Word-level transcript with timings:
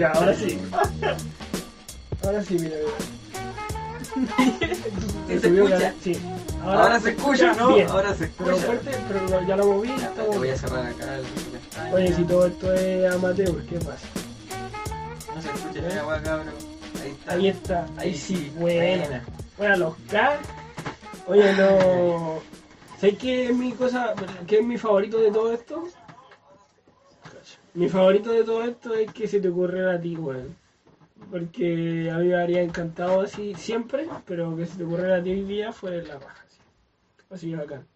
Ya, 0.00 0.12
ahora 0.12 0.34
sí. 0.34 0.58
Ahora 2.24 2.42
sí, 2.42 2.54
mira, 2.58 2.76
mira. 4.16 4.26
¿Sí 5.28 5.38
se 5.38 5.40
Subió 5.48 5.64
escucha? 5.64 5.78
la- 5.78 5.94
Sí. 6.02 6.18
Ahora, 6.64 7.00
se 7.00 7.10
escucha, 7.10 7.52
¿no? 7.54 7.74
bien. 7.74 7.88
Ahora 7.88 8.14
se 8.14 8.26
Pero 8.28 8.50
escucha. 8.56 8.66
fuerte, 8.66 8.90
pero 9.08 9.46
ya 9.46 9.56
lo 9.56 9.66
moví. 9.66 9.90
Te 9.90 10.22
voy 10.38 10.48
a 10.48 10.56
cerrar 10.56 10.86
acá 10.86 11.16
el. 11.18 11.92
Oye, 11.94 12.14
si 12.14 12.22
todo 12.24 12.46
esto 12.46 12.72
es 12.72 13.12
amateur, 13.12 13.62
¿qué 13.66 13.76
pasa? 13.78 14.06
No 15.34 15.42
se 15.42 15.48
escucha 15.48 15.80
ni 15.86 15.92
agua, 15.98 16.22
cabrón. 16.22 16.48
Ahí 17.02 17.10
está. 17.10 17.32
Ahí 17.34 17.48
está, 17.48 17.84
ahí 17.98 18.08
Ahí 18.08 18.14
sí, 18.18 18.52
buena. 18.56 19.04
buena. 19.06 19.24
Bueno, 19.58 19.76
los 19.76 19.94
K. 20.10 20.38
Oye, 21.26 21.52
no. 21.52 22.38
¿Sabes 22.98 23.18
qué 23.18 23.44
es 23.50 23.54
mi 23.54 23.72
cosa? 23.72 24.14
¿Qué 24.46 24.60
es 24.60 24.64
mi 24.64 24.78
favorito 24.78 25.18
de 25.18 25.30
todo 25.30 25.52
esto? 25.52 25.84
Mi 27.74 27.88
favorito 27.88 28.32
de 28.32 28.44
todo 28.44 28.64
esto 28.64 28.94
es 28.94 29.12
que 29.12 29.28
se 29.28 29.40
te 29.40 29.48
ocurriera 29.48 29.92
a 29.94 30.00
ti, 30.00 30.16
weón. 30.16 30.56
Porque 31.30 32.10
a 32.12 32.18
mí 32.18 32.28
me 32.28 32.36
habría 32.40 32.62
encantado 32.62 33.20
así 33.20 33.54
siempre, 33.54 34.08
pero 34.26 34.56
que 34.56 34.66
se 34.66 34.78
te 34.78 34.84
ocurriera 34.84 35.16
a 35.16 35.22
ti 35.22 35.30
hoy 35.30 35.42
día 35.44 35.72
fue 35.72 36.02
la 36.02 36.18
raja. 36.18 36.44
Así, 36.46 36.60
así 37.30 37.54
bacán. 37.54 37.86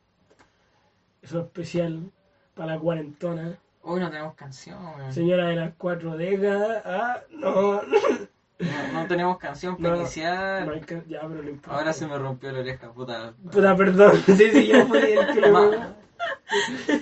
Eso 1.22 1.38
es 1.40 1.44
especial 1.46 2.00
para 2.54 2.74
la 2.74 2.78
cuarentona. 2.80 3.56
Hoy 3.82 4.00
no 4.00 4.10
tenemos 4.10 4.34
canción, 4.34 4.78
weón. 4.96 5.12
Señora 5.12 5.46
de 5.48 5.56
las 5.56 5.72
cuatro 5.76 6.16
décadas. 6.16 6.82
Ah, 6.84 7.20
no. 7.30 7.82
No, 7.82 8.92
no 8.92 9.06
tenemos 9.08 9.38
canción 9.38 9.76
para 9.76 9.94
No, 9.96 10.00
iniciar. 10.02 10.66
no 10.66 10.72
hay 10.74 10.80
ca- 10.80 11.02
ya, 11.08 11.22
pero. 11.26 11.42
Ahora 11.66 11.92
se 11.92 12.06
me 12.06 12.16
rompió 12.16 12.52
la 12.52 12.60
oreja, 12.60 12.92
puta. 12.92 13.34
Puta, 13.50 13.76
perdón. 13.76 14.12
Sí, 14.26 14.50
sí, 14.52 14.66
yo 14.68 14.86
fui 14.86 14.98
el 14.98 15.26
que 15.34 15.40
lo 15.40 15.48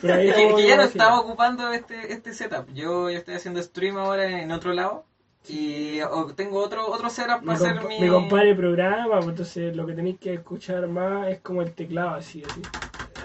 Pero 0.00 0.14
ahí 0.14 0.28
Es 0.28 0.34
que, 0.34 0.66
ya 0.66 0.77
no 0.77 0.82
estaba 0.82 1.20
ocupando 1.20 1.72
este, 1.72 2.12
este 2.12 2.32
setup. 2.32 2.72
Yo, 2.72 3.10
yo 3.10 3.18
estoy 3.18 3.34
haciendo 3.34 3.62
stream 3.62 3.96
ahora 3.96 4.41
en 4.41 4.52
otro 4.52 4.72
lado. 4.72 5.05
Y 5.48 5.98
tengo 6.36 6.60
otro, 6.60 6.88
otro 6.88 7.10
setup 7.10 7.44
para 7.44 7.55
hacer 7.55 7.84
mi. 7.84 7.98
mi 7.98 8.08
compadre 8.08 8.55
programa, 8.55 9.16
pues 9.16 9.28
entonces 9.30 9.74
lo 9.74 9.86
que 9.86 9.94
tenéis 9.94 10.18
que 10.20 10.34
escuchar 10.34 10.86
más 10.86 11.28
es 11.28 11.40
como 11.40 11.62
el 11.62 11.72
teclado 11.72 12.10
así, 12.10 12.44
así. 12.48 12.62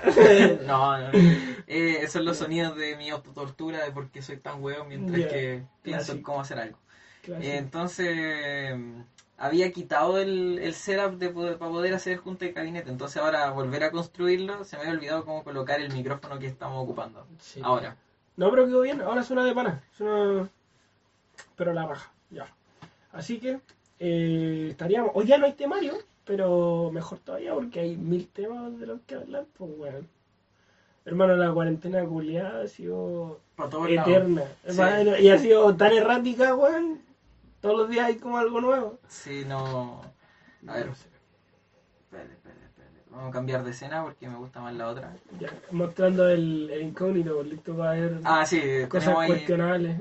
No, 0.65 0.97
no. 0.97 1.09
Eh, 1.69 1.97
esos 1.97 2.13
son 2.13 2.25
los 2.25 2.37
sonidos 2.37 2.77
de 2.77 2.95
mi 2.95 3.09
autotortura 3.09 3.83
de 3.83 3.91
por 3.91 4.09
qué 4.09 4.21
soy 4.21 4.37
tan 4.37 4.63
hueón 4.63 4.87
mientras 4.87 5.25
que 5.25 5.63
pienso 5.81 6.13
en 6.13 6.21
cómo 6.21 6.39
hacer 6.39 6.59
algo. 6.59 6.77
Eh, 7.27 7.57
entonces, 7.57 8.73
había 9.37 9.71
quitado 9.71 10.17
el, 10.17 10.59
el 10.59 10.73
setup 10.73 11.17
de, 11.19 11.29
poder- 11.29 11.57
para 11.57 11.71
poder 11.71 11.93
hacer 11.93 12.17
junta 12.17 12.45
de 12.45 12.51
gabinete. 12.51 12.89
Entonces, 12.89 13.21
ahora 13.21 13.51
volver 13.51 13.83
a 13.83 13.91
construirlo, 13.91 14.63
se 14.63 14.75
me 14.75 14.83
había 14.83 14.93
olvidado 14.95 15.25
cómo 15.25 15.43
colocar 15.43 15.79
el 15.79 15.93
micrófono 15.93 16.39
que 16.39 16.47
estamos 16.47 16.83
ocupando. 16.83 17.25
Sí. 17.39 17.61
Ahora. 17.63 17.95
No, 18.35 18.49
pero 18.49 18.65
quedó 18.65 18.81
bien, 18.81 19.01
ahora 19.01 19.23
suena 19.23 19.45
de 19.45 19.53
pana. 19.53 19.83
Suena... 19.95 20.49
Pero 21.55 21.73
la 21.73 21.85
raja, 21.85 22.11
ya. 22.29 22.47
Así 23.11 23.39
que 23.39 23.59
eh, 23.99 24.67
estaríamos. 24.71 25.11
Hoy 25.13 25.25
ya 25.25 25.37
no 25.37 25.45
hay 25.45 25.53
temario, 25.53 25.93
pero 26.25 26.91
mejor 26.91 27.19
todavía 27.19 27.53
porque 27.53 27.79
hay 27.79 27.95
mil 27.95 28.27
temas 28.27 28.79
de 28.79 28.87
los 28.87 29.01
que 29.07 29.15
hablar, 29.15 29.45
pues 29.57 29.71
weón. 29.77 30.07
Hermano, 31.05 31.35
la 31.35 31.51
cuarentena 31.51 32.03
culiada 32.05 32.63
ha 32.63 32.67
sido 32.67 33.39
eterna. 33.87 34.43
Sí. 34.67 34.81
Y 35.21 35.29
ha 35.29 35.37
sido 35.37 35.75
tan 35.75 35.93
errática, 35.93 36.53
weón. 36.53 37.01
Todos 37.61 37.77
los 37.77 37.89
días 37.89 38.05
hay 38.07 38.15
como 38.17 38.37
algo 38.37 38.61
nuevo. 38.61 38.99
Sí, 39.07 39.43
no. 39.47 40.01
A 40.67 40.73
ver, 40.75 40.87
espérate, 40.87 42.33
espérate, 42.33 42.65
espérate. 42.65 43.03
Vamos 43.09 43.29
a 43.29 43.31
cambiar 43.31 43.63
de 43.63 43.71
escena 43.71 44.03
porque 44.03 44.27
me 44.27 44.37
gusta 44.37 44.59
más 44.61 44.73
la 44.75 44.87
otra. 44.89 45.13
Ya, 45.39 45.49
mostrando 45.71 46.29
el, 46.29 46.69
el 46.71 46.81
incógnito, 46.83 47.41
listo 47.43 47.75
para 47.75 47.91
ver 47.91 48.19
Ah, 48.23 48.45
sí, 48.45 48.61
cosas 48.89 49.15
cuestionables. 49.25 49.99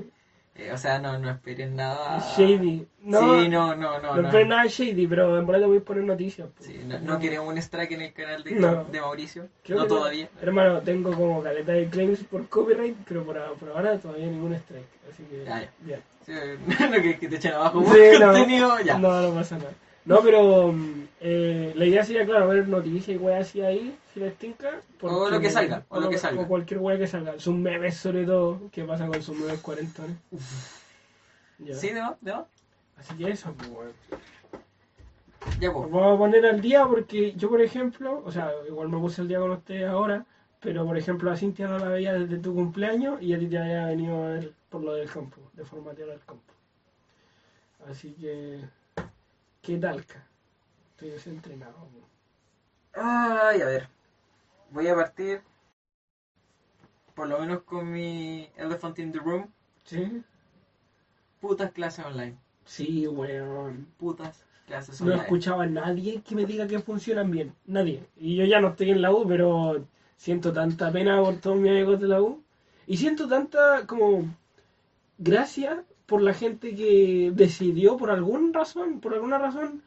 eh, 0.55 0.71
o 0.71 0.77
sea, 0.77 0.99
no, 0.99 1.17
no 1.17 1.29
esperen 1.31 1.75
nada. 1.75 2.19
Shady. 2.35 2.87
No, 3.01 3.19
sí, 3.41 3.49
no, 3.49 3.75
no, 3.75 3.99
no. 3.99 4.01
no, 4.01 4.21
no. 4.21 4.27
esperes 4.27 4.47
nada 4.47 4.65
shady, 4.67 5.07
pero 5.07 5.37
en 5.39 5.45
verdad 5.47 5.61
te 5.61 5.67
voy 5.67 5.77
a 5.77 5.81
poner 5.81 6.03
noticias. 6.03 6.47
pues. 6.55 6.69
Sí, 6.69 6.79
no, 6.85 6.99
no 6.99 7.19
queremos 7.19 7.47
un 7.47 7.57
strike 7.57 7.91
en 7.93 8.01
el 8.01 8.13
canal 8.13 8.43
de, 8.43 8.51
No. 8.51 8.83
de 8.85 9.01
Mauricio. 9.01 9.47
Creo 9.63 9.79
no 9.79 9.87
todavía. 9.87 10.29
Hermano, 10.41 10.81
tengo 10.81 11.11
como 11.13 11.41
caleta 11.41 11.71
de 11.71 11.87
claims 11.89 12.23
por 12.25 12.47
copyright, 12.49 12.95
pero 13.07 13.23
por, 13.23 13.41
por 13.55 13.69
ahora 13.69 13.97
todavía 13.97 14.27
ningún 14.27 14.53
strike. 14.53 14.85
Así 15.11 15.23
que, 15.23 15.43
Ya, 15.45 15.61
ya. 15.61 15.71
bien. 15.79 16.01
No 16.27 16.91
que, 17.01 17.17
que 17.17 17.27
te 17.29 17.35
echen 17.37 17.53
abajo 17.53 17.83
Sí, 17.93 18.19
no, 18.19 18.27
contenido, 18.27 18.79
ya. 18.81 18.97
no, 18.97 19.21
no 19.21 19.33
pasa 19.33 19.57
nada. 19.57 19.71
No, 20.05 20.21
pero 20.21 20.71
mm, 20.71 21.07
eh, 21.21 21.73
la 21.75 21.85
idea 21.85 22.03
sería, 22.03 22.25
claro, 22.25 22.47
ver 22.47 22.67
noticias 22.67 23.15
y 23.15 23.17
weas 23.17 23.47
así 23.47 23.61
ahí, 23.61 23.97
si 24.13 24.19
les 24.19 24.35
tinca. 24.35 24.81
O 25.01 25.29
lo 25.29 25.39
que 25.39 25.49
salga, 25.49 25.83
o 25.89 25.99
lo 25.99 26.09
que 26.09 26.17
salga. 26.17 26.41
O 26.41 26.47
cualquier 26.47 26.79
wea 26.79 26.97
que 26.97 27.07
salga. 27.07 27.39
Sus 27.39 27.55
memes, 27.55 27.97
sobre 27.97 28.25
todo. 28.25 28.59
¿Qué 28.71 28.83
pasa 28.83 29.07
con 29.07 29.21
sus 29.21 29.37
memes 29.37 29.59
cuarentones? 29.59 30.15
Ya. 31.59 31.75
Sí, 31.75 31.91
¿no? 31.93 32.17
¿no? 32.21 32.47
Así 32.97 33.15
que 33.15 33.29
eso, 33.31 33.53
pues, 33.57 33.69
weón. 33.69 33.91
Ya, 35.59 35.71
pues. 35.71 35.91
vamos 35.91 36.15
a 36.15 36.17
poner 36.17 36.45
al 36.45 36.61
día 36.61 36.85
porque 36.85 37.33
yo, 37.33 37.49
por 37.49 37.61
ejemplo, 37.61 38.21
o 38.25 38.31
sea, 38.31 38.51
igual 38.67 38.89
me 38.89 38.97
puse 38.99 39.21
al 39.21 39.27
día 39.27 39.39
con 39.39 39.51
ustedes 39.51 39.87
ahora, 39.87 40.25
pero 40.59 40.85
por 40.85 40.97
ejemplo, 40.97 41.31
a 41.31 41.37
Cintia 41.37 41.67
no 41.67 41.79
la 41.79 41.89
veía 41.89 42.13
desde 42.13 42.37
tu 42.37 42.53
cumpleaños 42.53 43.21
y 43.21 43.33
a 43.33 43.39
ti 43.39 43.47
te 43.47 43.57
había 43.57 43.85
venido 43.87 44.23
a 44.23 44.29
ver 44.29 44.51
por 44.69 44.83
lo 44.83 44.93
del 44.93 45.09
campo, 45.09 45.37
de 45.53 45.63
formatear 45.65 46.09
el 46.09 46.19
campo. 46.19 46.53
Así 47.89 48.13
que, 48.13 48.61
¿qué 49.61 49.77
tal? 49.77 50.05
ca? 50.05 50.25
Estoy 50.91 51.09
desentrenado. 51.11 51.75
Ay, 52.93 53.61
a 53.61 53.65
ver. 53.65 53.87
Voy 54.71 54.87
a 54.87 54.95
partir. 54.95 55.41
Por 57.15 57.27
lo 57.27 57.39
menos 57.39 57.63
con 57.63 57.91
mi 57.91 58.49
Elephant 58.57 58.99
in 58.99 59.11
the 59.11 59.19
Room. 59.19 59.47
¿Sí? 59.85 60.23
Putas 61.39 61.71
clases 61.71 62.05
online. 62.05 62.37
Sí, 62.65 63.07
weón. 63.07 63.87
Putas 63.97 64.43
clases 64.65 64.99
No 64.99 65.07
online. 65.07 65.23
escuchado 65.23 65.61
a 65.61 65.65
nadie 65.67 66.21
que 66.21 66.35
me 66.35 66.45
diga 66.45 66.67
que 66.67 66.79
funcionan 66.79 67.31
bien. 67.31 67.55
Nadie. 67.65 68.03
Y 68.17 68.35
yo 68.35 68.45
ya 68.45 68.59
no 68.59 68.69
estoy 68.69 68.89
en 68.91 69.01
la 69.01 69.11
U, 69.11 69.25
pero 69.27 69.85
siento 70.17 70.51
tanta 70.51 70.91
pena 70.91 71.21
por 71.21 71.37
todos 71.37 71.57
mis 71.57 71.71
amigos 71.71 72.01
de 72.01 72.07
la 72.07 72.21
U. 72.21 72.43
Y 72.87 72.97
siento 72.97 73.27
tanta 73.27 73.85
como 73.85 74.25
gracia 75.17 75.83
por 76.05 76.21
la 76.21 76.33
gente 76.33 76.75
que 76.75 77.31
decidió 77.33 77.97
por 77.97 78.11
alguna 78.11 78.57
razón, 78.57 78.99
por 78.99 79.13
alguna 79.13 79.37
razón, 79.37 79.83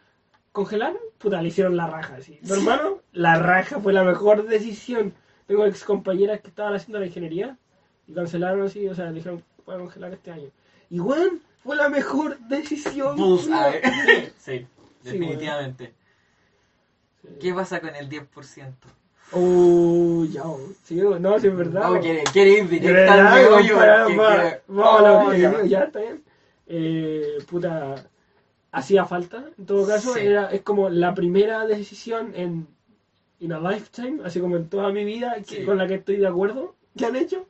congelar. 0.53 0.95
Puta, 1.19 1.41
le 1.43 1.49
hicieron 1.49 1.77
la 1.77 1.87
raja, 1.87 2.21
sí. 2.21 2.39
Mi 2.43 2.51
hermano, 2.51 3.01
la 3.13 3.39
raja 3.39 3.81
fue 3.81 3.93
la 3.93 4.05
mejor 4.05 4.47
decisión. 4.47 5.15
Tengo 5.47 5.67
ex 5.67 5.85
compañeras 5.85 6.41
que 6.41 6.49
estaban 6.49 6.75
haciendo 6.75 7.01
la 7.01 7.07
ingeniería 7.07 7.59
y 8.07 8.13
cancelaron 8.13 8.63
así, 8.63 8.87
o 8.87 8.95
sea, 8.95 9.11
dijeron, 9.13 9.43
voy 9.65 9.75
a 9.75 9.79
congelar 9.79 10.13
este 10.13 10.31
año. 10.31 10.51
Y 10.91 11.01
weón, 11.01 11.41
fue 11.63 11.77
la 11.77 11.89
mejor 11.89 12.39
decisión. 12.41 13.17
Bullseye. 13.17 13.81
culiao. 13.83 14.31
sí, 14.39 14.67
definitivamente. 15.03 15.95
Sí. 17.23 17.29
¿Qué 17.41 17.55
pasa 17.55 17.81
con 17.81 17.95
el 17.95 18.09
10%? 18.09 18.73
Oh, 19.33 20.25
ya, 20.31 20.43
sí, 20.85 20.97
no, 20.97 21.39
sí 21.39 21.47
es 21.47 21.57
verdad. 21.57 21.89
No, 21.91 22.01
quiere, 22.01 22.25
quiere 22.33 22.51
ir 22.51 22.61
al 22.63 22.69
que- 22.69 22.77
vamos 22.79 22.89
a 25.01 25.03
lo 25.03 25.27
Oh, 25.27 25.31
que 25.31 25.69
ya. 25.69 25.85
está 25.85 26.01
bien. 26.01 26.25
Eh, 26.67 27.39
puta, 27.49 28.05
hacía 28.73 29.05
falta, 29.05 29.45
en 29.59 29.67
todo 29.67 29.87
caso, 29.87 30.15
Sí. 30.15 30.21
era, 30.21 30.51
es 30.51 30.63
como 30.63 30.89
la 30.89 31.15
primera 31.15 31.67
decisión 31.67 32.33
en 32.35 32.67
in 33.41 33.53
a 33.55 33.59
lifetime, 33.59 34.21
así 34.25 34.39
como 34.39 34.57
en 34.57 34.69
toda 34.69 34.91
mi 34.93 35.03
vida, 35.05 35.37
que- 35.37 35.57
Sí. 35.61 35.65
con 35.65 35.79
la 35.79 35.87
que 35.87 35.95
estoy 35.95 36.17
de 36.17 36.27
acuerdo, 36.27 36.75
que 36.97 37.07
han 37.07 37.17
hecho. 37.17 37.47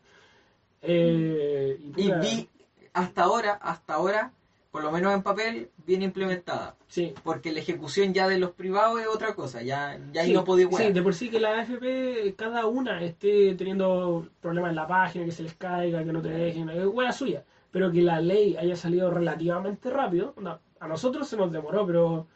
Eh, 0.83 1.79
y, 1.81 2.03
Y 2.03 2.05
puta, 2.05 2.21
vi 2.21 2.49
hasta 2.93 3.23
ahora, 3.25 3.53
hasta 3.61 3.95
ahora, 3.95 4.33
por 4.71 4.83
lo 4.85 4.93
menos 4.93 5.13
en 5.15 5.23
papel, 5.23 5.71
bien 5.85 6.03
implementada. 6.03 6.77
Sí. 6.87 7.13
Porque 7.25 7.53
la 7.53 7.59
ejecución 7.61 8.15
ya 8.15 8.29
de 8.29 8.39
los 8.39 8.53
privados 8.53 9.01
es 9.01 9.07
otra 9.09 9.35
cosa, 9.35 9.63
ya, 9.63 9.99
ya 10.13 10.21
ahí 10.23 10.29
Sí, 10.29 10.33
no 10.35 10.45
podía 10.45 10.67
sí, 10.67 10.71
jugar. 10.71 10.93
de 10.93 11.03
por 11.03 11.15
sí 11.15 11.29
que 11.29 11.41
la 11.41 11.61
AFP, 11.61 12.35
cada 12.37 12.67
una 12.67 13.03
esté 13.03 13.55
teniendo 13.57 14.29
problemas 14.41 14.71
en 14.71 14.77
la 14.77 14.87
página, 14.87 15.25
que 15.25 15.33
se 15.33 15.43
les 15.43 15.55
caiga, 15.55 16.05
que 16.05 16.13
no 16.13 16.23
te 16.23 16.29
dejen, 16.31 16.69
es 16.71 16.87
hueá 16.87 17.13
suya. 17.13 17.45
Pero 17.73 17.91
que 17.93 18.03
la 18.03 18.21
ley 18.21 18.57
haya 18.57 18.77
salido 18.77 19.11
relativamente 19.11 19.91
rápido, 19.91 20.35
a 20.81 20.89
nosotros 20.89 21.29
se 21.29 21.37
nos 21.37 21.51
demoró, 21.53 21.87
pero 21.87 22.27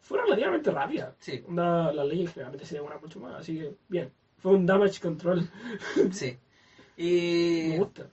fue 0.00 0.20
relativamente 0.22 0.70
rápida. 0.70 1.14
Sí, 1.18 1.42
la 1.52 1.92
ley 1.92 2.26
generalmente 2.26 2.66
se 2.66 2.76
demora 2.76 2.98
mucho 2.98 3.20
más, 3.20 3.34
así 3.36 3.58
que 3.58 3.74
bien. 3.88 4.12
Fue 4.38 4.52
un 4.52 4.66
damage 4.66 5.00
control. 5.00 5.48
sí. 6.10 6.36
Me 6.96 7.78
gusta. 7.78 8.06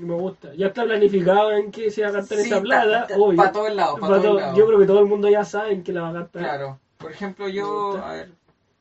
Me 0.00 0.14
gusta. 0.14 0.54
Ya 0.54 0.68
está 0.68 0.84
planificado 0.84 1.52
en 1.52 1.70
que 1.72 1.90
se 1.90 2.02
va 2.02 2.08
a 2.08 2.12
gastar 2.12 2.38
Sí, 2.38 2.46
esa 2.46 2.60
plata, 2.60 3.02
ta- 3.02 3.06
ta- 3.08 3.18
obvio. 3.18 3.36
pa' 3.36 3.52
todos 3.52 3.74
lados, 3.74 3.98
pa' 4.00 4.08
Pa' 4.08 4.20
todo- 4.22 4.38
lados. 4.38 4.56
Yo 4.58 4.66
creo 4.66 4.78
que 4.78 4.86
todo 4.86 5.00
el 5.00 5.06
mundo 5.06 5.28
ya 5.28 5.44
sabe 5.44 5.72
en 5.72 5.82
qué 5.82 5.92
la 5.92 6.02
va 6.02 6.08
a 6.10 6.12
gastar. 6.12 6.42
claro, 6.42 6.78
por 6.98 7.10
ejemplo 7.12 7.48
yo, 7.48 7.96
a 8.04 8.12
ver, 8.12 8.30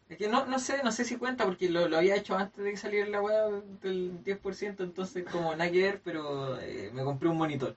es 0.09 0.17
que 0.17 0.27
no, 0.27 0.45
no 0.45 0.59
sé, 0.59 0.81
no 0.83 0.91
sé 0.91 1.05
si 1.05 1.17
cuenta 1.17 1.45
porque 1.45 1.69
lo, 1.69 1.87
lo 1.87 1.97
había 1.97 2.15
hecho 2.15 2.35
antes 2.37 2.63
de 2.63 2.71
que 2.71 2.77
saliera 2.77 3.09
la 3.09 3.21
weá 3.21 3.45
del 3.81 4.23
10%, 4.23 4.83
entonces 4.83 5.25
como 5.31 5.55
nada 5.55 5.71
que 5.71 5.81
ver, 5.83 6.01
pero 6.03 6.59
eh, 6.59 6.91
me 6.93 7.03
compré 7.03 7.29
un 7.29 7.37
monitor. 7.37 7.75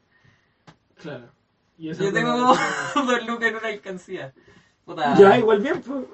Claro. 1.01 1.25
Y 1.79 1.93
Yo 1.95 2.13
tengo 2.13 2.33
como 2.33 2.55
dos 3.07 3.27
lucas 3.27 3.49
en 3.49 3.57
una 3.57 3.69
alcancía. 3.69 4.33
Puta, 4.85 5.15
Ya, 5.19 5.39
igual 5.39 5.61
bien, 5.61 5.81
pues. 5.81 6.05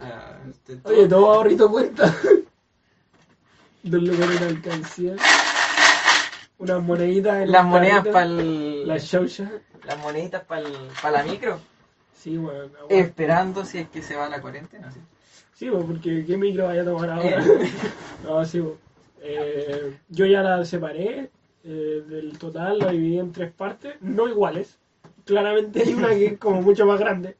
ah, 0.00 0.36
este, 0.50 0.78
Oye, 0.84 1.08
todo 1.08 1.32
ahorita 1.32 1.66
cuenta. 1.68 2.14
Dos 3.82 4.02
lugares 4.02 4.40
de 4.40 4.46
alcancía. 4.46 5.16
Unas 6.64 6.82
moneditas 6.82 7.42
en 7.42 7.52
Las 7.52 7.64
monedas 7.64 8.06
para 8.06 8.26
el... 8.26 8.86
Las 8.86 9.04
showsha. 9.04 9.50
Las 9.86 9.98
moneditas 9.98 10.42
para 10.44 10.68
la 11.10 11.22
micro. 11.22 11.58
Sí, 12.12 12.36
bueno. 12.36 12.70
Esperando 12.88 13.64
si 13.64 13.78
es 13.78 13.88
que 13.88 14.02
se 14.02 14.16
va 14.16 14.28
la 14.28 14.40
cuarentena, 14.40 14.90
sí. 14.90 15.00
Sí, 15.54 15.70
pues, 15.70 15.84
porque 15.84 16.24
¿qué 16.24 16.36
micro 16.36 16.66
vaya 16.66 16.82
a 16.82 16.84
tomar 16.84 17.10
ahora? 17.10 17.44
no, 18.24 18.44
sí. 18.44 18.62
Eh, 19.22 19.98
yo 20.08 20.26
ya 20.26 20.42
la 20.42 20.64
separé 20.64 21.30
eh, 21.64 22.02
del 22.08 22.38
total, 22.38 22.78
la 22.78 22.90
dividí 22.90 23.18
en 23.18 23.32
tres 23.32 23.52
partes, 23.52 23.94
no 24.00 24.28
iguales. 24.28 24.78
Claramente 25.24 25.82
hay 25.82 25.94
una 25.94 26.08
que 26.08 26.26
es 26.26 26.38
como 26.38 26.60
mucho 26.60 26.86
más 26.86 26.98
grande. 26.98 27.36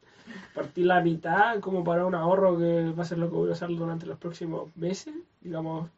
Partí 0.55 0.85
la 0.85 1.01
mitad 1.01 1.59
como 1.61 1.83
para 1.83 2.07
un 2.07 2.15
ahorro 2.15 2.59
que 2.59 2.93
va 2.97 3.03
a 3.03 3.07
ser 3.07 3.19
lo 3.19 3.29
que 3.29 3.37
voy 3.37 3.51
a 3.51 3.53
usar 3.53 3.69
durante 3.71 4.07
los 4.07 4.19
próximos 4.19 4.75
meses, 4.77 5.15
digamos 5.41 5.91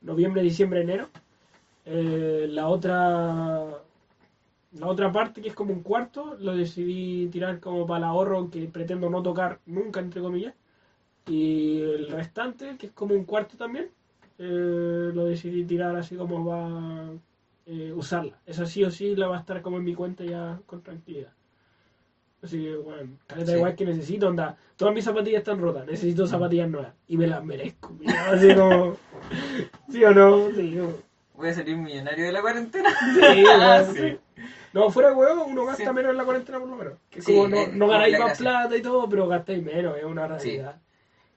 noviembre, 0.00 0.42
diciembre, 0.42 0.82
enero. 0.82 1.08
Eh, 1.86 2.46
la 2.50 2.68
otra 2.68 3.66
la 4.72 4.86
otra 4.86 5.10
parte, 5.10 5.40
que 5.42 5.48
es 5.48 5.54
como 5.54 5.72
un 5.72 5.82
cuarto, 5.82 6.36
lo 6.38 6.54
decidí 6.54 7.26
tirar 7.28 7.58
como 7.58 7.86
para 7.86 7.98
el 7.98 8.04
ahorro 8.04 8.48
que 8.50 8.66
pretendo 8.68 9.10
no 9.10 9.20
tocar 9.22 9.58
nunca, 9.66 9.98
entre 10.00 10.20
comillas. 10.20 10.54
Y 11.26 11.80
el 11.80 12.08
restante, 12.08 12.76
que 12.78 12.86
es 12.86 12.92
como 12.92 13.14
un 13.14 13.24
cuarto 13.24 13.56
también, 13.56 13.88
eh, 14.38 15.10
lo 15.12 15.24
decidí 15.24 15.64
tirar 15.64 15.96
así 15.96 16.14
como 16.16 16.44
va 16.44 16.66
a 16.68 17.10
usarla. 17.94 18.38
Esa 18.46 18.64
sí 18.66 18.82
o 18.84 18.90
sí 18.90 19.14
la 19.16 19.26
va 19.28 19.36
a 19.38 19.40
estar 19.40 19.60
como 19.62 19.78
en 19.78 19.84
mi 19.84 19.94
cuenta 19.94 20.24
ya 20.24 20.60
con 20.66 20.82
tranquilidad. 20.82 21.32
Así 22.42 22.62
que, 22.62 22.74
bueno, 22.76 23.10
caleta 23.26 23.50
Sí. 23.52 23.56
igual 23.58 23.74
que 23.76 23.84
necesito, 23.84 24.28
onda. 24.28 24.56
Todas 24.76 24.94
mis 24.94 25.04
zapatillas 25.04 25.40
están 25.40 25.60
rotas, 25.60 25.84
necesito 25.86 26.26
zapatillas 26.26 26.70
nuevas. 26.70 26.94
Y 27.08 27.16
me 27.16 27.26
las 27.26 27.44
merezco. 27.44 27.92
mira, 27.98 28.30
Así 28.30 28.54
como. 28.54 28.96
¿Sí 29.90 30.02
o 30.04 30.12
no? 30.14 30.50
Sí, 30.52 30.76
como- 30.78 31.09
Voy 31.40 31.48
a 31.48 31.54
salir 31.54 31.74
millonario 31.76 32.26
de 32.26 32.32
la 32.32 32.40
cuarentena. 32.42 32.90
Sí, 33.14 33.44
Ah, 33.48 33.82
bueno, 33.82 33.94
sí. 33.94 34.00
sí. 34.00 34.18
No, 34.74 34.90
fuera 34.90 35.08
de 35.08 35.14
huevo, 35.16 35.44
uno 35.46 35.64
gasta 35.64 35.84
Sí. 35.84 35.90
menos 35.92 36.10
en 36.12 36.18
la 36.18 36.24
cuarentena 36.24 36.60
por 36.60 36.68
lo 36.68 36.76
menos. 36.76 36.94
Que 37.10 37.22
Sí, 37.22 37.34
como 37.34 37.48
no, 37.48 37.56
eh, 37.56 37.70
no 37.72 37.88
ganáis 37.88 38.18
más 38.18 38.28
gracia. 38.28 38.44
plata 38.44 38.76
y 38.76 38.82
todo, 38.82 39.08
pero 39.08 39.26
gastáis 39.26 39.62
menos, 39.64 39.96
es 39.96 40.04
una 40.04 40.28
realidad. 40.28 40.76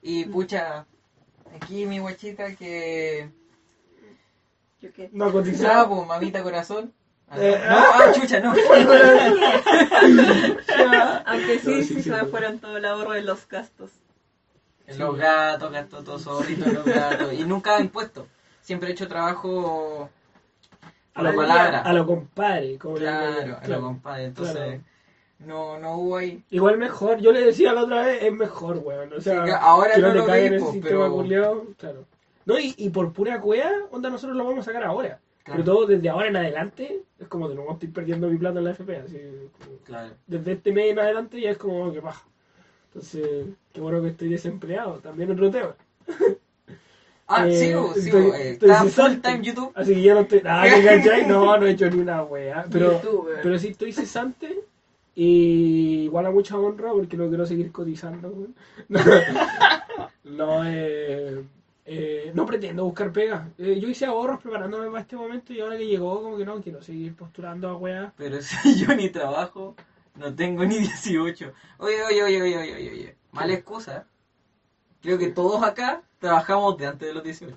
Y 0.01 0.25
pucha, 0.25 0.85
aquí 1.55 1.85
mi 1.85 1.99
guachita 1.99 2.53
que... 2.55 3.29
¿Yo 4.81 4.91
qué? 4.91 5.09
No 5.13 5.25
Ah, 5.27 5.31
cotizaba. 5.31 5.87
pues, 5.89 6.05
mamita 6.07 6.43
corazón. 6.43 6.93
Ah, 7.29 7.35
Eh, 7.39 7.61
no, 7.67 7.75
ah, 7.77 8.11
chucha, 8.13 8.39
no. 8.41 8.53
Aunque 11.25 11.59
sí, 11.59 11.69
No, 11.71 11.77
sí, 11.77 11.83
sí, 11.83 11.93
sí, 11.95 12.03
se 12.03 12.11
me 12.11 12.19
sí. 12.19 12.25
fueron 12.25 12.59
todo 12.59 12.77
el 12.77 12.85
ahorro 12.85 13.11
de 13.13 13.21
los 13.21 13.47
gastos. 13.47 13.91
Los 14.97 15.17
gatos, 15.17 15.71
gasto 15.71 16.03
todo 16.03 16.19
solito 16.19 16.69
los 16.69 16.83
gatos. 16.85 17.33
Y 17.33 17.43
nunca 17.45 17.79
impuesto. 17.79 18.27
Siempre 18.63 18.89
he 18.89 18.91
hecho 18.93 19.07
trabajo 19.07 20.09
a 21.13 21.21
la 21.21 21.33
palabra. 21.35 21.81
a 21.81 21.93
lo 21.93 22.05
compadre. 22.07 22.77
Como 22.79 22.95
le 22.95 23.01
Claro, 23.01 23.57
a 23.61 23.67
lo 23.67 23.81
compadre. 23.81 24.23
Entonces, 24.25 24.55
Claro. 24.55 24.81
no, 25.39 25.79
no 25.79 25.97
hubo 25.97 26.17
ahí. 26.17 26.43
Igual 26.49 26.77
mejor, 26.77 27.19
yo 27.19 27.31
le 27.31 27.41
decía 27.45 27.73
la 27.73 27.83
otra 27.83 28.03
vez, 28.05 28.23
es 28.23 28.33
mejor, 28.33 28.77
weón. 28.77 29.13
O 29.13 29.21
sea, 29.21 29.41
Sí, 29.41 29.45
que 29.45 29.51
ahora 29.55 29.93
que 29.93 30.01
no, 30.01 30.07
no 30.07 30.13
lo 30.25 30.71
sistema 30.71 30.81
pero- 30.81 31.11
culiao, 31.11 31.65
claro. 31.77 32.05
No, 32.45 32.57
y, 32.59 32.73
y 32.77 32.89
por 32.89 33.13
pura 33.13 33.39
cueva, 33.39 33.69
onda, 33.91 34.09
nosotros 34.09 34.35
lo 34.35 34.43
vamos 34.45 34.59
a 34.67 34.71
sacar 34.71 34.83
ahora. 34.83 35.19
Claro. 35.43 35.61
Pero 35.61 35.63
todo 35.75 35.85
desde 35.87 36.09
ahora 36.09 36.29
en 36.29 36.37
adelante, 36.37 37.01
es 37.19 37.27
como 37.27 37.49
de 37.49 37.55
nuevo 37.55 37.73
estoy 37.73 37.89
perdiendo 37.89 38.27
mi 38.29 38.37
plata 38.37 38.59
en 38.59 38.65
la 38.65 38.71
FP, 38.71 38.95
así 38.97 39.19
como- 39.59 39.77
Claro. 39.83 40.13
desde 40.25 40.53
este 40.53 40.71
mes 40.71 40.91
en 40.91 40.99
adelante 40.99 41.39
ya 41.41 41.51
es 41.51 41.57
como 41.57 41.91
que 41.91 41.99
baja. 41.99 42.25
Entonces, 42.87 43.47
qué 43.73 43.81
bueno 43.81 44.01
que 44.01 44.07
estoy 44.09 44.29
desempleado, 44.29 44.99
también 44.99 45.31
otro 45.31 45.51
tema. 45.51 45.75
Ah, 47.35 47.47
Eh, 47.47 47.57
sigo, 47.57 47.93
sigo. 47.95 48.17
estoy- 48.17 48.41
eh, 48.41 48.49
estoy 48.51 48.69
full 48.89 49.15
time 49.21 49.41
YouTube. 49.41 49.71
Así 49.75 49.93
que 49.95 50.01
ya 50.01 50.13
no 50.13 50.19
estoy. 50.21 50.41
Ah, 50.45 50.65
¿te 50.69 50.83
cachai? 50.83 51.25
No, 51.27 51.57
no 51.57 51.65
he 51.65 51.71
hecho 51.71 51.89
ni 51.89 51.99
una 51.99 52.23
wea. 52.23 52.65
Pero, 52.71 53.01
Youtuber. 53.01 53.39
pero 53.41 53.57
sí 53.59 53.69
estoy 53.69 53.91
cesante. 53.93 54.59
Y 55.15 56.03
igual 56.05 56.25
a 56.25 56.31
mucha 56.31 56.57
honra 56.57 56.91
porque 56.91 57.15
no 57.17 57.27
quiero 57.27 57.45
seguir 57.45 57.71
cotizando. 57.71 58.29
weón. 58.29 58.55
No, 60.23 60.63
eh, 60.65 61.43
eh, 61.85 62.31
no 62.33 62.45
pretendo 62.45 62.85
buscar 62.85 63.11
pega. 63.11 63.49
Eh, 63.57 63.77
yo 63.79 63.89
hice 63.89 64.05
ahorros 64.05 64.41
preparándome 64.41 64.87
para 64.87 65.01
este 65.01 65.15
momento 65.17 65.53
y 65.53 65.59
ahora 65.59 65.77
que 65.77 65.85
llegó, 65.85 66.21
como 66.21 66.37
que 66.37 66.45
no 66.45 66.61
quiero 66.61 66.81
seguir 66.81 67.13
postulando 67.13 67.67
a 67.69 67.75
weas. 67.75 68.11
Pero 68.17 68.41
si 68.41 68.75
yo 68.75 68.95
ni 68.95 69.09
trabajo, 69.09 69.75
no 70.15 70.33
tengo 70.33 70.65
ni 70.65 70.77
18. 70.79 71.51
Oye, 71.77 72.03
oye, 72.03 72.23
oye, 72.23 72.41
oye, 72.41 72.57
oye, 72.57 72.75
oye, 72.75 72.89
oye. 72.91 73.15
Mala 73.33 73.53
excusa. 73.53 74.05
Creo 75.03 75.17
que 75.19 75.27
todos 75.27 75.61
acá 75.63 76.01
trabajamos 76.19 76.77
de 76.77 76.87
antes 76.87 77.07
de 77.07 77.13
los 77.13 77.23
18. 77.23 77.55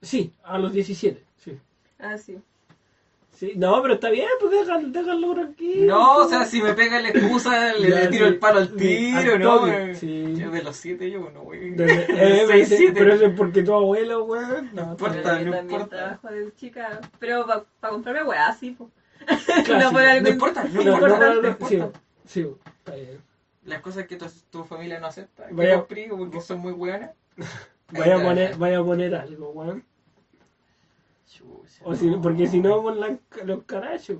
Sí, 0.00 0.32
a 0.42 0.58
los 0.58 0.72
17. 0.72 1.22
Sí. 1.38 1.58
Ah, 2.00 2.18
sí. 2.18 2.38
Sí, 3.30 3.52
no, 3.56 3.80
pero 3.82 3.94
está 3.94 4.08
bien, 4.10 4.28
pues 4.38 4.52
déjalo, 4.52 4.88
déjalo 4.88 5.34
tranquilo. 5.34 5.86
No, 5.94 6.16
o 6.18 6.28
sea, 6.28 6.44
si 6.44 6.62
me 6.62 6.74
pega 6.74 7.00
la 7.00 7.08
excusa, 7.08 7.72
le, 7.74 7.90
Ya, 7.90 8.00
le 8.00 8.06
tiro 8.08 8.26
sí. 8.26 8.32
el 8.32 8.38
palo 8.38 8.58
al 8.60 8.68
Sí, 8.68 8.76
tiro, 8.78 9.32
al 9.34 9.40
¿no? 9.40 9.94
sí. 9.94 10.34
Yo 10.36 10.50
de 10.50 10.62
los 10.62 10.76
7 10.76 11.10
yo, 11.10 11.28
no, 11.34 11.40
güey. 11.42 11.74
Eh, 11.76 12.92
pero 12.94 13.14
eso 13.14 13.26
es 13.26 13.34
porque 13.36 13.62
tu 13.62 13.74
abuelo, 13.74 14.24
weón. 14.24 14.70
No, 14.72 14.92
importa. 14.92 15.34
bien. 15.34 15.44
Yo 15.44 15.50
no 15.50 15.56
también 15.56 15.80
importa. 15.80 15.96
trabajo 16.20 16.28
de 16.28 16.54
chica. 16.56 17.00
Pero 17.18 17.46
para 17.46 17.64
comprarme 17.90 18.22
weá, 18.22 18.52
sí, 18.54 18.72
po. 18.72 18.90
Clásico. 19.26 19.74
no 19.78 19.90
por 19.92 20.02
algo 20.02 20.22
No 20.22 20.28
importa, 20.28 20.64
no 20.64 20.82
No, 20.82 20.92
importa. 20.94 21.18
no, 21.18 21.26
no, 21.26 21.34
no 21.34 21.42
no, 21.42 21.48
importa. 21.48 21.68
sí, 22.26 22.42
sí, 22.42 22.46
está 22.78 22.94
bien. 22.94 23.18
Las 23.64 23.80
cosas 23.80 24.06
que 24.06 24.16
tu, 24.16 24.26
tu 24.50 24.64
familia 24.64 24.98
no 24.98 25.06
acepta, 25.06 25.46
que 25.46 25.54
Vaya- 25.54 25.78
compré 25.78 26.08
porque 26.08 26.40
son 26.40 26.60
muy 26.60 26.72
buenas. 26.72 27.10
Vaya 27.92 28.16
a 28.16 28.22
poner, 28.22 28.56
vaya 28.56 28.78
a 28.78 28.84
poner 28.84 29.14
algo, 29.14 29.50
weón. 29.50 29.84
O 31.84 31.94
si, 31.94 32.08
porque 32.22 32.46
si 32.46 32.60
no, 32.60 32.90
la- 32.94 33.18
los 33.44 33.64
carachos. 33.64 34.18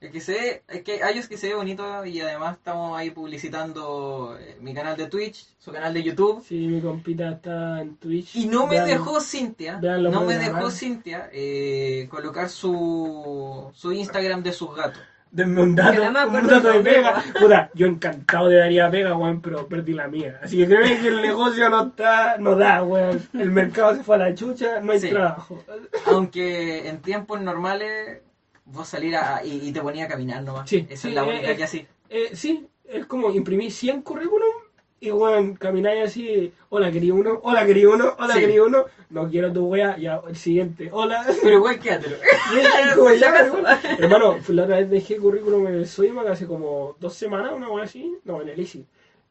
Es 0.00 0.10
que 0.10 0.20
se 0.22 0.32
ve, 0.32 0.62
es 0.68 0.82
que 0.82 1.02
hay 1.02 1.18
es 1.18 1.28
que 1.28 1.36
se 1.36 1.48
ve 1.48 1.54
bonito 1.54 2.06
y 2.06 2.20
además 2.22 2.56
estamos 2.56 2.98
ahí 2.98 3.10
publicitando 3.10 4.34
eh, 4.40 4.56
mi 4.58 4.72
canal 4.72 4.96
de 4.96 5.06
Twitch, 5.08 5.46
su 5.58 5.70
canal 5.72 5.92
de 5.92 6.02
YouTube. 6.02 6.42
Sí, 6.42 6.66
mi 6.66 6.80
compita 6.80 7.30
está 7.32 7.82
en 7.82 7.96
Twitch. 7.96 8.34
Y 8.34 8.46
no 8.46 8.66
me 8.66 8.80
dejó 8.80 9.20
Cintia, 9.20 9.78
no 9.78 10.10
por 10.20 10.26
me 10.26 10.38
dejó. 10.38 10.70
Cintia 10.70 11.28
eh, 11.32 12.08
colocar 12.10 12.48
su, 12.48 13.70
su 13.74 13.92
Instagram 13.92 14.42
de 14.42 14.52
sus 14.52 14.74
gatos. 14.74 15.02
Denme 15.32 15.62
un 15.62 15.76
dato, 15.76 15.92
Que 15.92 15.98
no 15.98 16.10
me 16.10 16.10
un 16.10 16.16
acuerdo 16.36 16.48
dato 16.60 16.72
de 16.72 16.80
pega. 16.80 17.22
Puta, 17.38 17.70
yo 17.74 17.86
encantado 17.86 18.48
de 18.48 18.56
daría 18.58 18.90
pega, 18.90 19.14
weón, 19.16 19.40
pero 19.40 19.68
perdí 19.68 19.92
la 19.92 20.08
mía. 20.08 20.40
Así 20.42 20.56
que 20.58 20.66
creo 20.66 20.82
que 20.82 21.06
el 21.08 21.22
negocio 21.22 21.68
no 21.70 21.88
está, 21.88 22.36
no 22.38 22.56
da, 22.56 22.82
weón. 22.82 23.22
El 23.34 23.50
mercado 23.50 23.94
se 23.94 24.02
fue 24.02 24.16
a 24.16 24.18
la 24.18 24.34
chucha, 24.34 24.80
no 24.80 24.90
hay 24.92 24.98
Sí. 25.00 25.10
trabajo. 25.10 25.62
Aunque 26.06 26.88
en 26.88 27.00
tiempos 27.00 27.40
normales 27.40 28.22
vos 28.64 28.88
salir 28.88 29.14
a, 29.16 29.44
y, 29.44 29.68
y 29.68 29.72
te 29.72 29.80
ponía 29.80 30.06
a 30.06 30.08
caminar 30.08 30.42
nomás. 30.42 30.68
Sí, 30.68 30.86
Esa 30.88 31.02
sí, 31.02 31.08
es 31.08 31.14
la 31.14 31.22
eh, 31.24 31.28
única 31.28 31.50
eh, 31.52 31.56
que 31.56 31.64
así. 31.64 31.86
Eh, 32.08 32.30
sí, 32.34 32.66
es 32.84 33.06
como 33.06 33.30
imprimir 33.30 33.70
100 33.70 34.02
currículum 34.02 34.50
y, 35.00 35.10
weón, 35.10 35.54
camináis 35.56 36.04
así, 36.04 36.52
hola, 36.68 36.92
quería 36.92 37.14
uno, 37.14 37.40
hola, 37.42 37.64
quería 37.64 37.88
uno, 37.88 38.14
hola, 38.18 38.34
Sí. 38.34 38.40
quería 38.40 38.62
uno, 38.62 38.84
no 39.08 39.28
quiero 39.30 39.52
tu 39.52 39.66
wea, 39.66 39.96
ya, 39.98 40.20
el 40.28 40.36
siguiente, 40.36 40.90
hola. 40.92 41.24
Pero 41.42 41.56
igual 41.56 41.78
quédatelo. 41.80 42.16
Weón. 43.02 43.18
Hermano, 43.98 44.36
la 44.48 44.62
otra 44.64 44.76
vez 44.76 44.90
dejé 44.90 45.16
currículum 45.16 45.66
en 45.68 45.74
el 45.74 45.86
Soymac 45.86 46.26
hace 46.28 46.46
como 46.46 46.96
dos 47.00 47.14
semanas, 47.14 47.52
una 47.56 47.68
wea 47.70 47.84
así, 47.84 48.14
no, 48.24 48.42
en 48.42 48.48
el 48.50 48.60
Easy. 48.60 48.84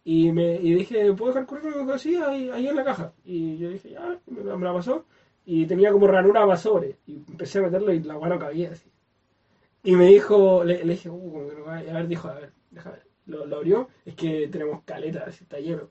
Y, 0.03 0.31
me, 0.31 0.55
y 0.55 0.73
dije, 0.73 1.13
¿puedo 1.13 1.33
dejar 1.33 1.45
currículum 1.45 1.89
así 1.91 2.15
ahí, 2.15 2.49
ahí 2.49 2.67
en 2.67 2.75
la 2.75 2.83
caja? 2.83 3.11
Y 3.23 3.57
yo 3.57 3.69
dije, 3.69 3.91
ya, 3.91 4.17
me, 4.27 4.43
la- 4.43 4.57
me 4.57 4.65
la 4.65 4.73
pasó. 4.73 5.05
Y 5.45 5.65
tenía 5.65 5.91
como 5.91 6.07
ranura 6.07 6.41
para 6.45 6.57
sobre. 6.57 6.95
Y 7.05 7.15
empecé 7.27 7.59
a 7.59 7.63
meterlo 7.63 7.91
y 7.93 7.99
la 8.01 8.17
weá 8.17 8.29
no 8.29 8.39
cabía 8.39 8.71
así. 8.71 8.89
Y 9.83 9.95
me 9.95 10.05
dijo, 10.07 10.63
le, 10.63 10.83
le 10.83 10.93
dije, 10.93 11.09
uh, 11.09 11.31
como 11.31 11.49
que 11.49 11.55
no 11.55 11.65
cabe. 11.65 11.89
A 11.89 11.93
ver, 11.93 12.07
dijo, 12.07 12.27
a 12.27 12.33
ver, 12.35 12.51
déjame. 12.71 12.97
Lo, 13.29 13.45
lo 13.45 13.57
abrió, 13.57 13.87
es 14.05 14.15
que 14.15 14.47
tenemos 14.47 14.83
caleta, 14.83 15.25
así 15.27 15.43
está 15.43 15.59
lleno. 15.59 15.89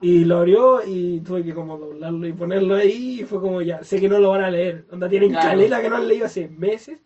Y 0.00 0.24
lo 0.24 0.38
abrió 0.38 0.80
y 0.86 1.20
tuve 1.20 1.44
que 1.44 1.52
como 1.52 1.76
doblarlo 1.76 2.26
y 2.26 2.32
ponerlo 2.32 2.76
ahí 2.76 3.20
y 3.20 3.24
fue 3.24 3.40
como 3.40 3.60
ya, 3.60 3.82
sé 3.84 4.00
que 4.00 4.08
no 4.08 4.18
lo 4.18 4.30
van 4.30 4.42
a 4.44 4.50
leer. 4.50 4.86
Onda 4.90 5.08
tienen 5.08 5.30
Claro. 5.30 5.50
caleta 5.50 5.82
que 5.82 5.90
no 5.90 5.96
han 5.96 6.08
leído 6.08 6.26
hace 6.26 6.48
meses, 6.48 6.98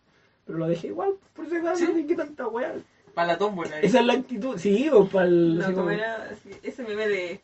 pero 0.44 0.59
lo 0.59 0.68
dejé 0.68 0.88
igual, 0.88 1.14
por 1.35 1.49
si 1.49 1.56
acaso, 1.56 1.87
Sí. 1.87 1.92
¿de 1.92 2.06
qué 2.06 2.14
tanta 2.14 2.47
weá? 2.47 2.75
Para 3.14 3.28
la 3.28 3.38
tómbola. 3.38 3.76
ahí. 3.76 3.85
Esa 3.87 4.00
es 4.00 4.06
la 4.06 4.12
actitud, 4.12 4.56
sí, 4.59 4.88
o 4.92 5.06
para 5.06 5.26
el... 5.26 5.59
No, 5.59 5.73
como 5.75 5.90
era 5.90 6.30
ese 6.62 6.83
meme 6.85 7.09
de 7.09 7.40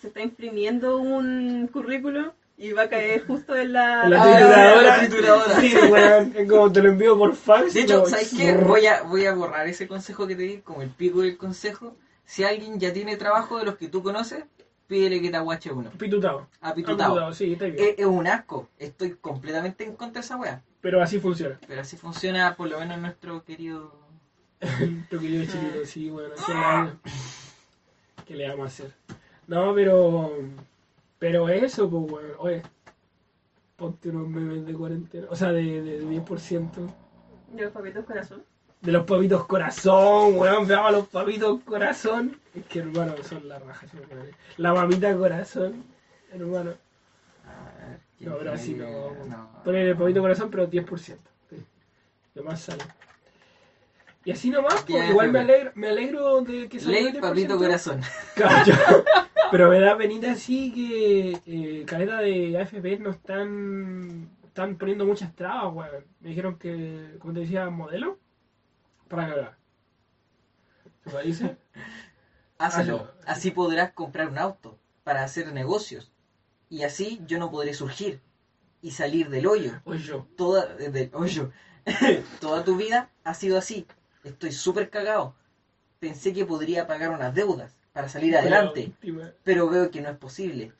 se 0.00 0.08
está 0.08 0.20
imprimiendo 0.20 0.98
un 0.98 1.68
currículum 1.72 2.30
y 2.64 2.72
va 2.72 2.82
a 2.82 2.88
caer 2.88 3.26
justo 3.26 3.56
en 3.56 3.72
la, 3.72 4.08
la 4.08 4.22
Ah, 4.22 4.26
trituradora. 4.36 4.82
la 4.82 4.98
trituradora. 5.00 5.60
Sí, 5.60 5.74
weón, 5.90 6.32
es 6.36 6.48
como 6.48 6.72
te 6.72 6.82
lo 6.82 6.88
envío 6.90 7.18
por 7.18 7.34
fax. 7.34 7.74
De 7.74 7.80
hecho, 7.80 8.06
¿sabes 8.06 8.32
qué? 8.36 8.52
Voy 8.54 8.86
a, 8.86 9.02
voy 9.02 9.26
a 9.26 9.34
borrar 9.34 9.66
ese 9.66 9.88
consejo 9.88 10.26
que 10.26 10.36
te 10.36 10.42
di, 10.42 10.58
como 10.58 10.82
el 10.82 10.90
pico 10.90 11.22
del 11.22 11.36
consejo. 11.36 11.96
Si 12.24 12.44
alguien 12.44 12.78
ya 12.78 12.92
tiene 12.92 13.16
trabajo 13.16 13.58
de 13.58 13.64
los 13.64 13.76
que 13.76 13.88
tú 13.88 14.02
conoces, 14.02 14.44
pídele 14.86 15.20
que 15.20 15.30
te 15.30 15.36
aguache 15.36 15.72
uno. 15.72 15.90
Pitutado. 15.98 16.46
Apitutado. 16.60 17.02
Apitutado, 17.14 17.34
sí, 17.34 17.52
está 17.54 17.64
bien. 17.64 17.76
Es, 17.78 17.94
es 17.98 18.06
un 18.06 18.26
asco. 18.28 18.68
Estoy 18.78 19.16
completamente 19.20 19.82
en 19.84 19.96
contra 19.96 20.20
de 20.20 20.24
esa 20.26 20.36
wea. 20.36 20.62
Pero 20.80 21.02
así 21.02 21.18
funciona. 21.18 21.58
Pero 21.66 21.80
así 21.80 21.96
funciona, 21.96 22.54
por 22.54 22.68
lo 22.68 22.78
menos, 22.78 22.98
nuestro 22.98 23.44
querido. 23.44 23.92
Tu 25.10 25.18
querido 25.18 25.44
chiquito, 25.44 25.84
sí, 25.84 26.08
bueno, 26.10 26.30
¿qué 26.46 26.54
le, 26.54 26.60
vamos- 26.60 26.92
¿qué 28.24 28.34
le 28.36 28.48
vamos 28.48 28.64
a 28.64 28.68
hacer? 28.68 28.92
No, 29.48 29.74
pero. 29.74 30.38
Pero 31.22 31.48
eso, 31.48 31.88
pues, 31.88 32.10
bueno, 32.10 32.28
oye. 32.38 32.62
Ponte 33.76 34.08
unos 34.08 34.26
memes 34.26 34.66
de 34.66 34.74
cuarentena. 34.74 35.28
O 35.30 35.36
sea, 35.36 35.52
de, 35.52 35.80
de 35.80 36.02
10%. 36.04 36.70
De 37.52 37.62
los 37.62 37.72
papitos 37.72 38.04
corazón. 38.04 38.42
De 38.80 38.90
los 38.90 39.06
papitos 39.06 39.46
corazón, 39.46 40.36
weón, 40.36 40.66
veamos 40.66 40.88
a 40.88 40.90
los 40.90 41.06
papitos 41.06 41.60
corazón. 41.62 42.40
Es 42.56 42.66
que 42.66 42.80
hermano, 42.80 43.14
son 43.22 43.46
la 43.48 43.60
raja, 43.60 43.86
sí, 43.86 43.98
weón. 44.10 44.30
La 44.56 44.74
mamita 44.74 45.16
corazón, 45.16 45.84
hermano. 46.32 46.72
A 47.46 47.86
ver, 47.86 48.00
¿qué 48.18 48.24
No, 48.24 48.38
pero 48.38 48.52
así 48.54 48.74
no. 48.74 49.14
No. 49.26 49.62
Poner 49.62 49.86
el 49.86 49.96
papito 49.96 50.20
corazón, 50.22 50.50
pero 50.50 50.68
10%. 50.68 50.98
Sí. 50.98 51.16
Lo 52.34 52.42
más 52.42 52.62
sale. 52.62 52.82
Y 54.24 54.30
así 54.30 54.50
nomás, 54.50 54.84
pues, 54.86 55.10
igual 55.10 55.32
me 55.32 55.40
alegro, 55.40 55.72
me 55.74 55.88
alegro 55.88 56.42
de 56.42 56.68
que 56.68 56.78
salga 56.78 56.98
Ley 56.98 57.06
el 57.08 57.14
10%. 57.14 57.20
Papito 57.20 57.58
Corazón. 57.58 58.00
Cacho. 58.36 58.72
Pero 59.50 59.68
me 59.68 59.80
da 59.80 59.96
penita 59.96 60.32
así 60.32 60.72
que 60.72 61.40
eh, 61.44 61.84
caleta 61.84 62.20
de 62.20 62.58
AFP 62.58 62.98
no 63.00 63.10
están, 63.10 64.30
están 64.44 64.76
poniendo 64.76 65.04
muchas 65.04 65.34
trabas, 65.34 65.74
weón. 65.74 66.04
Me 66.20 66.30
dijeron 66.30 66.58
que, 66.58 67.16
como 67.18 67.34
te 67.34 67.40
decía, 67.40 67.68
modelo 67.68 68.18
para 69.08 69.28
cagar. 69.28 69.56
¿Te 71.04 71.10
parece? 71.10 71.56
Hazlo. 72.58 72.80
Hazlo. 72.80 73.12
Así 73.26 73.50
podrás 73.50 73.92
comprar 73.92 74.28
un 74.28 74.38
auto 74.38 74.78
para 75.04 75.24
hacer 75.24 75.52
negocios. 75.52 76.12
Y 76.70 76.84
así 76.84 77.20
yo 77.26 77.38
no 77.38 77.50
podré 77.50 77.74
surgir 77.74 78.20
y 78.80 78.92
salir 78.92 79.28
del 79.30 79.46
hoyo. 79.46 79.80
O 79.84 79.94
yo. 79.94 80.26
Toda, 80.36 80.76
eh, 80.78 80.90
del 80.90 81.10
hoyo. 81.12 81.50
Toda 82.40 82.64
tu 82.64 82.76
vida 82.76 83.10
ha 83.24 83.34
sido 83.34 83.58
así. 83.58 83.86
Estoy 84.24 84.52
súper 84.52 84.90
cagado. 84.90 85.34
Pensé 85.98 86.32
que 86.32 86.46
podría 86.46 86.86
pagar 86.86 87.10
unas 87.10 87.34
deudas 87.34 87.76
para 87.92 88.08
salir 88.08 88.36
adelante, 88.36 88.92
pero 89.44 89.68
veo 89.68 89.90
que 89.90 90.00
no 90.00 90.10
es 90.10 90.16
posible. 90.16 90.72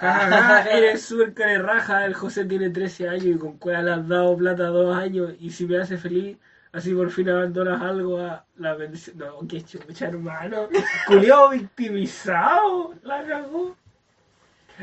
Eres 0.00 1.02
súper 1.02 1.34
carerraja, 1.34 2.06
el 2.06 2.14
José 2.14 2.44
tiene 2.44 2.70
13 2.70 3.08
años 3.08 3.24
y 3.24 3.38
con 3.38 3.58
cuál 3.58 3.84
le 3.84 3.92
has 3.92 4.08
dado 4.08 4.36
plata 4.36 4.66
dos 4.66 4.96
años 4.96 5.34
y 5.38 5.50
si 5.50 5.66
me 5.66 5.78
hace 5.78 5.98
feliz, 5.98 6.38
así 6.72 6.94
por 6.94 7.10
fin 7.10 7.28
abandonas 7.28 7.82
algo 7.82 8.18
a 8.18 8.44
la 8.56 8.74
bendición. 8.74 9.18
No, 9.18 9.46
qué 9.46 9.62
chucha, 9.62 10.08
hermano. 10.08 10.68
Culeado 11.06 11.50
victimizado, 11.50 12.94
la 13.02 13.24
cagó. 13.24 13.76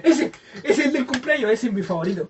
Ese, 0.04 0.32
ese 0.64 0.82
es 0.82 0.86
el 0.86 0.94
del 0.94 1.06
cumpleaños, 1.08 1.52
ese 1.52 1.68
es 1.68 1.74
mi 1.74 1.82
favorito. 1.82 2.30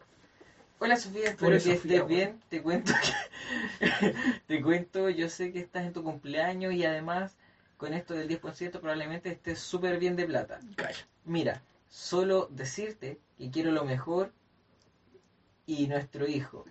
Hola 0.80 0.96
Sofía, 0.96 1.30
espero 1.30 1.52
que 1.54 1.60
Sofía, 1.60 1.74
estés 1.74 2.08
bien. 2.08 2.40
Te 2.50 2.62
cuento 2.62 2.94
que... 3.02 4.14
te 4.48 4.62
cuento, 4.62 5.10
yo 5.10 5.28
sé 5.28 5.52
que 5.52 5.60
estás 5.60 5.86
en 5.86 5.94
tu 5.94 6.04
cumpleaños 6.04 6.74
y 6.74 6.86
además 6.86 7.36
con 7.78 7.94
esto 7.94 8.14
del 8.14 8.30
10% 8.30 8.80
probablemente 8.80 9.30
estés 9.30 9.60
súper 9.60 9.98
bien 10.00 10.16
de 10.16 10.26
plata. 10.26 10.60
Calla. 10.76 11.08
Mira, 11.26 11.62
solo 11.90 12.48
decirte 12.52 13.20
que 13.38 13.50
quiero 13.50 13.72
lo 13.72 13.86
mejor 13.86 14.32
y 15.66 15.88
nuestro 15.88 16.28
hijo. 16.28 16.66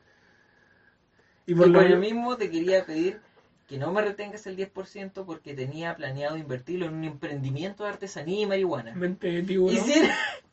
Y 1.47 1.53
Y 1.53 1.55
por 1.55 1.73
por, 1.73 1.89
lo 1.89 1.97
mismo, 1.97 2.37
te 2.37 2.51
quería 2.51 2.85
pedir 2.85 3.21
que 3.69 3.79
no 3.79 3.93
me 3.93 4.03
retengas 4.03 4.47
el 4.47 4.57
10% 4.57 5.25
porque 5.25 5.55
tenía 5.55 5.97
planeado 5.97 6.37
invertirlo 6.37 6.87
en 6.87 6.95
un 6.95 7.05
emprendimiento 7.05 7.85
de 7.85 7.91
artesanía 7.91 8.43
y 8.43 8.47
marihuana. 8.47 8.95
mente 8.95 9.29
Y 9.29 9.77
sin, 9.79 10.09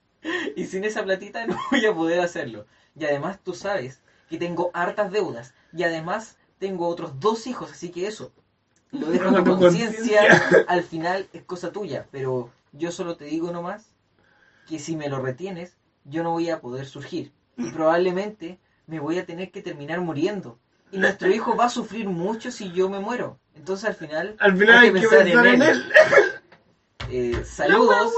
y 0.56 0.66
sin 0.66 0.84
esa 0.84 1.04
platita 1.04 1.46
no 1.46 1.56
voy 1.72 1.86
a 1.86 1.94
poder 1.94 2.20
hacerlo. 2.20 2.66
Y 2.96 3.06
además 3.06 3.40
tú 3.44 3.54
sabes 3.54 4.02
que 4.30 4.38
tengo 4.38 4.72
hartas 4.74 5.12
deudas. 5.12 5.54
Y 5.74 5.84
además 5.84 6.38
tengo 6.60 6.88
otros 6.88 7.20
dos 7.20 7.48
hijos, 7.48 7.72
así 7.72 7.90
que 7.90 8.08
eso. 8.08 8.32
Lo 8.92 9.08
dejo 9.08 9.26
Deja 9.26 9.40
a 9.40 9.44
tu 9.44 9.58
conciencia. 9.58 10.66
Al 10.68 10.84
final 10.84 11.28
es 11.34 11.44
cosa 11.44 11.72
tuya. 11.72 12.08
Pero 12.12 12.52
yo 12.72 12.92
solo 12.92 13.16
te 13.16 13.26
digo 13.26 13.52
nomás 13.52 13.90
que 14.68 14.80
si 14.80 14.96
me 14.96 15.10
lo 15.10 15.22
retienes, 15.22 15.76
yo 16.06 16.24
no 16.24 16.32
voy 16.32 16.50
a 16.50 16.62
poder 16.62 16.86
surgir. 16.86 17.32
Y 17.58 17.72
probablemente 17.72 18.60
me 18.88 19.00
voy 19.00 19.20
a 19.20 19.26
tener 19.26 19.52
que 19.52 19.62
terminar 19.62 20.02
muriendo. 20.02 20.60
Y 20.92 21.00
nuestro 21.00 21.30
hijo 21.30 21.56
va 21.56 21.66
a 21.66 21.70
sufrir 21.70 22.08
mucho 22.08 22.52
si 22.52 22.72
yo 22.72 22.88
me 22.90 23.00
muero. 23.00 23.40
Entonces 23.56 23.90
al 23.90 23.96
final... 23.96 24.36
Al 24.40 24.56
final 24.56 24.78
hay 24.78 24.94
que 24.94 25.00
pensar 25.00 25.28
en 25.28 25.62
él. 25.62 25.94
Eh, 27.10 27.44
saludos 27.46 28.14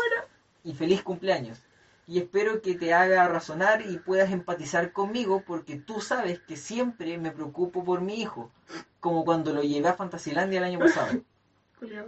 y 0.63 0.73
feliz 0.73 1.01
cumpleaños. 1.01 1.59
Y 2.07 2.19
espero 2.19 2.61
que 2.61 2.75
te 2.75 2.93
haga 2.93 3.27
razonar 3.27 3.81
y 3.81 3.97
puedas 3.97 4.31
empatizar 4.31 4.91
conmigo 4.91 5.43
porque 5.45 5.75
tú 5.77 6.01
sabes 6.01 6.39
que 6.39 6.55
siempre 6.55 7.17
me 7.17 7.31
preocupo 7.31 7.83
por 7.83 8.01
mi 8.01 8.21
hijo, 8.21 8.51
como 8.99 9.25
cuando 9.25 9.53
lo 9.53 9.63
llevé 9.63 9.87
a 9.87 9.93
Fantasilandia 9.95 10.59
el 10.59 10.65
año 10.65 10.79
pasado. 10.79 11.19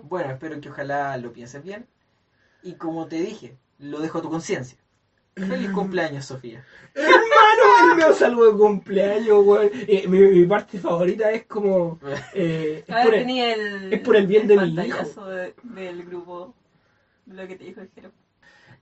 Bueno, 0.04 0.32
espero 0.32 0.60
que 0.62 0.70
ojalá 0.70 1.18
lo 1.18 1.34
pienses 1.34 1.62
bien. 1.63 1.86
Y 2.63 2.74
como 2.75 3.08
te 3.08 3.18
dije, 3.18 3.58
lo 3.80 4.00
dejo 4.00 4.20
a 4.20 4.22
tu 4.22 4.30
conciencia. 4.30 4.77
Feliz 5.36 5.70
cumpleaños, 5.72 6.25
Sofía. 6.25 6.63
Hermano, 6.96 7.92
el 7.92 7.98
mío 7.98 8.13
saludo 8.13 8.54
de 8.54 8.58
cumpleaños, 8.58 9.46
weón. 9.46 9.70
Eh, 9.74 10.08
mi, 10.08 10.20
mi 10.20 10.46
parte 10.48 10.80
favorita 10.80 11.30
es 11.32 11.46
como. 11.46 12.00
eh, 12.34 12.84
es 12.88 12.96
por 13.06 13.13
el- 13.13 13.20
tenía 13.20 13.54
el, 13.54 13.94
es 13.94 14.00
por 14.00 14.16
el 14.16 14.25
bien 14.25 14.48
de 14.48 14.56
mi 14.58 14.62
pantallazo 14.75 15.25
de- 15.27 15.54
del 15.63 16.04
grupo, 16.06 16.56
lo 17.27 17.48
que 17.48 17.56
te 17.56 17.66
dijo 17.66 17.82
el 17.82 17.89
Jero. 17.94 18.12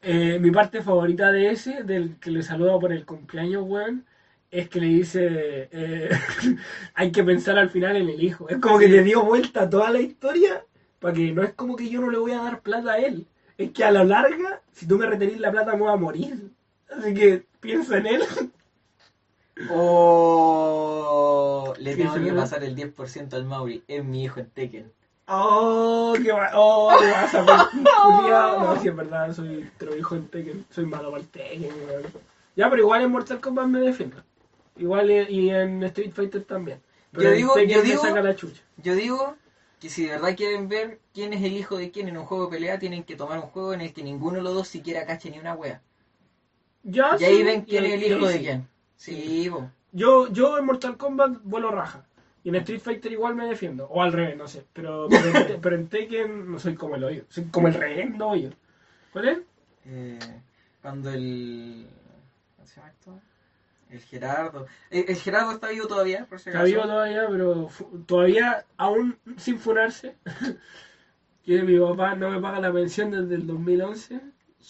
Eh, 0.08 0.38
mi 0.38 0.52
parte 0.52 0.84
favorita 0.84 1.32
de 1.32 1.50
ese, 1.50 1.82
del 1.82 2.20
que 2.20 2.30
le 2.30 2.44
saluda 2.44 2.80
por 2.80 2.94
el 2.94 3.08
cumpleaños, 3.08 3.64
weón, 3.66 4.06
es 4.52 4.70
que 4.70 4.80
le 4.80 4.86
dice, 4.86 5.68
eh, 5.72 6.10
hay 6.94 7.12
que 7.12 7.24
pensar 7.24 7.58
al 7.58 7.72
final 7.72 7.96
en 7.96 8.10
el 8.10 8.24
hijo. 8.24 8.48
Es 8.48 8.58
como 8.58 8.78
que 8.78 8.88
le 8.88 9.02
dio 9.02 9.26
vuelta 9.26 9.68
toda 9.68 9.90
la 9.90 10.00
historia, 10.00 10.64
para 11.00 11.16
que 11.16 11.32
no 11.32 11.42
es 11.42 11.54
como 11.54 11.76
que 11.76 11.90
yo 11.90 12.02
no 12.02 12.12
le 12.12 12.20
voy 12.20 12.34
a 12.34 12.44
dar 12.44 12.62
plata 12.62 12.94
a 12.94 13.00
él. 13.00 13.26
Es 13.58 13.72
que 13.72 13.84
a 13.84 13.90
la 13.90 14.04
larga, 14.04 14.62
si 14.72 14.88
tú 14.88 15.00
me 15.00 15.08
retenís 15.08 15.40
la 15.40 15.52
plata, 15.52 15.74
me 15.74 15.80
voy 15.80 15.92
a 15.92 15.96
morir. 15.96 16.52
Así 16.96 17.12
que 17.16 17.44
piensa 17.60 17.98
en 17.98 18.06
él. 18.06 18.22
Oh, 19.72 21.74
le 21.80 21.96
¿Qué 21.96 22.04
tengo 22.04 22.24
que 22.24 22.32
pasar 22.32 22.64
el 22.64 22.76
10% 22.76 23.34
al 23.34 23.46
Mauri. 23.46 23.84
Es 23.88 24.06
mi 24.06 24.24
hijo 24.24 24.40
en 24.40 24.52
Tekken. 24.52 24.92
Oh, 25.28 26.14
qué 26.22 26.32
va, 26.32 26.52
oh, 26.54 26.96
le 27.02 27.12
vas 27.12 27.34
a 27.34 27.42
ver. 27.42 27.56
No, 27.82 28.80
sí, 28.82 28.88
es 28.90 28.96
verdad, 28.96 29.34
soy 29.34 29.70
hijo 29.98 30.16
en 30.16 30.28
Tekken. 30.28 30.66
Soy 30.70 30.86
malo 30.86 31.10
para 31.12 31.22
el 31.24 31.28
Tekken. 31.30 31.72
Ya, 32.56 32.70
pero 32.70 32.82
igual 32.84 33.02
en 33.02 33.12
Mortal 33.12 33.42
Kombat 33.42 33.68
me 33.68 33.80
defiendo. 33.80 34.18
Igual 34.78 35.10
en- 35.10 35.32
y 35.34 35.50
en 35.50 35.84
Street 35.84 36.12
Fighter 36.14 36.44
también. 36.44 36.80
Pero 37.12 37.30
Yo 37.30 37.36
digo- 37.36 37.54
Tekken 37.56 37.78
yo 37.78 37.82
digo- 37.84 38.02
saca 38.04 38.22
la 38.22 38.36
chucha. 38.36 38.62
Yo 38.78 38.94
digo 38.94 39.36
que 39.80 39.90
si 39.90 40.04
de 40.06 40.12
verdad 40.12 40.36
quieren 40.36 40.70
ver 40.70 41.00
quién 41.14 41.34
es 41.34 41.44
el 41.44 41.54
hijo 41.54 41.78
de 41.78 41.90
quién 41.92 42.08
en 42.08 42.18
un 42.18 42.26
juego 42.26 42.46
de 42.46 42.52
pelea, 42.58 42.78
tienen 42.78 43.04
que 43.04 43.16
tomar 43.16 43.40
un 43.40 43.46
juego 43.46 43.74
en 43.74 43.82
el 43.82 43.94
que 43.94 44.04
ninguno 44.04 44.38
de 44.38 44.44
los 44.44 44.54
dos 44.54 44.68
siquiera 44.68 45.06
cache 45.06 45.32
ni 45.32 45.40
una 45.40 45.56
wea. 45.56 45.82
Ya, 46.84 47.16
Y 47.20 47.24
ahí 47.24 47.38
sí, 47.38 47.44
ven 47.44 47.62
quién 47.64 47.86
es 47.86 47.94
el 47.94 48.04
hijo 48.04 48.28
de 48.28 48.34
sí. 48.34 48.40
quién. 48.40 48.68
Sí. 48.96 49.52
Yo, 49.92 50.28
yo 50.28 50.58
en 50.60 50.66
Mortal 50.66 50.98
Kombat 50.98 51.40
vuelo 51.44 51.72
raja. 51.72 52.06
Y 52.46 52.50
en 52.50 52.56
Street 52.56 52.80
Fighter 52.80 53.12
igual 53.12 53.36
me 53.36 53.48
defiendo. 53.48 53.86
O 53.88 54.02
al 54.02 54.14
revés, 54.14 54.38
no 54.38 54.48
sé. 54.48 54.64
Pero, 54.72 55.08
pero, 55.10 55.40
en, 55.56 55.62
pero 55.62 55.76
en 55.76 55.88
Tekken 55.88 56.52
no 56.52 56.60
soy 56.60 56.76
como 56.76 56.96
el 56.96 57.04
hoyo. 57.04 57.24
Soy 57.28 57.46
como 57.46 57.68
el 57.68 57.74
rehendo 57.74 58.28
hoyo. 58.28 58.52
¿Cuál 59.12 59.28
es? 59.30 59.40
Eh, 59.88 60.20
cuando 60.82 61.10
el. 61.12 61.88
¿Cómo 62.56 62.68
se 62.68 62.76
llama 62.78 62.90
esto? 62.92 63.20
El 63.90 64.00
Gerardo. 64.00 64.68
El, 64.92 65.06
el 65.10 65.16
Gerardo 65.16 65.52
está 65.54 65.70
vivo 65.70 65.88
todavía, 65.88 66.26
por 66.30 66.40
si 66.40 66.50
Está 66.50 66.60
acaso. 66.60 66.72
vivo 66.76 66.84
todavía, 66.84 67.26
pero 67.30 67.70
todavía 68.06 68.66
aún 68.78 69.18
sin 69.38 69.58
funarse. 69.60 70.16
que 71.46 71.62
mi 71.64 71.80
papá 71.80 72.16
no 72.16 72.30
me 72.30 72.40
paga 72.40 72.60
la 72.60 72.72
pensión 72.72 73.12
desde 73.12 73.36
el 73.36 73.48
2011. 73.48 74.22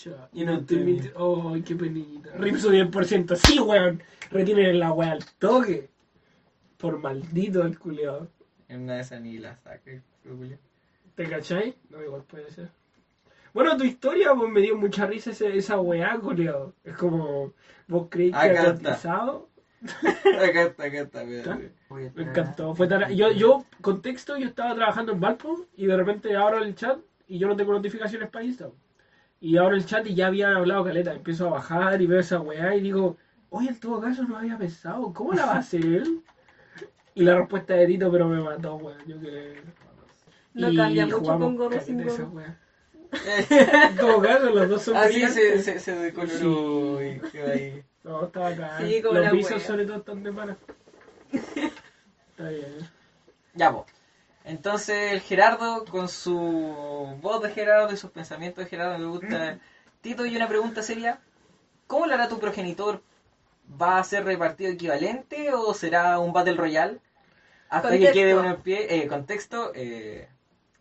Ya, 0.03 0.29
Y 0.33 0.43
no 0.45 0.55
estoy 0.59 0.97
te- 0.99 1.13
Ay, 1.17 1.61
qué 1.61 1.75
penita. 1.75 2.31
RIP 2.37 2.57
su 2.57 2.69
10%. 2.69 3.35
Sí, 3.35 3.59
weón. 3.59 4.01
Retienen 4.31 4.79
la 4.79 4.91
weá 4.91 5.11
al 5.11 5.25
toque. 5.39 5.89
Por 6.77 6.99
maldito 6.99 7.63
el 7.63 7.77
culiado. 7.79 8.27
En 8.67 8.81
una 8.81 8.95
de 8.95 9.01
esas 9.01 9.21
ni 9.21 9.37
la 9.37 9.55
saca. 9.57 9.91
el. 9.91 10.57
¿Te 11.15 11.29
cachai? 11.29 11.75
No, 11.89 12.03
igual 12.03 12.23
puede 12.23 12.49
ser. 12.51 12.69
Bueno, 13.53 13.77
tu 13.77 13.85
historia 13.85 14.33
me 14.33 14.59
dio 14.59 14.75
mucha 14.75 15.05
risa 15.05 15.31
ese- 15.31 15.55
esa 15.57 15.79
weá, 15.79 16.17
culiado. 16.19 16.73
Es 16.83 16.97
como, 16.97 17.53
vos 17.87 18.07
creís 18.09 18.31
que 18.33 18.37
Acá 18.37 18.61
era 18.63 18.73
cotizado. 18.73 19.49
acá 20.41 20.61
está, 20.63 20.83
acá 20.85 20.99
está. 21.01 21.23
espérate. 21.23 21.71
Voy 21.89 22.07
a 22.07 22.11
Me 22.15 22.23
encantó. 22.23 22.75
Fue 22.75 22.87
tan- 22.87 23.13
yo, 23.15 23.31
yo, 23.31 23.63
contexto, 23.81 24.35
yo 24.37 24.47
estaba 24.47 24.75
trabajando 24.75 25.13
en 25.13 25.19
Valpo 25.21 25.67
y 25.77 25.85
de 25.85 25.95
repente 25.95 26.35
abro 26.35 26.61
el 26.63 26.75
chat 26.75 26.99
y 27.27 27.37
yo 27.37 27.47
no 27.47 27.55
tengo 27.55 27.71
notificaciones 27.71 28.29
para 28.29 28.43
Instagram. 28.43 28.75
Y 29.39 29.57
abro 29.57 29.75
el 29.75 29.85
chat 29.85 30.05
y 30.07 30.15
ya 30.15 30.27
habían 30.27 30.53
hablado 30.55 30.83
caleta. 30.83 31.13
Empiezo 31.13 31.47
a 31.47 31.51
bajar 31.51 32.01
y 32.01 32.07
veo 32.07 32.19
esa 32.19 32.41
weá 32.41 32.75
y 32.75 32.81
digo, 32.81 33.15
oye, 33.49 33.69
en 33.69 33.79
todo 33.79 34.01
caso 34.01 34.23
no 34.23 34.37
había 34.37 34.57
pensado, 34.57 35.13
¿cómo 35.13 35.33
la 35.33 35.45
va 35.45 35.53
a 35.53 35.59
hacer 35.59 35.85
él? 35.85 36.21
Y 37.15 37.23
la 37.23 37.37
respuesta 37.37 37.73
de 37.73 37.87
Tito, 37.87 38.11
pero 38.11 38.27
me 38.27 38.41
mató, 38.41 38.75
weón. 38.75 38.99
Yo 39.07 39.19
que... 39.19 39.61
No 40.53 40.69
Y 40.69 40.77
cambia 40.77 41.05
mucho 41.05 41.23
con 41.23 41.55
gorro 41.55 41.81
sin 41.81 42.03
gorro. 42.05 42.31
todo 43.99 44.21
caso, 44.21 44.49
los 44.49 44.69
dos 44.69 44.81
son 44.83 44.97
Así 44.97 45.25
se, 45.27 45.61
se, 45.61 45.79
se 45.79 45.95
decoloró 45.95 47.03
y 47.03 47.19
quedó 47.31 47.51
ahí. 47.51 47.83
No, 48.03 48.25
está 48.25 48.47
acá. 48.47 48.77
Sí, 48.79 49.01
como 49.01 49.19
los 49.19 49.31
pisos 49.31 49.63
sobre 49.63 49.85
todo 49.85 49.97
están 49.97 50.23
de 50.23 50.31
pana. 50.31 50.57
Está 51.31 52.49
bien. 52.49 52.89
Ya, 53.53 53.71
pues. 53.71 53.85
Entonces 54.43 55.13
el 55.13 55.21
Gerardo, 55.21 55.85
con 55.85 56.07
su 56.07 56.37
voz 57.21 57.41
de 57.41 57.51
Gerardo 57.51 57.91
y 57.93 57.97
sus 57.97 58.11
pensamientos 58.11 58.63
de 58.63 58.69
Gerardo, 58.69 58.99
me 58.99 59.05
gusta. 59.05 59.59
Tito, 60.01 60.25
y 60.25 60.35
una 60.35 60.47
pregunta 60.47 60.83
seria. 60.83 61.19
¿Cómo 61.87 62.05
lo 62.05 62.13
hará 62.13 62.27
tu 62.29 62.39
progenitor? 62.39 63.01
¿Va 63.81 63.97
a 63.99 64.03
ser 64.03 64.25
repartido 64.25 64.71
equivalente 64.71 65.53
o 65.53 65.73
será 65.73 66.19
un 66.19 66.33
Battle 66.33 66.55
Royale? 66.55 66.99
Hasta 67.69 67.89
Contexto. 67.89 68.13
que 68.13 68.19
quede 68.19 68.35
uno 68.35 68.49
en 68.51 68.61
pie. 68.61 68.87
Eh, 69.03 69.07
contexto. 69.07 69.71
eh, 69.75 70.27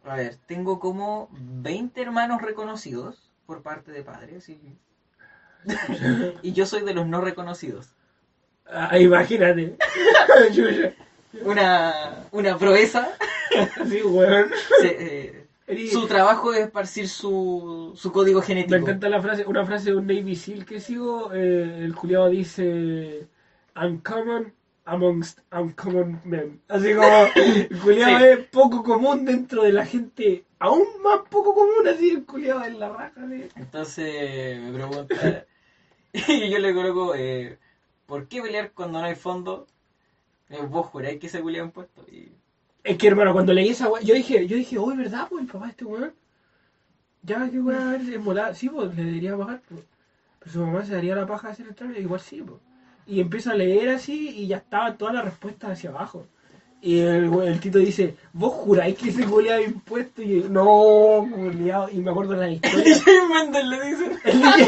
a 0.05 0.17
ver, 0.17 0.37
tengo 0.47 0.79
como 0.81 1.29
20 1.33 2.01
hermanos 2.03 2.43
reconocidos 2.43 3.31
por 3.47 3.63
parte 3.63 3.91
de 3.93 4.03
padres. 4.03 4.49
Y, 4.49 4.61
y 6.43 6.53
yo 6.53 6.67
soy 6.67 6.83
de 6.83 6.95
los 6.95 7.07
no 7.07 7.21
reconocidos. 7.21 7.89
Ah, 8.67 8.99
imagínate. 8.99 9.77
Una, 11.45 12.27
una 12.33 12.59
proeza. 12.59 13.09
Sí, 13.89 14.03
weón. 14.03 14.51
Se- 14.81 15.47
eh, 15.69 15.89
su 15.93 16.09
trabajo 16.09 16.53
es 16.53 16.61
esparcir 16.61 17.09
su, 17.09 17.93
su 17.95 18.11
código 18.11 18.41
Me 18.41 18.47
genético. 18.47 18.75
encanta 18.75 19.09
la 19.09 19.23
frase, 19.23 19.45
una 19.47 19.65
frase 19.65 19.91
de 19.91 19.97
un 19.97 20.07
Navy 20.09 20.35
SEAL 20.35 20.65
que 20.65 20.81
sigo. 20.81 21.31
eh, 21.33 21.85
el 21.85 21.95
culiado 21.95 22.29
dice: 22.31 23.29
Uncommon 23.81 24.53
amongst 24.85 25.39
uncommon 25.53 26.21
men. 26.25 26.61
Así 26.69 26.95
como, 26.95 27.27
el 27.37 27.69
culiado 27.81 28.19
Sí. 28.19 28.25
es 28.25 28.39
poco 28.49 28.83
común 28.83 29.25
dentro 29.25 29.63
de 29.63 29.73
la 29.73 29.87
gente, 29.87 30.45
aún 30.59 30.85
más 31.03 31.21
poco 31.31 31.55
común, 31.55 31.87
así 31.89 32.11
el 32.11 32.25
culiado 32.25 32.65
en 32.65 32.79
la 32.81 32.91
raja. 32.91 33.13
así. 33.25 33.49
Entonces 33.57 34.61
me 34.61 34.73
pregunta. 34.73 35.45
y 36.13 36.51
yo 36.51 36.59
le 36.59 36.75
coloco: 36.75 37.15
eh, 37.17 37.59
¿Por 38.07 38.29
qué 38.29 38.43
pelear 38.43 38.73
cuando 38.73 39.01
no 39.01 39.07
hay 39.07 39.15
fondo? 39.15 39.67
Eh, 40.51 40.61
Vos 40.69 40.87
juráis 40.87 41.19
que 41.19 41.27
ese 41.29 41.41
culiado 41.41 41.67
impuesto. 41.67 42.05
Y 42.11 42.31
Es 42.85 42.99
que 42.99 43.07
hermano, 43.09 43.33
cuando 43.33 43.53
leí 43.53 43.71
esa 43.71 43.89
yo 44.03 44.15
dije, 44.15 44.47
yo 44.47 44.57
dije, 44.57 44.79
uy, 44.79 44.97
¿verdad, 44.97 45.27
pues 45.31 45.43
el 45.45 45.51
papá 45.51 45.65
de 45.67 45.71
este 45.71 45.85
weón? 45.87 46.13
Ya, 47.23 47.49
qué 47.51 47.59
weá, 47.59 47.89
a 47.89 47.93
ver 47.93 48.03
es 48.03 48.21
molada. 48.21 48.55
Sí, 48.55 48.69
pues, 48.69 48.95
le 48.95 49.03
debería 49.05 49.35
pagar, 49.37 49.63
pues. 49.67 49.81
Pero 50.41 50.53
su 50.53 50.61
mamá 50.61 50.85
se 50.85 50.93
daría 50.93 51.17
la 51.17 51.27
paja 51.27 51.47
de 51.49 51.53
hacer 51.55 51.67
el 51.69 51.75
trámite, 51.75 52.03
igual 52.03 52.21
sí, 52.21 52.43
pues. 52.43 52.61
Y 53.07 53.21
empiezo 53.21 53.51
a 53.51 53.55
leer 53.55 53.91
así 53.91 54.31
y 54.31 54.47
ya 54.47 54.59
estaba 54.59 54.97
toda 54.97 55.13
la 55.13 55.23
respuesta 55.23 55.71
hacia 55.71 55.91
abajo. 55.91 56.27
Y 56.81 57.01
el, 57.01 57.33
el 57.33 57.61
tito 57.61 57.79
dice, 57.79 58.15
¿vos 58.33 58.53
juráis 58.53 58.97
que 58.99 59.09
ese 59.09 59.25
culiado 59.25 59.61
es 59.61 59.69
impuesto? 59.69 60.21
Y 60.23 60.43
yo, 60.43 60.49
no, 60.51 61.27
culiado. 61.31 61.89
Y 61.91 61.97
me 61.97 62.11
acuerdo 62.11 62.33
de 62.33 62.39
la 62.39 62.51
historia. 62.51 62.97
Mendes 63.29 63.65
le 63.65 63.85
dice. 63.87 64.19
El 64.25 64.41
DJ 64.43 64.67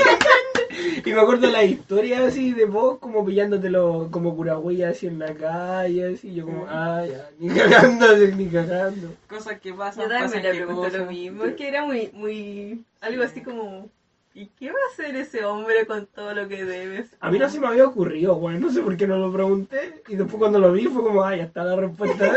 y 1.05 1.13
me 1.13 1.21
acuerdo 1.21 1.47
de 1.47 1.53
la 1.53 1.65
historia 1.65 2.27
así 2.27 2.53
de 2.53 2.65
vos 2.65 2.99
como 2.99 3.25
pillándotelo 3.25 4.09
como 4.11 4.35
curagüilla 4.35 4.91
así 4.91 5.07
en 5.07 5.19
la 5.19 5.35
calle, 5.35 6.15
así 6.15 6.35
yo 6.35 6.45
como, 6.45 6.67
ah, 6.69 7.05
ya, 7.07 7.31
ni 7.39 7.49
cagando, 7.55 8.17
ni 8.17 8.47
cagando. 8.47 9.15
Cosas 9.29 9.61
que 9.61 9.73
pasan. 9.73 10.05
Yo 10.05 10.09
también 10.09 10.31
pasan 10.31 10.43
me 10.43 10.51
que 10.51 10.57
pregunto 10.57 10.83
cosas. 10.83 11.01
lo 11.01 11.07
mismo. 11.07 11.45
Es 11.45 11.55
que 11.55 11.69
era 11.69 11.85
muy, 11.85 12.11
muy. 12.13 12.85
Algo 13.01 13.23
así 13.23 13.41
como. 13.43 13.89
¿Y 14.37 14.49
qué 14.49 14.71
va 14.71 14.77
a 14.77 14.93
hacer 14.93 15.17
ese 15.17 15.47
hombre 15.47 15.87
con 15.87 16.05
todo 16.09 16.35
lo 16.35 16.47
que 16.47 16.63
debes? 16.67 17.09
A 17.21 17.31
mí 17.31 17.39
no 17.39 17.49
se 17.49 17.59
me 17.59 17.69
había 17.69 17.87
ocurrido, 17.87 18.35
güey, 18.35 18.59
no 18.59 18.71
sé 18.71 18.83
por 18.83 18.95
qué 18.95 19.07
no 19.07 19.17
lo 19.17 19.33
pregunté. 19.33 20.03
Y 20.09 20.17
después 20.17 20.37
cuando 20.37 20.59
lo 20.59 20.73
vi 20.73 20.85
fue 20.89 21.03
como, 21.03 21.25
ah, 21.25 21.35
ya 21.35 21.45
está 21.45 21.65
la 21.65 21.75
respuesta. 21.75 22.37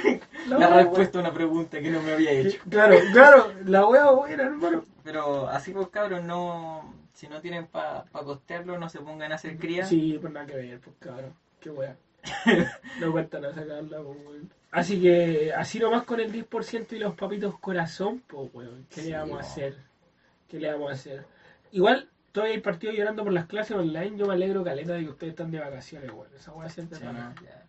La 0.48 0.58
wea, 0.58 0.70
respuesta 0.70 1.18
a 1.18 1.20
una 1.20 1.34
pregunta 1.34 1.78
que 1.78 1.90
no 1.90 2.00
me 2.00 2.14
había 2.14 2.30
hecho. 2.30 2.58
Claro, 2.70 2.96
claro, 3.12 3.52
la 3.66 3.86
wea 3.86 4.10
buena, 4.12 4.44
hermano. 4.44 4.82
Pero 5.02 5.46
así 5.46 5.72
pues 5.72 5.88
cabros, 5.88 6.24
no, 6.24 6.94
si 7.12 7.28
no 7.28 7.42
tienen 7.42 7.66
para 7.66 8.04
pa 8.04 8.24
costearlo, 8.24 8.78
no 8.78 8.88
se 8.88 9.00
pongan 9.00 9.30
a 9.32 9.34
hacer 9.34 9.58
cría. 9.58 9.84
Sí, 9.84 10.16
pues 10.18 10.32
nada 10.32 10.46
que 10.46 10.56
ver, 10.56 10.80
pues 10.80 10.96
cabrón, 11.00 11.34
qué 11.60 11.68
wea. 11.68 11.96
No 13.00 13.12
cuentan 13.12 13.44
a 13.44 13.52
sacarla, 13.52 13.98
pues, 14.00 14.18
weón. 14.24 14.50
Así 14.70 15.02
que, 15.02 15.52
así 15.54 15.78
nomás 15.78 16.04
con 16.04 16.18
el 16.20 16.32
10% 16.32 16.92
y 16.92 16.98
los 16.98 17.14
papitos 17.14 17.58
corazón, 17.58 18.22
pues, 18.26 18.48
weón, 18.54 18.86
¿qué 18.88 19.02
Sí, 19.02 19.10
le 19.10 19.18
vamos 19.18 19.38
a 19.38 19.42
hacer? 19.42 19.76
¿Qué 20.48 20.58
le 20.60 20.70
vamos 20.72 20.90
a 20.90 20.94
hacer? 20.94 21.24
Igual, 21.72 22.08
todavía 22.32 22.54
hay 22.56 22.60
partido 22.60 22.92
llorando 22.92 23.24
por 23.24 23.32
las 23.32 23.46
clases 23.46 23.76
online, 23.76 24.16
yo 24.16 24.26
me 24.26 24.34
alegro, 24.34 24.62
caleta, 24.64 24.92
de 24.94 25.04
que 25.04 25.10
ustedes 25.10 25.32
están 25.32 25.50
de 25.50 25.60
vacaciones, 25.60 26.10
weón. 26.12 26.28
Esa 26.34 26.52
wea 26.52 26.68
siempre 26.68 26.98
Sí, 26.98 27.04
para. 27.04 27.28
no, 27.30 27.34
ya. 27.42 27.66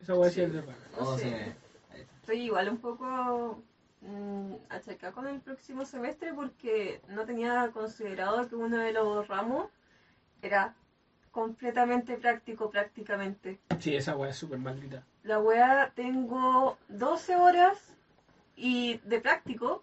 Esa 0.00 0.24
Sí. 0.28 0.34
siempre 0.34 0.62
para. 0.62 0.78
Oh, 0.98 1.14
ahí 1.14 1.20
está. 1.22 1.56
Estoy 2.20 2.42
igual 2.42 2.68
un 2.68 2.78
poco 2.78 3.62
mm, 4.02 4.54
achacada 4.68 5.12
con 5.12 5.26
el 5.26 5.40
próximo 5.40 5.84
semestre 5.84 6.32
porque 6.32 7.00
no 7.08 7.24
tenía 7.24 7.70
considerado 7.72 8.48
que 8.48 8.54
uno 8.54 8.78
de 8.78 8.92
los 8.92 9.26
ramos 9.28 9.66
era 10.42 10.74
completamente 11.32 12.16
práctico, 12.16 12.70
prácticamente. 12.70 13.58
Sí, 13.78 13.94
esa 13.96 14.16
wea 14.16 14.30
es 14.30 14.36
súper 14.36 14.58
maldita. 14.58 15.02
La 15.22 15.38
weá 15.38 15.92
tengo 15.94 16.76
12 16.88 17.36
horas 17.36 17.78
y 18.56 18.98
de 19.04 19.20
práctico 19.20 19.82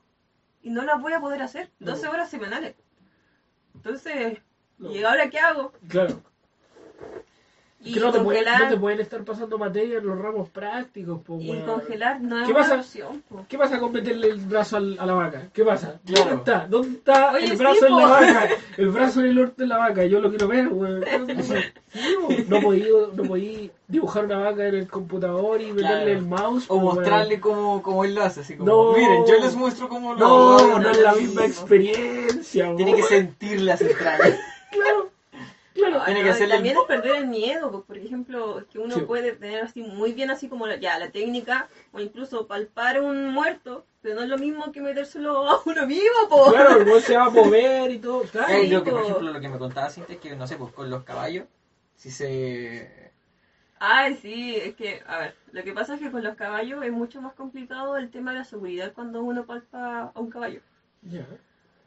y 0.61 0.69
no 0.69 0.83
las 0.83 1.01
voy 1.01 1.13
a 1.13 1.19
poder 1.19 1.41
hacer. 1.41 1.71
12 1.79 2.05
No. 2.05 2.11
horas 2.11 2.29
semanales. 2.29 2.75
Entonces, 3.75 4.39
No. 4.77 4.91
¿y 4.91 5.03
ahora 5.03 5.29
qué 5.29 5.39
hago? 5.39 5.71
Claro. 5.87 6.21
Y 7.79 7.93
que 7.93 7.99
no 7.99 8.11
te, 8.11 8.19
pueden, 8.19 8.43
congelar, 8.43 8.63
no 8.63 8.69
te 8.69 8.77
pueden 8.77 8.99
estar 9.01 9.23
pasando 9.23 9.57
materia 9.59 9.99
en 9.99 10.07
los 10.07 10.17
ramos 10.17 10.49
prácticos, 10.49 11.21
pues, 11.23 11.43
y 11.43 11.59
congelar 11.61 12.19
no 12.21 12.39
es 12.39 12.45
¿Qué 12.47 12.51
una 12.51 12.61
pasa? 12.61 12.75
opción. 12.77 13.23
po. 13.29 13.45
¿Qué 13.47 13.57
pasa 13.57 13.79
con 13.79 13.91
meterle 13.93 14.29
el 14.29 14.37
brazo 14.39 14.77
al- 14.77 14.97
a 14.99 15.05
la 15.05 15.13
vaca? 15.13 15.49
¿Qué 15.53 15.63
pasa? 15.63 15.99
¿Dónde 16.03 16.21
Claro. 16.21 16.37
está? 16.37 16.67
¿Dónde 16.67 16.97
está 16.97 17.31
Oye, 17.33 17.45
el 17.45 17.51
sí, 17.51 17.55
brazo 17.57 17.85
en 17.85 17.95
la 17.95 18.03
po. 18.03 18.09
vaca? 18.09 18.47
El 18.77 18.89
brazo 18.89 19.19
en 19.19 19.25
el 19.27 19.39
orto 19.39 19.55
de 19.61 19.67
la 19.67 19.77
vaca. 19.77 20.03
Yo 20.05 20.19
lo 20.19 20.29
quiero 20.29 20.47
ver, 20.47 20.67
weón. 20.69 21.05
Sí, 21.93 22.15
po. 22.21 22.27
No 22.49 22.61
podí, 22.61 22.85
no 23.13 23.23
podí 23.23 23.71
dibujar 23.87 24.25
una 24.25 24.39
vaca 24.39 24.67
en 24.67 24.75
el 24.75 24.87
computador 24.87 25.61
y 25.61 25.67
meterle 25.71 25.87
Claro. 25.87 26.11
el 26.11 26.21
mouse. 26.23 26.65
O 26.67 26.75
po, 26.79 26.81
mostrarle 26.81 27.39
cómo, 27.39 27.81
cómo 27.83 28.03
él 28.03 28.15
lo 28.15 28.23
hace, 28.23 28.41
así 28.41 28.55
como, 28.57 28.71
No. 28.91 28.97
miren, 28.97 29.23
yo 29.27 29.39
les 29.39 29.55
muestro 29.55 29.87
cómo 29.87 30.13
lo 30.13 30.19
No, 30.19 30.57
hago. 30.57 30.79
no 30.79 30.89
es 30.89 30.97
la 30.99 31.11
no, 31.11 31.17
misma 31.17 31.41
no. 31.41 31.47
experiencia, 31.47 32.75
Tiene 32.75 32.95
que 32.95 33.03
sentir 33.03 33.61
las 33.61 33.81
entrañas. 33.81 34.39
Claro, 34.69 35.09
claro. 35.77 36.03
Tiene 36.05 36.19
que 36.19 36.25
no, 36.25 36.31
y 36.31 36.33
hacerle 36.33 36.53
también 36.55 36.75
el- 36.75 36.81
es 36.81 36.87
perder 36.87 37.15
el 37.17 37.27
miedo, 37.27 37.71
pues, 37.71 37.83
por 37.85 37.97
ejemplo, 37.97 38.65
que 38.71 38.79
uno 38.79 38.95
Sí. 38.95 39.01
puede 39.01 39.31
tener 39.33 39.63
así 39.63 39.81
muy 39.81 40.13
bien 40.13 40.29
así 40.31 40.47
como 40.49 40.67
la, 40.67 40.75
ya 40.77 40.97
la 40.99 41.11
técnica 41.11 41.67
o 41.91 41.99
incluso 41.99 42.47
palpar 42.47 43.01
un 43.01 43.29
muerto, 43.31 43.85
pero 44.01 44.15
no 44.15 44.21
es 44.23 44.29
lo 44.29 44.37
mismo 44.37 44.71
que 44.71 44.81
metérselo 44.81 45.49
a 45.49 45.61
uno 45.65 45.87
vivo, 45.87 46.29
po. 46.29 46.51
Claro, 46.51 46.81
el 46.81 47.01
se 47.01 47.17
va 47.17 47.25
a 47.25 47.29
mover 47.31 47.91
y 47.91 47.99
todo. 47.99 48.23
Claro. 48.23 48.47
Sí, 48.53 48.67
lo 48.67 48.83
que, 48.83 48.91
por 48.91 49.01
po. 49.01 49.05
ejemplo, 49.07 49.31
lo 49.33 49.39
que 49.39 49.49
me 49.49 49.57
contaba 49.57 49.89
Cintia 49.89 50.15
es 50.15 50.21
que, 50.21 50.35
no 50.35 50.47
sé, 50.47 50.57
pues 50.57 50.73
con 50.73 50.89
los 50.89 51.03
caballos, 51.03 51.45
si 51.95 52.11
se... 52.11 53.11
Ay, 53.79 54.15
sí, 54.15 54.55
es 54.55 54.75
que, 54.75 55.03
a 55.05 55.19
ver, 55.19 55.35
lo 55.51 55.63
que 55.63 55.71
pasa 55.71 55.93
es 55.95 55.99
que 55.99 56.09
con 56.09 56.23
los 56.23 56.35
caballos 56.35 56.83
es 56.83 56.91
mucho 56.91 57.21
más 57.21 57.33
complicado 57.33 57.95
el 57.97 58.09
tema 58.09 58.31
de 58.31 58.39
la 58.39 58.43
seguridad 58.43 58.91
cuando 58.93 59.21
uno 59.21 59.45
palpa 59.45 60.11
a 60.15 60.19
un 60.19 60.31
caballo. 60.31 60.61
Ya. 61.03 61.25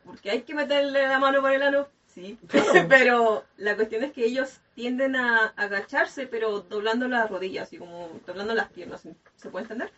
Porque 0.05 0.31
hay 0.31 0.42
que 0.42 0.55
meterle 0.55 1.07
la 1.09 1.18
mano 1.18 1.40
por 1.40 1.50
el 1.53 1.62
ano, 1.62 1.88
sí. 2.14 2.38
Pero 2.88 3.44
la 3.57 3.77
cuestión 3.77 4.05
es 4.05 4.12
que 4.12 4.25
ellos 4.25 4.61
tienden 4.75 5.16
a 5.16 5.46
agacharse, 5.57 6.27
pero 6.27 6.61
doblando 6.61 7.07
las 7.07 7.29
rodillas, 7.29 7.68
así 7.68 7.77
como 7.77 8.09
doblando 8.27 8.55
las 8.55 8.70
piernas, 8.70 9.03
¿se 9.37 9.51
puede 9.51 9.64
entender? 9.64 9.90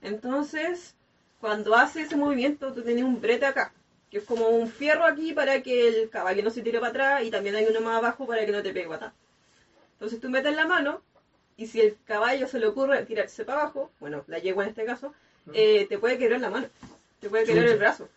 Entonces, 0.00 0.94
cuando 1.40 1.74
hace 1.74 2.02
ese 2.02 2.16
movimiento, 2.16 2.72
tú 2.72 2.82
tienes 2.82 3.04
un 3.04 3.20
brete 3.20 3.46
acá, 3.46 3.72
que 4.10 4.18
es 4.18 4.24
como 4.24 4.48
un 4.48 4.68
fierro 4.68 5.04
aquí 5.04 5.32
para 5.32 5.62
que 5.62 5.88
el 5.88 6.08
caballo 6.08 6.42
no 6.42 6.50
se 6.50 6.62
tire 6.62 6.78
para 6.78 6.90
atrás, 6.90 7.24
y 7.24 7.30
también 7.30 7.56
hay 7.56 7.66
uno 7.66 7.80
más 7.82 7.98
abajo 7.98 8.26
para 8.26 8.46
que 8.46 8.52
no 8.52 8.62
te 8.62 8.72
pegue 8.72 8.92
atrás. 8.92 9.12
Entonces 9.94 10.18
tú 10.18 10.30
metes 10.30 10.54
la 10.54 10.66
mano, 10.66 11.02
y 11.58 11.66
si 11.66 11.80
el 11.80 11.98
caballo 12.06 12.48
se 12.48 12.58
le 12.58 12.66
ocurre 12.66 13.04
tirarse 13.04 13.44
para 13.44 13.62
abajo, 13.62 13.90
bueno, 14.00 14.24
la 14.28 14.38
yegua 14.38 14.64
en 14.64 14.70
este 14.70 14.86
caso, 14.86 15.12
eh, 15.52 15.86
te 15.88 15.98
puede 15.98 16.16
quebrar 16.16 16.40
la 16.40 16.48
mano, 16.48 16.68
te 17.20 17.28
puede 17.28 17.44
quebrar 17.44 17.66
el 17.66 17.78
brazo. 17.78 18.08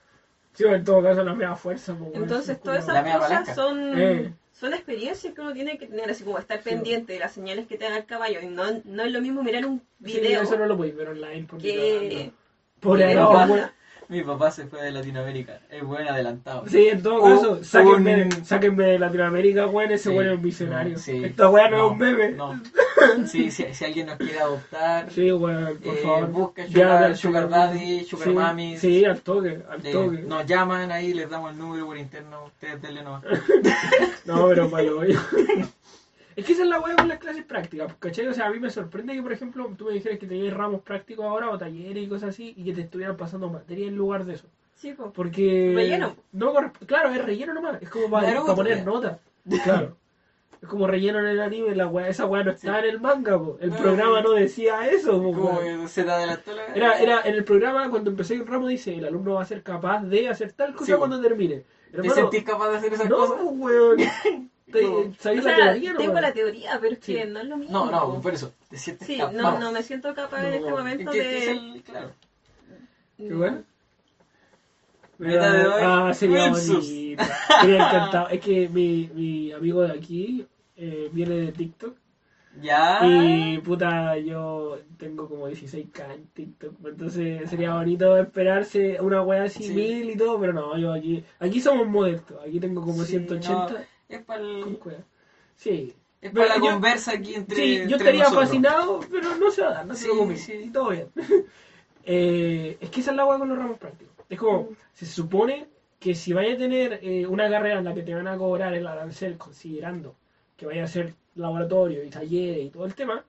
Sí, 0.54 0.63
en 0.66 0.84
todo 0.84 1.02
caso 1.02 1.24
la 1.24 1.34
mea 1.34 1.56
fuerza. 1.56 1.94
weón. 1.94 2.12
Entonces, 2.24 2.58
Sí, 2.58 2.62
todas 2.63 2.88
La 2.88 3.02
esas 3.02 3.18
cosas 3.20 3.56
son, 3.56 4.00
Eh. 4.02 4.34
son 4.52 4.74
experiencias 4.74 5.34
que 5.34 5.42
uno 5.42 5.54
tiene 5.54 5.78
que 5.78 5.88
tener, 5.88 6.10
así 6.10 6.24
como 6.24 6.38
estar 6.38 6.62
Sí. 6.62 6.70
pendiente 6.70 7.13
de 7.13 7.20
las 7.20 7.32
señales 7.34 7.68
que 7.68 7.78
te 7.78 7.89
da 7.89 7.98
el 7.98 8.06
caballo. 8.06 8.39
Y 8.42 8.48
no, 8.48 8.63
no 8.86 9.04
es 9.04 9.12
lo 9.12 9.20
mismo 9.22 9.42
mirar 9.44 9.66
un 9.66 9.80
Sí, 10.06 10.20
video 10.20 10.42
eso 10.44 10.58
no 10.58 10.66
lo 10.66 10.78
podéis 10.78 10.96
ver 10.96 11.10
online 11.10 11.46
porque 11.50 11.68
que... 11.74 12.32
No, 12.84 12.96
no, 12.96 13.54
weón. 13.54 13.72
Mi 14.10 14.22
papá 14.22 14.52
se 14.52 14.68
fue 14.68 14.84
de 14.84 14.92
Latinoamérica, 14.92 15.62
es 15.70 15.82
buen 15.82 16.06
adelantado. 16.08 16.68
Sí, 16.68 16.89
en 16.89 17.02
todo 17.02 17.24
caso, 17.24 17.63
sáquenme, 17.63 18.26
un- 18.26 18.46
sáquenme 18.46 18.84
de 18.86 19.00
Latinoamérica, 19.00 19.66
weón, 19.68 19.92
ese 19.92 20.10
Sí, 20.10 20.16
weón 20.16 20.30
es 20.32 20.36
un 20.36 20.42
visionario. 20.44 20.94
no, 20.94 21.00
sí. 21.00 21.24
Esta 21.24 21.50
weá 21.50 21.70
no, 21.70 21.78
es 21.88 21.92
un 21.94 21.98
bebé. 21.98 22.32
No. 22.34 22.62
Sí, 23.28 23.52
si, 23.52 23.74
si 23.74 23.86
alguien 23.86 24.08
nos 24.08 24.18
quiere 24.18 24.39
adoptar, 24.39 25.12
Sí, 25.12 25.32
weón, 25.32 25.78
por 25.78 25.94
eh, 25.96 26.02
favor. 26.04 26.28
busca 26.30 26.68
sugar, 27.16 27.50
daddy, 27.50 28.04
sugar 28.06 28.28
sí, 28.28 28.34
mami. 28.34 28.78
Sí, 28.78 29.06
al 29.06 29.22
toque, 29.22 29.62
al 29.70 29.86
eh, 29.86 29.92
toque. 29.92 30.18
nos 30.24 30.46
llaman 30.46 30.92
ahí, 30.92 31.13
les 31.13 31.30
damos 31.30 31.52
el 31.52 31.58
número 31.58 31.86
por 31.86 31.98
interno, 31.98 32.46
ustedes 32.46 32.82
denle 32.82 33.04
nomás. 33.04 33.24
No, 34.26 34.48
pero 34.48 34.70
malo. 34.70 35.02
Es 36.36 36.46
que 36.46 36.54
esa 36.54 36.63
es 36.63 36.70
la 36.70 36.80
weá 36.80 36.96
con 36.96 37.08
las 37.08 37.20
clases 37.20 37.44
prácticas, 37.46 37.88
pues, 37.88 37.98
¿cachai? 38.00 38.28
O 38.28 38.34
sea, 38.34 38.48
a 38.48 38.50
mí 38.50 38.60
me 38.60 38.72
sorprende 38.72 39.13
que, 39.13 39.22
por 39.22 39.32
ejemplo, 39.34 39.72
tú 39.78 39.86
me 39.86 39.94
dijeras 39.94 40.18
que 40.18 40.26
tenías 40.26 40.54
ramos 40.54 40.82
prácticos 40.82 41.26
ahora 41.26 41.50
o 41.52 41.60
talleres 41.60 42.04
y 42.04 42.08
cosas 42.08 42.30
así 42.30 42.54
y 42.58 42.63
que 42.66 42.74
te 42.74 42.82
estuvieran 42.82 43.18
pasando 43.18 43.50
materia 43.50 43.88
en 43.88 43.96
lugar 43.96 44.26
de 44.26 44.34
eso. 44.34 44.48
Sí, 44.76 44.94
po. 44.94 45.12
Porque. 45.13 45.72
Relleno. 45.76 46.16
No, 46.32 46.54
claro, 46.88 47.10
es 47.12 47.24
relleno 47.24 47.54
nomás. 47.54 47.82
Es 47.82 47.89
como 47.89 48.10
para, 48.10 48.42
para 48.42 48.56
poner 48.56 48.78
ya. 48.80 48.84
nota. 48.84 49.20
Claro. 49.63 49.96
Es 50.63 50.69
como 50.69 50.88
relleno 50.88 51.19
en 51.19 51.26
el 51.26 51.41
anime, 51.41 51.76
la 51.76 51.88
weá, 51.88 52.08
esa 52.08 52.26
weá 52.26 52.41
no 52.43 52.52
estaba 52.52 52.80
en 52.80 52.86
el 52.86 52.99
manga, 53.02 53.38
po. 53.38 53.58
El 53.60 53.69
No, 53.71 53.76
programa 53.76 54.21
no. 54.21 54.30
no 54.30 54.36
decía 54.36 54.88
eso, 54.88 55.21
po, 55.21 55.34
Como 55.34 55.60
que 55.60 55.88
se 55.89 56.04
te 56.04 56.10
adelantó 56.12 56.54
la... 56.54 56.65
Era, 56.73 56.99
era 56.99 57.21
en 57.26 57.34
el 57.36 57.43
programa 57.43 57.89
cuando 57.89 58.10
empecé 58.12 58.36
el 58.36 58.47
ramo 58.47 58.67
dice 58.69 58.95
el 58.95 59.04
alumno 59.06 59.34
va 59.34 59.41
a 59.41 59.45
ser 59.45 59.62
capaz 59.62 60.04
de 60.04 60.30
hacer 60.30 60.54
tal 60.54 60.73
cosa 60.73 60.86
Sí, 60.93 60.97
cuando 60.97 61.21
termine. 61.21 61.63
¿Te 61.91 61.97
Hermano, 61.97 62.15
sentís 62.15 62.43
capaz 62.45 62.69
de 62.71 62.78
hacer 62.78 62.93
esas 62.93 63.10
no, 63.10 63.17
cosas? 63.17 63.38
po, 63.41 63.43
weón. 63.49 63.97
¿Te- 64.71 64.82
Yo- 64.82 65.12
¿Sabéis 65.19 65.41
O 65.41 65.43
sea, 65.43 65.58
la 65.58 65.71
teoría? 65.73 65.91
no, 65.93 65.99
tengo 65.99 66.19
la 66.21 66.32
teoría, 66.34 66.78
pero 66.82 66.93
es 66.93 66.99
que 66.99 67.23
Sí. 67.23 67.30
no 67.30 67.39
es 67.41 67.45
lo 67.45 67.58
mismo. 67.58 67.86
No, 67.86 67.91
no, 67.91 68.21
por 68.21 68.34
eso. 68.34 68.54
Te 68.69 68.78
sientes 68.78 69.06
Sí, 69.06 69.17
capaz. 69.17 69.34
no, 69.34 69.60
no 69.60 69.71
me 69.73 69.84
siento 69.84 70.15
capaz 70.15 70.45
en 70.45 70.49
No, 70.49 70.56
este 70.56 70.67
es 70.69 70.73
momento 70.73 71.12
¿Qué- 71.12 71.17
de... 71.17 71.23
qué 71.30 71.38
es 71.43 71.47
el- 71.49 71.84
claro. 71.84 72.12
¿Qué 73.17 73.34
bueno? 73.34 73.63
Meta 75.17 75.54
de 75.54 75.67
hoy, 75.67 75.82
Ah, 75.86 76.13
sería 76.13 76.49
bonito. 76.49 76.82
Sería 76.82 77.76
encantado. 77.88 78.30
Es 78.30 78.39
que 78.41 78.67
mi, 78.69 79.10
mi 79.13 79.52
amigo 79.52 79.82
de 79.82 79.91
aquí 79.91 80.47
eh, 80.86 81.10
viene 81.12 81.36
de 81.36 81.52
TikTok. 81.52 81.96
Ya. 82.62 83.00
Y 83.04 83.58
puta, 83.60 84.15
yo 84.19 84.78
tengo 84.98 85.28
como 85.28 85.50
16k 85.50 86.13
en 86.13 86.28
TikTok. 86.28 86.74
Entonces 86.86 87.50
sería 87.50 87.74
bonito 87.74 88.15
esperarse 88.17 89.00
una 89.02 89.24
wea 89.24 89.43
así, 89.43 89.63
Sí. 89.63 89.74
mil 89.74 90.10
y 90.12 90.15
todo. 90.17 90.39
Pero 90.39 90.54
no, 90.54 90.78
yo 90.78 90.93
aquí. 90.93 91.24
Aquí 91.39 91.60
somos 91.60 91.88
modestos. 91.88 92.38
Aquí 92.46 92.60
tengo 92.60 92.82
como 92.82 93.04
Sí, 93.04 93.13
180 93.17 93.74
no, 93.74 93.78
es 94.10 94.22
para 94.24 94.43
wea. 94.43 95.04
Sí. 95.56 95.96
es 96.22 96.32
para 96.32 96.48
la 96.50 96.56
yo- 96.58 96.62
conversa 96.72 97.13
aquí 97.13 97.34
entre. 97.34 97.56
Sí, 97.56 97.76
yo 97.78 97.82
entre 97.84 97.96
estaría 97.98 98.24
nosotros. 98.26 98.46
fascinado, 98.46 99.00
pero 99.12 99.36
no 99.36 99.50
se 99.50 99.62
va 99.63 99.69
a 99.69 99.74
dar, 99.74 99.86
no 99.88 99.96
se 99.96 100.06
preocupen. 100.06 100.38
sí. 100.38 100.54
Y 100.65 100.69
todo 100.69 100.89
bien. 100.89 101.08
Eh, 102.06 102.78
es 102.82 102.89
que 102.89 103.00
esa 103.00 103.12
es 103.12 103.17
la 103.17 103.26
hueá 103.26 103.39
con 103.39 103.48
los 103.48 103.58
ramos 103.58 103.78
prácticos. 103.78 104.13
Es 104.30 104.38
como, 104.38 104.69
se 104.93 105.06
supone 105.06 105.67
que 106.00 106.13
si 106.15 106.34
vaya 106.34 106.54
a 106.54 106.58
tener 106.58 107.00
eh, 107.02 107.26
una 107.26 107.50
carrera 107.50 107.80
en 107.80 107.86
la 107.86 107.93
que 107.93 108.04
te 108.04 108.13
van 108.13 108.28
a 108.28 108.38
cobrar 108.38 108.74
el 108.74 108.86
arancel, 108.86 109.38
considerando 109.38 110.13
que 110.58 110.66
vaya 110.66 110.84
a 110.84 110.88
ser 110.88 111.13
laboratorio 111.36 112.04
y 112.04 112.10
talleres 112.10 112.66
y 112.66 112.70
todo 112.70 112.86
el 112.86 112.94
tema, 112.96 113.26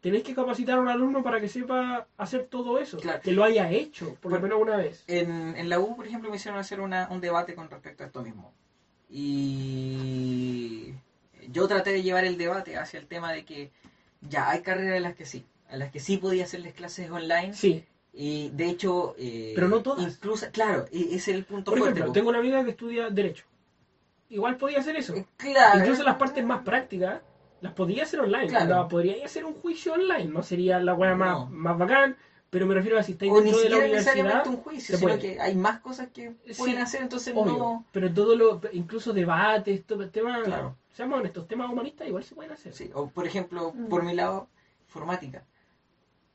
tenés 0.00 0.22
que 0.22 0.34
capacitar 0.34 0.78
a 0.78 0.80
un 0.80 0.88
alumno 0.88 1.22
para 1.22 1.40
que 1.40 1.48
sepa 1.48 2.06
hacer 2.16 2.44
todo 2.50 2.78
eso. 2.78 2.98
Claro. 2.98 3.20
Que 3.22 3.32
lo 3.32 3.44
haya 3.44 3.70
hecho, 3.70 4.16
por 4.20 4.32
lo 4.32 4.40
menos 4.40 4.60
una 4.60 4.76
vez. 4.76 5.04
En, 5.06 5.54
en 5.56 5.68
la 5.68 5.78
U, 5.78 5.94
por 5.96 6.06
ejemplo, 6.06 6.30
me 6.30 6.36
hicieron 6.36 6.58
hacer 6.58 6.80
una- 6.80 7.08
un 7.10 7.20
debate 7.20 7.54
con 7.54 7.70
respecto 7.70 8.02
a 8.02 8.06
esto 8.06 8.22
mismo. 8.22 8.52
Y 9.14 10.94
yo 11.50 11.68
traté 11.68 11.92
de 11.92 12.02
llevar 12.02 12.24
el 12.24 12.36
debate 12.38 12.76
hacia 12.76 12.98
el 12.98 13.06
tema 13.06 13.32
de 13.32 13.44
que 13.44 13.70
ya 14.22 14.50
hay 14.50 14.62
carreras 14.62 14.96
en 14.96 15.02
las 15.02 15.14
que 15.14 15.24
sí, 15.26 15.44
en 15.70 15.78
las 15.78 15.90
que 15.92 16.00
sí 16.00 16.16
podía 16.16 16.44
hacerles 16.44 16.74
clases 16.74 17.10
online. 17.10 17.52
Sí. 17.54 17.84
Y 18.14 18.50
de 18.50 18.68
hecho, 18.68 19.14
eh, 19.18 19.52
Pero 19.54 19.68
no 19.68 19.82
todas. 19.82 20.04
Incluso, 20.16 20.46
claro, 20.52 20.84
e- 20.92 21.14
ese 21.14 21.16
es 21.16 21.28
el 21.28 21.44
punto 21.44 21.70
Por 21.70 21.78
fuerte. 21.80 22.00
ejemplo, 22.00 22.12
tengo 22.12 22.28
una 22.30 22.38
amiga 22.40 22.62
que 22.64 22.70
estudia 22.72 23.08
Derecho. 23.10 23.44
Igual 24.32 24.56
podía 24.56 24.78
hacer 24.80 24.96
eso. 24.96 25.14
Eh, 25.14 25.26
Claro. 25.36 25.78
Incluso 25.80 26.02
las 26.02 26.16
partes 26.16 26.44
más 26.44 26.62
prácticas 26.62 27.20
las 27.60 27.72
podía 27.74 28.02
hacer 28.04 28.20
online. 28.20 28.48
Claro. 28.48 28.70
La 28.70 28.88
podría 28.88 29.24
hacer 29.24 29.44
un 29.44 29.54
juicio 29.54 29.92
online. 29.92 30.24
No 30.24 30.42
sería 30.42 30.80
la 30.80 30.94
weá 30.94 31.14
más, 31.14 31.32
No. 31.38 31.46
más 31.50 31.78
bacán, 31.78 32.16
pero 32.50 32.66
me 32.66 32.74
refiero 32.74 32.98
a 32.98 33.02
si 33.02 33.12
estáis 33.12 33.30
O 33.30 33.36
ni 33.40 33.44
dentro 33.50 33.62
de 33.62 33.68
la 33.70 33.76
universidad. 33.78 34.46
un 34.46 34.56
juicio, 34.56 34.96
sino 34.96 35.08
puede. 35.14 35.20
que 35.20 35.40
hay 35.40 35.54
más 35.54 35.80
cosas 35.80 36.08
que 36.12 36.30
pueden 36.58 36.76
Sí, 36.76 36.82
hacer, 36.82 37.02
entonces 37.02 37.32
Obvio, 37.36 37.56
no... 37.58 37.86
pero 37.92 38.12
todo 38.12 38.34
lo, 38.36 38.60
incluso 38.72 39.12
debates, 39.12 39.84
todo 39.86 40.08
temas, 40.10 40.42
Claro. 40.44 40.76
seamos 40.92 41.20
honestos, 41.20 41.46
temas 41.46 41.70
humanistas 41.70 42.08
igual 42.08 42.24
se 42.24 42.34
pueden 42.34 42.52
hacer. 42.52 42.72
Sí, 42.74 42.90
o 42.94 43.08
por 43.10 43.26
ejemplo, 43.26 43.72
Mm. 43.74 43.88
por 43.88 44.02
mi 44.02 44.14
lado, 44.14 44.48
informática. 44.86 45.44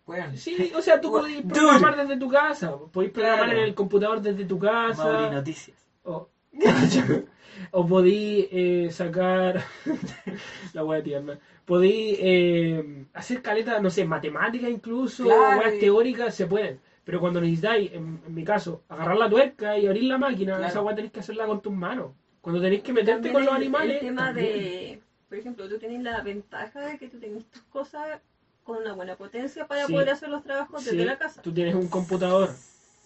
Bueno, 0.05 0.37
Sí, 0.37 0.71
o 0.75 0.81
sea, 0.81 1.01
tú 1.01 1.09
Dude. 1.09 1.19
podés 1.19 1.41
programar 1.45 1.97
desde 1.97 2.17
tu 2.17 2.29
casa, 2.29 2.77
podés 2.93 3.11
programar 3.11 3.45
Claro. 3.45 3.59
en 3.59 3.65
el 3.65 3.75
computador 3.75 4.21
desde 4.21 4.45
tu 4.45 4.57
Mauri 4.57 4.93
casa, 4.95 5.29
Noticias. 5.31 5.77
o, 6.03 6.29
o 7.71 7.85
podí 7.87 8.47
eh, 8.51 8.89
sacar 8.91 9.63
la 10.73 10.83
wea 10.83 11.01
tierna, 11.03 11.39
podí 11.65 12.15
eh, 12.19 13.05
hacer 13.13 13.41
caleta, 13.41 13.79
no 13.79 13.89
sé, 13.89 14.05
matemáticas 14.05 14.69
incluso, 14.69 15.23
Claro, 15.23 15.59
weas 15.59 15.75
y- 15.75 15.79
teóricas 15.79 16.33
se 16.35 16.47
pueden. 16.47 16.79
Pero 17.03 17.21
cuando 17.21 17.39
necesitáis, 17.39 17.91
en, 17.93 18.19
en 18.27 18.33
mi 18.33 18.43
caso, 18.43 18.83
agarrar 18.89 19.15
la 19.17 19.29
tuerca 19.29 19.77
y 19.77 19.87
abrir 19.87 20.03
la 20.03 20.17
máquina, 20.17 20.55
Claro. 20.57 20.67
esa 20.69 20.81
wea 20.81 20.95
tenéis 20.95 21.13
que 21.13 21.21
hacerla 21.21 21.45
con 21.47 21.61
tus 21.61 21.71
manos. 21.73 22.11
Cuando 22.41 22.61
tenéis 22.61 22.81
que 22.83 22.91
meterte 22.93 23.13
También 23.29 23.33
con 23.33 23.45
los 23.45 23.53
animales. 23.53 24.01
El 24.01 24.07
tema 24.07 24.25
también. 24.27 24.53
de, 24.53 25.01
por 25.29 25.37
ejemplo, 25.37 25.67
tú 25.69 25.77
tienes 25.77 26.01
la 26.03 26.21
ventaja 26.21 26.81
de 26.81 26.97
que 26.97 27.07
tú 27.07 27.17
tienes 27.19 27.45
tus 27.45 27.61
cosas 27.63 28.19
con 28.63 28.77
una 28.79 28.91
buena 28.93 29.15
potencia 29.15 29.65
para 29.67 29.85
Sí. 29.85 29.93
poder 29.93 30.09
hacer 30.09 30.27
los 30.29 30.43
trabajos 30.43 30.83
Sí, 30.83 30.91
desde 30.91 31.05
la 31.05 31.17
casa. 31.17 31.41
Tú 31.41 31.53
tienes 31.53 31.75
un 31.75 31.87
computador. 31.87 32.49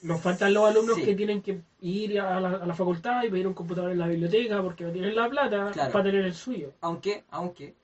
Nos 0.02 0.20
faltan 0.22 0.54
los 0.54 0.68
alumnos 0.70 0.96
Sí. 0.98 1.04
que 1.04 1.16
tienen 1.16 1.42
que 1.42 1.62
ir 1.82 2.20
a 2.20 2.40
la, 2.40 2.50
a 2.50 2.66
la 2.66 2.74
facultad 2.74 3.24
y 3.24 3.30
pedir 3.30 3.48
un 3.48 3.54
computador 3.54 3.92
en 3.92 4.00
la 4.00 4.08
biblioteca 4.08 4.62
porque 4.62 4.84
no 4.84 4.92
tienen 4.92 5.16
la 5.16 5.30
plata 5.30 5.70
Claro. 5.72 5.92
para 5.92 6.04
tener 6.06 6.26
el 6.26 6.34
suyo. 6.34 6.74
Aunque, 6.82 7.24
aunque, 7.30 7.76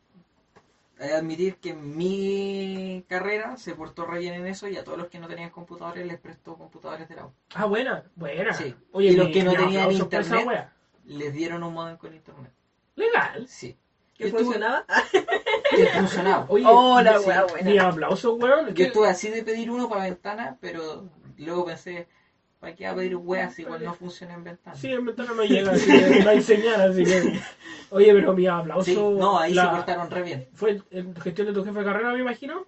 hay 0.99 1.09
que 1.09 1.13
admitir 1.13 1.55
que 1.57 1.73
mi 1.75 3.03
carrera 3.07 3.55
se 3.57 3.75
portó 3.75 4.05
re 4.05 4.19
bien 4.19 4.33
en 4.33 4.47
eso 4.47 4.67
y 4.67 4.77
a 4.77 4.83
todos 4.83 4.97
los 4.97 5.07
que 5.09 5.19
no 5.19 5.27
tenían 5.27 5.51
computadores 5.51 6.05
les 6.07 6.19
prestó 6.19 6.55
computadores 6.55 7.07
de 7.07 7.15
la 7.17 7.25
U. 7.27 7.31
Ah, 7.53 7.65
buena, 7.65 8.03
buena. 8.15 8.51
Sí. 8.53 8.73
Oye, 8.93 9.09
Y 9.11 9.15
los 9.15 9.27
que 9.29 9.43
no 9.43 9.51
tenían 9.51 9.83
aplausos 9.83 10.01
internet. 10.01 10.69
Les 11.05 11.33
dieron 11.33 11.61
un 11.63 11.73
modem 11.73 11.97
con 11.97 12.13
internet. 12.15 12.51
Legal. 12.95 13.47
Sí. 13.47 13.75
¿Que 14.17 14.31
funcionaba? 14.31 14.85
Que 15.69 15.85
funcionaba. 15.87 16.45
Oye, 16.49 16.65
Oh, 16.67 16.99
la 17.01 17.19
mi- 17.19 17.25
wea 17.25 17.43
buena. 17.43 17.69
Mi 17.69 17.77
aplauso, 17.77 18.33
weón. 18.35 18.69
Yo 18.69 18.73
que- 18.73 18.83
estuve 18.85 19.07
así 19.07 19.29
de 19.29 19.43
pedir 19.43 19.69
uno 19.69 19.87
para 19.87 20.05
ventana, 20.05 20.57
pero 20.59 21.03
luego 21.45 21.65
pensé, 21.65 22.07
¿para 22.59 22.75
qué 22.75 22.85
va 22.85 22.91
a 22.91 22.95
pedir 22.95 23.15
weas 23.15 23.57
igual 23.59 23.83
no 23.83 23.93
funciona 23.93 24.33
en 24.33 24.43
ventana? 24.43 24.75
Sí, 24.75 24.91
en 24.91 25.05
ventana 25.05 25.33
no 25.33 25.43
llega, 25.43 25.71
así 25.71 25.85
que 25.85 26.23
no 26.23 26.29
hay 26.29 26.41
señal, 26.41 26.81
así 26.91 27.03
que... 27.03 27.39
Oye, 27.89 28.13
pero 28.13 28.33
mi 28.33 28.45
aplauso... 28.47 28.83
Sí, 28.83 28.95
no, 28.97 29.39
ahí 29.39 29.53
la- 29.53 29.63
se 29.63 29.69
portaron 29.69 30.11
re 30.11 30.21
bien. 30.23 30.47
Fue 30.53 30.81
en 30.91 31.15
gestión 31.15 31.47
de 31.47 31.53
tu 31.53 31.63
jefe 31.63 31.79
de 31.79 31.85
carrera, 31.85 32.11
me 32.13 32.19
imagino. 32.19 32.65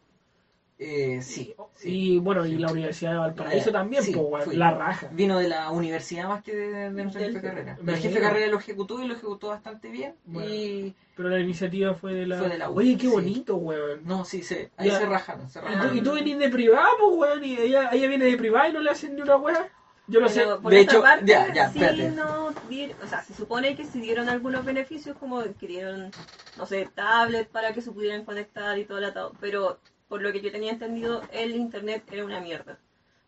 Eh, 0.81 1.21
sí, 1.21 1.53
sí. 1.75 1.89
Y 2.15 2.19
bueno, 2.19 2.45
y 2.45 2.57
la 2.57 2.71
Universidad 2.71 3.11
de 3.11 3.17
Valparaíso 3.17 3.69
también, 3.69 4.01
sí, 4.01 4.13
po, 4.13 4.37
la 4.53 4.71
raja. 4.71 5.09
Vino 5.11 5.37
de 5.37 5.49
la 5.49 5.69
universidad 5.71 6.29
más 6.29 6.41
que 6.41 6.55
de, 6.55 6.67
de 6.69 6.89
nuestra 7.03 7.21
Del- 7.21 7.33
jefe 7.33 7.45
de 7.47 7.53
carrera. 7.53 7.77
El 7.85 7.95
jefe 7.97 8.15
de 8.15 8.21
carrera 8.21 8.47
lo 8.47 8.57
ejecutó 8.59 9.03
y 9.03 9.07
lo 9.07 9.13
ejecutó 9.13 9.49
bastante 9.49 9.89
bien. 9.89 10.15
Bueno. 10.23 10.49
Y 10.49 10.95
Pero 11.17 11.27
la 11.27 11.39
iniciativa 11.39 11.93
fue 11.95 12.13
de 12.13 12.27
la... 12.27 12.37
Fue 12.37 12.47
de 12.47 12.57
la 12.57 12.69
U, 12.69 12.77
Oye, 12.77 12.95
qué 12.95 13.07
sí. 13.07 13.07
bonito, 13.07 13.57
weón. 13.57 14.05
no, 14.05 14.23
sí, 14.23 14.41
se, 14.41 14.71
ahí 14.77 14.87
Ya. 14.87 14.99
se 14.99 15.05
rajaron. 15.05 15.49
Se 15.49 15.59
Y 15.59 15.89
tú, 15.89 15.95
y 15.95 16.01
tú 16.01 16.13
venís 16.13 16.37
de 16.39 16.47
privada, 16.47 16.87
pues, 16.97 17.13
weón, 17.17 17.43
y 17.43 17.57
ella, 17.57 17.89
ella 17.91 18.07
viene 18.07 18.23
de 18.23 18.37
privada 18.37 18.69
y 18.69 18.73
no 18.73 18.79
le 18.79 18.89
hacen 18.91 19.15
ni 19.17 19.21
una 19.21 19.35
weá. 19.35 19.67
Yo 20.07 20.21
no 20.21 20.29
sé. 20.29 20.45
Por 20.63 20.71
De 20.71 20.79
hecho, 20.79 21.01
parte, 21.01 21.25
ya, 21.25 21.53
ya, 21.53 21.69
sí 21.71 21.79
espérate. 21.83 22.09
no 22.15 22.51
dieron- 22.69 22.95
o 23.03 23.07
sea, 23.07 23.21
se 23.21 23.33
supone 23.33 23.75
que 23.75 23.83
sí 23.83 23.99
dieron 23.99 24.29
algunos 24.29 24.63
beneficios, 24.63 25.17
como 25.17 25.43
que 25.59 25.67
dieron, 25.67 26.09
no 26.57 26.65
sé, 26.65 26.87
tablets 26.95 27.49
para 27.49 27.73
que 27.73 27.81
se 27.81 27.91
pudieran 27.91 28.23
conectar 28.23 28.79
y 28.79 28.85
todo 28.85 28.97
el 28.97 29.03
atado, 29.03 29.33
pero 29.41 29.77
por 30.09 30.21
lo 30.21 30.31
que 30.33 30.41
yo 30.41 30.51
tenía 30.51 30.71
entendido, 30.73 31.21
el 31.31 31.55
internet 31.55 32.03
era 32.11 32.25
una 32.25 32.41
mierda. 32.41 32.77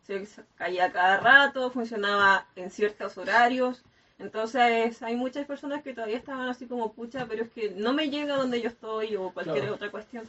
Se 0.05 0.27
caía 0.57 0.91
cada 0.91 1.17
rato, 1.21 1.69
funcionaba 1.71 2.47
en 2.55 2.69
ciertos 2.71 3.17
horarios, 3.17 3.83
entonces 4.19 5.01
hay 5.01 5.15
muchas 5.15 5.45
personas 5.45 5.83
que 5.83 5.93
todavía 5.93 6.17
estaban 6.17 6.49
así 6.49 6.65
como, 6.65 6.91
pucha, 6.91 7.25
pero 7.27 7.43
es 7.43 7.49
que 7.51 7.71
no 7.71 7.93
me 7.93 8.09
llega 8.09 8.35
donde 8.35 8.61
yo 8.61 8.69
estoy 8.69 9.15
o 9.15 9.31
cualquier 9.31 9.59
Claro. 9.61 9.75
otra 9.75 9.89
cuestión. 9.89 10.27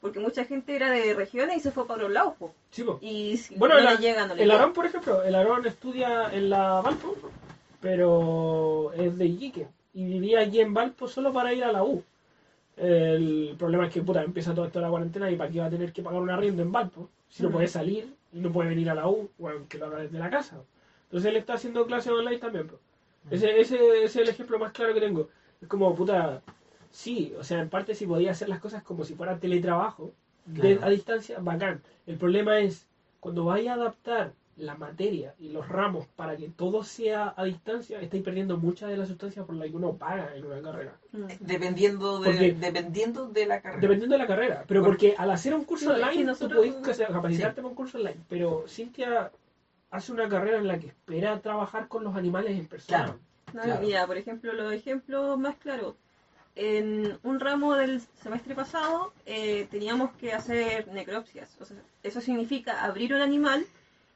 Porque 0.00 0.18
mucha 0.18 0.46
gente 0.46 0.74
era 0.74 0.90
de 0.90 1.12
regiones 1.12 1.58
y 1.58 1.60
se 1.60 1.70
fue 1.70 1.86
para 1.86 2.02
los 2.02 2.10
lados. 2.10 2.34
Sí, 2.70 2.84
y 3.02 3.36
si 3.36 3.54
Bueno, 3.56 3.74
no 3.74 3.80
el, 3.80 3.86
le 3.86 3.96
llega, 3.98 4.26
no 4.26 4.34
le 4.34 4.42
el 4.42 4.48
llega. 4.50 4.72
Por 4.72 4.86
ejemplo, 4.86 5.22
el 5.22 5.34
Aarón 5.34 5.66
estudia 5.66 6.30
en 6.32 6.48
la 6.48 6.80
Valpo, 6.80 7.16
pero 7.80 8.92
es 8.94 9.16
de 9.18 9.26
Iquique. 9.26 9.68
Y 9.92 10.04
vivía 10.04 10.40
allí 10.40 10.60
en 10.60 10.72
Valpo 10.72 11.06
solo 11.08 11.32
para 11.32 11.52
ir 11.52 11.64
a 11.64 11.72
la 11.72 11.82
U. 11.82 12.02
El 12.80 13.56
problema 13.58 13.86
es 13.86 13.92
que, 13.92 14.00
puta, 14.02 14.22
empieza 14.22 14.54
todo 14.54 14.64
esto 14.64 14.78
de 14.78 14.84
la 14.86 14.90
cuarentena 14.90 15.30
y 15.30 15.36
para 15.36 15.50
qué 15.50 15.60
va 15.60 15.66
a 15.66 15.70
tener 15.70 15.92
que 15.92 16.02
pagar 16.02 16.22
un 16.22 16.30
arriendo 16.30 16.62
en 16.62 16.72
Valpo. 16.72 17.10
Si 17.28 17.42
no 17.42 17.50
Mm. 17.50 17.52
puede 17.52 17.68
salir 17.68 18.14
y 18.32 18.40
no 18.40 18.50
puede 18.50 18.70
venir 18.70 18.88
a 18.88 18.94
la 18.94 19.06
U, 19.06 19.28
bueno, 19.38 19.66
que 19.68 19.76
lo 19.76 19.86
haga 19.86 19.98
desde 19.98 20.18
la 20.18 20.30
casa. 20.30 20.62
Entonces 21.04 21.28
él 21.30 21.36
está 21.36 21.54
haciendo 21.54 21.84
clases 21.86 22.12
online 22.12 22.38
también. 22.38 22.66
po. 22.68 22.78
Ese, 23.30 23.60
ese, 23.60 23.76
ese 23.76 24.04
es 24.04 24.16
el 24.16 24.28
ejemplo 24.30 24.58
más 24.58 24.72
claro 24.72 24.94
que 24.94 25.00
tengo. 25.00 25.28
Es 25.60 25.68
como, 25.68 25.94
puta, 25.94 26.40
sí, 26.90 27.34
o 27.38 27.44
sea, 27.44 27.60
en 27.60 27.68
parte 27.68 27.94
si 27.94 28.06
podía 28.06 28.30
hacer 28.30 28.48
las 28.48 28.60
cosas 28.60 28.82
como 28.82 29.04
si 29.04 29.14
fuera 29.14 29.38
teletrabajo, 29.38 30.12
de- 30.46 30.72
Claro. 30.76 30.86
a 30.86 30.88
distancia, 30.90 31.38
bacán. 31.38 31.82
El 32.06 32.16
problema 32.16 32.58
es 32.60 32.86
cuando 33.20 33.44
vaya 33.44 33.72
a 33.72 33.74
adaptar 33.74 34.32
la 34.60 34.74
materia 34.76 35.34
y 35.38 35.48
los 35.48 35.68
ramos 35.68 36.06
para 36.16 36.36
que 36.36 36.48
todo 36.48 36.84
sea 36.84 37.34
a 37.36 37.44
distancia, 37.44 38.00
estáis 38.00 38.22
perdiendo 38.22 38.56
mucha 38.58 38.86
de 38.86 38.96
la 38.96 39.06
sustancia 39.06 39.44
por 39.44 39.54
la 39.56 39.64
que 39.66 39.76
uno 39.76 39.94
paga 39.94 40.34
en 40.34 40.44
una 40.44 40.60
carrera. 40.62 40.92
Mm. 41.12 41.24
Dependiendo 41.40 42.20
de, 42.20 42.30
Porque- 42.30 42.52
dependiendo 42.52 43.26
de 43.28 43.46
la 43.46 43.60
carrera. 43.60 43.80
Dependiendo 43.80 44.14
de 44.14 44.18
la 44.18 44.26
carrera. 44.26 44.64
Pero 44.66 44.84
porque 44.84 45.14
al 45.16 45.30
hacer 45.30 45.54
un 45.54 45.64
curso 45.64 45.86
No, 45.86 45.92
es 45.96 45.98
que 46.00 46.04
online, 46.06 46.24
nosotros- 46.24 46.64
tú 46.66 46.72
podéis 46.82 46.98
ca- 46.98 47.06
capacitarte 47.12 47.56
para 47.56 47.68
un 47.68 47.74
curso 47.74 47.98
online. 47.98 48.16
Pero 48.28 48.64
Cintia 48.68 49.30
hace 49.90 50.12
una 50.12 50.28
carrera 50.28 50.58
en 50.58 50.68
la 50.68 50.78
que 50.78 50.86
espera 50.88 51.40
trabajar 51.40 51.88
con 51.88 52.04
los 52.04 52.14
animales 52.14 52.58
en 52.58 52.66
persona. 52.66 53.04
Claro. 53.04 53.18
No, 53.52 53.62
Claro. 53.62 53.80
Mira, 53.84 54.06
por 54.06 54.16
ejemplo, 54.16 54.52
los 54.52 54.72
ejemplos 54.72 55.36
más 55.38 55.56
claros. 55.56 55.94
En 56.56 57.18
un 57.22 57.40
ramo 57.40 57.74
del 57.76 58.00
semestre 58.22 58.54
pasado 58.54 59.12
eh, 59.24 59.66
teníamos 59.70 60.10
que 60.12 60.32
hacer 60.32 60.88
necropsias. 60.88 61.56
O 61.60 61.64
sea, 61.64 61.76
eso 62.02 62.20
significa 62.20 62.84
abrir 62.84 63.14
un 63.14 63.20
animal 63.20 63.64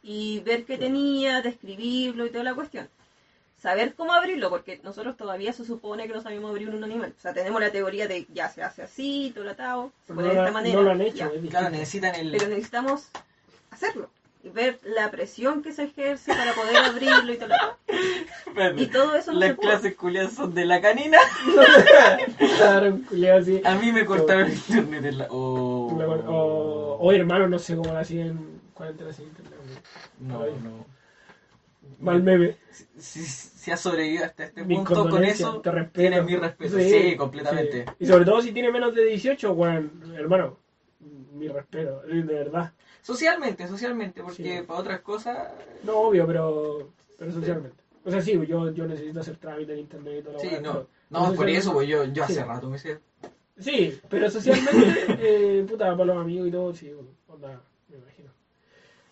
y 0.07 0.41
ver 0.41 0.65
qué 0.65 0.77
tenía, 0.79 1.41
describirlo 1.41 2.27
y 2.27 2.31
toda 2.31 2.45
la 2.45 2.55
cuestión. 2.55 2.89
Saber 3.61 3.95
cómo 3.95 4.13
abrirlo, 4.13 4.51
porque 4.51 4.79
nosotros 4.85 5.17
todavía 5.17 5.55
se 5.55 5.65
supone 5.65 6.07
que 6.07 6.13
no 6.13 6.21
sabemos 6.21 6.51
abrir 6.51 6.69
un 6.69 6.85
animal. 6.85 7.15
O 7.19 7.21
sea, 7.23 7.33
tenemos 7.33 7.59
la 7.63 7.71
teoría 7.73 8.07
de 8.07 8.27
ya 8.35 8.51
se 8.51 8.63
hace 8.63 8.83
así, 8.83 9.33
todo 9.35 9.49
atado, 9.49 9.91
se 10.07 10.13
No, 10.13 10.17
puede 10.17 10.29
de 10.29 10.35
lo- 10.35 10.41
esta 10.43 10.53
manera. 10.53 10.75
no 10.77 10.83
lo 10.83 10.91
han 10.91 11.01
hecho. 11.01 11.33
Claro, 11.49 11.71
necesitan 11.71 12.15
el... 12.15 12.31
Pero 12.33 12.49
necesitamos 12.49 13.09
hacerlo. 13.71 14.11
ver 14.53 14.79
la 14.85 15.11
presión 15.11 15.63
que 15.63 15.73
se 15.73 15.85
ejerce 15.85 16.35
para 16.35 16.53
poder 16.53 16.77
abrirlo 16.77 17.33
y 17.33 17.39
todo. 17.39 17.49
lo- 17.49 18.83
Y 18.83 18.87
todo 18.89 19.17
eso 19.17 19.33
no 19.33 19.41
se 19.41 19.47
Las 19.47 19.57
pudo. 19.57 19.71
clases 19.71 19.97
culiadas 19.97 20.35
son 20.35 20.53
de 20.53 20.67
la 20.67 20.83
canina. 20.83 21.17
Así. 23.39 23.63
A 23.65 23.75
mí 23.77 23.93
me 23.93 24.05
cortaron 24.05 24.47
el 24.51 24.53
internet 24.53 25.05
en 25.07 25.19
la... 25.19 25.27
Oh. 25.31 25.89
O, 26.29 26.99
o 27.01 27.13
hermano, 27.13 27.49
no 27.49 27.59
sé 27.59 27.77
cómo 27.77 27.93
lo 27.93 27.99
hacían 27.99 28.39
cuarentena 28.75 29.13
sin 29.13 29.25
internet. 29.27 29.54
No, 30.21 30.47
no. 30.47 30.87
Mal 32.01 32.23
meme. 32.23 32.57
Si, 32.99 33.23
si, 33.23 33.71
has 33.71 33.81
sobrevivido 33.81 34.25
hasta 34.25 34.45
este 34.45 34.65
punto 34.65 35.09
con 35.09 35.25
eso, 35.25 35.63
tienes 35.93 36.25
mi 36.25 36.37
respeto. 36.37 36.79
Sí, 36.79 37.17
completamente. 37.17 37.85
sí. 37.85 37.93
Y 38.01 38.07
sobre 38.07 38.25
todo 38.25 38.41
si 38.41 38.53
tiene 38.53 38.71
menos 38.71 38.95
de 38.95 39.05
18, 39.05 39.55
bueno, 39.55 39.91
hermano, 40.17 40.59
mi 41.33 41.49
respeto, 41.49 42.03
de 42.03 42.23
verdad. 42.23 42.73
Socialmente, 43.03 43.69
socialmente, 43.69 44.23
porque 44.23 44.61
Sí. 44.61 44.65
para 44.67 44.81
otras 44.81 45.01
cosas... 45.01 45.51
No, 45.83 45.99
obvio, 45.99 46.27
pero, 46.27 46.93
pero 47.19 47.33
socialmente. 47.33 47.77
O 48.05 48.11
sea, 48.11 48.23
sí, 48.23 48.33
yo, 48.47 48.73
yo 48.73 48.87
necesito 48.87 49.21
hacer 49.21 49.37
trámite 49.37 49.73
en 49.73 49.81
internet 49.81 50.21
y 50.21 50.23
todo 50.23 50.33
lo 50.35 50.41
Sí, 50.41 50.51
no. 50.63 50.87
No, 51.11 51.35
por 51.35 51.49
eso, 51.49 51.73
pues 51.73 51.89
yo, 51.89 52.05
yo 52.05 52.25
hace 52.25 52.45
rato 52.45 52.69
me 52.71 52.77
hice... 52.77 53.01
Sí, 53.59 53.99
pero 54.09 54.31
socialmente, 54.31 55.05
eh, 55.21 55.65
puta, 55.69 55.93
para 55.93 56.07
los 56.07 56.17
amigos 56.17 56.49
y 56.49 56.51
todo, 56.51 56.75
sí, 56.75 56.93
onda, 57.29 57.63
me 57.89 57.99
imagino. 57.99 58.31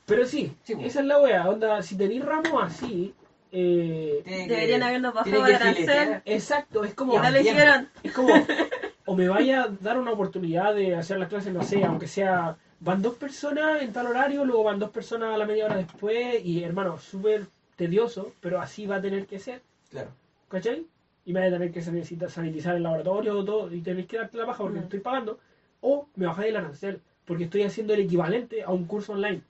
Pero 0.06 0.26
sí, 0.26 0.52
Sí, 0.64 0.74
pues. 0.74 0.88
esa 0.88 1.00
es 1.00 1.06
la 1.06 1.18
wea, 1.20 1.48
onda, 1.48 1.82
si 1.82 1.96
tenéis 1.96 2.24
ramos 2.24 2.62
así, 2.62 3.14
eh, 3.52 4.22
que- 4.24 4.46
Deberían 4.48 4.82
habernos 4.82 5.14
bajado 5.14 5.46
el 5.46 5.54
arancel. 5.54 6.22
exacto, 6.24 6.84
es 6.84 6.94
como... 6.94 7.12
Y 7.14 7.16
no 7.16 7.22
lo 7.22 7.24
También. 7.34 7.46
hicieron. 7.56 7.88
Es 8.02 8.12
como, 8.12 8.28
o 9.06 9.14
me 9.14 9.28
vaya 9.28 9.64
a 9.64 9.68
dar 9.68 9.98
una 9.98 10.12
oportunidad 10.12 10.74
de 10.74 10.94
hacer 10.96 11.18
las 11.18 11.28
clases, 11.28 11.52
no 11.52 11.62
sé, 11.62 11.84
aunque 11.84 12.06
sea, 12.08 12.56
van 12.80 13.02
dos 13.02 13.14
personas 13.14 13.82
en 13.82 13.92
tal 13.92 14.06
horario, 14.06 14.44
luego 14.44 14.64
van 14.64 14.78
dos 14.78 14.90
personas 14.90 15.34
a 15.34 15.38
la 15.38 15.46
media 15.46 15.66
hora 15.66 15.76
después, 15.76 16.44
y 16.44 16.64
hermano, 16.64 16.98
súper 16.98 17.46
tedioso, 17.76 18.32
pero 18.40 18.60
así 18.60 18.86
va 18.86 18.96
a 18.96 19.02
tener 19.02 19.26
que 19.26 19.38
ser, 19.38 19.62
Claro. 19.90 20.08
¿cachai? 20.48 20.86
Y 21.24 21.32
me 21.32 21.40
voy 21.40 21.48
a 21.48 21.52
tener 21.52 21.70
que 21.72 21.80
sanitizar, 21.82 22.30
sanitizar 22.30 22.74
el 22.74 22.82
laboratorio 22.82 23.44
todo, 23.44 23.72
y 23.72 23.80
tenéis 23.82 24.06
que 24.08 24.16
darte 24.16 24.36
la 24.38 24.46
baja 24.46 24.62
porque 24.64 24.80
Mm. 24.80 24.84
estoy 24.84 25.00
pagando, 25.00 25.38
o 25.80 26.08
me 26.16 26.26
bajáis 26.26 26.48
el 26.50 26.56
arancel, 26.56 27.00
porque 27.24 27.44
estoy 27.44 27.62
haciendo 27.62 27.94
el 27.94 28.00
equivalente 28.00 28.62
a 28.62 28.70
un 28.70 28.84
curso 28.86 29.12
online. 29.12 29.42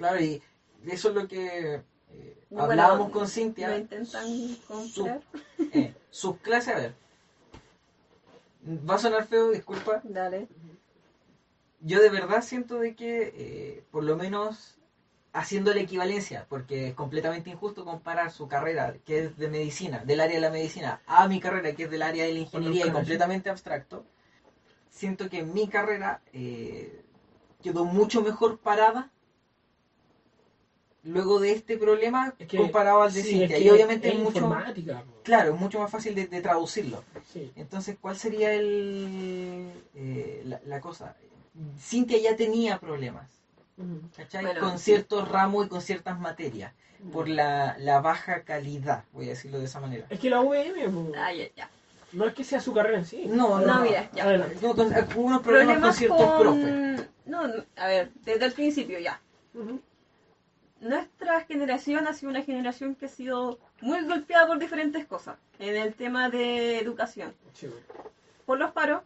Claro, 0.00 0.18
y 0.18 0.42
eso 0.86 1.10
es 1.10 1.14
lo 1.14 1.28
que 1.28 1.74
eh, 1.74 2.44
Bueno, 2.48 2.64
hablábamos 2.64 3.10
con 3.10 3.22
Lo 3.22 3.28
Cintia. 3.28 3.76
intentan 3.76 4.26
Su- 4.88 5.20
eh, 5.74 5.94
sus 6.08 6.38
clases, 6.38 6.74
a 6.74 6.78
ver. 6.78 6.94
Va 8.88 8.94
a 8.94 8.98
sonar 8.98 9.26
feo, 9.26 9.50
disculpa. 9.50 10.00
Dale. 10.02 10.48
Yo 11.80 12.00
de 12.00 12.08
verdad 12.08 12.40
siento 12.40 12.78
de 12.78 12.94
que, 12.94 13.34
eh, 13.36 13.84
por 13.90 14.02
lo 14.04 14.16
menos, 14.16 14.78
haciendo 15.34 15.74
la 15.74 15.80
equivalencia, 15.80 16.46
porque 16.48 16.88
es 16.88 16.94
completamente 16.94 17.50
injusto 17.50 17.84
comparar 17.84 18.30
su 18.30 18.48
carrera, 18.48 18.94
que 19.04 19.24
es 19.24 19.36
de 19.36 19.48
medicina, 19.48 20.02
del 20.06 20.20
área 20.22 20.36
de 20.36 20.40
la 20.40 20.50
medicina, 20.50 21.02
a 21.04 21.28
mi 21.28 21.40
carrera, 21.40 21.74
que 21.74 21.84
es 21.84 21.90
del 21.90 22.00
área 22.02 22.24
de 22.24 22.32
la 22.32 22.38
ingeniería 22.38 22.86
y 22.86 22.90
completamente 22.90 23.50
abstracto. 23.50 24.06
Siento 24.88 25.28
que 25.28 25.42
mi 25.42 25.68
carrera 25.68 26.22
eh, 26.32 27.04
quedó 27.62 27.84
mucho 27.84 28.22
mejor 28.22 28.60
parada 28.60 29.10
luego 31.04 31.40
de 31.40 31.52
este 31.52 31.76
problema 31.78 32.34
Es 32.38 32.46
que, 32.48 32.56
comparado 32.58 33.02
al 33.02 33.12
de 33.12 33.22
sí, 33.22 33.30
Cintia. 33.30 33.56
es 33.56 33.62
y 33.64 33.70
obviamente 33.70 34.08
es 34.08 34.14
es 34.14 34.20
mucho, 34.20 34.54
claro, 35.22 35.54
es 35.54 35.60
mucho 35.60 35.78
más 35.80 35.90
fácil 35.90 36.14
de, 36.14 36.26
de 36.26 36.40
traducirlo. 36.40 37.02
sí. 37.32 37.50
Entonces, 37.56 37.96
¿cuál 38.00 38.16
sería 38.16 38.52
el, 38.54 39.70
eh, 39.94 40.42
la, 40.44 40.60
la 40.66 40.80
cosa? 40.80 41.14
Cintia 41.78 42.18
ya 42.18 42.36
tenía 42.36 42.78
problemas. 42.78 43.28
¿cachai? 44.16 44.44
Bueno, 44.44 44.60
con 44.60 44.78
sí. 44.78 44.84
ciertos 44.86 45.26
ramos 45.28 45.64
y 45.66 45.68
con 45.70 45.80
ciertas 45.80 46.18
materias, 46.20 46.74
por 47.12 47.28
la, 47.30 47.76
la 47.78 48.00
baja 48.02 48.42
calidad, 48.42 49.04
voy 49.12 49.26
a 49.26 49.30
decirlo 49.30 49.58
de 49.58 49.64
esa 49.64 49.80
manera. 49.80 50.04
Es 50.10 50.20
que 50.20 50.28
la 50.28 50.42
UVM, 50.42 50.92
po, 50.92 51.12
Ah, 51.16 51.32
ya, 51.32 51.46
ya. 51.56 51.70
no 52.12 52.26
es 52.26 52.34
que 52.34 52.44
sea 52.44 52.60
su 52.60 52.74
carrera 52.74 52.98
en 52.98 53.06
sí. 53.06 53.24
No, 53.26 53.58
no, 53.58 53.66
No, 53.66 53.74
no. 53.76 53.82
mira, 53.82 54.10
ya. 54.12 54.24
Adelante. 54.24 54.56
No, 54.60 54.74
con, 54.74 54.92
con 54.92 55.24
unos 55.24 55.40
problemas 55.40 55.80
con 55.80 55.94
ciertos 55.94 56.30
profes. 56.40 57.06
No, 57.24 57.40
a 57.76 57.86
ver, 57.86 58.10
desde 58.22 58.44
el 58.44 58.52
principio 58.52 58.98
ya. 58.98 59.18
Nuestra 60.80 61.42
generación 61.42 62.06
ha 62.08 62.12
sido 62.14 62.30
una 62.30 62.42
generación 62.42 62.94
que 62.94 63.06
ha 63.06 63.08
sido 63.08 63.58
muy 63.80 64.02
golpeada 64.04 64.46
por 64.46 64.58
diferentes 64.58 65.06
cosas 65.06 65.36
en 65.58 65.76
el 65.76 65.94
tema 65.94 66.30
de 66.30 66.78
educación. 66.78 67.34
Sí. 67.52 67.68
Por 68.46 68.58
los 68.58 68.70
paros, 68.72 69.02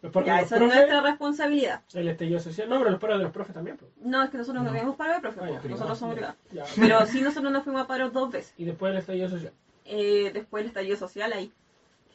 Los 0.00 0.10
paros 0.12 0.26
ya, 0.26 0.40
es 0.40 0.48
profes, 0.48 0.66
nuestra 0.68 1.00
responsabilidad. 1.02 1.82
el 1.94 2.08
estallido 2.08 2.40
social. 2.40 2.68
No, 2.68 2.78
pero 2.78 2.90
los 2.90 3.00
paros 3.00 3.18
de 3.18 3.24
los 3.24 3.32
profes 3.32 3.54
también. 3.54 3.78
No, 4.00 4.22
es 4.22 4.30
que 4.30 4.38
nosotros 4.38 4.62
no, 4.64 4.70
No. 4.70 4.74
tenemos 4.74 4.96
paro 4.96 5.14
de 5.14 5.20
profe, 5.20 5.40
Ah, 5.42 5.60
ya. 5.62 5.68
nosotros 5.68 5.98
somos. 5.98 6.18
Ya. 6.52 6.64
Pero 6.76 7.06
sí, 7.06 7.20
nosotros 7.20 7.52
nos 7.52 7.62
fuimos 7.64 7.82
a 7.82 7.86
paro 7.86 8.10
dos 8.10 8.30
veces. 8.30 8.54
Y 8.56 8.64
después 8.64 8.92
el 8.92 8.98
estallido 8.98 9.28
social. 9.28 9.52
Eh, 9.84 10.30
después 10.32 10.62
el 10.62 10.68
estallido 10.68 10.96
social 10.96 11.32
ahí. 11.32 11.52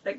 Que, 0.04 0.18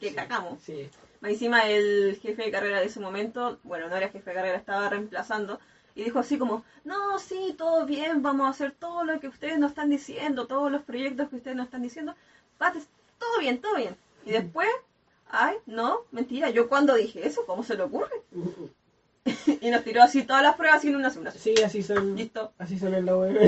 que 0.00 0.08
Sí. 0.08 0.14
cagamos. 0.14 0.62
Sí. 0.62 0.88
Encima 1.22 1.68
el 1.68 2.18
jefe 2.22 2.42
de 2.44 2.50
carrera 2.50 2.80
de 2.80 2.86
ese 2.86 3.00
momento, 3.00 3.58
bueno, 3.64 3.88
no 3.88 3.96
era 3.96 4.08
jefe 4.08 4.30
de 4.30 4.36
carrera, 4.36 4.56
estaba 4.56 4.88
reemplazando, 4.88 5.58
y 5.96 6.04
dijo 6.04 6.18
así 6.18 6.36
como, 6.36 6.62
no, 6.84 7.18
sí, 7.18 7.54
todo 7.56 7.86
bien, 7.86 8.22
vamos 8.22 8.46
a 8.46 8.50
hacer 8.50 8.72
todo 8.72 9.02
lo 9.02 9.18
que 9.18 9.28
ustedes 9.28 9.58
nos 9.58 9.70
están 9.70 9.88
diciendo, 9.88 10.46
todos 10.46 10.70
los 10.70 10.82
proyectos 10.82 11.30
que 11.30 11.36
ustedes 11.36 11.56
nos 11.56 11.64
están 11.64 11.82
diciendo, 11.82 12.14
Pate, 12.58 12.80
todo 13.18 13.40
bien, 13.40 13.60
todo 13.62 13.76
bien. 13.76 13.96
Y 14.26 14.32
después, 14.32 14.68
ay, 15.30 15.56
no, 15.64 16.00
mentira, 16.12 16.50
yo 16.50 16.68
cuando 16.68 16.94
dije 16.94 17.26
eso, 17.26 17.46
¿cómo 17.46 17.62
se 17.64 17.76
le 17.76 17.82
ocurre? 17.82 18.22
Y 19.60 19.70
nos 19.70 19.82
tiró 19.82 20.02
así 20.02 20.22
todas 20.22 20.42
las 20.42 20.54
pruebas 20.54 20.82
sin 20.82 20.94
una 20.94 21.10
sola. 21.10 21.32
Sí, 21.32 21.54
así 21.64 21.82
son. 21.82 22.14
Listo. 22.14 22.52
Así 22.58 22.78
son 22.78 22.94
en 22.94 23.06
la 23.06 23.16
UVM. 23.16 23.38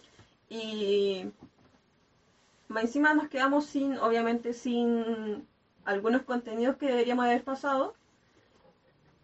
Y 0.50 1.30
más 2.66 2.84
encima 2.84 3.14
nos 3.14 3.28
quedamos 3.28 3.66
sin, 3.66 3.98
obviamente, 3.98 4.52
sin 4.54 5.46
algunos 5.84 6.22
contenidos 6.22 6.76
que 6.76 6.86
deberíamos 6.86 7.26
haber 7.26 7.44
pasado. 7.44 7.94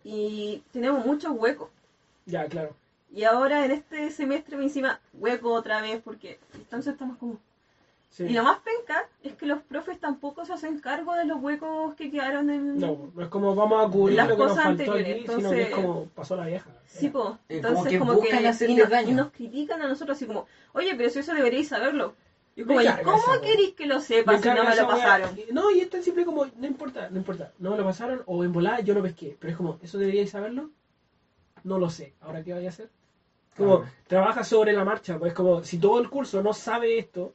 Y 0.04 0.62
tenemos 0.70 1.04
muchos 1.04 1.32
huecos. 1.32 1.70
Ya, 2.26 2.46
claro. 2.46 2.74
Y 3.12 3.24
ahora 3.24 3.64
en 3.64 3.70
este 3.70 4.10
semestre, 4.10 4.56
más 4.56 4.64
encima, 4.66 5.00
hueco 5.12 5.52
otra 5.52 5.80
vez, 5.80 6.00
porque 6.02 6.38
entonces 6.54 6.94
estamos 6.94 7.16
como... 7.18 7.38
Sí. 8.10 8.24
Y 8.24 8.32
lo 8.32 8.44
más 8.44 8.58
penca 8.60 9.08
es 9.24 9.34
que 9.34 9.44
los 9.46 9.60
profes 9.62 9.98
tampoco 9.98 10.44
se 10.46 10.52
hacen 10.52 10.78
cargo 10.78 11.14
de 11.14 11.24
los 11.24 11.40
huecos 11.42 11.94
que 11.96 12.12
quedaron 12.12 12.48
en... 12.48 12.78
No, 12.78 13.10
no 13.12 13.22
es 13.22 13.28
como 13.28 13.56
vamos 13.56 13.84
a 13.84 13.90
cubrir 13.90 14.16
Las 14.16 14.28
lo 14.28 14.36
que 14.36 14.42
nos 14.42 14.50
cosas 14.52 14.64
faltó 14.64 14.82
anteriores, 14.82 15.14
aquí, 15.14 15.26
sino 15.36 15.50
que 15.50 15.62
es 15.62 15.66
entonces- 15.68 15.74
como 15.74 16.04
pasó 16.06 16.36
la 16.36 16.46
vieja. 16.46 16.70
Sí, 16.86 17.08
po. 17.08 17.38
Eh, 17.48 17.56
Entonces, 17.56 17.76
como 17.76 17.90
que 17.90 17.98
como 17.98 18.20
que 18.20 18.66
y 18.68 18.74
nos, 18.76 18.88
daño. 18.88 19.16
nos 19.16 19.32
critican 19.32 19.82
a 19.82 19.88
nosotros 19.88 20.16
así 20.16 20.26
como, 20.26 20.46
oye, 20.74 20.94
pero 20.96 21.10
si 21.10 21.18
eso 21.18 21.34
deberíais 21.34 21.68
saberlo. 21.68 22.14
Y 22.54 22.60
Me 22.62 22.66
como, 22.68 22.80
¿y 22.82 22.86
cómo 23.02 23.40
queréis 23.42 23.74
que 23.74 23.86
lo 23.86 23.96
Me 23.96 24.00
sepa 24.00 24.38
si 24.38 24.48
no 24.48 24.54
me 24.54 24.60
lo 24.76 24.86
wea. 24.86 24.86
pasaron? 24.86 25.30
No, 25.52 25.70
y 25.72 25.80
es 25.80 25.90
tan 25.90 26.04
simple 26.04 26.24
como, 26.24 26.46
no 26.46 26.66
importa, 26.68 27.08
no 27.10 27.16
importa. 27.18 27.50
No 27.58 27.72
me 27.72 27.76
lo 27.78 27.84
pasaron 27.84 28.22
o 28.26 28.44
en 28.44 28.52
volada 28.52 28.78
yo 28.78 28.94
lo 28.94 29.02
pesqué. 29.02 29.36
Pero 29.40 29.50
es 29.50 29.56
como, 29.56 29.78
¿eso 29.82 29.98
deberíais 29.98 30.30
saberlo? 30.30 30.70
No 31.64 31.78
lo 31.78 31.90
sé. 31.90 32.14
¿Ahora 32.20 32.42
qué 32.42 32.52
vaya 32.52 32.68
a 32.68 32.70
hacer? 32.70 32.88
Como, 33.56 33.78
Claro. 33.80 33.92
trabaja 34.06 34.44
sobre 34.44 34.72
la 34.72 34.84
marcha. 34.84 35.18
Pues 35.18 35.32
como, 35.32 35.62
si 35.64 35.78
todo 35.78 35.98
el 36.00 36.08
curso 36.10 36.42
no 36.42 36.52
sabe 36.52 36.98
esto, 36.98 37.32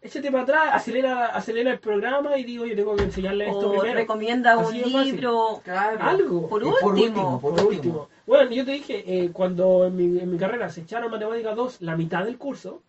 échate 0.00 0.30
para 0.30 0.44
atrás, 0.44 0.70
acelera, 0.74 1.26
acelera 1.26 1.70
el 1.72 1.78
programa 1.80 2.36
y 2.38 2.44
digo, 2.44 2.66
yo 2.66 2.76
tengo 2.76 2.94
que 2.96 3.04
enseñarle 3.04 3.46
esto 3.48 3.68
O 3.68 3.72
primero. 3.72 3.94
recomienda 3.94 4.56
un 4.58 4.66
Así 4.66 4.84
libro. 4.84 5.60
Claro. 5.64 5.98
Algo. 6.00 6.48
Por 6.48 6.62
último. 6.64 7.40
por, 7.40 7.54
Por 7.54 7.64
último. 7.66 7.68
último. 7.68 8.08
Bueno, 8.26 8.50
yo 8.50 8.64
te 8.64 8.72
dije, 8.72 9.04
eh, 9.06 9.30
cuando 9.32 9.86
en 9.86 9.96
mi, 9.96 10.18
en 10.20 10.30
mi 10.30 10.38
carrera 10.38 10.68
se 10.68 10.82
echaron 10.82 11.10
matemáticas 11.10 11.56
2 11.56 11.80
la 11.80 11.96
mitad 11.96 12.24
del 12.24 12.36
curso, 12.38 12.82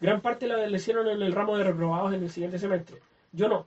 gran 0.00 0.20
parte 0.22 0.46
la 0.48 0.66
le 0.66 0.76
hicieron 0.76 1.06
en 1.08 1.20
el 1.22 1.32
ramo 1.32 1.56
de 1.58 1.64
reprobados 1.64 2.14
en 2.14 2.22
el 2.22 2.30
siguiente 2.30 2.58
semestre. 2.58 2.96
Yo 3.32 3.48
no. 3.48 3.66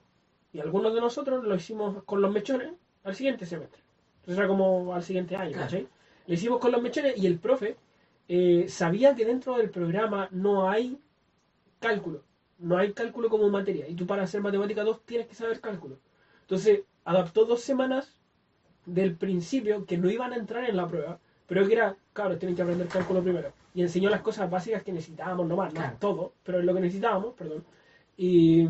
Y 0.52 0.60
algunos 0.60 0.92
de 0.94 1.00
nosotros 1.00 1.44
lo 1.44 1.54
hicimos 1.54 2.02
con 2.04 2.20
los 2.20 2.32
mechones 2.32 2.72
al 3.04 3.14
siguiente 3.14 3.46
semestre. 3.46 3.80
Entonces 4.20 4.38
era 4.38 4.48
como 4.48 4.92
al 4.94 5.04
siguiente 5.04 5.36
año, 5.36 5.52
Claro. 5.52 5.64
¿cachai? 5.66 5.86
Lo 6.26 6.34
hicimos 6.34 6.60
con 6.60 6.72
los 6.72 6.82
mechones 6.82 7.16
y 7.16 7.26
el 7.26 7.38
profe 7.38 7.76
eh, 8.28 8.66
sabía 8.68 9.14
que 9.14 9.24
dentro 9.24 9.56
del 9.56 9.70
programa 9.70 10.28
no 10.32 10.68
hay 10.68 10.98
cálculo. 11.78 12.22
No 12.58 12.78
hay 12.78 12.92
cálculo 12.92 13.28
como 13.28 13.48
materia. 13.48 13.88
Y 13.88 13.94
tú 13.94 14.06
para 14.06 14.22
hacer 14.24 14.40
matemática 14.40 14.82
2 14.82 15.04
tienes 15.04 15.26
que 15.26 15.34
saber 15.34 15.60
cálculo. 15.60 15.98
Entonces 16.42 16.82
adaptó 17.04 17.44
dos 17.44 17.60
semanas 17.60 18.16
del 18.84 19.16
principio 19.16 19.84
que 19.84 19.98
no 19.98 20.10
iban 20.10 20.32
a 20.32 20.36
entrar 20.36 20.68
en 20.68 20.76
la 20.76 20.88
prueba, 20.88 21.18
pero 21.46 21.66
que 21.66 21.74
era, 21.74 21.96
claro, 22.12 22.38
tienen 22.38 22.56
que 22.56 22.62
aprender 22.62 22.88
cálculo 22.88 23.22
primero. 23.22 23.52
Y 23.74 23.82
enseñó 23.82 24.08
las 24.10 24.22
cosas 24.22 24.48
básicas 24.50 24.82
que 24.82 24.92
necesitábamos, 24.92 25.46
no 25.46 25.56
más, 25.56 25.72
no 25.74 25.80
Claro. 25.80 25.96
todo, 26.00 26.32
pero 26.42 26.60
es 26.60 26.64
lo 26.64 26.74
que 26.74 26.80
necesitábamos, 26.80 27.34
perdón. 27.34 27.64
Y, 28.16 28.66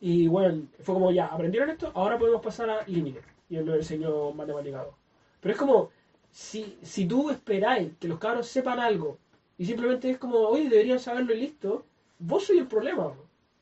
y 0.00 0.26
bueno, 0.28 0.62
fue 0.80 0.94
como 0.94 1.10
ya, 1.12 1.26
aprendieron 1.26 1.68
esto, 1.70 1.92
ahora 1.94 2.18
podemos 2.18 2.40
pasar 2.40 2.70
a 2.70 2.86
límite. 2.86 3.20
Y 3.50 3.56
él 3.56 3.66
nos 3.66 3.76
enseñó 3.76 4.32
matemática 4.32 4.84
2. 4.84 4.94
Pero 5.40 5.52
es 5.52 5.58
como, 5.58 5.90
si, 6.32 6.76
si 6.82 7.06
tú 7.06 7.30
esperáis 7.30 7.92
que 8.00 8.08
los 8.08 8.18
cabros 8.18 8.48
sepan 8.48 8.80
algo 8.80 9.18
y 9.58 9.66
simplemente 9.66 10.10
es 10.10 10.18
como, 10.18 10.38
oye, 10.38 10.68
deberían 10.68 10.98
saberlo 10.98 11.34
y 11.34 11.40
listo, 11.40 11.84
vos 12.18 12.44
sois 12.46 12.60
el 12.60 12.66
problema, 12.66 13.12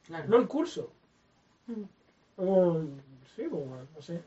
Claro. 0.06 0.24
no 0.28 0.36
el 0.38 0.46
curso. 0.48 0.90
Mm. 1.66 1.82
Como, 2.36 2.80
sí, 3.36 3.42
como, 3.50 3.76
no 3.94 4.02
sé. 4.02 4.20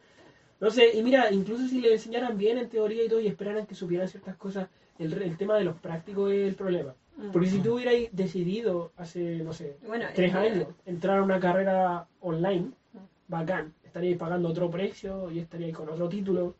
No 0.59 0.69
sé, 0.69 0.95
y 0.97 1.01
mira, 1.03 1.31
incluso 1.31 1.67
si 1.67 1.81
le 1.81 1.93
enseñaran 1.93 2.37
bien 2.37 2.57
en 2.57 2.69
teoría 2.69 3.03
y 3.03 3.09
todo 3.09 3.19
y 3.19 3.27
esperaran 3.27 3.65
que 3.65 3.75
supieran 3.75 4.07
ciertas 4.07 4.35
cosas, 4.35 4.69
el, 4.99 5.11
el 5.21 5.35
tema 5.37 5.55
de 5.57 5.63
los 5.63 5.75
prácticos 5.77 6.31
es 6.31 6.47
el 6.47 6.55
problema. 6.55 6.93
Mm. 7.17 7.31
Porque 7.31 7.49
si 7.49 7.59
tú 7.59 7.75
hubieras 7.75 7.95
decidido 8.11 8.91
hace, 8.97 9.37
no 9.37 9.53
sé, 9.53 9.77
Bueno, 9.87 10.05
tres 10.13 10.33
es 10.33 10.39
que- 10.39 10.47
años 10.47 10.67
entrar 10.85 11.19
a 11.19 11.23
una 11.23 11.39
carrera 11.39 12.07
online, 12.21 12.71
Mm. 12.93 12.97
bacán, 13.27 13.73
estaríais 13.83 14.17
pagando 14.17 14.49
otro 14.49 14.69
precio 14.69 15.31
y 15.31 15.39
estaríais 15.39 15.75
con 15.75 15.89
otro 15.89 16.07
título. 16.09 16.55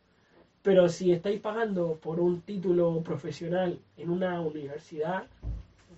Pero 0.64 0.88
si 0.88 1.12
estáis 1.12 1.40
pagando 1.40 1.96
por 1.96 2.18
un 2.18 2.40
título 2.40 3.02
profesional 3.02 3.78
en 3.98 4.08
una 4.08 4.40
universidad, 4.40 5.26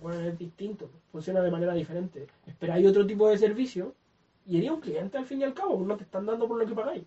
bueno, 0.01 0.19
es 0.19 0.37
distinto, 0.37 0.89
funciona 1.09 1.39
de 1.41 1.49
manera 1.49 1.73
diferente. 1.73 2.27
Esperáis 2.45 2.85
otro 2.85 3.07
tipo 3.07 3.29
de 3.29 3.37
servicio 3.37 3.95
y 4.45 4.57
eres 4.57 4.71
un 4.71 4.81
cliente 4.81 5.17
al 5.17 5.25
fin 5.25 5.39
y 5.39 5.45
al 5.45 5.53
cabo, 5.53 5.79
no 5.79 5.95
te 5.95 6.03
están 6.03 6.25
dando 6.25 6.49
por 6.49 6.59
lo 6.59 6.67
que 6.67 6.75
pagáis. 6.75 7.03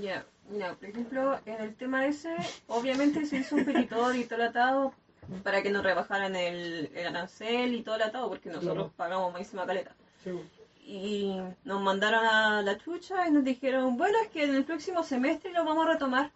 Ya, 0.00 0.24
ya, 0.58 0.74
por 0.74 0.88
ejemplo, 0.88 1.38
en 1.44 1.60
el 1.60 1.74
tema 1.74 2.06
ese, 2.06 2.34
obviamente 2.68 3.26
se 3.26 3.36
hizo 3.36 3.56
un 3.56 3.66
petitorio 3.66 4.22
y 4.22 4.24
todo 4.24 4.36
el 4.36 4.48
atado 4.48 4.94
para 5.42 5.62
que 5.62 5.70
nos 5.70 5.84
rebajaran 5.84 6.36
el, 6.36 6.90
el 6.94 7.06
arancel 7.08 7.74
y 7.74 7.82
todo 7.82 7.96
el 7.96 8.02
atado, 8.02 8.30
porque 8.30 8.48
nosotros 8.48 8.90
pagamos 8.96 9.30
máxima 9.30 9.66
caleta. 9.66 9.94
Sí. 10.24 10.30
Y 10.86 11.38
nos 11.64 11.82
mandaron 11.82 12.24
a 12.24 12.62
la 12.62 12.78
chucha 12.78 13.28
y 13.28 13.30
nos 13.30 13.44
dijeron, 13.44 13.98
bueno, 13.98 14.16
es 14.22 14.30
que 14.30 14.44
en 14.44 14.54
el 14.54 14.64
próximo 14.64 15.02
semestre 15.02 15.52
lo 15.52 15.62
vamos 15.62 15.86
a 15.86 15.92
retomar. 15.92 16.32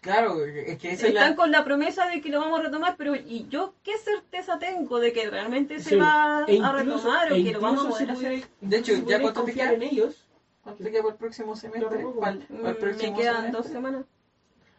Claro, 0.00 0.44
es 0.44 0.78
que 0.78 0.92
esa 0.92 1.06
es 1.08 1.12
Están 1.12 1.30
la... 1.30 1.36
con 1.36 1.50
la 1.50 1.62
promesa 1.62 2.06
de 2.08 2.22
que 2.22 2.30
lo 2.30 2.40
vamos 2.40 2.60
a 2.60 2.62
retomar, 2.62 2.96
pero 2.96 3.14
¿y 3.14 3.46
yo 3.48 3.74
qué 3.82 3.98
certeza 3.98 4.58
tengo 4.58 4.98
de 4.98 5.12
que 5.12 5.28
realmente 5.28 5.78
se 5.78 5.90
Sí. 5.90 5.96
va 5.96 6.44
E 6.48 6.58
a 6.58 6.72
retomar 6.72 7.30
o 7.30 7.34
e 7.34 7.42
que 7.42 7.52
lo 7.52 7.60
vamos 7.60 7.84
a 7.84 7.88
poder 7.90 8.10
hacer? 8.10 8.48
De 8.62 8.76
hecho, 8.78 8.94
si 8.94 9.04
ya 9.04 9.20
cuánto 9.20 9.44
te 9.44 9.52
queda? 9.52 9.72
en 9.74 9.82
ellos, 9.82 10.26
¿Cuánto 10.62 10.84
te 10.84 10.90
queda 10.90 11.02
para 11.02 11.12
el 11.12 11.18
próximo 11.18 11.54
semestre? 11.54 11.88
¿Para 11.88 12.10
para 12.18 12.32
el 12.32 12.46
Mm, 12.48 12.80
próximo 12.80 13.12
Me 13.12 13.20
quedan 13.20 13.36
semestre? 13.36 13.50
dos 13.52 13.66
semanas. 13.66 14.04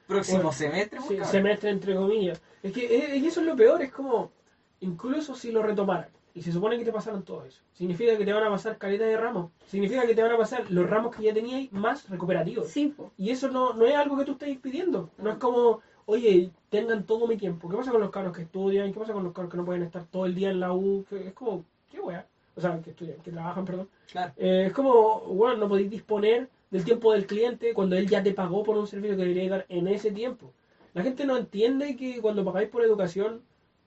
¿Próximo 0.08 0.38
Bueno, 0.38 0.52
semestre? 0.52 1.00
Sí, 1.08 1.20
semestre 1.24 1.70
entre 1.70 1.96
comillas. 1.96 2.42
Es 2.64 2.74
que 2.74 2.86
es, 2.86 3.04
es 3.14 3.22
que 3.22 3.28
eso 3.28 3.40
es 3.42 3.46
lo 3.46 3.56
peor, 3.56 3.82
es 3.82 3.92
como, 3.92 4.32
incluso 4.80 5.36
si 5.36 5.52
lo 5.52 5.62
retomaran, 5.62 6.10
y 6.34 6.42
se 6.42 6.52
supone 6.52 6.78
que 6.78 6.86
te 6.86 6.92
pasaron 6.92 7.24
todo 7.24 7.46
eso, 7.46 7.62
significa 7.74 8.18
que 8.18 8.26
te 8.26 8.34
van 8.34 8.44
a 8.44 8.50
pasar 8.50 8.78
caleta 8.78 9.06
de 9.06 9.18
ramos, 9.18 9.52
significa 9.66 10.06
que 10.06 10.16
te 10.16 10.22
van 10.22 10.32
a 10.32 10.38
pasar 10.38 10.70
los 10.72 10.90
ramos 10.90 11.16
que 11.16 11.24
ya 11.24 11.34
teníais 11.34 11.72
más 11.72 12.10
recuperativos. 12.10 12.68
Sí, 12.68 12.88
po. 12.88 13.12
Y 13.18 13.32
eso 13.32 13.50
no, 13.50 13.74
no 13.74 13.86
es 13.86 13.96
algo 13.96 14.18
que 14.18 14.26
tú 14.26 14.34
estés 14.34 14.58
pidiendo, 14.60 15.10
no 15.18 15.32
es 15.32 15.38
como, 15.38 15.82
oye, 16.06 16.52
tengan 16.70 17.06
todo 17.06 17.28
mi 17.28 17.38
tiempo. 17.38 17.70
¿Qué 17.70 17.78
pasa 17.78 17.92
con 17.92 18.02
los 18.02 18.12
cabros 18.12 18.36
que 18.36 18.44
estudian? 18.44 18.92
¿Qué 18.92 19.00
pasa 19.00 19.14
con 19.14 19.24
los 19.24 19.34
cabros 19.34 19.52
que 19.52 19.58
no 19.58 19.66
pueden 19.66 19.84
estar 19.84 20.06
todo 20.06 20.26
el 20.26 20.36
día 20.36 20.50
en 20.50 20.60
la 20.60 20.74
U? 20.74 21.06
Es 21.12 21.34
como, 21.34 21.64
qué 21.90 22.00
wea. 22.00 22.26
O 22.56 22.62
sea, 22.62 22.82
que 22.82 22.90
estudian, 22.92 23.18
que 23.20 23.32
trabajan, 23.32 23.66
perdón. 23.66 23.90
Claro. 24.12 24.34
Eh, 24.38 24.66
es 24.68 24.74
como, 24.74 25.22
bueno, 25.22 25.58
no 25.58 25.70
podéis 25.70 25.90
disponer 25.90 26.50
del 26.70 26.84
tiempo 26.84 27.14
del 27.14 27.26
cliente 27.26 27.74
cuando 27.74 27.96
él 27.96 28.08
ya 28.08 28.24
te 28.24 28.34
pagó 28.34 28.64
por 28.64 28.78
un 28.78 28.88
servicio 28.88 29.16
que 29.16 29.24
debería 29.24 29.50
dar 29.50 29.66
en 29.70 29.88
ese 29.88 30.12
tiempo. 30.12 30.52
La 30.94 31.04
gente 31.04 31.26
no 31.26 31.38
entiende 31.38 31.96
que 31.96 32.20
cuando 32.22 32.44
pagáis 32.44 32.70
por 32.70 32.84
educación 32.84 33.42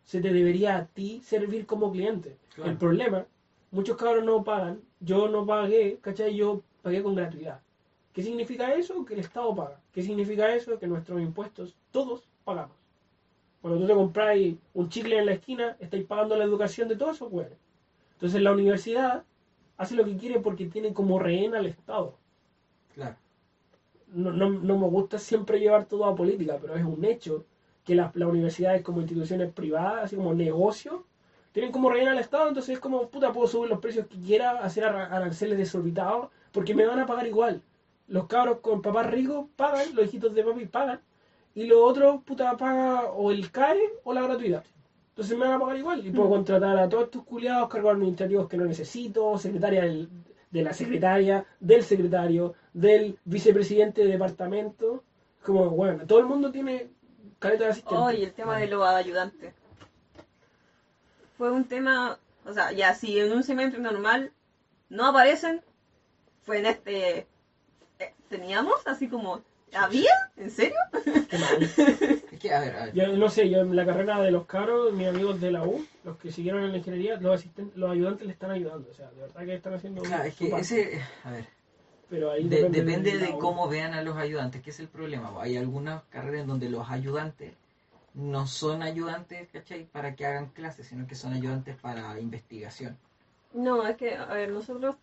se 0.04 0.20
te 0.20 0.32
debería 0.32 0.76
a 0.76 0.86
ti 0.86 1.20
servir 1.24 1.66
como 1.66 1.90
cliente. 1.90 2.36
Claro. 2.54 2.70
El 2.70 2.76
problema, 2.76 3.26
muchos 3.70 3.96
cabros 3.96 4.24
no 4.24 4.44
pagan, 4.44 4.80
yo 5.00 5.28
no 5.28 5.46
pagué, 5.46 5.98
¿cachai? 6.00 6.36
Yo 6.36 6.62
pagué 6.82 7.02
con 7.02 7.14
gratuidad. 7.14 7.60
¿Qué 8.12 8.22
significa 8.22 8.72
eso? 8.74 9.04
Que 9.04 9.14
el 9.14 9.20
Estado 9.20 9.54
paga. 9.54 9.80
¿Qué 9.92 10.02
significa 10.02 10.54
eso? 10.54 10.78
Que 10.78 10.86
nuestros 10.86 11.20
impuestos, 11.20 11.76
todos 11.90 12.28
pagamos. 12.44 12.76
Cuando 13.60 13.80
tú 13.80 13.86
te 13.86 13.94
compráis 13.94 14.56
un 14.74 14.88
chicle 14.88 15.18
en 15.18 15.26
la 15.26 15.32
esquina, 15.32 15.76
estáis 15.80 16.04
pagando 16.04 16.36
la 16.36 16.44
educación 16.44 16.86
de 16.86 16.96
todos 16.96 17.16
esos 17.16 17.30
güeyes. 17.30 17.56
Entonces 18.12 18.42
la 18.42 18.52
universidad 18.52 19.24
hace 19.76 19.96
lo 19.96 20.04
que 20.04 20.16
quiere 20.16 20.38
porque 20.38 20.66
tiene 20.66 20.92
como 20.92 21.18
rehén 21.18 21.54
al 21.54 21.66
Estado. 21.66 22.14
Claro. 22.94 23.16
No, 24.08 24.32
no, 24.32 24.50
no 24.50 24.78
me 24.78 24.86
gusta 24.86 25.18
siempre 25.18 25.58
llevar 25.58 25.86
todo 25.86 26.04
a 26.04 26.14
política, 26.14 26.58
pero 26.60 26.76
es 26.76 26.84
un 26.84 27.04
hecho 27.04 27.44
que 27.84 27.94
las, 27.94 28.14
las 28.16 28.28
universidades 28.28 28.82
como 28.82 29.00
instituciones 29.00 29.52
privadas, 29.52 30.04
así 30.04 30.16
como 30.16 30.34
negocios, 30.34 31.00
tienen 31.52 31.70
como 31.70 31.90
rehén 31.90 32.08
al 32.08 32.18
Estado, 32.18 32.48
entonces 32.48 32.74
es 32.74 32.80
como, 32.80 33.08
puta, 33.08 33.32
puedo 33.32 33.46
subir 33.46 33.70
los 33.70 33.78
precios 33.78 34.06
que 34.06 34.18
quiera, 34.18 34.50
hacer 34.64 34.84
ara- 34.84 35.06
aranceles 35.06 35.56
desorbitados, 35.58 36.28
porque 36.50 36.74
me 36.74 36.86
van 36.86 36.98
a 36.98 37.06
pagar 37.06 37.26
igual. 37.26 37.62
Los 38.08 38.26
cabros 38.26 38.58
con 38.60 38.82
papás 38.82 39.10
ricos 39.10 39.46
pagan, 39.56 39.94
los 39.94 40.06
hijitos 40.06 40.34
de 40.34 40.42
papi 40.42 40.66
pagan, 40.66 41.00
y 41.54 41.64
los 41.66 41.78
otros, 41.80 42.22
puta, 42.24 42.56
paga 42.56 43.04
o 43.12 43.30
el 43.30 43.50
CAE 43.52 43.78
o 44.02 44.12
la 44.12 44.22
gratuidad. 44.22 44.64
Entonces 45.10 45.38
me 45.38 45.44
van 45.46 45.54
a 45.54 45.60
pagar 45.60 45.76
igual 45.78 46.04
y 46.04 46.10
puedo 46.10 46.26
Mm. 46.28 46.32
contratar 46.32 46.76
a 46.76 46.88
todos 46.88 47.04
estos 47.04 47.22
culiados, 47.22 47.68
cargos 47.68 47.92
administrativos 47.92 48.48
que 48.48 48.56
no 48.56 48.64
necesito, 48.64 49.38
secretaria 49.38 49.82
del- 49.82 50.08
de 50.50 50.62
la 50.62 50.72
secretaria, 50.72 51.44
del 51.60 51.82
secretario, 51.84 52.54
del 52.72 53.16
vicepresidente 53.24 54.02
de 54.04 54.10
departamento. 54.10 55.04
Como, 55.44 55.70
bueno, 55.70 56.04
todo 56.06 56.18
el 56.18 56.26
mundo 56.26 56.50
tiene 56.50 56.88
caleta 57.38 57.64
de 57.64 57.70
asistente. 57.70 57.96
Oh, 57.98 58.10
y 58.10 58.22
el 58.22 58.32
tema 58.32 58.58
de 58.58 58.66
los 58.66 58.86
ayudantes. 58.86 59.54
Fue 61.36 61.50
un 61.50 61.64
tema, 61.64 62.18
o 62.44 62.52
sea, 62.52 62.72
ya 62.72 62.94
si 62.94 63.18
en 63.18 63.32
un 63.32 63.42
semestre 63.42 63.80
normal 63.80 64.32
no 64.88 65.06
aparecen, 65.06 65.62
fue 66.42 66.58
en 66.58 66.66
este... 66.66 67.26
eh, 67.98 68.14
¿Teníamos? 68.28 68.86
Así 68.86 69.08
como... 69.08 69.42
¿Había? 69.76 70.12
¿En 70.36 70.52
serio? 70.52 70.76
Qué 71.28 71.36
mal. 71.36 71.62
Es 71.62 72.38
que, 72.38 72.54
a 72.54 72.60
ver, 72.60 72.76
a 72.76 72.84
ver. 72.84 72.94
Yo 72.94 73.08
no 73.08 73.28
sé, 73.28 73.50
yo 73.50 73.58
en 73.62 73.74
la 73.74 73.84
carrera 73.84 74.20
de 74.20 74.30
los 74.30 74.46
caros, 74.46 74.92
mis 74.92 75.08
amigos 75.08 75.40
de 75.40 75.50
la 75.50 75.64
U, 75.64 75.84
los 76.04 76.16
que 76.18 76.30
siguieron 76.30 76.62
en 76.62 76.70
la 76.70 76.78
ingeniería, 76.78 77.16
los 77.16 77.34
asistentes, 77.34 77.76
los 77.76 77.90
ayudantes 77.90 78.24
le 78.24 78.32
están 78.34 78.52
ayudando. 78.52 78.88
O 78.88 78.94
sea, 78.94 79.10
de 79.10 79.22
verdad 79.22 79.44
que 79.44 79.54
están 79.54 79.74
haciendo 79.74 80.02
Claro, 80.02 80.22
es 80.22 80.34
su 80.34 80.48
que 80.48 80.56
ese... 80.56 81.02
A 81.24 81.32
ver. 81.32 81.48
Pero 82.14 82.30
ahí 82.30 82.48
De- 82.48 82.68
depende 82.68 83.18
de 83.18 83.36
cómo 83.38 83.66
vean 83.68 83.92
a 83.92 84.02
los 84.02 84.16
ayudantes, 84.16 84.62
que 84.62 84.70
es 84.70 84.78
el 84.78 84.86
problema. 84.86 85.32
Hay 85.40 85.56
algunas 85.56 86.04
carreras 86.10 86.42
en 86.42 86.46
donde 86.46 86.70
los 86.70 86.88
ayudantes 86.88 87.54
no 88.14 88.46
son 88.46 88.82
ayudantes, 88.82 89.48
¿cachai? 89.52 89.84
Para 89.86 90.14
que 90.14 90.24
hagan 90.24 90.46
clases, 90.50 90.86
sino 90.86 91.08
que 91.08 91.16
son 91.16 91.32
ayudantes 91.32 91.74
para 91.76 92.20
investigación. 92.20 92.96
No, 93.52 93.84
es 93.84 93.96
que, 93.96 94.14
a 94.14 94.26
ver, 94.26 94.50
nosotros... 94.50 94.94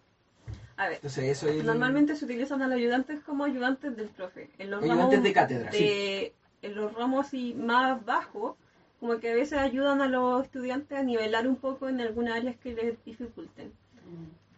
A 0.77 0.85
ver, 0.85 0.95
Entonces 0.95 1.25
eso 1.25 1.49
es... 1.49 1.65
normalmente 1.65 2.15
se 2.15 2.23
utilizan 2.23 2.61
a 2.61 2.67
los 2.67 2.77
ayudantes 2.77 3.19
como 3.25 3.43
ayudantes 3.43 3.97
del 3.97 4.07
profe. 4.07 4.49
En 4.57 4.71
los 4.71 4.81
Ayudantes 4.81 5.09
ramos 5.09 5.23
de 5.23 5.33
cátedra, 5.33 5.71
de- 5.71 6.33
En 6.61 6.75
los 6.75 6.93
ramos 6.93 7.27
así 7.27 7.53
más 7.53 8.05
bajos, 8.05 8.55
como 9.01 9.19
que 9.19 9.31
a 9.31 9.35
veces 9.35 9.57
ayudan 9.59 9.99
a 10.01 10.07
los 10.07 10.45
estudiantes 10.45 10.97
a 10.97 11.03
nivelar 11.03 11.45
un 11.45 11.57
poco 11.57 11.89
en 11.89 11.99
algunas 11.99 12.37
áreas 12.37 12.55
que 12.55 12.73
les 12.73 13.03
dificulten. 13.03 13.73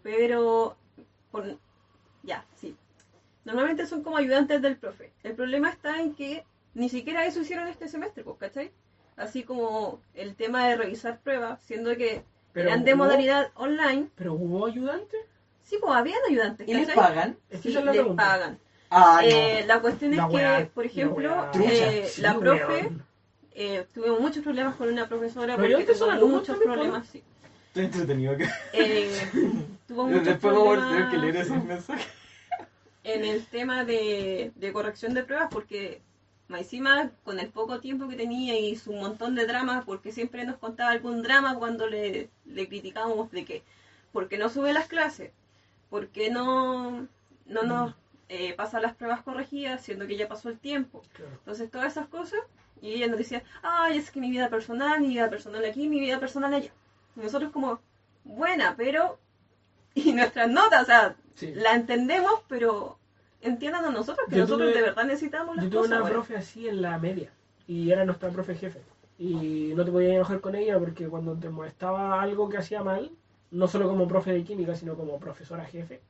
Pero, 0.04 0.76
por, 1.32 1.58
ya, 2.24 2.44
sí. 2.60 2.76
Normalmente 3.46 3.86
son 3.86 4.04
como 4.04 4.18
ayudantes 4.18 4.62
del 4.62 4.78
profe. 4.78 5.12
El 5.24 5.34
problema 5.36 5.70
está 5.70 6.00
en 6.02 6.16
que 6.16 6.44
ni 6.74 6.90
siquiera 6.90 7.26
eso 7.26 7.42
hicieron 7.42 7.68
este 7.68 7.88
semestre, 7.88 8.24
pues, 8.24 8.38
¿cachai? 8.40 8.72
Así 9.18 9.44
como 9.44 10.00
el 10.16 10.36
tema 10.36 10.68
de 10.68 10.76
revisar 10.78 11.20
pruebas, 11.20 11.60
siendo 11.64 11.96
que 11.96 12.24
Pero 12.54 12.70
eran 12.70 12.84
de 12.84 12.94
hubo- 12.94 12.98
modalidad 13.04 13.52
online. 13.56 14.08
Pero 14.16 14.34
hubo 14.34 14.66
ayudantes. 14.66 15.20
Sí, 15.64 15.78
pues 15.80 15.94
habían 15.94 16.20
ayudantes, 16.30 16.68
¿Y 16.68 16.74
les 16.74 16.90
pagan? 16.92 17.38
Sí, 17.62 17.72
la 17.74 17.82
les 17.82 17.92
pregunta. 17.92 18.24
pagan. 18.24 18.60
Ah, 18.90 19.20
no. 19.22 19.28
Eh, 19.28 19.64
la 19.68 19.82
cuestión 19.82 20.12
es 20.14 20.18
La 20.18 20.28
que, 20.30 20.66
por 20.74 20.84
la 20.86 20.90
ejemplo, 20.92 21.52
eh, 21.56 22.06
Sí, 22.10 22.22
la 22.22 22.38
profe, 22.38 22.92
eh, 23.56 23.88
tuvimos 23.94 24.20
muchos 24.20 24.44
problemas 24.44 24.76
con 24.76 24.88
una 24.90 25.08
profesora 25.08 25.56
Pero 25.58 25.78
porque 25.78 25.94
tuvo 25.94 26.28
muchos 26.28 26.58
problemas, 26.60 27.08
sí. 27.08 27.24
Estoy 27.74 27.86
entretenido. 27.86 28.36
Eh, 28.74 29.20
tuvo 29.88 30.08
muchos 30.08 30.26
Después 30.26 30.54
vamos 30.54 30.78
a 30.78 30.90
tener 30.90 31.10
problemas 31.10 31.12
que 31.12 31.18
leer 31.18 31.36
esos 31.38 31.64
mensajes. 31.64 32.08
en 33.04 33.26
el 33.26 33.46
tema 33.48 33.84
de, 33.84 34.52
de 34.56 34.72
corrección 34.74 35.14
de 35.16 35.24
pruebas 35.24 35.50
porque 35.52 36.02
más 36.50 36.62
encima 36.62 37.10
con 37.24 37.40
el 37.40 37.50
poco 37.50 37.80
tiempo 37.80 38.08
que 38.08 38.16
tenía 38.16 38.60
y 38.60 38.76
su 38.76 38.94
montón 38.94 39.34
de 39.34 39.48
dramas 39.48 39.86
porque 39.86 40.12
siempre 40.12 40.46
nos 40.46 40.58
contaba 40.58 40.92
algún 40.92 41.24
drama 41.24 41.56
cuando 41.58 41.88
le, 41.88 42.30
le 42.46 42.68
criticábamos 42.68 43.32
de 43.32 43.44
que 43.44 43.64
porque 44.12 44.38
no 44.38 44.50
sube 44.50 44.72
las 44.72 44.88
clases 44.88 45.32
porque 45.90 46.30
no 46.30 47.08
no 47.48 47.64
nos 47.64 47.96
eh, 48.30 48.54
pasa 48.54 48.80
las 48.80 48.94
pruebas 48.96 49.22
corregidas 49.24 49.82
siendo 49.84 50.06
que 50.06 50.16
ya 50.16 50.28
pasó 50.28 50.50
el 50.50 50.60
tiempo 50.60 51.02
Claro. 51.14 51.32
entonces 51.40 51.72
todas 51.72 51.94
esas 51.94 52.08
cosas 52.08 52.40
y 52.82 52.92
ella 52.94 53.08
nos 53.08 53.18
decía 53.18 53.42
ay 53.64 53.98
es 53.98 54.12
que 54.12 54.20
mi 54.20 54.30
vida 54.30 54.50
personal 54.50 55.02
mi 55.02 55.08
vida 55.08 55.30
personal 55.30 55.66
aquí 55.66 55.88
mi 55.90 56.00
vida 56.00 56.20
personal 56.20 56.54
allá 56.54 56.72
y 57.16 57.20
nosotros 57.22 57.52
como 57.52 57.80
buena 58.24 58.76
pero 58.78 59.20
y 59.96 60.12
nuestras 60.14 60.50
notas 60.50 60.84
o 60.84 60.86
sea 60.86 61.16
Sí. 61.36 61.52
la 61.56 61.74
entendemos, 61.74 62.42
pero 62.48 62.98
entiendan 63.42 63.86
a 63.86 63.90
nosotros 63.90 64.28
que 64.30 64.36
Yo 64.36 64.42
nosotros 64.44 64.70
tuve- 64.70 64.76
de 64.76 64.82
verdad 64.84 65.04
necesitamos 65.06 65.56
las 65.56 65.66
Yo 65.66 65.72
tuve 65.72 65.80
cosas. 65.82 65.92
una 65.92 66.02
bueno. 66.02 66.14
profe 66.16 66.38
así 66.38 66.68
en 66.68 66.82
la 66.84 66.98
media 67.00 67.32
y 67.68 67.90
era 67.92 68.06
nuestra 68.06 68.30
profe 68.30 68.54
jefe. 68.56 68.82
Y 69.18 69.74
no 69.76 69.84
te 69.84 69.92
podías 69.92 70.14
enojar 70.14 70.42
con 70.42 70.54
ella 70.56 70.78
porque 70.78 71.08
cuando 71.08 71.34
te 71.36 71.50
molestaba 71.50 72.22
algo 72.22 72.50
que 72.50 72.58
hacía 72.58 72.84
mal, 72.84 73.10
no 73.50 73.68
solo 73.68 73.88
como 73.88 74.08
profe 74.08 74.32
de 74.32 74.44
química, 74.44 74.76
sino 74.76 74.96
como 74.96 75.20
profesora 75.20 75.66
jefe, 75.66 76.02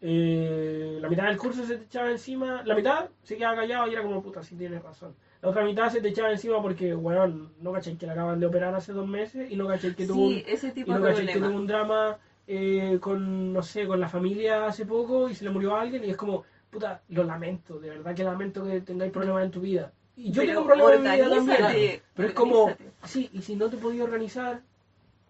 eh, 0.00 0.98
la 1.00 1.08
mitad 1.08 1.24
del 1.26 1.36
curso 1.36 1.64
se 1.64 1.76
te 1.76 1.84
echaba 1.84 2.10
encima, 2.10 2.62
la 2.64 2.74
mitad 2.74 3.08
se 3.22 3.36
quedaba 3.36 3.56
callado 3.56 3.88
y 3.88 3.92
era 3.92 4.02
como 4.02 4.22
puta, 4.22 4.42
sí 4.42 4.54
tienes 4.56 4.82
razón. 4.82 5.14
La 5.42 5.48
otra 5.48 5.64
mitad 5.64 5.90
se 5.90 6.00
te 6.02 6.08
echaba 6.08 6.30
encima 6.30 6.60
porque, 6.60 6.92
bueno, 6.92 7.50
no 7.60 7.72
caché 7.72 7.96
que 7.96 8.06
la 8.06 8.12
acaban 8.12 8.40
de 8.40 8.46
operar 8.46 8.74
hace 8.74 8.92
dos 8.92 9.08
meses 9.08 9.50
y 9.50 9.56
no 9.56 9.66
caché 9.66 9.94
que 9.94 10.06
tuvo 10.06 10.26
un- 10.26 10.34
Sí, 10.34 10.44
ese 10.46 10.68
y 10.68 10.72
tipo 10.72 10.92
no 10.92 11.00
de 11.00 11.12
caché 11.12 11.26
que 11.26 11.38
tuvo 11.38 11.56
un 11.56 11.66
drama 11.66 12.18
eh, 12.46 12.98
con, 13.00 13.52
no 13.52 13.62
sé, 13.62 13.86
con 13.86 14.00
la 14.00 14.08
familia 14.08 14.66
hace 14.66 14.84
poco 14.84 15.28
y 15.28 15.34
se 15.34 15.44
le 15.44 15.50
murió 15.50 15.76
alguien 15.76 16.04
y 16.04 16.10
es 16.10 16.16
como, 16.16 16.44
puta, 16.68 17.00
lo 17.10 17.22
lamento, 17.24 17.78
de 17.78 17.90
verdad 17.90 18.14
que 18.14 18.24
lamento 18.24 18.64
que 18.64 18.80
tengáis 18.80 19.12
problemas 19.12 19.44
en 19.44 19.50
tu 19.52 19.60
vida. 19.60 19.92
Y 20.16 20.32
yo 20.32 20.42
Pero 20.42 20.52
tengo 20.54 20.66
problemas 20.66 20.94
en 20.94 21.02
mi 21.02 21.10
vida 21.10 21.30
también. 21.30 22.00
Pero 22.14 22.28
es 22.28 22.34
como, 22.34 22.70
sí, 23.04 23.30
y 23.32 23.40
si 23.42 23.54
no 23.56 23.70
te 23.70 23.76
podías 23.76 24.04
organizar, 24.04 24.60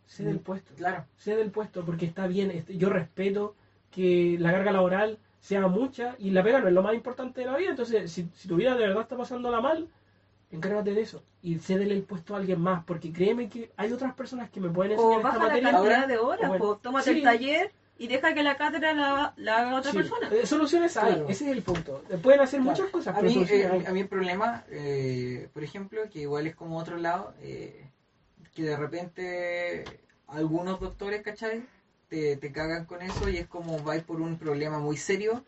sé 0.07 0.25
del 0.25 0.41
puesto. 0.41 0.73
Claro. 0.77 1.05
Sé 1.19 1.37
del 1.37 1.51
puesto, 1.51 1.85
porque 1.85 2.07
está 2.07 2.27
bien. 2.27 2.51
este- 2.51 2.77
Yo 2.77 2.89
respeto 2.89 3.55
que 3.93 4.37
la 4.41 4.51
carga 4.53 4.73
laboral 4.73 5.19
sea 5.41 5.67
mucha 5.69 6.17
y 6.19 6.31
la 6.31 6.43
pega 6.43 6.61
no 6.61 6.69
es 6.69 6.75
lo 6.75 6.83
más 6.83 6.95
importante 6.95 7.41
de 7.43 7.47
la 7.47 7.57
vida. 7.57 7.71
Entonces, 7.71 8.11
si, 8.11 8.29
si 8.35 8.49
tu 8.49 8.57
vida 8.57 8.75
de 8.75 8.87
verdad 8.87 9.03
está 9.03 9.17
pasándola 9.17 9.61
mal, 9.61 9.89
encárgate 10.51 10.95
de 10.95 11.03
eso. 11.03 11.23
Y 11.43 11.59
cédele 11.59 11.95
el 11.95 12.03
puesto 12.03 12.35
a 12.35 12.39
alguien 12.39 12.61
más, 12.61 12.85
porque 12.85 13.13
créeme 13.13 13.49
que 13.49 13.71
hay 13.77 13.93
otras 13.93 14.15
personas 14.15 14.51
que 14.51 14.61
me 14.61 14.69
pueden 14.69 14.93
enseñar 14.93 15.13
O 15.15 15.17
esta 15.19 15.29
baja 15.29 15.39
la 15.39 15.49
materia. 15.49 15.71
cantidad 15.73 16.09
de 16.09 16.19
horas, 16.19 16.49
bueno, 16.49 16.77
tómate 16.77 17.13
sí. 17.13 17.19
el 17.19 17.23
taller 17.23 17.71
y 17.99 18.07
deja 18.09 18.35
que 18.35 18.43
la 18.43 18.57
cátedra 18.57 18.93
la, 18.95 19.33
la 19.37 19.59
haga 19.59 19.77
otra 19.77 19.91
Sí, 19.91 19.97
persona. 19.99 20.29
eh, 20.31 20.47
soluciones 20.47 20.97
hay, 20.97 21.15
Claro. 21.15 21.29
ese 21.29 21.45
es 21.47 21.51
el 21.53 21.63
punto. 21.63 22.03
Eh, 22.11 22.17
Pueden 22.17 22.41
hacer 22.41 22.61
Claro. 22.61 22.71
muchas 22.73 22.91
cosas, 22.91 23.17
A 23.17 23.23
mí, 23.23 23.47
eh, 23.49 23.85
a 23.87 23.93
mí 23.93 24.01
el 24.01 24.09
problema, 24.09 24.65
eh, 24.71 25.49
por 25.53 25.63
ejemplo, 25.63 26.03
que 26.11 26.21
igual 26.21 26.47
es 26.47 26.55
como 26.55 26.79
otro 26.79 26.97
lado, 26.97 27.35
eh, 27.41 27.91
que 28.55 28.63
de 28.63 28.77
repente 28.77 29.85
algunos 30.27 30.81
doctores, 30.81 31.23
¿cachai? 31.23 31.63
Te, 32.09 32.37
te 32.37 32.51
cagan 32.51 32.85
con 32.87 33.03
eso 33.03 33.29
y 33.29 33.37
es 33.39 33.47
como 33.47 33.79
vais 33.83 34.03
por 34.03 34.21
un 34.21 34.37
problema 34.37 34.79
muy 34.81 34.97
serio 34.97 35.45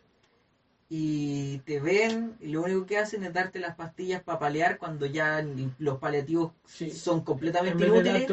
y 0.89 1.57
te 1.59 1.79
ven 1.79 2.35
y 2.39 2.49
lo 2.49 2.61
único 2.61 2.85
que 2.85 2.97
hacen 2.97 3.23
es 3.23 3.33
darte 3.33 3.59
las 3.59 3.75
pastillas 3.75 4.21
para 4.21 4.39
paliar 4.39 4.77
cuando 4.77 5.05
ya 5.05 5.43
los 5.79 5.97
paliativos 5.97 6.51
Sí. 6.65 6.91
son 6.91 7.19
En 7.19 7.23
completamente 7.23 7.85
inútiles 7.85 8.27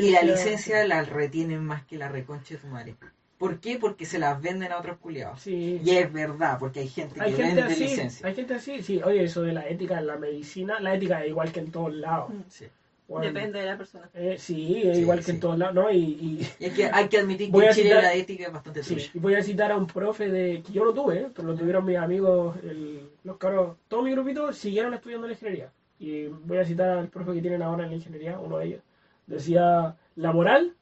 y 0.00 0.10
la 0.10 0.22
licencia 0.22 0.84
la 0.86 1.02
retienen 1.04 1.64
más 1.64 1.84
que 1.84 1.96
la 1.98 2.08
reconcha 2.08 2.54
de 2.54 2.60
tu 2.60 2.66
madre. 2.68 2.96
¿Por 3.38 3.58
qué? 3.58 3.76
Porque 3.78 4.06
se 4.06 4.18
las 4.20 4.40
venden 4.40 4.70
a 4.70 4.78
otros 4.78 4.98
culiados. 4.98 5.40
Sí. 5.40 5.80
Y 5.84 5.90
es 5.90 6.12
verdad, 6.12 6.58
porque 6.60 6.80
hay 6.80 6.88
gente 6.88 7.16
que 7.16 7.20
Hay 7.22 7.32
gente 7.32 7.56
vende 7.56 7.72
así, 7.72 7.84
licencia. 7.84 8.26
hay 8.28 8.34
gente 8.34 8.54
así, 8.54 8.82
sí. 8.82 9.00
Oye, 9.04 9.24
eso 9.24 9.42
de 9.42 9.52
la 9.52 9.68
ética 9.68 9.98
en 9.98 10.06
la 10.06 10.16
medicina, 10.16 10.78
la 10.80 10.94
ética 10.94 11.22
es 11.24 11.28
igual 11.30 11.50
que 11.50 11.58
en 11.60 11.70
todos 11.72 11.92
lados. 11.92 12.32
Sí. 12.48 12.66
Bueno, 13.12 13.26
Depende 13.26 13.60
de 13.60 13.66
la 13.66 13.76
persona. 13.76 14.08
eh, 14.14 14.36
sí, 14.38 14.88
es 14.88 14.96
Sí, 14.96 15.02
igual 15.02 15.22
que 15.22 15.32
en 15.32 15.40
todos 15.40 15.58
lados, 15.58 15.74
¿no? 15.74 15.90
Y, 15.90 15.96
y, 15.98 16.48
Y 16.58 16.64
hay 16.64 16.70
que, 16.70 16.86
hay 16.86 17.08
que 17.08 17.18
admitir 17.18 17.48
que 17.48 17.52
Voy 17.52 17.66
en 17.66 17.72
Chile 17.74 17.90
citar- 17.90 18.02
la 18.02 18.14
ética 18.14 18.46
es 18.46 18.52
bastante 18.52 18.82
sí, 18.82 19.10
y 19.12 19.18
voy 19.18 19.34
a 19.34 19.42
citar 19.42 19.70
a 19.70 19.76
un 19.76 19.86
profe 19.86 20.30
de 20.30 20.62
que 20.62 20.72
yo 20.72 20.82
no 20.82 20.94
tuve, 20.94 21.18
¿eh? 21.20 21.28
pero 21.34 21.48
lo 21.48 21.54
tuvieron 21.54 21.84
mis 21.84 21.98
amigos, 21.98 22.56
el- 22.62 23.10
los 23.24 23.36
cabros, 23.36 23.76
todo 23.88 24.00
mi 24.02 24.12
grupito 24.12 24.50
siguieron 24.54 24.94
estudiando 24.94 25.26
la 25.26 25.34
ingeniería. 25.34 25.70
Y 25.98 26.26
voy 26.28 26.56
a 26.56 26.64
citar 26.64 26.88
al 26.88 27.08
profe 27.08 27.34
que 27.34 27.42
tienen 27.42 27.60
ahora 27.62 27.84
en 27.84 27.90
la 27.90 27.96
ingeniería, 27.96 28.38
uno 28.38 28.56
de 28.56 28.64
ellos. 28.66 28.80
Decía, 29.26 29.94
la 30.16 30.32
moral 30.32 30.74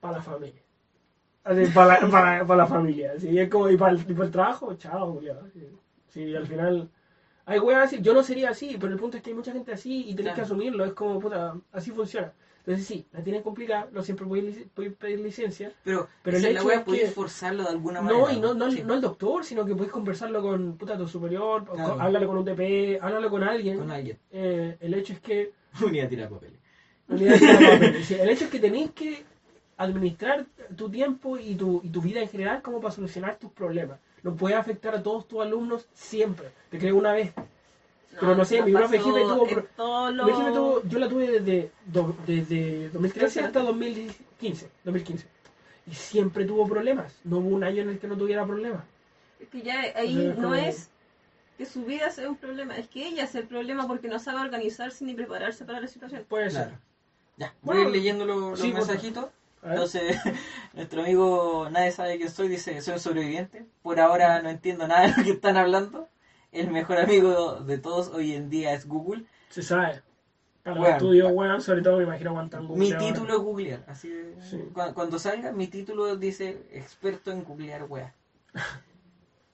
para 0.00 0.16
la 0.16 0.22
familia. 0.22 0.62
Así, 1.44 1.66
para, 1.74 2.00
la, 2.00 2.08
para, 2.08 2.46
para 2.46 2.56
la 2.62 2.66
familia. 2.66 3.12
Así, 3.16 3.38
es 3.38 3.50
como, 3.50 3.68
y 3.68 3.76
para 3.76 3.92
el, 3.92 3.98
y 4.00 4.12
para 4.14 4.24
el 4.24 4.30
trabajo, 4.30 4.74
chao. 4.76 5.20
Sí, 5.52 5.60
sí, 6.08 6.34
al 6.34 6.46
final... 6.46 6.88
Hay 7.46 7.58
weas 7.58 7.84
así, 7.86 8.00
yo 8.00 8.14
no 8.14 8.22
sería 8.22 8.50
así, 8.50 8.76
pero 8.80 8.92
el 8.92 8.98
punto 8.98 9.16
es 9.16 9.22
que 9.22 9.30
hay 9.30 9.36
mucha 9.36 9.52
gente 9.52 9.72
así 9.72 10.00
y 10.02 10.14
tenés 10.14 10.32
Claro. 10.32 10.36
que 10.36 10.42
asumirlo, 10.42 10.84
es 10.84 10.92
como, 10.92 11.18
puta, 11.18 11.54
así 11.72 11.90
funciona. 11.90 12.32
Entonces 12.58 12.86
sí, 12.86 13.06
la 13.12 13.24
tienes 13.24 13.42
complicada, 13.42 13.88
no 13.90 14.02
siempre 14.02 14.26
podéis 14.26 14.58
podéis 14.74 14.94
pedir 14.94 15.20
licencia, 15.20 15.72
Pero, 15.82 16.08
Pero 16.22 16.36
el 16.36 16.42
la 16.42 16.50
hecho 16.50 16.64
wea, 16.66 16.76
es 16.78 16.84
podéis 16.84 17.04
que- 17.04 17.10
forzarlo 17.10 17.62
de 17.62 17.70
alguna 17.70 18.02
manera. 18.02 18.20
no, 18.20 18.30
y 18.30 18.38
no, 18.38 18.52
no, 18.54 18.70
Sí. 18.70 18.82
no 18.84 18.94
el 18.94 19.00
doctor, 19.00 19.44
sino 19.44 19.64
que 19.64 19.72
podéis 19.72 19.90
conversarlo 19.90 20.42
con 20.42 20.76
puta, 20.76 20.96
tu 20.98 21.08
superior, 21.08 21.64
Claro. 21.64 21.92
con- 21.94 22.02
háblale 22.02 22.26
con 22.26 22.36
un 22.36 22.44
TP, 22.44 22.98
háblale 23.00 23.28
con 23.30 23.42
alguien. 23.42 23.78
Con 23.78 23.90
alguien. 23.90 24.18
Eh, 24.30 24.76
el 24.78 24.94
hecho 24.94 25.14
es 25.14 25.20
que 25.20 25.52
Unidad 25.82 26.08
tira 26.08 26.28
papeles. 26.28 26.60
unidad 27.08 27.38
de 27.38 27.38
papeles, 27.80 28.06
sí, 28.06 28.14
el 28.14 28.28
hecho 28.28 28.44
es 28.44 28.50
que 28.50 28.60
tenéis 28.60 28.90
que 28.90 29.24
administrar 29.78 30.44
tu 30.76 30.90
tiempo 30.90 31.38
y 31.38 31.54
tu, 31.54 31.80
y 31.82 31.88
tu 31.88 32.02
vida 32.02 32.20
en 32.20 32.28
general 32.28 32.60
como 32.60 32.80
para 32.80 32.94
solucionar 32.94 33.38
tus 33.38 33.50
problemas. 33.52 33.98
No 34.22 34.34
puede 34.34 34.54
afectar 34.54 34.94
a 34.94 35.02
todos 35.02 35.26
tus 35.28 35.40
alumnos 35.40 35.86
siempre. 35.94 36.50
Te 36.70 36.78
creo 36.78 36.96
una 36.96 37.12
vez. 37.12 37.32
Pero 38.18 38.34
no 38.34 38.44
sé, 38.44 38.62
mi 38.62 38.72
profe 38.72 38.98
tuvo 38.98 39.18
los- 40.10 40.28
tuvo- 40.54 40.82
yo 40.88 40.98
la 40.98 41.08
tuve 41.08 41.30
desde, 41.30 41.70
do- 41.86 42.16
desde 42.26 42.88
2013 42.90 43.40
hasta 43.40 43.60
2015, 43.60 44.68
2015. 44.84 45.26
Y 45.86 45.94
siempre 45.94 46.44
tuvo 46.44 46.68
problemas. 46.68 47.14
No 47.24 47.38
hubo 47.38 47.48
un 47.48 47.64
año 47.64 47.82
en 47.82 47.90
el 47.90 47.98
que 47.98 48.08
no 48.08 48.16
tuviera 48.16 48.44
problemas. 48.44 48.82
Es 49.38 49.48
que 49.48 49.62
ya 49.62 49.80
ahí 49.96 50.14
no 50.14 50.34
como- 50.34 50.54
es 50.54 50.90
que 51.56 51.64
su 51.66 51.84
vida 51.84 52.10
sea 52.10 52.28
un 52.28 52.36
problema, 52.36 52.76
es 52.76 52.88
que 52.88 53.06
ella 53.06 53.24
es 53.24 53.34
el 53.34 53.46
problema 53.46 53.86
porque 53.86 54.08
no 54.08 54.18
sabe 54.18 54.40
organizarse 54.40 55.04
ni 55.04 55.14
prepararse 55.14 55.64
para 55.64 55.80
la 55.80 55.86
situación. 55.86 56.24
Puede 56.28 56.50
ser. 56.50 56.64
Claro. 56.66 56.78
Ya, 57.36 57.54
voy 57.62 57.76
Bueno, 57.76 57.80
a 57.80 57.84
ir 57.84 57.90
leyendo 57.96 58.24
lo- 58.26 58.50
los 58.50 58.60
sí, 58.60 58.72
mensajitos. 58.72 59.26
Entonces, 59.62 60.16
nuestro 60.74 61.02
amigo 61.02 61.68
Nadie 61.70 61.92
sabe 61.92 62.16
quién 62.16 62.30
soy 62.30 62.48
dice, 62.48 62.80
soy 62.80 62.94
un 62.94 63.00
sobreviviente. 63.00 63.66
Por 63.82 64.00
ahora 64.00 64.40
no 64.42 64.48
entiendo 64.50 64.86
nada 64.88 65.08
de 65.08 65.16
lo 65.16 65.22
que 65.24 65.30
están 65.32 65.56
hablando. 65.56 66.08
El 66.52 66.70
mejor 66.70 66.98
amigo 66.98 67.56
de 67.60 67.78
todos 67.78 68.08
hoy 68.08 68.34
en 68.34 68.50
día 68.50 68.72
es 68.72 68.86
Google. 68.88 69.24
Se 69.50 69.62
sabe. 69.62 70.02
Para 70.62 70.76
los 70.76 70.82
Bueno. 70.84 70.96
estudios, 70.96 71.32
weón, 71.32 71.62
sobre 71.62 71.80
todo 71.82 71.96
me 71.98 72.02
imagino 72.04 72.30
aguantando. 72.30 72.74
Mi 72.74 72.92
título 72.92 73.34
es 73.34 73.40
googlear. 73.40 73.84
Así 73.86 74.08
de- 74.08 74.36
Sí. 74.42 74.58
cu- 74.74 74.92
cuando, 74.94 75.18
salga, 75.18 75.52
mi 75.52 75.68
título 75.68 76.16
dice 76.16 76.66
experto 76.72 77.30
en 77.30 77.44
googlear 77.44 77.84
weas. 77.84 78.12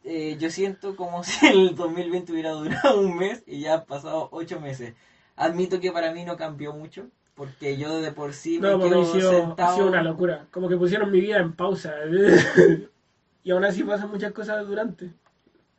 Eh, 0.08 0.36
yo 0.38 0.50
siento 0.50 0.94
como 0.94 1.24
si 1.24 1.46
el 1.48 1.74
2020 1.74 2.30
hubiera 2.32 2.50
durado 2.52 3.00
un 3.00 3.16
mes 3.16 3.42
y 3.44 3.60
ya 3.62 3.74
han 3.74 3.86
pasado 3.86 4.28
ocho 4.30 4.60
meses. 4.60 4.94
Admito 5.34 5.80
que 5.80 5.90
para 5.90 6.12
mí 6.12 6.24
no 6.24 6.36
cambió 6.36 6.72
mucho, 6.72 7.08
porque 7.36 7.76
yo 7.76 8.00
de 8.00 8.10
por 8.12 8.32
sí 8.32 8.58
me 8.58 8.70
No, 8.70 8.80
quedo 8.80 9.02
ha 9.02 9.04
sido, 9.06 9.30
ha 9.30 9.34
sentado. 9.46 9.74
sido 9.76 9.86
una 9.88 10.02
locura. 10.02 10.46
Como 10.50 10.68
que 10.68 10.76
pusieron 10.76 11.12
mi 11.12 11.20
vida 11.20 11.36
en 11.38 11.52
pausa. 11.52 11.94
y 13.44 13.50
aún 13.50 13.64
así 13.64 13.84
pasan 13.84 14.10
muchas 14.10 14.32
cosas 14.32 14.66
durante. 14.66 15.10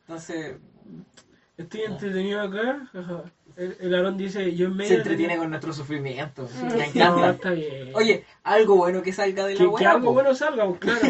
Entonces, 0.06 0.56
Estoy 1.56 1.80
entretenido 1.82 2.40
acá. 2.40 2.88
ajá. 2.94 3.24
El, 3.56 3.76
el 3.80 3.94
Aarón 3.96 4.16
dice, 4.16 4.54
yo 4.54 4.66
en 4.68 4.76
medio... 4.76 4.90
se 4.90 4.96
entretiene 4.98 5.36
con 5.36 5.50
nuestro 5.50 5.72
sufrimiento. 5.72 6.46
sí, 6.46 6.62
me 6.62 6.70
No, 6.76 6.82
encanta. 6.84 7.30
está 7.30 7.50
bien. 7.50 7.90
Oye, 7.94 8.24
algo 8.44 8.76
bueno 8.76 9.02
que 9.02 9.12
salga 9.12 9.44
de 9.44 9.54
la 9.54 9.58
que, 9.58 9.70
que 9.76 9.86
algo 9.86 10.06
po. 10.06 10.12
bueno 10.12 10.32
salga, 10.36 10.72
claro. 10.78 11.00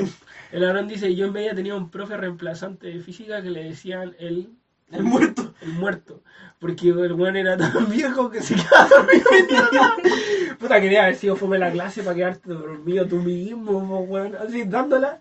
El 0.50 0.64
Aarón 0.64 0.88
dice, 0.88 1.14
yo 1.14 1.26
en 1.26 1.34
media 1.34 1.54
tenía 1.54 1.74
un 1.74 1.90
profe 1.90 2.16
reemplazante 2.16 2.86
de 2.86 3.00
física 3.00 3.42
que 3.42 3.50
le 3.50 3.64
decían 3.64 4.16
el, 4.18 4.48
El 4.90 5.04
muerto. 5.04 5.52
el 5.62 5.72
muerto. 5.72 6.22
Porque 6.58 6.88
el 6.88 7.12
weón 7.12 7.36
era 7.36 7.56
tan 7.56 7.88
viejo 7.90 8.30
que 8.30 8.42
se 8.42 8.54
quedaba 8.56 8.88
dormido. 8.88 10.56
Puta, 10.58 10.80
quería 10.80 11.04
haber 11.04 11.16
sido 11.16 11.36
fome 11.36 11.58
la 11.58 11.70
clase 11.70 12.02
para 12.02 12.16
quedarte 12.16 12.48
dormido 12.50 13.06
tú 13.06 13.16
mismo, 13.16 14.00
weón. 14.00 14.34
Así, 14.36 14.64
dándola. 14.64 15.20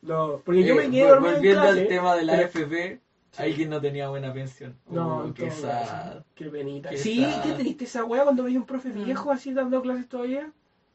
No, 0.00 0.40
porque 0.44 0.64
yo 0.64 0.74
Eh, 0.74 0.88
me 0.88 0.90
quedé 0.90 1.04
vol- 1.04 1.08
dormido 1.10 1.28
en 1.28 1.34
Volviendo 1.36 1.62
clase. 1.62 1.80
al 1.82 1.88
tema 1.88 2.14
de 2.16 2.24
la 2.24 2.32
pero- 2.32 2.44
AFP, 2.46 3.00
alguien 3.38 3.70
no 3.70 3.80
tenía 3.80 4.08
buena 4.08 4.32
pensión. 4.32 4.76
No, 4.90 5.26
Uh, 5.26 5.32
qué 5.34 5.50
sad. 5.52 6.24
Qué 6.34 6.46
penita. 6.46 6.90
Qué 6.90 6.96
sí, 6.98 7.22
sad. 7.24 7.42
qué 7.44 7.52
triste 7.52 7.84
esa 7.84 8.04
weá 8.04 8.24
cuando 8.24 8.42
veía 8.42 8.58
un 8.58 8.66
profe 8.66 8.88
viejo 8.90 9.30
así 9.30 9.52
dando 9.54 9.80
clases 9.82 10.08
todavía. 10.08 10.50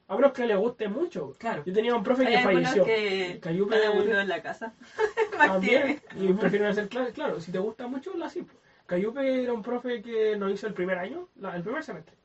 A 0.10 0.16
menos 0.16 0.32
que 0.32 0.46
le 0.48 0.56
guste 0.56 0.88
mucho. 0.88 1.36
Claro. 1.38 1.64
Yo 1.66 1.74
tenía 1.74 1.94
un 1.96 2.04
profe 2.04 2.26
que 2.26 2.40
falleció. 2.40 2.86
que 2.86 3.40
aburridos 3.88 4.22
en 4.22 4.30
la 4.30 4.42
casa. 4.42 4.74
También. 5.38 6.00
Y 6.18 6.32
prefieren 6.34 6.70
hacer 6.70 6.88
clases. 6.88 7.14
Claro, 7.14 7.40
si 7.42 7.52
te 7.52 7.60
gusta 7.60 7.88
mucho, 7.88 8.16
la 8.16 8.30
sí. 8.30 8.46
Cayupe 8.86 9.44
era 9.44 9.52
un 9.54 9.62
profe 9.62 10.02
que 10.02 10.38
nos 10.38 10.52
hizo 10.52 10.66
el 10.68 10.74
primer 10.74 10.98
año, 10.98 11.28
la- 11.42 11.56
el 11.58 11.62
primer 11.64 11.84
semestre. 11.84 12.16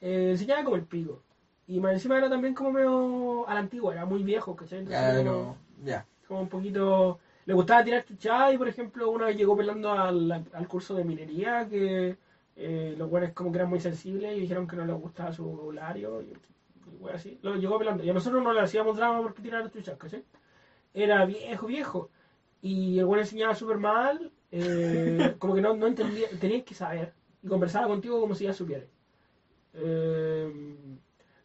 Eh, 0.00 0.28
enseñaba 0.30 0.64
como 0.64 0.76
el 0.76 0.84
pico. 0.84 1.22
Y 1.68 1.78
más 1.78 1.92
encima 1.92 2.16
era 2.16 2.30
también 2.30 2.54
como 2.54 2.72
medio 2.72 3.46
a 3.46 3.52
la 3.54 3.60
antigua, 3.60 3.92
era 3.92 4.06
muy 4.06 4.22
viejo, 4.22 4.56
¿cachai? 4.56 4.78
Entonces, 4.80 5.24
Ya, 5.24 5.30
como- 5.30 5.56
ya. 5.84 6.06
como 6.26 6.40
un 6.40 6.48
poquito... 6.48 7.18
Le 7.46 7.54
gustaba 7.54 7.82
tirar 7.84 8.04
chuchada 8.04 8.52
y, 8.52 8.58
por 8.58 8.68
ejemplo, 8.68 9.10
una 9.10 9.26
vez 9.26 9.36
llegó 9.36 9.56
pelando 9.56 9.90
al, 9.92 10.30
al 10.52 10.68
curso 10.68 10.94
de 10.94 11.04
minería 11.04 11.66
que 11.68 12.16
eh, 12.56 12.94
los 12.96 13.10
buenos 13.10 13.32
como 13.32 13.50
que 13.50 13.58
eran 13.58 13.68
muy 13.70 13.80
sensibles 13.80 14.36
y 14.36 14.40
dijeron 14.40 14.66
que 14.68 14.76
no 14.76 14.84
les 14.86 14.96
gustaba 14.96 15.32
su 15.32 15.44
vocabulario 15.44 16.22
y, 16.22 16.32
así. 17.14 17.38
Lo 17.42 17.56
llegó 17.56 17.78
pelando. 17.78 18.02
Y 18.04 18.10
a 18.10 18.12
nosotros 18.14 18.42
no 18.42 18.52
le 18.52 18.60
hacíamos 18.60 18.96
drama 18.96 19.22
porque 19.22 19.42
tirara 19.42 19.70
chuchas, 19.70 19.96
¿cachai? 19.98 20.24
Era 20.94 21.24
viejo, 21.24 21.66
viejo. 21.66 22.10
Y 22.62 22.98
el 22.98 23.06
bueno 23.06 23.22
enseñaba 23.22 23.54
súper 23.54 23.78
mal, 23.78 24.30
eh, 24.52 25.34
como 25.38 25.54
que 25.54 25.60
no, 25.60 25.74
no 25.74 25.86
entendía, 25.86 26.28
tenías 26.40 26.64
que 26.64 26.74
saber. 26.74 27.12
Y 27.42 27.48
conversaba 27.48 27.86
contigo 27.88 28.20
como 28.20 28.34
si 28.34 28.44
ya 28.44 28.52
supieras. 28.52 28.88
Eh, 29.74 30.52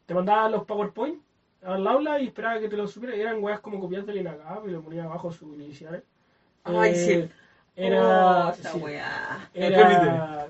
te 0.05 0.13
mandaba 0.13 0.49
los 0.49 0.63
PowerPoint 0.65 1.21
al 1.63 1.85
aula 1.87 2.19
y 2.19 2.27
esperaba 2.27 2.59
que 2.59 2.67
te 2.69 2.77
los 2.77 2.91
supiera. 2.91 3.15
Y 3.15 3.21
eran 3.21 3.43
weas 3.43 3.59
como 3.59 3.79
copias 3.79 4.05
del 4.05 4.17
INACAP 4.17 4.67
y 4.67 4.71
le 4.71 4.79
ponía 4.79 5.03
abajo 5.05 5.31
sus 5.31 5.53
iniciales. 5.55 6.03
Ay, 6.63 6.91
Eh, 6.91 6.95
sí. 6.95 7.29
Era, 7.77 8.47
Oh, 8.47 8.51
esa 8.51 8.71
sí, 8.71 8.77
weá. 8.79 9.49
era, 9.53 10.47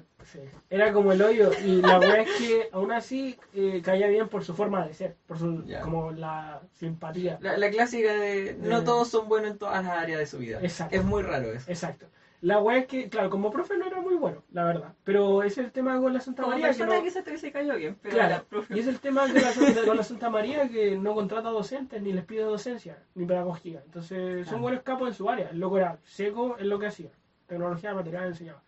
era 0.70 0.92
como 0.94 1.12
el 1.12 1.22
hoyo. 1.22 1.52
Y 1.66 1.82
la 1.82 2.00
wea 2.00 2.22
es 2.22 2.30
que 2.38 2.70
aún 2.72 2.92
así 2.92 3.38
eh, 3.54 3.82
caía 3.84 4.08
bien 4.08 4.28
por 4.30 4.44
su 4.44 4.54
forma 4.54 4.86
de 4.88 4.94
ser, 4.94 5.16
por 5.28 5.38
su 5.38 5.64
Ya. 5.66 5.82
como 5.82 6.12
la 6.12 6.62
simpatía. 6.74 7.38
La, 7.42 7.58
la 7.58 7.70
clásica 7.70 8.14
de 8.14 8.58
no 8.62 8.80
Eh. 8.80 8.84
todos 8.84 9.08
son 9.10 9.28
buenos 9.28 9.52
en 9.52 9.58
todas 9.58 9.84
las 9.84 9.94
áreas 9.98 10.20
de 10.20 10.26
su 10.26 10.38
vida. 10.40 10.60
Exacto. 10.62 10.96
Es 10.96 11.04
muy 11.04 11.24
raro 11.24 11.52
eso. 11.52 11.70
Exacto. 11.70 12.08
La 12.42 12.60
wea 12.60 12.78
es 12.80 12.86
que, 12.86 13.10
claro, 13.10 13.30
como 13.32 13.50
profe 13.50 13.76
no 13.76 13.88
era 13.88 14.00
muy 14.02 14.14
bueno, 14.16 14.44
la 14.52 14.66
verdad. 14.66 14.94
Pero 15.04 15.42
es 15.42 15.58
el 15.58 15.72
tema 15.72 16.00
con 16.00 16.14
la 16.14 16.20
Santa 16.20 16.44
Como 16.44 16.56
María. 16.56 16.74
Que 16.76 16.86
no- 16.86 16.92
te 16.92 17.30
hubiese 17.30 17.52
caído 17.52 17.76
bien, 17.76 17.98
pero 18.04 18.14
Claro, 18.16 18.30
la 18.36 18.44
profe- 18.48 18.76
y 18.76 18.80
es 18.82 18.88
el 18.88 19.00
tema 19.00 19.22
con 19.22 19.34
la, 19.34 19.52
Santa- 19.52 19.86
con 19.86 19.98
la 19.98 20.04
Santa 20.04 20.30
María 20.30 20.70
que 20.70 20.96
no 20.96 21.16
contrata 21.16 21.50
docentes, 21.50 22.02
ni 22.04 22.14
les 22.14 22.24
pide 22.26 22.44
docencia, 22.44 23.00
ni 23.16 23.26
pedagogía. 23.26 23.82
Entonces, 23.86 24.48
son 24.48 24.62
buenos 24.62 24.84
capos 24.84 25.08
en 25.08 25.14
su 25.16 25.28
área. 25.30 25.50
El 25.50 25.60
loco 25.60 25.78
era 25.78 25.98
seco 26.04 26.58
en 26.60 26.70
lo 26.70 26.78
que 26.78 26.88
hacía. 26.88 27.10
tecnología 27.48 27.90
de 27.92 27.96
material 27.96 28.26
enseñaba. 28.28 28.62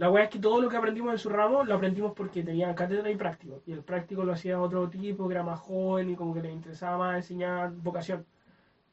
La 0.00 0.10
weá 0.10 0.24
es 0.24 0.30
que 0.30 0.38
todo 0.38 0.62
lo 0.62 0.68
que 0.70 0.76
aprendimos 0.78 1.12
en 1.12 1.18
su 1.18 1.28
ramo 1.28 1.62
lo 1.62 1.74
aprendimos 1.74 2.12
porque 2.16 2.42
tenía 2.42 2.74
cátedra 2.74 3.10
y 3.10 3.16
práctico. 3.16 3.60
Y 3.66 3.72
el 3.72 3.80
práctico 3.82 4.24
lo 4.24 4.32
hacía 4.32 4.58
otro 4.60 4.88
tipo 4.88 5.28
que 5.28 5.34
era 5.34 5.42
más 5.42 5.60
joven 5.60 6.08
y 6.10 6.16
como 6.16 6.32
que 6.32 6.40
le 6.40 6.50
interesaba 6.50 6.96
más 6.96 7.16
enseñar 7.18 7.70
vocación. 7.82 8.24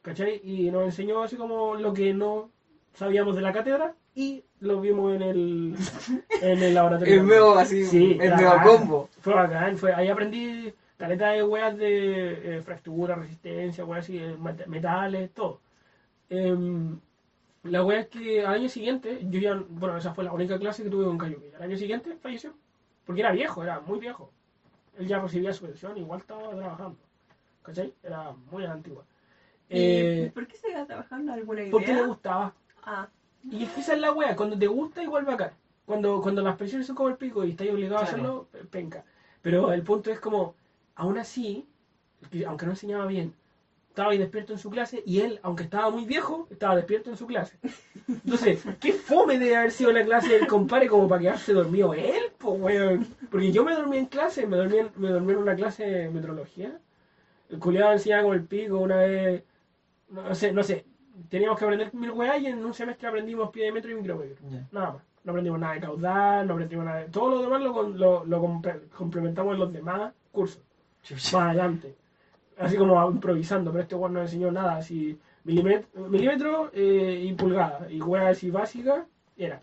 ¿Cachai? 0.02 0.40
Y 0.44 0.70
nos 0.70 0.84
enseñó 0.84 1.22
así 1.22 1.36
como 1.36 1.74
lo 1.76 1.94
que 1.94 2.12
no 2.12 2.50
sabíamos 2.92 3.34
de 3.36 3.40
la 3.42 3.52
cátedra 3.54 3.94
y 4.14 4.44
lo 4.60 4.80
vimos 4.82 5.14
en 5.14 5.22
el, 5.22 5.74
en 6.42 6.62
el 6.62 6.74
laboratorio. 6.74 7.14
El 7.22 7.26
nuevo 7.26 7.54
así, 7.54 7.84
Sí, 7.86 8.18
el 8.20 8.34
nuevo 8.36 8.52
combo. 8.62 9.08
Fue 9.22 9.32
bacán, 9.34 9.78
fue, 9.78 9.94
ahí 9.94 10.08
aprendí 10.08 10.74
caleta 10.98 11.30
de 11.30 11.42
weas 11.42 11.74
de 11.78 12.56
eh, 12.58 12.60
fractura, 12.62 13.14
resistencia, 13.14 13.84
weas 13.86 14.04
así, 14.04 14.18
eh, 14.18 14.36
met- 14.38 14.66
metales, 14.66 15.30
todo. 15.32 15.60
Em, 16.28 16.98
la 17.64 17.84
wea 17.84 18.00
es 18.00 18.08
que 18.08 18.44
al 18.46 18.54
año 18.54 18.68
siguiente, 18.68 19.20
yo 19.30 19.40
ya, 19.40 19.54
bueno, 19.68 19.96
esa 19.96 20.14
fue 20.14 20.24
la 20.24 20.32
única 20.32 20.58
clase 20.58 20.82
que 20.82 20.90
tuve 20.90 21.04
con 21.04 21.18
Cayuki. 21.18 21.52
Al 21.56 21.62
año 21.62 21.76
siguiente 21.76 22.16
falleció, 22.16 22.54
porque 23.04 23.20
era 23.20 23.32
viejo, 23.32 23.62
era 23.62 23.80
muy 23.80 23.98
viejo. 23.98 24.30
Él 24.98 25.06
ya 25.06 25.18
recibía 25.20 25.52
su 25.52 25.64
pensión, 25.66 25.96
igual 25.96 26.20
estaba 26.20 26.50
trabajando. 26.50 26.98
¿Cachai? 27.62 27.92
Era 28.02 28.32
muy 28.50 28.64
antigua. 28.64 29.04
¿Y 29.68 29.76
Eh, 29.78 30.30
¿Por 30.34 30.46
qué 30.46 30.56
se 30.56 30.70
iba 30.70 30.84
trabajando? 30.86 31.32
¿Alguna 31.32 31.60
idea? 31.62 31.70
porque 31.70 31.92
le 31.92 32.02
gustaba. 32.06 32.54
Ah, 32.84 33.06
Y 33.50 33.64
es 33.64 33.70
que 33.72 33.80
esa 33.80 33.94
es 33.94 34.00
la 34.00 34.12
wea, 34.12 34.34
cuando 34.36 34.58
te 34.58 34.66
gusta 34.66 35.02
igual 35.02 35.24
bacán. 35.24 35.50
Cuando, 35.84 36.20
cuando 36.20 36.42
las 36.42 36.56
pensiones 36.56 36.86
son 36.86 36.96
como 36.96 37.08
el 37.08 37.16
pico 37.16 37.44
y 37.44 37.50
estás 37.50 37.68
obligado 37.68 37.98
a 37.98 38.02
hacerlo, 38.04 38.46
pe- 38.52 38.64
penca. 38.64 39.04
Pero 39.42 39.72
el 39.72 39.82
punto 39.82 40.10
es 40.10 40.20
como, 40.20 40.54
aún 40.96 41.18
así, 41.18 41.66
que 42.30 42.44
aunque 42.46 42.66
no 42.66 42.72
enseñaba 42.72 43.06
bien, 43.06 43.32
estaba 43.98 44.12
ahí 44.12 44.18
despierto 44.18 44.52
en 44.52 44.60
su 44.60 44.70
clase 44.70 45.02
y 45.04 45.20
él, 45.22 45.40
aunque 45.42 45.64
estaba 45.64 45.90
muy 45.90 46.04
viejo, 46.04 46.46
estaba 46.50 46.76
despierto 46.76 47.10
en 47.10 47.16
su 47.16 47.26
clase. 47.26 47.58
Entonces, 48.06 48.62
qué 48.78 48.92
fome 48.92 49.40
debe 49.40 49.56
haber 49.56 49.72
sido 49.72 49.90
la 49.90 50.04
clase 50.04 50.28
del 50.38 50.46
compadre 50.46 50.86
como 50.86 51.08
para 51.08 51.20
quedarse 51.20 51.52
dormido 51.52 51.94
él, 51.94 52.30
pues 52.38 52.60
weón. 52.60 53.06
Porque 53.28 53.50
yo 53.50 53.64
me 53.64 53.74
dormí 53.74 53.96
en 53.98 54.06
clase, 54.06 54.46
me 54.46 54.56
dormí 54.56 54.78
en, 54.78 54.90
me 54.98 55.08
dormí 55.10 55.32
en 55.32 55.38
una 55.38 55.56
clase 55.56 55.84
de 55.84 56.10
metrología. 56.10 56.78
El 57.50 57.58
culiado 57.58 57.92
enseñaba 57.92 58.22
como 58.22 58.34
el 58.34 58.44
pico 58.44 58.78
una 58.78 58.98
vez, 58.98 59.42
no 60.10 60.32
sé, 60.34 60.52
no 60.52 60.62
sé, 60.62 60.84
teníamos 61.28 61.58
que 61.58 61.64
aprender 61.64 61.92
mil 61.92 62.12
weas 62.12 62.40
y 62.40 62.46
en 62.46 62.64
un 62.64 62.74
semestre 62.74 63.08
aprendimos 63.08 63.50
pie 63.50 63.64
de 63.64 63.72
metro 63.72 63.90
y 63.90 63.94
micrometro. 63.96 64.36
Nada 64.70 64.92
más. 64.92 65.02
No 65.24 65.32
aprendimos 65.32 65.58
nada 65.58 65.74
de 65.74 65.80
caudal, 65.80 66.46
no 66.46 66.52
aprendimos 66.52 66.84
nada 66.84 67.00
de... 67.00 67.06
Todo 67.08 67.30
lo 67.30 67.42
demás 67.42 67.60
lo, 67.62 67.72
con- 67.74 67.98
lo, 67.98 68.24
lo 68.24 68.40
comple- 68.42 68.88
complementamos 68.90 69.54
en 69.54 69.60
los 69.60 69.72
demás 69.72 70.12
cursos. 70.30 70.62
Más 71.10 71.34
adelante. 71.34 71.96
Así 72.58 72.76
como 72.76 73.10
improvisando, 73.10 73.70
pero 73.70 73.82
este 73.82 73.94
weón 73.94 74.14
no 74.14 74.22
enseñó 74.22 74.50
nada. 74.50 74.76
Así, 74.76 75.18
milímetro, 75.44 76.08
milímetro 76.08 76.70
eh, 76.74 77.24
y 77.26 77.32
pulgada. 77.34 77.86
Y 77.90 78.00
weas 78.00 78.36
así 78.36 78.50
básicas, 78.50 79.04
era. 79.36 79.60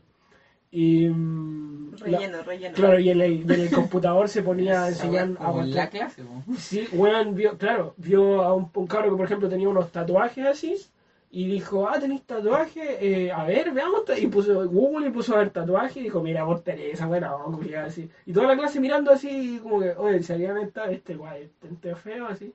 Y... 0.71 1.07
mm, 1.07 1.91
la- 2.05 2.17
relleno, 2.19 2.43
relleno. 2.43 2.75
claro, 2.75 2.99
y 2.99 3.09
en, 3.09 3.21
el, 3.21 3.41
en 3.51 3.59
el 3.61 3.69
computador 3.71 4.27
se 4.27 4.43
ponía 4.43 4.83
a 4.83 4.87
enseñar 4.89 5.29
a 5.39 5.51
la 5.51 5.89
clase. 5.89 6.23
Sí, 6.57 6.87
weón, 6.91 7.35
vio, 7.35 7.57
claro, 7.57 7.93
vio 7.97 8.41
a 8.43 8.53
un, 8.53 8.69
un 8.73 8.87
cabro 8.87 9.11
que, 9.11 9.15
por 9.17 9.25
ejemplo, 9.25 9.47
tenía 9.47 9.69
unos 9.69 9.91
tatuajes 9.91 10.45
así, 10.45 10.75
y 11.31 11.47
dijo, 11.47 11.87
ah, 11.87 11.99
tenéis 11.99 12.23
tatuajes, 12.23 12.97
eh, 13.01 13.31
a 13.31 13.43
ver, 13.45 13.71
veamos, 13.71 14.05
ta-". 14.05 14.17
y 14.17 14.27
puso 14.27 14.67
Google 14.69 15.07
y 15.07 15.11
puso 15.11 15.35
a 15.35 15.39
ver 15.39 15.49
tatuajes, 15.49 15.97
y 15.97 16.01
dijo, 16.03 16.21
mira, 16.21 16.43
vos 16.43 16.63
tenés 16.63 16.93
esa 16.95 17.07
buena 17.07 17.33
así. 17.85 18.09
Y 18.25 18.33
toda 18.33 18.47
la 18.47 18.57
clase 18.57 18.79
mirando 18.79 19.11
así, 19.11 19.59
como 19.61 19.79
que, 19.81 19.91
oye, 19.91 20.23
si 20.23 20.33
alguien 20.33 20.57
está, 20.57 20.89
este 20.91 21.15
guay, 21.15 21.49
este 21.71 21.95
feo, 21.95 22.27
así. 22.27 22.53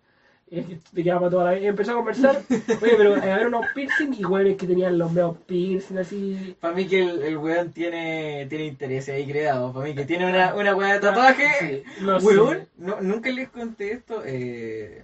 Y 0.50 0.58
es 0.58 0.66
que 0.66 0.78
te 0.94 1.04
quedaba 1.04 1.30
toda 1.30 1.44
la 1.44 1.52
vida. 1.52 1.68
Empezó 1.68 1.92
a 1.92 1.94
conversar, 1.94 2.42
oye, 2.82 2.94
pero 2.96 3.16
eh, 3.16 3.30
a 3.32 3.36
ver 3.36 3.46
unos 3.46 3.66
piercing, 3.74 4.12
y 4.18 4.24
weones 4.24 4.56
que 4.56 4.66
tenían 4.66 4.98
los 4.98 5.12
medios 5.12 5.36
piercing, 5.46 5.98
así. 5.98 6.56
Para 6.60 6.74
mí 6.74 6.86
que 6.86 7.00
el, 7.00 7.22
el 7.22 7.36
weón 7.36 7.70
tiene, 7.72 8.46
tiene 8.48 8.64
intereses 8.66 9.14
ahí 9.14 9.26
creados. 9.26 9.72
Para 9.72 9.86
mí 9.86 9.94
que 9.94 10.04
tiene 10.04 10.28
una, 10.28 10.54
una 10.54 10.74
weá 10.74 10.94
de 10.94 10.98
tatuaje. 11.00 11.48
Sí, 11.60 12.02
no 12.02 12.18
weón, 12.18 12.56
sé. 12.56 12.66
no, 12.78 13.00
nunca 13.00 13.30
les 13.30 13.48
conté 13.48 13.92
esto. 13.92 14.22
Eh, 14.24 15.02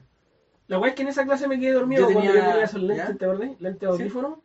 La 0.69 0.79
weá 0.79 0.91
es 0.91 0.95
que 0.97 1.03
en 1.03 1.09
esa 1.09 1.25
clase 1.25 1.47
me 1.47 1.59
quedé 1.59 1.73
dormido 1.73 2.09
Yo 2.09 2.13
cuando 2.13 2.33
yo 2.33 2.41
tenía 2.41 2.63
esos 2.65 2.81
lentes, 2.83 3.07
¿ya? 3.09 3.17
¿te 3.17 3.25
acordás? 3.25 3.61
Lentes 3.61 3.81
de 3.81 3.87
Sí. 3.97 4.03
audífono. 4.03 4.43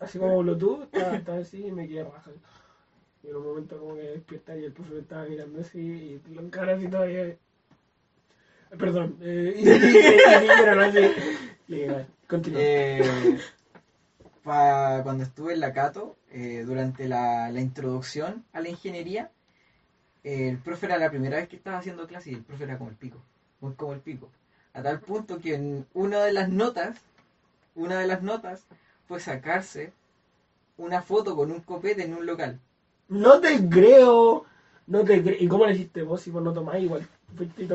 Así 0.00 0.18
como 0.18 0.38
Bluetooth, 0.42 0.82
estaba, 0.92 1.16
estaba 1.16 1.38
así 1.38 1.66
y 1.66 1.70
me 1.70 1.86
quedé 1.86 2.02
rajado. 2.04 2.36
Y 3.22 3.28
en 3.28 3.36
un 3.36 3.44
momento 3.44 3.78
como 3.78 3.94
que 3.94 4.02
despierta 4.02 4.56
y 4.56 4.64
el 4.64 4.72
profesor 4.72 4.96
me 4.96 5.02
estaba 5.02 5.24
mirando 5.26 5.60
así 5.60 5.78
y 5.78 6.34
lo 6.34 6.40
encara 6.40 6.72
así 6.74 6.88
todavía. 6.88 7.36
Perdón, 8.78 9.16
eh, 9.20 9.54
y, 9.58 9.68
y, 9.68 9.72
y, 9.72 10.34
y 10.34 10.38
dijeron 10.40 10.80
así. 10.80 10.98
Le 11.68 11.76
dije, 11.76 11.90
"Vale, 11.90 12.06
continúa. 12.28 12.60
eh, 12.62 13.40
pa- 14.42 15.00
cuando 15.02 15.24
estuve 15.24 15.52
en 15.52 15.60
la 15.60 15.72
Cato, 15.72 16.16
eh, 16.30 16.62
durante 16.66 17.08
la, 17.08 17.50
la 17.50 17.60
introducción 17.60 18.44
a 18.52 18.60
la 18.60 18.68
ingeniería, 18.68 19.30
eh, 20.24 20.48
el 20.48 20.58
profe 20.58 20.86
era 20.86 20.98
la 20.98 21.10
primera 21.10 21.36
vez 21.38 21.48
que 21.48 21.56
estaba 21.56 21.78
haciendo 21.78 22.06
clase 22.06 22.30
y 22.30 22.34
el 22.34 22.42
profe 22.42 22.64
era 22.64 22.78
como 22.78 22.90
el 22.90 22.96
pico. 22.96 23.18
Muy 23.60 23.74
como 23.74 23.92
el 23.92 24.00
pico. 24.00 24.30
A 24.74 24.82
tal 24.82 25.00
punto 25.00 25.38
que 25.40 25.54
en 25.54 25.86
una 25.94 26.24
de 26.24 26.32
las 26.32 26.48
notas, 26.48 26.98
una 27.74 27.98
de 27.98 28.06
las 28.06 28.22
notas 28.22 28.66
fue 29.08 29.20
sacarse 29.20 29.92
una 30.78 31.02
foto 31.02 31.36
con 31.36 31.50
un 31.52 31.60
copete 31.60 32.04
en 32.04 32.14
un 32.14 32.26
local. 32.26 32.58
No 33.08 33.40
te 33.40 33.68
creo. 33.68 34.44
No 34.86 35.04
te 35.04 35.22
creo. 35.22 35.36
¿Y 35.38 35.48
cómo 35.48 35.66
le 35.66 35.74
hiciste 35.74 36.02
vos 36.02 36.22
si 36.22 36.30
vos 36.30 36.42
no 36.42 36.52
tomás 36.54 36.80
igual? 36.80 37.06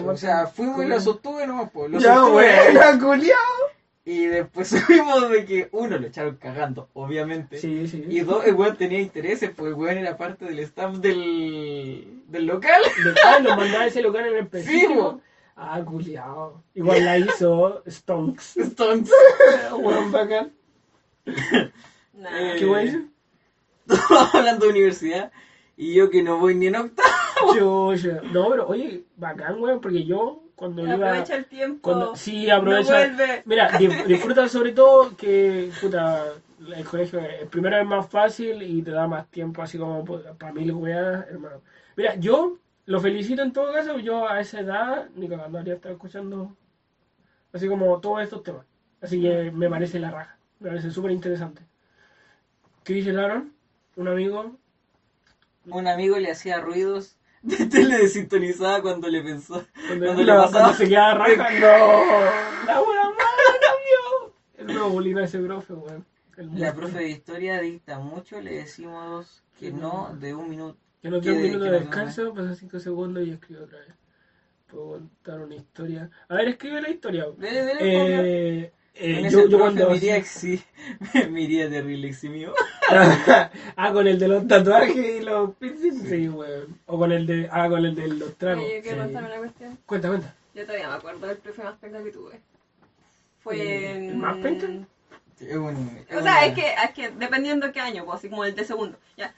O 0.06 0.18
sea, 0.18 0.48
fuimos 0.48 0.84
y 0.84 0.88
lo 0.88 1.00
sostuve 1.00 1.48
nomás, 1.48 1.70
pues. 1.72 1.92
Lo 1.92 2.00
Ya, 2.00 2.22
buena, 2.24 3.00
culiao. 3.02 3.76
Y 4.06 4.26
después 4.26 4.68
supimos 4.70 5.30
de 5.32 5.46
que, 5.46 5.70
uno, 5.72 5.98
lo 5.98 6.08
echaron 6.08 6.36
cagando, 6.36 6.90
obviamente. 6.94 7.58
Sí, 7.58 7.88
sí. 7.88 8.06
Y 8.08 8.20
dos, 8.20 8.46
el 8.46 8.54
weón 8.54 8.78
tenía 8.78 9.02
intereses, 9.02 9.52
pues 9.56 9.70
el 9.70 9.74
weón 9.74 9.98
era 9.98 10.16
parte 10.16 10.46
del 10.46 10.60
staff 10.60 10.98
del, 10.98 12.22
del 12.28 12.46
local. 12.46 12.82
Ah, 13.26 13.40
nos 13.40 13.58
mandaba 13.58 13.88
ese 13.88 14.04
local 14.04 14.28
en 14.28 14.44
específico. 14.44 14.88
Sí, 14.88 14.94
bo. 14.94 15.22
ah, 15.56 15.82
culiao. 15.84 16.64
Igual 16.76 17.04
la 17.04 17.18
hizo 17.18 17.84
Stonks. 17.90 18.58
Entonces, 18.58 19.16
Weón 19.72 20.12
bacán. 20.12 20.54
Nah. 22.14 22.54
Eh, 22.54 22.56
¿Qué 22.60 23.06
estamos 23.88 24.36
hablando 24.36 24.66
de 24.66 24.72
universidad. 24.72 25.32
Y 25.78 25.94
yo 25.94 26.10
que 26.10 26.24
no 26.24 26.40
voy 26.40 26.56
ni 26.56 26.68
en 26.68 26.76
octavo. 26.76 27.10
Chucha. 27.54 28.22
No, 28.32 28.50
pero 28.50 28.68
oye, 28.68 29.04
bacán, 29.18 29.62
weón, 29.62 29.82
porque 29.82 30.04
yo 30.04 30.44
cuando 30.56 30.84
iba. 30.84 30.94
Aprovecha 30.94 31.36
el 31.36 31.46
tiempo. 31.46 31.82
Cuando, 31.82 32.16
sí, 32.16 32.48
No 32.48 32.56
aprovecha. 32.56 32.94
vuelve. 32.94 33.44
Mira, 33.46 33.70
disfruta 34.08 34.48
sobre 34.48 34.72
todo 34.72 35.16
que, 35.16 35.72
puta, 35.82 36.26
el 36.76 36.86
colegio, 36.86 37.20
eh, 37.20 37.48
primero 37.50 37.78
es 37.78 37.86
más 37.86 38.08
fácil 38.10 38.62
y 38.62 38.82
te 38.82 38.92
da 38.92 39.08
más 39.08 39.30
tiempo, 39.30 39.62
así 39.62 39.78
como 39.78 40.04
para 40.06 40.54
mil 40.54 40.72
weas, 40.74 41.28
hermano. 41.28 41.62
Mira, 41.96 42.16
yo 42.16 42.58
lo 42.86 43.00
felicito 43.00 43.42
en 43.42 43.52
todo 43.54 43.74
caso, 43.74 44.00
yo 44.00 44.28
a 44.28 44.40
esa 44.40 44.60
edad, 44.60 45.10
ni 45.16 45.28
cagando 45.28 45.58
habría 45.58 45.76
estado 45.76 45.94
escuchando 45.94 46.56
así 47.54 47.68
como 47.68 48.00
todos 48.00 48.22
estos 48.22 48.44
temas. 48.44 48.66
Así 49.02 49.22
que 49.22 49.52
me 49.52 49.70
parece 49.70 50.00
la 50.00 50.12
raja, 50.12 50.38
me 50.60 50.70
parece 50.70 50.92
súper 50.92 51.12
interesante. 51.12 51.62
¿Qué 52.84 52.94
dice 52.94 53.14
Laron? 53.14 53.54
Un 53.96 54.08
amigo. 54.08 54.56
Un 55.68 55.88
amigo 55.88 56.18
le 56.18 56.32
hacía 56.32 56.60
ruidos 56.60 57.18
de 57.46 57.66
tele 57.68 57.98
desintonizada 58.00 58.82
cuando 58.82 59.08
le 59.08 59.22
pensó. 59.22 59.66
Cuando, 59.88 60.06
Cuando 60.06 60.24
le 60.24 60.32
pasaba- 60.34 60.74
se 60.74 60.88
queda 60.88 61.14
raja, 61.16 61.50
no, 61.60 62.66
la 62.66 62.80
buena 62.82 63.04
madre 63.04 63.60
cambió. 63.62 64.34
El 64.58 64.68
nuevo 64.68 64.90
bullying 64.90 65.16
a 65.18 65.24
ese 65.26 65.40
profe, 65.40 65.74
weón. 65.74 66.06
La 66.56 66.74
profe 66.74 66.98
de 67.00 67.10
historia 67.10 67.62
dicta 67.62 68.00
mucho, 68.00 68.42
le 68.42 68.56
decimos 68.58 69.42
que 69.58 69.72
no 69.72 70.14
de 70.20 70.36
un 70.36 70.50
minuto. 70.50 70.78
Que 71.02 71.10
nos 71.10 71.24
dé 71.24 71.32
un 71.34 71.42
minuto 71.42 71.66
de 71.66 71.72
descanso, 71.80 72.34
pasa 72.34 72.56
5 72.56 72.80
segundos 72.80 73.26
y 73.26 73.32
escribe 73.32 73.62
otra 73.64 73.80
vez. 73.80 73.94
Puedo 74.68 74.90
contar 74.90 75.40
una 75.40 75.56
historia. 75.56 76.10
A 76.28 76.36
ver, 76.36 76.48
escribe 76.50 76.82
la 76.82 76.90
historia. 76.90 77.26
Dele, 77.38 77.64
dele, 77.64 77.80
Eh, 78.64 78.74
eh, 78.96 79.28
yo, 79.30 79.48
yo 79.48 79.60
cuando. 79.60 79.90
me 79.90 79.98
iría, 79.98 80.18
exi- 80.18 80.64
me 81.30 81.42
iría 81.42 81.70
terrible 81.70 82.08
eximido. 82.10 82.54
ah, 83.76 83.92
con 83.94 84.08
el 84.08 84.18
de 84.20 84.28
los 84.28 84.48
tatuajes 84.48 84.96
y 84.96 85.20
los 85.24 85.56
piercings. 85.56 86.08
Sí, 86.10 86.30
weón. 86.30 86.80
O 86.86 86.98
con 86.98 87.12
el 87.12 87.26
de. 87.28 87.50
Ah, 87.52 87.68
con 87.70 87.86
el 87.86 87.96
de 87.96 88.08
los 88.08 88.36
tragos. 88.38 88.64
Oye, 88.64 88.78
yo 88.78 88.82
quiero 88.84 88.98
Sí. 88.98 89.04
contarme 89.06 89.28
una 89.30 89.38
cuestión. 89.38 89.80
Cuenta, 89.86 90.08
cuenta. 90.10 90.36
Yo 90.54 90.64
todavía 90.66 90.88
me 90.90 90.94
acuerdo 90.96 91.28
del 91.28 91.38
profe 91.38 91.64
más 91.64 91.78
penca 91.78 92.04
que 92.04 92.12
tuve. 92.12 92.34
¿El- 92.36 92.42
Fue 93.42 93.56
el 93.92 94.10
en... 94.12 94.20
más 94.20 94.38
penca? 94.38 94.68
Es 95.40 95.56
un- 95.58 95.98
es 96.10 96.18
O 96.18 96.22
sea, 96.22 96.22
una- 96.22 96.46
es 96.46 96.54
que, 96.56 96.66
es 96.74 96.90
que 96.96 97.10
dependiendo 97.12 97.72
qué 97.74 97.82
año, 97.82 98.06
pues, 98.06 98.18
así 98.20 98.30
como 98.30 98.46
el 98.46 98.56
de 98.56 98.64
segundo. 98.64 98.98
Ya. 99.18 99.34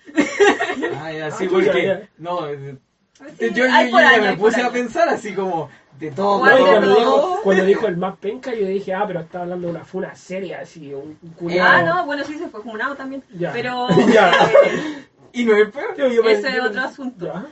Ah, 1.01 1.11
ya, 1.11 1.31
sí, 1.37 1.45
Ah, 1.45 1.49
porque. 1.51 1.65
chucha, 1.67 1.79
ya. 1.83 2.09
No, 2.19 2.47
Sí, 2.49 2.77
yo, 3.19 3.47
yo- 3.47 3.47
yo 3.47 3.65
ya 3.65 4.09
año, 4.09 4.21
me 4.31 4.37
puse 4.37 4.61
a 4.61 4.71
pensar 4.71 5.09
así 5.09 5.33
como 5.33 5.69
de 5.99 6.11
todo. 6.11 6.39
¿Cuál 6.39 6.59
No, 6.59 6.65
cuando, 6.67 6.87
todo? 6.87 6.97
dijo, 6.99 7.39
cuando 7.43 7.65
dijo 7.65 7.87
el 7.87 7.97
más 7.97 8.17
penca, 8.17 8.53
yo 8.53 8.65
dije, 8.67 8.93
ah, 8.93 9.03
pero 9.07 9.21
está 9.21 9.41
hablando 9.41 9.67
de 9.67 9.73
una 9.73 9.85
funa 9.85 10.15
seria, 10.15 10.59
así, 10.61 10.93
un, 10.93 11.15
culiao. 11.35 11.67
Ah, 11.67 11.81
no, 11.83 12.05
bueno, 12.05 12.23
sí, 12.23 12.37
se 12.37 12.47
fue 12.49 12.61
comunado 12.61 12.95
también. 12.95 13.23
Ya. 13.33 13.51
Pero 13.51 13.87
Ya. 14.13 14.31
eh, 14.65 15.05
Y 15.33 15.45
no 15.45 15.53
es 15.53 15.61
el 15.61 15.71
peor. 15.71 15.95
Yo- 15.97 16.07
yo 16.07 16.23
Ese 16.23 16.47
pensé- 16.49 16.57
es 16.57 16.61
otro 16.63 16.81
asunto. 16.81 17.25
Ya. 17.25 17.45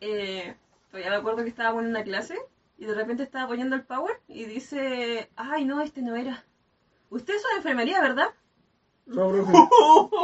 eh, 0.00 0.54
todavía 0.90 1.10
me 1.10 1.16
acuerdo 1.16 1.42
que 1.42 1.48
estábamos 1.50 1.82
en 1.84 1.90
una 1.90 2.02
clase 2.02 2.36
y 2.78 2.84
de 2.86 2.94
repente 2.94 3.22
estaba 3.22 3.48
poniendo 3.48 3.76
el 3.76 3.82
power 3.82 4.20
y 4.28 4.44
dice, 4.44 5.28
ay, 5.36 5.64
no, 5.64 5.80
este 5.82 6.00
no 6.02 6.16
era. 6.16 6.44
Ustedes 7.10 7.42
son 7.42 7.50
de 7.52 7.56
enfermería, 7.58 8.00
¿verdad? 8.00 8.28
No, 9.06 9.30
profe. 9.32 9.52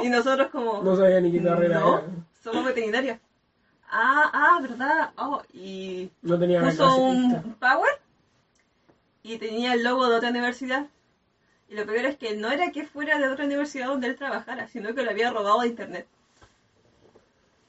Y 0.07 0.09
nosotros 0.11 0.49
como, 0.51 0.83
No 0.83 0.97
sabía 0.97 1.21
ni 1.21 1.33
qué 1.33 1.43
carrera 1.43 1.81
No. 1.81 1.99
era. 1.99 2.07
somos 2.43 2.65
veterinarios. 2.65 3.19
Ah, 3.97 4.29
ah, 4.33 4.59
¿verdad? 4.61 5.11
Oh, 5.17 5.41
y 5.53 6.11
No 6.23 6.37
tenía 6.37 6.61
puso 6.61 6.97
un 6.97 7.55
power 7.61 8.01
y 9.23 9.39
tenía 9.39 9.75
el 9.75 9.85
logo 9.85 10.09
de 10.09 10.17
otra 10.17 10.31
universidad. 10.31 10.89
Y 11.69 11.77
lo 11.77 11.87
peor 11.87 12.05
es 12.07 12.17
que 12.17 12.35
no 12.37 12.51
era 12.51 12.73
que 12.73 12.85
fuera 12.87 13.19
de 13.21 13.29
otra 13.29 13.45
universidad 13.45 13.87
donde 13.87 14.09
él 14.09 14.17
trabajara, 14.17 14.67
sino 14.67 14.95
que 14.97 15.05
lo 15.05 15.11
había 15.13 15.31
robado 15.31 15.61
de 15.61 15.69
internet. 15.69 16.07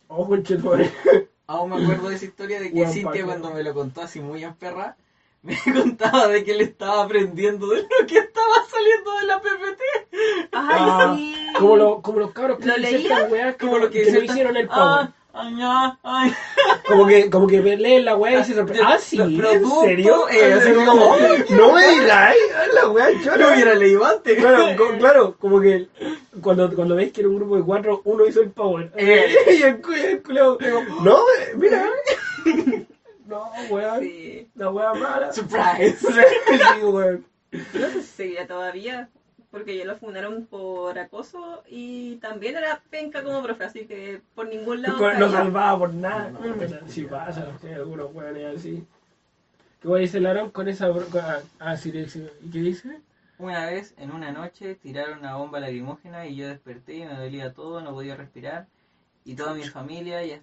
Oh, 0.08 0.28
conchetumare. 0.28 0.92
Aún 1.48 1.70
me 1.70 1.84
acuerdo 1.84 2.10
de 2.10 2.16
esa 2.16 2.26
historia 2.26 2.60
de 2.60 2.72
que 2.72 2.80
Juan 2.82 2.92
Cintia 2.92 3.12
Paco. 3.12 3.26
cuando 3.28 3.52
me 3.52 3.62
lo 3.62 3.74
contó 3.76 4.02
así 4.02 4.20
muy 4.20 4.44
emperra, 4.44 4.96
me 5.44 5.56
contaba 5.74 6.28
de 6.28 6.44
que 6.44 6.54
él 6.54 6.62
estaba 6.62 7.04
aprendiendo 7.04 7.68
de 7.68 7.84
lo 7.84 8.08
que 8.08 8.18
estaba 8.18 8.56
saliendo 8.68 9.18
de 9.20 9.26
la 9.28 9.42
PPT. 9.42 9.82
Ay, 10.54 10.82
Ah, 10.90 11.14
sí. 11.16 11.36
Como, 11.60 11.76
lo- 11.76 12.02
como 12.02 12.20
los 12.20 12.32
cabros 12.32 12.58
que 12.58 12.66
¿Lo 12.66 12.74
Como 13.60 13.78
lo 13.78 13.90
que 13.92 14.04
que 14.04 14.12
no 14.12 14.20
hicieron 14.24 14.58
el 14.58 14.68
power. 14.68 14.82
Ah, 14.82 15.14
ay, 15.36 15.94
ay. 16.04 16.34
Como 16.88 17.06
que, 17.08 17.30
como 17.30 17.48
que 17.48 17.62
leen 17.62 18.06
la 18.06 18.16
wea 18.16 18.40
y 18.40 18.44
se 18.46 18.54
sorprenden. 18.54 18.86
Ah, 18.88 18.98
sí, 19.00 19.20
¿en 19.20 19.42
serio? 19.82 20.30
eh, 20.30 20.54
así 20.54 20.74
como- 20.74 21.16
no 21.50 21.74
me 21.74 21.88
digáis, 21.88 22.38
ah, 22.56 22.64
la 22.74 22.82
Yo 22.84 23.24
chora. 23.24 23.38
lo 23.38 23.54
hubiera 23.54 23.76
leído 23.76 24.06
antes. 24.06 24.38
Claro, 24.40 24.66
co- 24.78 24.98
claro, 24.98 25.36
como 25.40 25.60
que 25.62 25.88
cuando, 26.42 26.74
cuando 26.76 26.96
veis 26.96 27.12
que 27.12 27.22
era 27.22 27.30
un 27.30 27.36
grupo 27.38 27.58
de 27.58 27.64
cuatro, 27.64 28.02
uno 28.06 28.26
hizo 28.26 28.42
el 28.42 28.52
power. 28.52 28.92
Eh. 28.96 29.26
y 29.60 29.62
el, 29.64 29.82
cu- 29.82 29.92
el 29.94 30.22
culeo, 30.24 30.58
no, 31.02 31.20
mira. 31.56 31.86
no, 33.28 33.52
weón, 33.70 34.00
Sí. 34.02 34.48
la 34.56 34.70
wea 34.72 34.94
mala. 34.94 35.34
Surprise. 35.34 35.98
sí, 36.00 36.84
weón. 36.84 37.26
No 37.52 37.88
seguía 38.16 38.46
todavía, 38.48 39.10
porque 39.56 39.78
ya 39.78 39.86
lo 39.86 39.96
fundaron 39.96 40.48
por 40.48 41.00
acoso 41.00 41.64
y 41.70 42.18
también 42.18 42.58
era 42.58 42.82
penca 42.90 43.24
como 43.24 43.42
profe, 43.42 43.64
así 43.64 43.86
que 43.86 44.20
por 44.36 44.50
ningún 44.50 44.82
lado. 44.82 44.98
No 44.98 45.10
caía. 45.10 45.30
salvaba 45.30 45.80
por 45.80 45.94
nada. 45.94 46.30
No. 46.30 46.40
Pero 46.60 46.80
Sí 46.88 47.04
pasa, 47.06 47.48
que 47.62 47.68
hay 47.70 47.76
algunos 47.76 48.14
weones 48.14 48.58
así. 48.58 48.86
¿Qué 49.82 49.88
voy 49.88 50.00
a 50.00 50.02
decir 50.02 50.22
Larón 50.22 50.50
con 50.52 50.68
esa... 50.68 50.92
ah, 51.60 51.78
sí, 51.78 52.06
sí. 52.10 52.28
¿Y 52.44 52.52
qué 52.52 52.60
dice? 52.60 53.00
Una 53.38 53.66
vez, 53.68 53.94
en 53.98 54.12
una 54.12 54.34
noche, 54.34 54.76
tiraron 54.76 55.20
una 55.20 55.38
bomba 55.38 55.62
lacrimógena 55.62 56.28
y 56.28 56.36
yo 56.36 56.50
desperté 56.50 56.96
y 56.98 57.06
me 57.06 57.14
dolía 57.16 57.54
todo, 57.54 57.80
no 57.80 57.94
podía 57.94 58.18
respirar. 58.18 58.68
Y 59.24 59.36
toda 59.36 59.54
mi 59.54 59.64
familia 59.64 60.22
ya, 60.26 60.42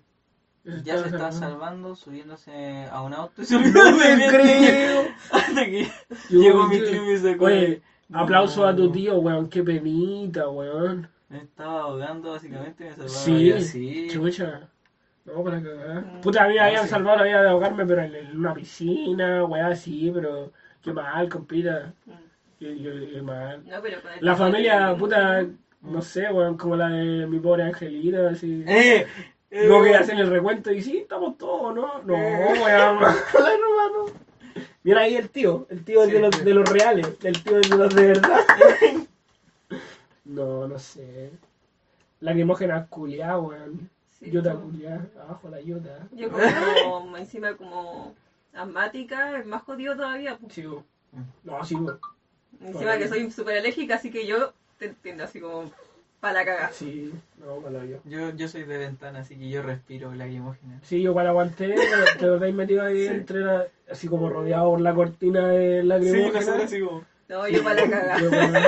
ya 0.64 0.96
se 0.96 1.04
estaba 1.08 1.32
salvando, 1.32 1.96
subiéndose 1.96 2.86
a 2.90 3.02
un 3.02 3.12
auto 3.12 3.42
y 3.42 3.44
se 3.44 3.58
No 3.58 3.92
me 3.94 4.26
creo. 4.26 5.02
Hasta 5.32 5.66
que 5.66 5.84
Yo- 6.30 6.40
llegó 6.40 6.66
mi 6.68 6.78
tío 6.78 6.94
y 6.94 7.08
me 7.12 7.18
sacó. 7.18 7.44
Oye, 7.44 7.82
No. 7.84 7.91
Aplauso 8.12 8.66
a 8.66 8.74
tu 8.74 8.90
tío, 8.90 9.18
weón. 9.18 9.48
Qué 9.48 9.62
penita, 9.62 10.48
weón. 10.48 11.08
Me 11.28 11.38
estaba 11.38 11.82
ahogando, 11.82 12.32
básicamente, 12.32 12.84
me 12.84 12.90
salvaba. 12.92 13.08
Sí, 13.10 13.32
y 13.48 13.52
así. 13.52 14.08
chucha. 14.10 14.68
No, 15.24 15.44
para 15.44 15.62
cagar. 15.62 16.04
Mm. 16.04 16.20
Puta, 16.20 16.44
a 16.44 16.48
mí 16.48 16.54
me 16.54 16.60
No, 16.60 16.66
habían 16.66 16.88
salvado 16.88 17.18
la 17.18 17.24
vida 17.24 17.42
de 17.42 17.48
ahogarme, 17.48 17.86
pero 17.86 18.02
en, 18.02 18.14
en 18.14 18.36
una 18.38 18.52
piscina, 18.54 19.44
weón, 19.44 19.66
así, 19.66 20.10
pero 20.12 20.52
qué 20.82 20.92
mal, 20.92 21.28
compita. 21.28 21.94
Mm. 22.06 22.10
Qué, 22.58 22.76
qué- 22.76 23.10
qué 23.14 23.22
mal. 23.22 23.62
No, 23.64 23.80
pero 23.82 23.96
el 23.98 24.24
La 24.24 24.36
familia, 24.36 24.94
puta, 24.96 25.44
no 25.82 26.02
sé, 26.02 26.30
weón, 26.30 26.56
como 26.56 26.76
la 26.76 26.88
de 26.88 27.26
mi 27.26 27.38
pobre 27.40 27.62
angelita, 27.64 28.28
así. 28.30 28.64
Eh, 28.66 29.06
eh, 29.50 29.66
Luego 29.66 29.84
que 29.84 29.94
hacen 29.96 30.18
el 30.18 30.28
recuento 30.30 30.70
y 30.72 30.80
sí, 30.82 30.98
estamos 30.98 31.36
todos, 31.38 31.74
¿no? 31.74 32.02
No, 32.02 32.14
weón, 32.14 32.60
mala, 32.60 33.54
hermano. 33.54 34.06
Mira 34.84 35.02
ahí 35.02 35.14
el 35.16 35.28
tío, 35.30 35.66
el 35.70 35.84
tío 35.84 36.04
Sí, 36.04 36.10
de, 36.12 36.18
los, 36.20 36.34
sí. 36.34 36.44
de 36.44 36.54
los 36.54 36.68
reales, 36.68 37.06
el 37.22 37.42
tío 37.42 37.60
de 37.60 37.68
los 37.68 37.94
de 37.94 38.06
verdad. 38.08 38.40
No, 40.24 40.66
no 40.68 40.78
sé. 40.78 41.30
Lacrimógena 42.20 42.86
culiá, 42.86 43.38
weón. 43.38 43.90
Sí, 44.18 44.30
como- 44.30 44.60
culiá, 44.70 45.06
abajo 45.20 45.48
la 45.48 45.60
yuta. 45.60 45.98
Yo 46.12 46.28
como 46.30 47.16
encima 47.16 47.54
como 47.56 48.14
asmática, 48.54 49.38
es 49.38 49.46
más 49.46 49.62
jodido 49.62 49.96
todavía. 49.96 50.36
pues. 50.38 50.56
Mm. 50.58 51.22
No, 51.44 51.64
sigo. 51.64 51.98
Encima 52.60 52.96
que 52.98 53.08
soy 53.08 53.30
súper 53.30 53.58
alérgica, 53.58 53.96
así 53.96 54.10
que 54.10 54.26
yo 54.26 54.52
te 54.78 54.86
entiendo 54.86 55.24
así 55.24 55.40
como 55.40 55.70
para 56.22 56.34
la 56.34 56.44
cagada. 56.44 56.70
Sí, 56.72 57.12
no, 57.38 57.60
malo 57.60 57.84
yo. 57.84 57.98
Yo, 58.04 58.30
yo 58.30 58.46
soy 58.46 58.62
de 58.62 58.78
ventana, 58.78 59.18
así 59.18 59.36
que 59.36 59.50
yo 59.50 59.60
respiro 59.60 60.14
lacrimógena. 60.14 60.78
Sí, 60.84 61.02
yo 61.02 61.12
cuando 61.12 61.30
aguanté, 61.30 61.74
te- 62.16 62.26
lo 62.26 62.34
habéis 62.34 62.54
metido 62.54 62.84
ahí 62.84 63.00
Sí. 63.02 63.06
entre 63.08 63.40
la, 63.40 63.66
así 63.90 64.06
como 64.06 64.30
rodeado 64.30 64.70
por 64.70 64.80
la 64.80 64.94
cortina 64.94 65.48
de 65.48 65.82
lacrimógena. 65.82 66.56
como... 66.80 67.04
No, 67.28 67.48
yo 67.48 67.64
para 67.64 67.74
la 67.84 67.90
cagada. 67.90 68.20
Yo, 68.20 68.30
bueno, 68.30 68.58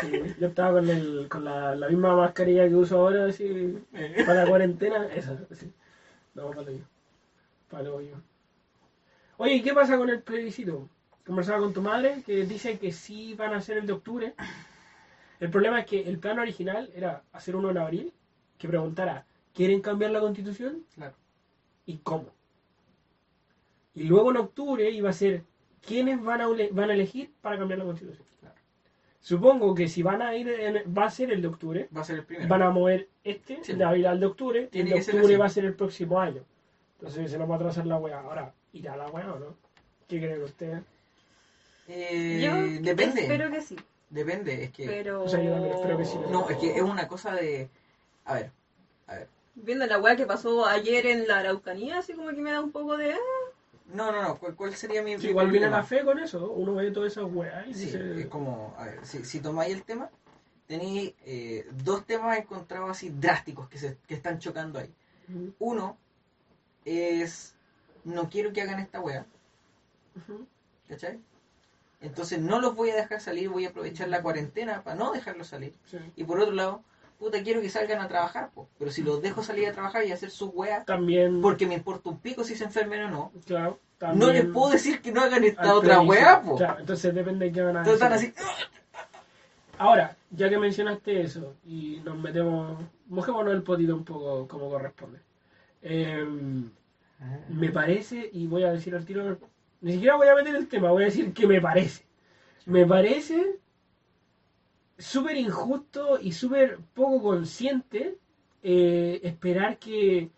sí, 0.00 0.34
yo 0.40 0.46
estaba 0.46 0.72
con, 0.80 0.88
el, 0.88 1.26
con 1.28 1.44
la, 1.44 1.74
la 1.74 1.88
misma 1.88 2.16
mascarilla 2.16 2.66
que 2.66 2.74
uso 2.76 2.96
ahora, 3.00 3.26
así, 3.26 3.76
Eh. 3.92 4.22
para 4.24 4.44
la 4.44 4.48
cuarentena, 4.48 5.06
esa, 5.14 5.36
sí. 5.50 5.70
No, 6.34 6.50
palo 6.50 6.70
yo. 6.70 6.78
Palo 7.68 8.00
yo. 8.00 8.16
Oye, 9.36 9.56
¿y 9.56 9.62
qué 9.62 9.74
pasa 9.74 9.98
con 9.98 10.08
el 10.08 10.20
plebiscito? 10.22 10.88
Conversaba 11.26 11.58
con 11.58 11.74
tu 11.74 11.82
madre 11.82 12.22
que 12.24 12.46
dice 12.46 12.78
que 12.78 12.90
sí 12.90 13.34
van 13.34 13.52
a 13.52 13.58
hacer 13.58 13.76
el 13.76 13.86
de 13.86 13.92
octubre. 13.92 14.34
El 15.42 15.50
problema 15.50 15.80
es 15.80 15.86
que 15.86 16.00
el 16.08 16.18
plan 16.20 16.38
original 16.38 16.88
era 16.94 17.24
hacer 17.32 17.56
uno 17.56 17.68
en 17.70 17.78
abril, 17.78 18.12
que 18.58 18.68
preguntara, 18.68 19.26
¿quieren 19.52 19.80
cambiar 19.80 20.12
la 20.12 20.20
constitución? 20.20 20.84
Claro. 20.94 21.14
¿Y 21.84 21.96
cómo? 21.98 22.26
Y 23.96 24.04
luego 24.04 24.30
en 24.30 24.36
octubre 24.36 24.88
iba 24.88 25.10
a 25.10 25.12
ser, 25.12 25.42
¿quiénes 25.84 26.22
van 26.22 26.42
a, 26.42 26.46
van 26.46 26.90
a 26.90 26.94
elegir 26.94 27.32
para 27.40 27.58
cambiar 27.58 27.80
la 27.80 27.86
constitución? 27.86 28.24
Claro. 28.38 28.54
Supongo 29.20 29.74
que 29.74 29.88
si 29.88 30.04
van 30.04 30.22
a 30.22 30.36
ir, 30.36 30.48
en- 30.48 30.94
va 30.96 31.06
a 31.06 31.10
ser 31.10 31.32
el 31.32 31.42
de 31.42 31.48
octubre, 31.48 31.88
Va 31.94 32.02
a 32.02 32.04
ser 32.04 32.20
el 32.20 32.24
primero. 32.24 32.48
van 32.48 32.62
a 32.62 32.70
mover 32.70 33.08
este, 33.24 33.58
Sí. 33.64 33.72
de 33.72 33.82
abril 33.82 34.06
al 34.06 34.20
de 34.20 34.26
octubre, 34.26 34.68
y 34.72 34.80
el 34.80 34.88
de 34.90 34.94
octubre 35.00 35.36
va 35.36 35.46
a 35.46 35.48
ser 35.48 35.64
el 35.64 35.74
próximo 35.74 36.20
año. 36.20 36.42
Entonces 37.00 37.32
se 37.32 37.36
nos 37.36 37.50
va 37.50 37.54
a 37.54 37.56
atrasar 37.56 37.84
la 37.84 37.96
weá. 37.98 38.20
Ahora, 38.20 38.54
¿irá 38.72 38.96
la 38.96 39.08
weá 39.08 39.32
o 39.34 39.40
no? 39.40 39.56
¿Qué 40.06 40.20
creen 40.20 40.40
ustedes? 40.44 40.82
Eh, 41.88 42.40
Yo 42.44 42.80
depende. 42.80 43.22
espero 43.22 43.50
que 43.50 43.60
sí, 43.60 43.76
Depende, 44.12 44.64
es 44.64 44.70
que... 44.70 44.86
pero... 44.86 45.24
O 45.24 45.28
sea, 45.28 45.42
yo 45.42 45.50
también 45.52 45.74
espero 45.74 45.96
que 45.96 46.04
sí. 46.04 46.18
No, 46.30 46.48
es 46.50 46.58
que 46.58 46.76
es 46.76 46.82
una 46.82 47.08
cosa 47.08 47.34
de... 47.34 47.68
A 48.26 48.34
ver, 48.34 48.50
a 49.06 49.14
ver. 49.14 49.28
Viendo 49.54 49.86
la 49.86 49.98
weá 49.98 50.16
que 50.16 50.26
pasó 50.26 50.66
ayer 50.66 51.06
en 51.06 51.26
la 51.26 51.38
Araucanía, 51.38 51.98
así 51.98 52.12
como 52.12 52.28
que 52.28 52.42
me 52.42 52.52
da 52.52 52.60
un 52.60 52.72
poco 52.72 52.98
de... 52.98 53.14
ah, 53.14 53.18
No, 53.86 54.12
no, 54.12 54.22
no. 54.22 54.38
¿Cuál, 54.38 54.54
cuál 54.54 54.74
sería 54.76 55.02
mi, 55.02 55.18
Sí, 55.18 55.28
igual 55.28 55.50
viene 55.50 55.70
la 55.70 55.82
fe 55.82 56.04
con 56.04 56.18
eso. 56.18 56.50
Uno 56.50 56.74
ve 56.74 56.90
todas 56.90 57.12
esas 57.12 57.24
weas 57.24 57.66
y 57.68 57.72
Sí, 57.74 57.86
dice... 57.86 58.20
es 58.20 58.26
como, 58.26 58.74
a 58.76 58.84
ver, 58.84 59.04
si, 59.06 59.24
si 59.24 59.40
tomáis 59.40 59.74
el 59.74 59.82
tema, 59.82 60.10
tenéis 60.66 61.14
eh, 61.24 61.66
dos 61.72 62.04
temas 62.04 62.36
encontrados 62.38 62.90
así 62.90 63.08
drásticos 63.08 63.66
que, 63.70 63.78
se, 63.78 63.96
que 64.06 64.14
están 64.14 64.38
chocando 64.38 64.78
ahí. 64.78 64.92
Uno 65.58 65.96
es, 66.84 67.54
no 68.04 68.28
quiero 68.28 68.52
que 68.52 68.60
hagan 68.60 68.78
esta 68.80 69.00
wea, 69.00 69.24
ujú. 70.16 70.46
¿cachai? 70.88 71.18
Entonces 72.02 72.40
no 72.40 72.60
los 72.60 72.74
voy 72.74 72.90
a 72.90 72.96
dejar 72.96 73.20
salir, 73.20 73.48
voy 73.48 73.64
a 73.64 73.68
aprovechar 73.70 74.08
la 74.08 74.22
cuarentena 74.22 74.82
para 74.82 74.96
no 74.96 75.12
dejarlos 75.12 75.46
salir. 75.46 75.72
Sí. 75.86 75.98
Y 76.16 76.24
por 76.24 76.40
otro 76.40 76.52
lado, 76.54 76.82
puta, 77.18 77.42
quiero 77.42 77.60
que 77.60 77.70
salgan 77.70 78.00
a 78.00 78.08
trabajar, 78.08 78.50
po. 78.50 78.68
pero 78.78 78.90
si 78.90 79.02
los 79.02 79.22
dejo 79.22 79.42
salir 79.42 79.68
a 79.68 79.72
trabajar 79.72 80.04
y 80.04 80.10
hacer 80.10 80.30
sus 80.30 80.50
weas, 80.52 80.84
También... 80.84 81.40
porque 81.40 81.66
me 81.66 81.74
importa 81.74 82.10
un 82.10 82.18
pico 82.18 82.42
si 82.42 82.56
se 82.56 82.64
enfermen 82.64 83.04
o 83.04 83.10
no, 83.10 83.32
Claro, 83.46 83.78
no 84.14 84.32
les 84.32 84.46
puedo 84.46 84.70
decir 84.72 85.00
que 85.00 85.12
no 85.12 85.20
hagan 85.22 85.44
esta 85.44 85.74
otra 85.74 86.00
wea, 86.00 86.42
po. 86.42 86.56
Claro, 86.56 86.80
entonces 86.80 87.14
depende 87.14 87.46
de 87.46 87.52
qué 87.52 87.62
van 87.62 87.76
a 87.76 87.80
Entonces 87.80 88.02
están 88.02 88.12
decir. 88.12 88.34
así, 88.36 88.72
Ahora, 89.78 90.16
ya 90.30 90.48
que 90.48 90.58
mencionaste 90.58 91.22
eso 91.22 91.54
y 91.64 92.00
nos 92.04 92.18
metemos, 92.18 92.78
mojémonos 93.06 93.54
el 93.54 93.62
potito 93.62 93.94
un 93.94 94.04
poco 94.04 94.46
como 94.46 94.68
corresponde. 94.68 95.18
Eh, 95.82 96.24
me 97.48 97.70
parece, 97.70 98.28
y 98.32 98.46
voy 98.46 98.64
a 98.64 98.72
decir 98.72 98.94
al 98.94 99.04
tiro, 99.04 99.38
ni 99.82 99.92
siquiera 99.94 100.16
voy 100.16 100.28
a 100.28 100.34
meter 100.34 100.56
el 100.56 100.68
tema, 100.68 100.90
voy 100.90 101.02
a 101.04 101.06
decir 101.06 101.32
que 101.34 101.46
me 101.46 101.60
parece. 101.60 102.04
Me 102.66 102.86
parece 102.86 103.60
súper 104.98 105.36
injusto 105.36 106.18
y 106.20 106.32
súper 106.32 106.78
poco 106.94 107.22
consciente 107.22 108.18
eh, 108.62 109.20
esperar 109.24 109.78
que, 109.78 110.30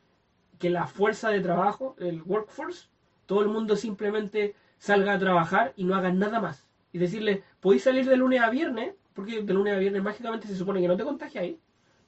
que 0.59 0.71
la 0.71 0.87
fuerza 0.87 1.31
de 1.31 1.41
trabajo, 1.41 1.97
el 1.99 2.23
workforce, 2.23 2.89
todo 3.27 3.43
el 3.43 3.49
mundo 3.49 3.77
simplemente 3.77 4.55
salga 4.79 5.15
a 5.15 5.19
trabajar 5.19 5.73
y 5.77 5.85
no 5.85 5.95
hagan 5.95 6.19
nada 6.19 6.41
más. 6.41 6.67
Y 6.93 6.99
decirle, 6.99 7.43
podéis 7.61 7.83
salir 7.85 8.07
de 8.07 8.17
lunes 8.17 8.41
a 8.41 8.51
viernes, 8.51 8.95
porque 9.15 9.43
de 9.43 9.55
lunes 9.55 9.75
a 9.75 9.79
viernes 9.79 10.03
mágicamente 10.03 10.49
se 10.49 10.57
supone 10.57 10.81
que 10.81 10.89
no 10.89 10.97
te 10.97 11.05
contagiáis, 11.05 11.57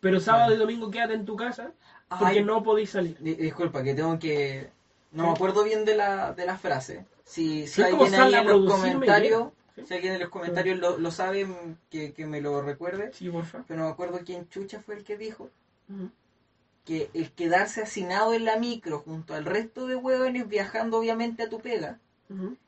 pero 0.01 0.20
sábado 0.20 0.55
y 0.55 0.59
domingo 0.59 0.91
quédate 0.91 1.14
en 1.14 1.24
tu 1.24 1.37
casa 1.37 1.72
porque 2.09 2.24
Ay, 2.39 2.45
no 2.45 2.62
podéis 2.62 2.91
salir. 2.91 3.18
Di- 3.18 3.34
Disculpa, 3.34 3.82
que 3.82 3.95
tengo 3.95 4.18
que. 4.18 4.70
No 5.13 5.25
me 5.25 5.31
acuerdo 5.31 5.65
bien 5.65 5.85
de 5.85 5.95
la, 5.95 6.33
de 6.33 6.47
la 6.47 6.59
frase. 6.59 7.07
Si, 7.25 7.67
si 7.67 7.83
alguien 7.83 8.15
ahí 8.15 8.35
en 8.35 8.47
los 8.47 8.73
comentarios, 8.73 9.53
si 9.87 9.95
alguien 9.95 10.15
en 10.15 10.21
los 10.21 10.29
comentarios 10.31 10.79
lo, 10.79 10.99
lo 10.99 11.11
sabe, 11.11 11.47
que, 11.91 12.13
que 12.13 12.27
me 12.27 12.41
lo 12.41 12.61
recuerde. 12.63 13.13
Sí, 13.13 13.31
porfa. 13.31 13.65
Pero 13.67 13.81
no 13.81 13.87
me 13.87 13.93
acuerdo 13.93 14.21
quién 14.25 14.49
chucha 14.49 14.81
fue 14.81 14.97
el 14.97 15.05
que 15.05 15.17
dijo 15.17 15.51
que 16.85 17.11
el 17.15 17.33
quedarse 17.33 17.83
hacinado 17.83 18.33
en 18.35 18.45
la 18.45 18.59
micro 18.59 19.01
junto 19.01 19.35
al 19.35 19.45
resto 19.45 19.87
de 19.87 19.97
huevones 19.97 20.49
viajando 20.49 20.99
obviamente 20.99 21.43
a 21.45 21.49
tu 21.49 21.61
pega 21.61 21.99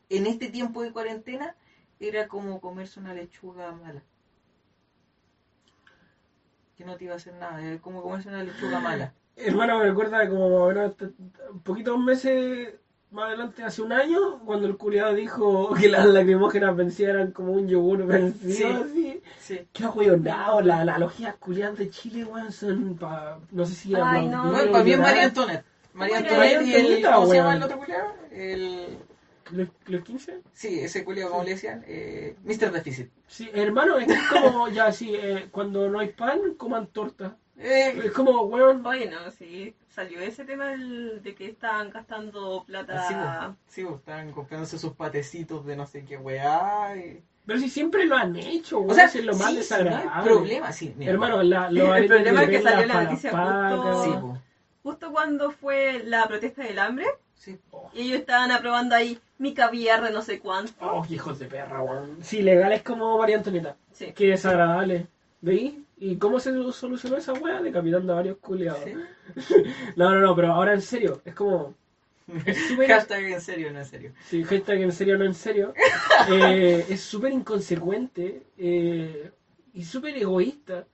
en 0.09 0.27
este 0.27 0.49
tiempo 0.49 0.83
de 0.83 0.93
cuarentena 0.93 1.55
era 2.01 2.29
como 2.29 2.61
comerse 2.61 3.01
una 3.01 3.13
lechuga 3.15 3.73
mala. 3.73 4.03
que 6.77 6.85
no 6.85 6.97
te 6.97 7.05
iba 7.05 7.15
a 7.15 7.17
hacer 7.17 7.35
nada, 7.35 7.61
es 7.61 7.81
como 7.81 8.03
comerse 8.03 8.29
una 8.29 8.45
lechuga 8.45 8.79
mala. 8.79 9.13
Hermano, 9.39 9.79
me 9.79 9.85
recuerda 9.85 10.29
como 10.29 10.69
t- 10.91 11.11
poquitos 11.63 11.99
meses 11.99 12.75
más 13.11 13.29
adelante, 13.29 13.63
hace 13.63 13.81
un 13.81 13.93
año, 13.93 14.41
cuando 14.45 14.67
el 14.67 14.77
culiado 14.77 15.15
dijo 15.15 15.75
que 15.75 15.89
las 15.89 16.05
lacrimógenas 16.07 16.77
vencidas 16.77 17.15
eran 17.15 17.33
como 17.33 17.53
un 17.53 17.67
yogur 17.67 18.05
vencido, 18.07 18.85
así. 18.85 19.23
Sí. 19.41 19.61
Qué 19.73 19.85
ahueonado, 19.85 20.61
las 20.61 20.81
analogías 20.81 21.37
culiadas 21.37 21.79
de 21.79 21.89
Chile, 21.89 22.25
weón, 22.25 22.53
son 22.53 22.97
pa... 22.97 23.39
No 23.51 23.65
sé 23.65 23.75
si... 23.75 23.95
Ay, 23.95 24.27
no. 24.27 24.45
No, 24.53 24.73
para 24.73 24.85
mí 24.85 24.93
es. 24.93 24.99
María 24.99 25.25
Antoinette. 25.25 25.65
María 25.95 26.19
Antoinette 26.19 26.63
y 26.67 26.75
el, 26.75 27.03
¿cómo 27.03 27.27
se 27.29 27.37
llama 27.37 27.57
el 27.57 27.63
otro 27.63 27.79
culiao? 27.79 28.15
El, 28.31 28.99
¿Los, 29.53 29.69
los 29.87 30.05
15? 30.05 30.43
sí, 30.53 30.81
ese 30.81 31.03
culiao, 31.03 31.31
como 31.31 31.45
le 31.45 31.51
decían, 31.53 31.83
eh, 31.87 32.37
Mr. 32.45 32.71
Deficit. 32.71 33.09
Sí, 33.27 33.49
hermano, 33.55 33.97
es 33.99 34.07
como, 34.31 34.69
ya, 34.69 34.93
sí, 34.93 35.15
eh, 35.15 35.49
cuando 35.51 35.89
no 35.89 35.99
hay 36.01 36.09
pan, 36.09 36.39
coman 36.59 36.89
torta. 36.89 37.37
Eh, 37.59 38.01
Es 38.05 38.13
como, 38.13 38.43
weón, 38.43 38.85
Oye, 38.87 39.11
no, 39.11 39.31
sí, 39.33 39.75
salió 39.89 40.21
ese 40.21 40.45
tema 40.45 40.67
del- 40.69 41.23
de 41.23 41.35
que 41.35 41.47
estaban 41.49 41.91
gastando 41.91 42.63
plata. 42.67 43.09
sí, 43.09 43.15
pues, 43.15 43.57
sí, 43.67 43.85
pues, 43.85 43.97
estaban 43.97 44.33
comprándose 44.33 44.79
sus 44.79 44.93
patecitos 44.95 45.67
de 45.67 45.77
no 45.77 45.87
sé 45.87 46.05
qué 46.05 46.17
weá. 46.17 46.97
y- 46.97 47.23
pero 47.47 47.59
si 47.59 47.69
siempre 47.71 48.05
lo 48.05 48.15
han 48.17 48.37
hecho, 48.37 48.79
weón, 48.81 48.91
O 48.91 48.95
sea, 48.95 49.07
es 49.07 49.25
lo 49.25 49.33
más 49.35 49.41
sí, 49.41 49.47
sí, 49.49 49.55
no 49.55 49.59
desagradable. 49.61 50.11
hay 50.13 50.25
problema, 50.25 50.73
sí. 50.73 50.95
mira. 50.97 51.13
Hermano, 51.13 51.43
la, 51.43 51.67
El 52.03 52.07
problema 52.07 52.43
es 52.45 52.51
que 52.51 52.63
salió 52.63 52.87
la 52.87 53.03
noticia 53.05 53.31
pacas. 53.33 53.73
justo- 53.81 54.05
Sí, 54.05 54.11
pues, 54.21 54.41
Justo 54.83 55.13
cuando 55.13 55.51
fue 55.51 56.03
la 56.05 56.27
protesta 56.29 56.63
del 56.63 56.79
hambre, 56.79 57.07
sí. 57.35 57.59
y 57.93 58.03
ellos 58.03 58.21
estaban 58.21 58.51
aprobando 58.53 58.95
ahí 58.95 59.19
mi 59.39 59.53
caviar 59.53 60.03
de 60.03 60.11
no 60.13 60.23
sé 60.23 60.39
cuánto. 60.41 60.73
Oh, 60.81 61.05
hijos 61.11 61.39
de 61.39 61.47
perra, 61.47 61.83
weón. 61.83 62.19
Sí, 62.23 62.41
legal 62.43 62.73
es 62.73 62.83
como 62.83 63.19
María 63.19 63.37
Antonieta. 63.37 63.77
Sí. 63.93 64.13
Qué 64.15 64.29
desagradable. 64.29 65.07
¿Veis? 65.41 65.75
¿Y 66.01 66.17
cómo 66.17 66.39
se 66.39 66.53
solucionó 66.73 67.17
esa 67.17 67.33
weá? 67.33 67.61
Decapitando 67.61 68.13
a 68.13 68.17
varios 68.17 68.39
culiados. 68.39 68.85
sí. 68.85 68.93
No, 69.97 70.11
no, 70.15 70.21
no, 70.21 70.35
pero 70.37 70.53
ahora 70.53 70.73
en 70.75 70.83
serio, 70.83 71.21
es 71.25 71.35
como. 71.35 71.75
Es 72.47 72.69
súper. 72.69 72.89
Hashtag 72.89 73.25
en 73.25 73.41
serio, 73.41 73.73
no 73.73 73.79
en 73.81 73.85
serio. 73.87 74.13
Sí, 74.25 74.45
hashtag 74.45 74.83
en 74.83 74.93
serio, 74.93 75.19
no 75.19 75.25
en 75.25 75.35
serio. 75.35 75.75
Eh, 76.31 76.85
es 76.91 77.01
súper 77.01 77.33
inconsecuente 77.33 78.43
eh, 78.59 79.31
y 79.73 79.85
súper 79.85 80.17
egoísta 80.17 80.85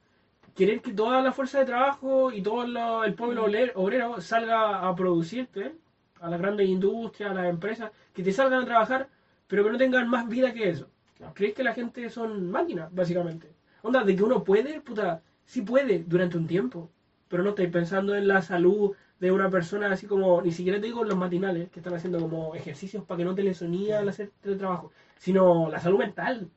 querer 0.54 0.80
que 0.82 0.92
toda 0.92 1.22
la 1.22 1.32
fuerza 1.32 1.58
de 1.60 1.64
trabajo 1.64 2.30
y 2.30 2.42
todo 2.42 2.66
lo- 2.66 3.04
el 3.04 3.14
pueblo 3.14 3.44
obrero 3.74 4.20
salga 4.20 4.86
a 4.86 4.94
producirte, 4.94 5.74
a 6.20 6.28
las 6.30 6.38
grandes 6.40 6.68
industrias, 6.68 7.30
a 7.30 7.34
las 7.34 7.46
empresas, 7.46 7.90
que 8.12 8.22
te 8.22 8.32
salgan 8.32 8.62
a 8.62 8.66
trabajar, 8.66 9.08
pero 9.48 9.64
que 9.64 9.70
no 9.70 9.78
tengan 9.78 10.08
más 10.08 10.28
vida 10.28 10.52
que 10.52 10.68
eso. 10.68 10.88
¿Crees 11.34 11.54
que 11.54 11.64
la 11.64 11.72
gente 11.74 12.10
son 12.10 12.50
máquinas, 12.50 12.94
básicamente? 12.94 13.48
Onda, 13.86 14.02
de 14.02 14.16
que 14.16 14.22
uno 14.22 14.42
puede, 14.44 14.80
puta, 14.80 15.22
sí 15.44 15.60
puede 15.62 16.04
durante 16.04 16.38
un 16.38 16.46
tiempo, 16.46 16.90
pero 17.28 17.42
no 17.42 17.50
estáis 17.50 17.70
pensando 17.70 18.14
en 18.14 18.26
la 18.26 18.40
salud 18.42 18.92
de 19.20 19.30
una 19.30 19.50
persona 19.50 19.92
así 19.92 20.06
como, 20.06 20.40
ni 20.42 20.52
siquiera 20.52 20.80
te 20.80 20.86
digo 20.86 21.04
los 21.04 21.16
matinales, 21.16 21.70
que 21.70 21.80
están 21.80 21.94
haciendo 21.94 22.18
como 22.18 22.54
ejercicios 22.54 23.04
para 23.04 23.18
que 23.18 23.24
no 23.24 23.34
te 23.34 23.42
lesonía 23.42 23.98
al 24.00 24.08
hacer 24.08 24.30
trabajo, 24.58 24.90
sino 25.18 25.68
la 25.70 25.80
salud 25.80 25.98
mental. 25.98 26.48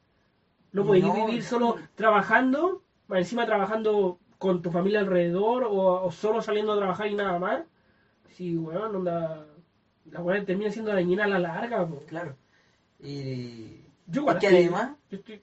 No 0.72 0.86
podéis 0.86 1.06
No, 1.06 1.14
vivir 1.14 1.44
no. 1.44 1.50
solo 1.50 1.76
trabajando, 1.96 2.82
encima 3.10 3.46
trabajando 3.46 4.20
con 4.38 4.62
tu 4.62 4.72
familia 4.72 5.00
alrededor 5.02 5.66
o, 5.66 6.06
o 6.06 6.12
solo 6.12 6.42
saliendo 6.42 6.74
a 6.74 6.78
trabajar 6.78 7.08
y 7.08 7.16
nada 7.16 7.40
más. 7.40 7.64
Sí, 8.36 8.56
weón, 8.58 8.96
onda, 8.96 9.46
la 10.12 10.22
weá 10.22 10.46
termina 10.46 10.72
siendo 10.72 10.94
dañina 10.94 11.26
a 11.26 11.28
la 11.28 11.40
larga. 11.40 11.86
po. 11.88 12.04
Claro. 12.08 12.36
Y, 13.00 13.82
Yo 14.08 14.26
que 14.40 14.48
además, 14.48 14.96
yo 15.10 15.18
estoy- 15.18 15.42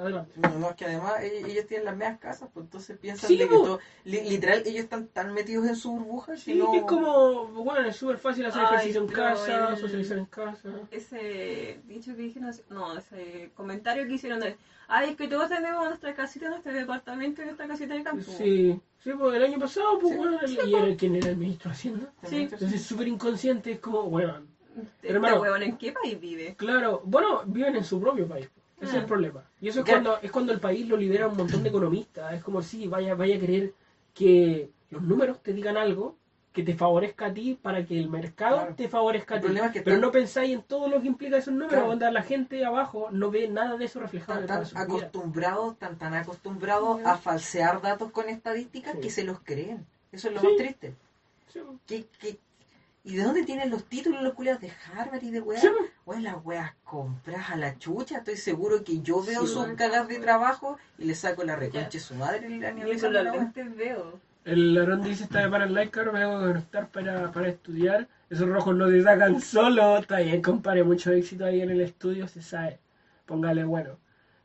adelante. 0.00 0.32
no, 0.40 0.58
no, 0.58 0.70
es 0.70 0.76
que 0.76 0.84
además 0.84 1.20
e- 1.20 1.50
ellos 1.50 1.66
tienen 1.66 1.86
las 1.86 1.96
mismas 1.96 2.18
casas, 2.18 2.48
pues 2.52 2.64
entonces 2.64 2.98
piensan 2.98 3.28
Sí, 3.28 3.36
de 3.36 3.48
que 3.48 3.54
po. 3.54 3.62
todo, 3.64 3.80
li- 4.04 4.22
literal, 4.28 4.62
ellos 4.66 4.84
están 4.84 5.06
tan 5.08 5.32
metidos 5.34 5.66
en 5.66 5.76
su 5.76 5.92
burbuja 5.92 6.36
Sí, 6.36 6.54
no... 6.54 6.70
que 6.70 6.78
es 6.78 6.84
como, 6.84 7.46
bueno, 7.48 7.86
es 7.88 7.96
súper 7.96 8.18
fácil 8.18 8.46
hacer 8.46 8.62
Ay, 8.62 8.66
ejercicio 8.74 9.00
en 9.02 9.08
casa, 9.08 9.70
el- 9.70 9.76
socializar 9.78 10.18
en 10.18 10.24
casa. 10.26 10.68
Ese 10.90 11.80
dicho 11.86 12.14
que 12.16 12.22
dijeron, 12.22 12.50
no, 12.70 12.96
ese 12.98 13.50
comentario 13.54 14.06
que 14.06 14.14
hicieron 14.14 14.40
de, 14.40 14.56
ay, 14.88 15.10
es 15.10 15.16
que 15.16 15.28
todos 15.28 15.48
tenemos 15.48 15.84
nuestra 15.86 16.14
casita, 16.14 16.48
nuestro 16.48 16.72
departamento 16.72 17.42
y 17.42 17.46
nuestra 17.46 17.66
casita 17.66 17.94
de 17.94 18.02
campo. 18.02 18.22
Sí, 18.36 18.80
sí, 19.02 19.10
pues 19.18 19.34
el 19.36 19.42
año 19.44 19.58
pasado, 19.58 19.98
pues 19.98 20.12
Sí, 20.12 20.16
bueno, 20.18 20.40
el- 20.40 20.68
y 20.68 20.74
era 20.74 20.96
quien 20.96 21.16
era 21.16 21.30
el 21.30 21.36
ministro 21.36 21.70
de 21.70 21.74
Hacienda. 21.76 22.12
Sí. 22.24 22.36
Entonces 22.36 22.72
es 22.72 22.82
súper 22.82 23.08
inconsciente, 23.08 23.72
es 23.72 23.80
como, 23.80 24.04
bueno, 24.04 24.42
Este 24.76 25.10
Hermano. 25.10 25.40
huevón, 25.40 25.62
¿en 25.62 25.76
qué 25.76 25.90
país 25.92 26.20
vive? 26.20 26.54
claro, 26.56 27.02
bueno, 27.04 27.42
viven 27.46 27.74
en 27.76 27.84
su 27.84 28.00
propio 28.00 28.28
país. 28.28 28.48
Ese 28.80 28.90
es 28.90 28.94
el 28.98 29.02
Ah. 29.04 29.06
problema. 29.06 29.44
Y 29.60 29.68
eso 29.68 29.80
es 29.80 29.84
Claro. 29.84 30.02
cuando, 30.04 30.22
es 30.22 30.30
cuando 30.30 30.52
el 30.52 30.60
país 30.60 30.86
lo 30.88 30.96
lidera 30.96 31.26
un 31.28 31.36
montón 31.36 31.62
de 31.62 31.68
economistas. 31.68 32.32
Es 32.34 32.42
como 32.44 32.62
si 32.62 32.86
vaya, 32.86 33.14
vaya 33.14 33.36
a 33.36 33.40
querer 33.40 33.72
que 34.14 34.70
los 34.90 35.02
números 35.02 35.42
te 35.42 35.52
digan 35.52 35.76
algo 35.76 36.16
que 36.52 36.62
te 36.62 36.74
favorezca 36.74 37.26
a 37.26 37.34
ti 37.34 37.56
para 37.60 37.84
que 37.84 37.98
el 37.98 38.08
mercado 38.08 38.56
Claro. 38.56 38.74
te 38.74 38.88
favorezca 38.88 39.36
a 39.36 39.40
ti. 39.40 39.46
es 39.54 39.70
que 39.72 39.82
Pero 39.82 39.98
no 39.98 40.10
pensáis 40.10 40.52
en 40.54 40.62
todo 40.62 40.88
lo 40.88 41.00
que 41.00 41.06
implica 41.06 41.36
esos 41.36 41.52
números, 41.52 41.74
Claro. 41.74 41.90
onda, 41.90 42.10
la 42.10 42.22
gente 42.22 42.64
abajo 42.64 43.08
no 43.12 43.30
ve 43.30 43.48
nada 43.48 43.76
de 43.76 43.84
eso 43.84 44.00
reflejado 44.00 44.44
tan 44.46 44.64
vida. 44.64 44.80
acostumbrados, 44.80 45.78
tan 45.78 45.98
tan 45.98 46.14
acostumbrados 46.14 47.00
a 47.04 47.16
falsear 47.16 47.80
datos 47.80 48.10
con 48.10 48.28
estadísticas 48.28 48.94
Sí. 48.94 49.00
que 49.00 49.10
se 49.10 49.24
los 49.24 49.40
creen. 49.40 49.86
Eso 50.10 50.28
es 50.28 50.34
lo 50.34 50.40
Sí. 50.40 50.46
más 50.46 50.56
triste. 50.56 50.94
Sí, 51.48 51.60
¿Qué, 51.86 52.06
qué- 52.18 52.38
y 53.08 53.16
de 53.16 53.22
dónde 53.22 53.42
tienen 53.44 53.70
los 53.70 53.84
títulos 53.86 54.22
los 54.22 54.34
culiados 54.34 54.60
de 54.60 54.70
Harvard 54.94 55.22
y 55.22 55.30
de 55.30 55.40
weas? 55.40 55.62
Sí, 55.62 55.68
Weón, 56.04 56.22
las 56.24 56.36
weas 56.44 56.72
compras 56.84 57.50
a 57.50 57.56
la 57.56 57.78
chucha. 57.78 58.18
Estoy 58.18 58.36
seguro 58.36 58.84
que 58.84 59.00
yo 59.00 59.22
veo 59.22 59.46
Sí, 59.46 59.54
sus 59.54 59.66
cagas 59.76 60.08
de 60.08 60.18
trabajo 60.18 60.76
y 60.98 61.04
le 61.06 61.14
saco 61.14 61.42
la 61.42 61.56
reconcha 61.56 61.88
de 61.88 62.00
su 62.00 62.14
madre 62.14 62.46
wea. 62.48 63.22
lentes 63.32 63.76
veo. 63.76 64.20
El 64.44 64.76
Aaron 64.78 65.02
dice 65.02 65.24
está 65.24 65.40
de 65.40 65.48
para 65.48 65.64
el 65.64 65.74
like, 65.74 65.90
cabrón, 65.90 66.14
me 66.14 66.20
tengo 66.20 66.38
que 66.38 66.46
conectar 66.48 66.88
para, 66.90 67.32
para 67.32 67.48
estudiar. 67.48 68.08
Esos 68.28 68.48
rojos 68.48 68.76
no 68.76 68.88
te 68.88 69.02
sacan 69.02 69.40
solo. 69.40 69.98
Está 69.98 70.18
bien, 70.20 70.42
compadre, 70.42 70.84
mucho 70.84 71.10
éxito 71.10 71.46
ahí 71.46 71.62
en 71.62 71.70
el 71.70 71.80
estudio, 71.80 72.28
se 72.28 72.42
sabe. 72.42 72.78
Póngale 73.24 73.64
bueno. 73.64 73.98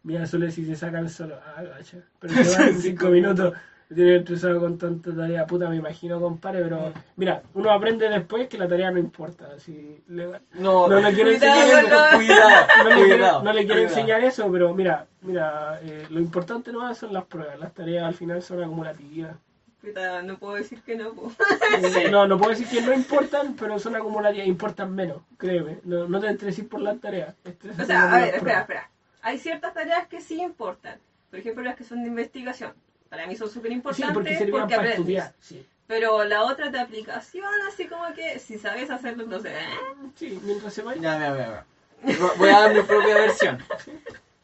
Mira, 0.04 0.26
solo 0.26 0.50
si 0.52 0.66
se 0.66 0.76
sacan 0.76 1.10
solo. 1.10 1.38
Ah, 1.56 1.64
gacha. 1.64 1.98
Pero 2.20 2.34
se 2.34 2.58
van 2.58 2.68
en 2.70 2.82
cinco 2.82 3.08
minutos. 3.08 3.54
Tiene 3.94 4.16
estresado 4.18 4.60
con 4.60 4.78
tanta 4.78 5.16
tarea. 5.16 5.46
Puta, 5.46 5.70
me 5.70 5.76
imagino, 5.78 6.20
compadre, 6.20 6.62
pero... 6.64 6.94
Mira, 7.16 7.42
uno 7.54 7.72
aprende 7.72 8.10
después 8.10 8.48
que 8.48 8.58
la 8.58 8.68
tarea 8.68 8.92
no 8.92 9.00
importa. 9.00 9.60
Si 9.60 10.02
le- 10.08 10.40
No, 10.54 10.88
No 10.88 11.00
le 11.00 11.14
quiero 11.14 11.32
enseñar 11.32 11.58
eso. 11.86 11.98
Cuidado, 12.16 12.68
No 12.78 12.90
le, 12.90 12.96
quiero, 12.96 13.16
cuidado, 13.16 13.44
no 13.44 13.54
le 13.54 13.60
quiero 13.66 13.76
cuidado. 13.76 13.96
enseñar 14.00 14.24
eso, 14.24 14.52
pero 14.52 14.74
mira, 14.74 15.06
mira, 15.22 15.80
eh, 15.84 16.06
lo 16.10 16.20
importante 16.20 16.72
no 16.72 16.94
son 16.96 17.14
las 17.14 17.26
pruebas, 17.26 17.60
las 17.60 17.74
tareas 17.74 18.06
al 18.06 18.14
final 18.14 18.42
son 18.42 18.64
acumulativas. 18.64 19.36
Puta, 19.82 20.22
no 20.22 20.38
puedo 20.38 20.54
decir 20.56 20.82
que 20.82 20.96
no. 20.96 21.10
Eh, 21.10 22.08
No, 22.12 22.26
no 22.26 22.38
puedo 22.38 22.52
decir 22.52 22.68
que 22.68 22.82
no 22.82 22.94
importan, 22.94 23.56
pero 23.60 23.78
son 23.80 23.96
acumulativas, 23.98 24.48
importan 24.48 24.96
menos, 24.96 25.18
créeme. 25.38 25.80
No, 25.84 26.08
no 26.08 26.20
te 26.22 26.30
estreses 26.30 26.66
por 26.66 26.80
las 26.82 27.00
tareas. 27.02 27.36
estrésate 27.44 27.84
O 27.84 27.86
sea, 27.86 28.14
a 28.14 28.20
ver, 28.22 28.36
espera, 28.36 28.62
espera. 28.62 28.90
Hay 29.22 29.38
ciertas 29.40 29.74
tareas 29.74 30.08
que 30.08 30.22
sí 30.22 30.42
importan. 30.42 31.00
Por 31.30 31.40
ejemplo, 31.40 31.64
las 31.64 31.76
que 31.76 31.84
son 31.84 32.02
de 32.04 32.08
investigación. 32.10 32.72
Para 33.14 33.28
mí 33.28 33.36
son 33.36 33.48
súper 33.48 33.70
Sí, 33.70 33.76
importantes 33.76 34.50
porque 34.50 34.76
para 34.76 34.90
estudiar. 34.90 35.36
Sí. 35.40 35.64
Pero 35.86 36.24
la 36.24 36.46
otra 36.46 36.72
de 36.72 36.80
aplicación, 36.80 37.46
así 37.72 37.86
como 37.86 38.12
que 38.16 38.40
si 38.40 38.58
sabes 38.58 38.90
hacerlo, 38.90 39.26
entonces... 39.26 39.52
¿eh? 39.54 40.10
sí, 40.16 40.40
mientras 40.42 40.74
se 40.74 40.82
vaya. 40.82 41.00
Ya, 41.00 41.18
mira, 41.20 41.32
mira, 41.32 41.66
mira. 42.02 42.28
Voy 42.40 42.50
a 42.50 42.60
dar 42.62 42.74
mi 42.74 42.82
propia 42.82 43.14
versión. 43.14 43.60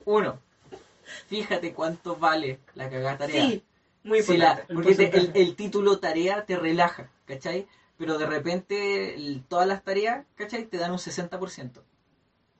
Uno, 0.05 0.39
fíjate 1.25 1.73
cuánto 1.73 2.15
vale 2.15 2.59
la 2.75 2.91
cagada 2.91 3.17
tarea. 3.17 3.41
Sí, 3.43 3.63
muy 4.03 4.21
Si 4.21 4.37
la- 4.37 4.49
importante. 4.51 4.71
El 4.71 4.75
porque 4.75 4.95
te- 4.95 5.03
el, 5.05 5.09
porcentaje. 5.11 5.41
el 5.41 5.55
título 5.55 5.97
tarea 5.99 6.45
te 6.45 6.55
relaja, 6.57 7.09
¿cachai? 7.25 7.67
Pero 7.97 8.19
de 8.19 8.27
repente 8.27 9.15
el- 9.15 9.41
todas 9.47 9.65
las 9.67 9.83
tareas, 9.83 10.27
¿cachai? 10.35 10.65
Te 10.65 10.77
dan 10.77 10.91
un 10.91 10.99
60%. 10.99 11.81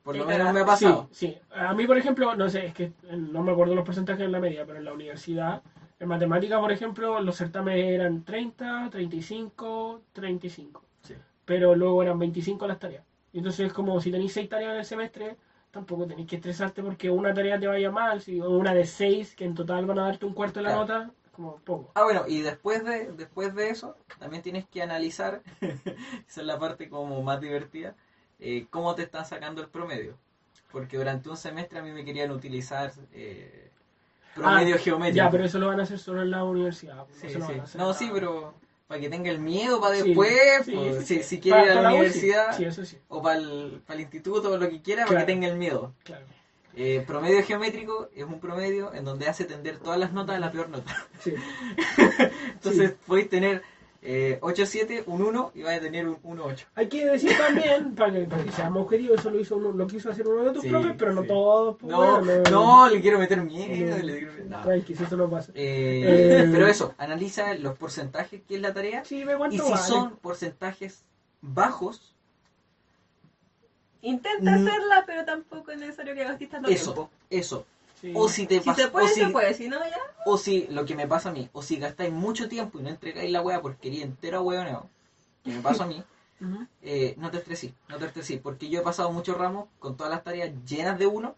Por 0.02 0.16
lo 0.16 0.24
Sí, 0.24 0.30
menos 0.30 0.54
me 0.54 0.62
ha 0.62 0.64
Sí, 0.64 0.68
pasado. 0.68 1.10
sí. 1.12 1.38
A 1.52 1.72
mí, 1.76 1.86
por 1.86 2.00
ejemplo, 2.00 2.34
no 2.36 2.50
sé, 2.50 2.66
es 2.66 2.74
que 2.74 2.94
no 3.12 3.44
me 3.44 3.52
acuerdo 3.52 3.76
los 3.76 3.86
porcentajes 3.86 4.26
en 4.26 4.32
la 4.32 4.40
media, 4.40 4.66
pero 4.66 4.80
en 4.80 4.86
la 4.86 4.94
universidad, 4.94 5.62
en 6.00 6.08
matemática, 6.08 6.60
por 6.60 6.72
ejemplo, 6.72 7.20
los 7.20 7.36
certámenes 7.36 7.86
eran 7.86 8.24
30, 8.24 8.90
35, 8.90 10.02
35. 10.14 10.82
Sí. 11.04 11.16
Pero 11.46 11.76
luego 11.76 12.02
eran 12.02 12.18
25 12.20 12.66
las 12.68 12.80
tareas. 12.80 13.04
Y 13.34 13.40
entonces 13.40 13.68
es 13.68 13.74
como 13.74 14.00
si 14.02 14.12
tenéis 14.12 14.34
6 14.34 14.50
tareas 14.50 14.72
en 14.74 14.80
el 14.80 14.86
semestre, 14.86 15.36
tampoco 15.72 16.08
tenéis 16.08 16.28
que 16.28 16.38
estresarte 16.38 16.82
porque 16.82 17.10
una 17.10 17.34
tarea 17.34 17.60
te 17.60 17.68
vaya 17.68 17.92
mal, 17.92 18.22
si 18.22 18.40
una 18.40 18.74
de 18.74 18.86
6, 18.86 19.36
que 19.36 19.46
en 19.46 19.54
total 19.56 19.86
van 19.86 20.00
a 20.00 20.04
darte 20.04 20.26
un 20.26 20.34
cuarto 20.34 20.60
de 20.60 20.64
la 20.64 20.70
Claro. 20.70 20.82
nota, 20.82 21.12
como 21.32 21.58
poco. 21.58 21.92
Ah, 21.96 22.04
bueno, 22.04 22.24
y 22.28 22.42
después 22.42 22.84
de, 22.84 23.12
después 23.12 23.54
de 23.54 23.70
eso, 23.70 23.96
también 24.18 24.42
tienes 24.42 24.66
que 24.68 24.82
analizar, 24.82 25.42
esa 25.62 26.42
es 26.42 26.48
la 26.48 26.58
parte 26.58 26.90
como 26.90 27.22
más 27.22 27.40
divertida, 27.40 27.96
eh, 28.40 28.66
cómo 28.70 28.96
te 28.96 29.04
están 29.04 29.26
sacando 29.26 29.62
el 29.62 29.68
promedio. 29.68 30.16
Porque 30.72 30.98
durante 30.98 31.30
un 31.30 31.38
semestre 31.38 31.80
a 31.80 31.82
mí 31.82 31.92
me 31.92 32.06
querían 32.06 32.32
utilizar 32.32 32.92
eh, 33.12 33.69
promedio 34.40 34.76
Ah, 34.76 34.80
geométrico. 34.80 35.18
Ya, 35.18 35.30
pero 35.30 35.46
eso 35.46 35.60
lo 35.60 35.68
van 35.68 35.80
a 35.80 35.84
hacer 35.84 36.00
solo 36.00 36.22
en 36.22 36.32
la 36.32 36.44
universidad. 36.44 37.06
Sí, 37.20 37.28
lo 37.28 37.34
sí. 37.34 37.40
van 37.40 37.60
a 37.60 37.64
hacer 37.64 37.82
No, 37.82 37.94
sí, 37.94 38.10
pero 38.14 38.54
para 38.88 39.02
que 39.02 39.10
tenga 39.10 39.30
el 39.30 39.40
miedo 39.40 39.80
para 39.80 39.96
después, 39.96 40.66
sí, 40.66 40.72
pues, 40.72 41.06
si, 41.06 41.22
si 41.22 41.40
quiere 41.40 41.64
ir 41.64 41.72
a 41.72 41.82
la 41.82 41.90
universidad 41.90 42.60
eso 42.60 42.82
o 43.08 43.22
para 43.22 43.38
el, 43.40 43.82
para 43.86 43.96
el 43.96 44.02
instituto 44.02 44.52
o 44.52 44.58
lo 44.58 44.68
que 44.70 44.82
quiera, 44.82 45.06
para 45.06 45.20
que 45.20 45.26
tenga 45.28 45.48
el 45.48 45.58
miedo. 45.58 45.94
claro. 46.04 46.26
Eh, 46.76 47.04
promedio 47.06 47.44
geométrico 47.44 48.10
es 48.16 48.24
un 48.24 48.40
promedio 48.40 48.94
en 48.94 49.04
donde 49.04 49.28
hace 49.28 49.44
tender 49.44 49.80
todas 49.80 50.00
las 50.00 50.14
notas 50.14 50.38
a 50.38 50.40
la 50.40 50.52
peor 50.52 50.70
nota. 50.70 51.08
Entonces 52.54 52.94
podéis 53.06 53.30
tener 53.30 53.64
eh, 54.02 54.40
8-7, 54.42 55.04
un 55.08 55.22
1 55.22 55.52
y 55.56 55.62
vais 55.64 55.78
a 55.80 55.82
tener 55.82 56.08
un 56.08 56.22
1-8. 56.24 56.66
Hay 56.76 56.88
que 56.88 57.06
decir 57.06 57.32
también, 57.38 57.96
para 57.96 58.14
que, 58.14 58.20
para 58.26 58.44
que 58.44 58.52
seamos 58.52 58.84
objetivos, 58.84 59.20
eso 59.20 59.30
lo, 59.30 59.40
hizo 59.40 59.58
uno, 59.58 59.72
lo 59.72 59.88
quiso 59.88 60.10
hacer 60.10 60.28
uno 60.28 60.44
de 60.46 60.52
tus 60.54 60.64
Sí, 60.64 60.70
profes, 60.70 60.96
pero 60.98 61.14
no 61.14 61.22
sí. 61.24 61.28
todos. 61.28 61.76
pues, 61.78 61.92
No, 61.92 62.22
bueno, 62.22 62.44
no, 62.50 62.90
le 62.90 63.02
quiero 63.02 63.20
meter 63.20 63.42
miedo. 63.42 63.98
no, 63.98 64.04
le 64.04 64.18
quiero 64.18 64.32
meter- 64.34 64.46
no. 64.50 64.62
Tranqui, 64.62 64.96
si 64.96 65.04
eso 65.04 65.18
no 65.18 65.30
pasa. 65.30 65.52
Eh, 65.56 66.40
Eh, 66.46 66.50
pero 66.52 66.68
eso, 66.68 66.94
analiza 66.98 67.54
los 67.56 67.78
porcentajes 67.78 68.42
que 68.48 68.56
es 68.56 68.62
la 68.62 68.74
tarea 68.74 69.04
Sí, 69.04 69.26
me 69.26 69.34
y 69.34 69.58
si 69.60 69.72
vale. 69.72 69.78
son 69.84 70.16
porcentajes 70.18 71.04
bajos, 71.42 72.14
Intenta 74.02 74.52
Mm. 74.52 74.66
hacerla, 74.68 75.04
pero 75.06 75.26
tampoco 75.26 75.72
es 75.72 75.78
necesario 75.78 76.16
que 76.16 76.24
gastes 76.24 76.50
tanto 76.50 76.70
eso, 76.70 76.94
tiempo. 76.94 77.10
eso. 77.30 77.66
Sí. 78.00 78.14
O 78.16 78.30
si 78.30 78.48
te 78.48 78.60
Si 78.60 78.66
pasa, 78.70 78.84
se 78.84 78.88
puede, 78.90 79.06
o 79.06 79.10
si, 79.10 79.22
se 79.22 79.30
puede. 79.30 79.54
Si 79.54 79.68
no, 79.68 79.78
ya. 79.78 79.98
o 80.26 80.38
si 80.38 80.68
lo 80.68 80.86
que 80.86 80.96
me 80.96 81.08
pasa 81.08 81.30
a 81.30 81.32
mí, 81.34 81.50
o 81.52 81.62
si 81.62 81.78
gastáis 81.78 82.14
mucho 82.14 82.48
tiempo 82.48 82.80
y 82.80 82.84
no 82.84 82.90
entregáis 82.90 83.30
la 83.32 83.42
wea 83.42 83.62
porque 83.62 83.80
quería 83.90 84.06
entero 84.06 84.42
hueoneo, 84.44 84.90
que 85.44 85.52
me 85.52 85.62
pasa 85.62 85.84
a 85.84 85.88
mí, 85.88 86.02
eh, 86.82 87.16
no 87.18 87.30
te 87.30 87.38
estresís, 87.40 87.74
no 87.90 87.98
te 87.98 88.06
estresís, 88.06 88.40
porque 88.40 88.70
yo 88.70 88.80
he 88.80 88.84
pasado 88.84 89.12
muchos 89.12 89.38
ramos 89.38 89.68
con 89.80 89.98
todas 89.98 90.12
las 90.14 90.24
tareas 90.24 90.52
llenas 90.66 90.98
de 90.98 91.08
uno 91.08 91.36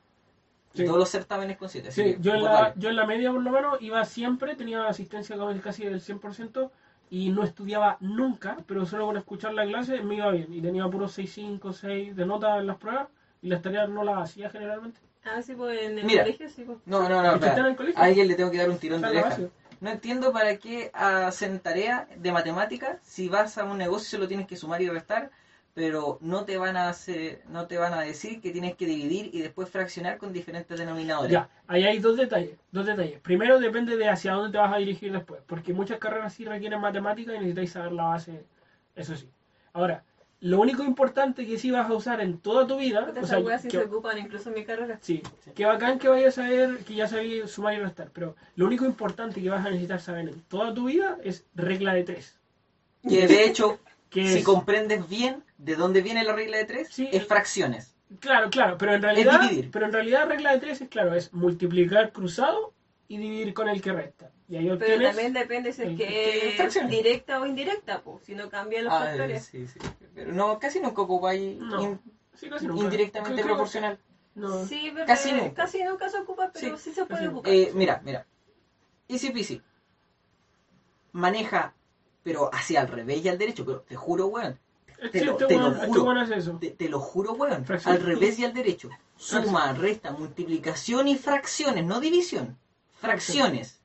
y 0.74 0.78
Sí. 0.80 0.86
todos 0.86 1.00
los 1.00 1.10
certámenes 1.10 1.58
con 1.58 1.68
siete. 1.68 1.92
Sí, 1.92 2.16
yo 2.22 2.34
en, 2.34 2.44
la, 2.44 2.74
yo 2.78 2.90
en 2.90 2.96
la 2.96 3.06
media 3.06 3.32
por 3.32 3.42
lo 3.42 3.52
menos 3.52 3.82
iba 3.82 4.06
siempre, 4.06 4.56
tenía 4.56 4.88
asistencia 4.88 5.36
como 5.38 5.60
casi 5.62 5.84
del 5.86 6.00
100% 6.00 6.70
y 7.10 7.30
no 7.30 7.44
estudiaba 7.44 7.98
nunca, 8.00 8.58
pero 8.68 8.86
solo 8.86 9.08
con 9.08 9.18
escuchar 9.18 9.54
la 9.54 9.66
clase 9.66 10.02
me 10.02 10.16
iba 10.16 10.32
bien 10.32 10.54
y 10.54 10.62
tenía 10.62 10.88
puros 10.88 11.18
6.5, 11.18 11.74
6 11.74 12.16
de 12.16 12.26
nota 12.26 12.58
en 12.60 12.68
las 12.68 12.78
pruebas 12.78 13.08
y 13.42 13.50
las 13.50 13.62
tareas 13.62 13.90
no 13.90 14.04
las 14.04 14.18
hacía 14.20 14.50
generalmente. 14.50 15.00
Ah, 15.24 15.42
sí, 15.42 15.54
pues 15.54 15.82
en 15.82 16.00
el 16.00 16.06
Mira. 16.06 16.24
colegio, 16.24 16.50
sí, 16.50 16.64
pues. 16.64 16.80
No, 16.86 17.08
no, 17.08 17.22
no, 17.22 17.24
¿Es 17.24 17.30
que 17.30 17.36
espera. 17.36 17.52
están 17.52 17.66
en 17.66 17.72
el 17.72 17.78
colegio? 17.78 18.02
a 18.02 18.06
alguien 18.06 18.28
le 18.28 18.36
tengo 18.36 18.52
que 18.52 18.58
dar 18.58 18.70
un 18.70 18.78
tirón 18.78 19.02
de 19.02 19.08
Está 19.08 19.20
la 19.20 19.26
oreja. 19.28 19.42
base. 19.42 19.52
No 19.80 19.90
entiendo 19.90 20.32
para 20.32 20.58
qué 20.58 20.92
hacen 20.94 21.60
tarea 21.60 22.08
de 22.16 22.32
matemáticas 22.32 23.00
si 23.04 23.30
vas 23.30 23.58
a 23.58 23.64
un 23.64 23.78
negocio 23.78 24.08
solo 24.18 24.28
tienes 24.28 24.46
que 24.48 24.56
sumar 24.56 24.82
y 24.82 24.90
restar, 24.90 25.32
pero 25.74 26.18
no 26.22 26.44
te 26.46 26.58
van 26.58 26.76
a 26.78 26.90
hacer, 26.90 27.42
no 27.48 27.66
te 27.66 27.78
van 27.78 27.94
a 27.94 28.02
decir 28.02 28.42
que 28.42 28.52
tienes 28.52 28.76
que 28.76 28.86
dividir 28.86 29.30
y 29.34 29.42
después 29.42 29.70
fraccionar 29.70 30.18
con 30.18 30.34
diferentes 30.34 30.78
denominadores. 30.78 31.32
Ya, 31.32 31.50
ahí 31.68 31.84
hay 31.86 31.98
dos 32.00 32.18
detalles, 32.18 32.58
dos 32.72 32.86
detalles. 32.86 33.20
Primero 33.22 33.58
depende 33.60 33.96
de 33.98 34.08
hacia 34.10 34.34
dónde 34.34 34.52
te 34.52 34.58
vas 34.60 34.74
a 34.74 34.78
dirigir 34.78 35.12
después, 35.14 35.42
porque 35.48 35.74
muchas 35.74 35.98
carreras 35.98 36.34
sí 36.34 36.46
requieren 36.46 36.80
matemática 36.82 37.32
y 37.34 37.38
necesitáis 37.38 37.72
saber 37.72 37.94
la 37.94 38.04
base, 38.04 38.44
eso 38.96 39.16
sí. 39.16 39.30
Ahora, 39.74 40.04
lo 40.42 40.60
único 40.60 40.84
importante 40.84 41.46
que 41.46 41.58
sí 41.58 41.72
vas 41.72 41.90
a 41.90 41.94
usar 41.94 42.20
en 42.22 42.38
toda 42.40 42.68
tu 42.68 42.78
vida, 42.78 43.06
o 43.08 43.12
Esas 43.12 43.30
sea, 43.30 43.40
weas 43.40 43.62
sí 43.62 43.68
que- 43.70 43.78
se 43.78 43.84
ocupan 43.86 44.18
incluso 44.18 44.50
en 44.50 44.56
mi 44.56 44.66
carrera. 44.66 44.98
Sí, 45.02 45.22
qué 45.56 45.66
bacán 45.66 45.98
que 46.00 46.08
vayas 46.10 46.38
a 46.38 46.44
saber 46.44 46.80
que 46.80 46.96
ya 46.96 47.08
sabías 47.08 47.50
sumar 47.52 47.76
y 47.76 47.78
restar, 47.80 48.10
pero 48.12 48.36
lo 48.56 48.66
único 48.66 48.86
importante 48.86 49.42
que 49.42 49.50
vas 49.50 49.66
a 49.66 49.70
necesitar 49.70 50.02
saber 50.02 50.30
en 50.30 50.42
toda 50.44 50.74
tu 50.74 50.86
vida 50.86 51.18
es 51.24 51.46
regla 51.56 51.94
de 51.94 52.04
tres. 52.04 52.38
Que 53.08 53.28
de 53.28 53.46
hecho, 53.46 53.80
Que 54.10 54.28
si 54.28 54.40
es- 54.40 54.44
comprendes 54.44 55.08
bien 55.08 55.42
de 55.58 55.76
dónde 55.78 56.02
viene 56.02 56.24
la 56.26 56.34
regla 56.34 56.58
de 56.58 56.66
tres, 56.66 56.90
Sí. 56.92 57.08
es 57.14 57.26
fracciones. 57.26 57.96
Claro, 58.20 58.50
claro, 58.50 58.78
pero 58.78 58.94
en 58.94 59.02
realidad, 59.02 59.40
dividir. 59.42 59.72
pero 59.72 59.86
en 59.86 59.94
realidad 59.94 60.28
regla 60.28 60.52
de 60.52 60.60
tres 60.60 60.82
es 60.82 60.90
claro, 60.90 61.14
es 61.16 61.32
multiplicar 61.34 62.12
cruzado 62.12 62.74
y 63.14 63.18
dividir 63.18 63.54
con 63.54 63.68
el 63.68 63.82
que 63.82 63.92
resta. 63.92 64.32
Y 64.48 64.56
ahí 64.56 64.72
Pero 64.80 65.04
también 65.04 65.34
depende 65.34 65.74
si 65.74 65.82
es 65.84 65.90
¿Qué 65.90 65.96
que 65.98 66.64
es 66.64 66.90
directa 66.90 67.42
o 67.42 67.46
indirecta, 67.46 68.02
pues. 68.02 68.24
Si 68.26 68.36
no 68.36 68.50
cambian 68.50 68.86
los 68.86 68.94
Ah, 68.94 69.00
factores. 69.00 69.46
sí, 69.46 69.68
sí. 69.68 69.80
Pero 70.16 70.32
no, 70.32 70.58
casi 70.60 70.80
nunca 70.80 71.02
ocupáis 71.02 71.58
No, 71.60 71.82
in- 71.84 72.00
sí, 72.36 72.48
indirectamente 72.48 73.34
Creo- 73.34 73.44
creo- 73.46 73.56
proporcional. 73.56 74.00
No. 74.36 74.66
Sí, 74.66 74.92
pero 74.94 75.06
Casi 75.06 75.34
nunca. 75.34 75.54
casi 75.64 75.84
nunca 75.84 76.08
se 76.10 76.20
ocupa, 76.20 76.52
pero 76.54 76.78
Sí, 76.78 76.84
sí, 76.90 76.96
se 76.96 77.06
puede 77.06 77.28
ocupar. 77.28 77.52
Eh, 77.52 77.72
mira, 77.76 78.02
mira. 78.06 78.26
Easy 79.10 79.30
peasy. 79.32 79.62
Maneja, 81.12 81.74
pero 82.24 82.50
hacia 82.54 82.80
al 82.80 82.88
revés 82.88 83.26
y 83.26 83.28
al 83.28 83.38
derecho. 83.38 83.66
Pero 83.66 83.82
te 83.82 83.96
juro, 83.98 84.28
weón. 84.28 84.58
Este, 85.02 85.20
te 85.20 85.26
lo- 85.26 85.32
este 85.34 85.46
te 85.48 85.58
lo 85.58 85.60
weón- 85.66 85.74
este 85.76 85.88
juro. 85.88 86.22
eso. 86.22 86.58
Te, 86.60 86.72
te 86.72 86.88
lo 86.88 87.00
juro, 87.02 87.34
weón. 87.34 87.66
Fracción. 87.66 87.96
Al 87.96 88.02
revés 88.04 88.40
y 88.40 88.46
al 88.46 88.54
derecho. 88.54 88.90
Suma, 89.18 89.74
resta, 89.74 90.12
multiplicación 90.12 91.10
y 91.10 91.18
fracciones, 91.18 91.84
no 91.86 92.00
división. 92.00 92.58
Fracciones. 93.02 93.80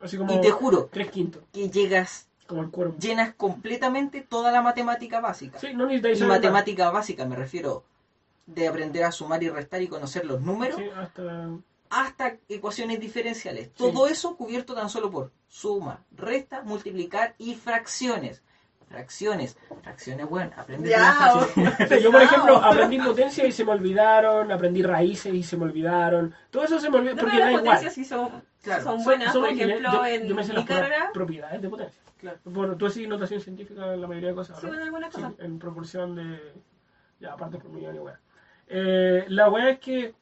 Así 0.00 0.16
como 0.16 0.32
Y 0.34 0.40
te 0.40 0.50
juro 0.50 0.88
tres 0.92 1.10
quintos, 1.10 1.42
que 1.52 1.70
llegas, 1.70 2.28
como 2.46 2.62
el 2.62 2.98
llenas 2.98 3.34
completamente 3.34 4.20
toda 4.20 4.52
la 4.52 4.62
matemática 4.62 5.20
básica. 5.20 5.58
Sí, 5.58 5.74
no 5.74 5.86
necesitáis 5.86 6.20
Y 6.20 6.24
matemática 6.24 6.90
básica 6.90 7.24
me 7.24 7.36
refiero 7.36 7.84
de 8.46 8.66
aprender 8.66 9.04
a 9.04 9.12
sumar 9.12 9.42
y 9.42 9.50
restar 9.50 9.82
y 9.82 9.88
conocer 9.88 10.24
los 10.24 10.40
números 10.40 10.76
Sí, 10.78 10.88
hasta... 10.96 11.50
hasta 11.90 12.36
ecuaciones 12.48 12.98
diferenciales. 13.00 13.72
Todo 13.74 14.06
eso 14.06 14.36
cubierto 14.36 14.74
tan 14.74 14.88
solo 14.88 15.10
por 15.10 15.32
suma, 15.48 16.04
resta, 16.12 16.62
multiplicar 16.62 17.34
y 17.38 17.54
fracciones. 17.54 18.42
Fracciones, 18.88 19.56
fracciones, 19.82 20.26
bueno, 20.28 20.50
aprende 20.56 20.88
Ya, 20.88 21.12
fracciones. 21.12 22.02
Yo, 22.02 22.10
por 22.10 22.22
ejemplo, 22.22 22.56
aprendí 22.56 22.98
potencia 22.98 23.46
y 23.46 23.52
se 23.52 23.64
me 23.64 23.72
olvidaron, 23.72 24.50
aprendí 24.50 24.82
raíces 24.82 25.34
y 25.34 25.42
se 25.42 25.56
me 25.58 25.64
olvidaron. 25.64 26.34
Todo 26.50 26.64
eso 26.64 26.78
se 26.80 26.88
me 26.90 26.96
olvidó 26.98 27.14
No, 27.16 27.20
porque 27.22 27.38
da 27.38 27.48
igual. 27.50 27.64
potencias 27.64 27.92
sí 27.94 28.04
son, 28.04 28.42
Claro. 28.62 28.82
son 28.84 29.04
buenas. 29.04 29.32
Son 29.32 29.42
Por 29.42 29.50
útiles. 29.52 29.68
ejemplo, 29.68 29.92
yo, 29.92 30.06
en 30.06 30.26
yo 30.26 30.34
me 30.34 30.42
sé 30.44 30.50
mi 30.52 30.56
las 30.56 30.64
carrera, 30.66 31.10
propiedades 31.12 31.60
de 31.60 31.68
potencia. 31.68 32.02
Claro. 32.18 32.38
Bueno, 32.44 32.76
tú 32.76 32.86
haces 32.86 33.06
notación 33.06 33.40
científica 33.40 33.92
en 33.94 34.00
la 34.00 34.06
mayoría 34.08 34.30
de 34.30 34.34
cosas, 34.34 34.58
sí, 34.60 34.66
¿no? 34.66 34.74
en 34.74 34.80
algunas 34.80 35.14
Sí, 35.14 35.20
cosas. 35.20 35.38
en 35.38 35.58
proporción 35.58 36.14
de. 36.16 36.52
Ya, 37.20 37.32
aparte 37.34 37.58
por 37.58 37.70
millón 37.70 37.94
y 37.94 37.98
weá. 37.98 38.18
Eh, 38.68 39.24
la 39.28 39.48
weá 39.50 39.70
es 39.70 39.78
que 39.80 40.14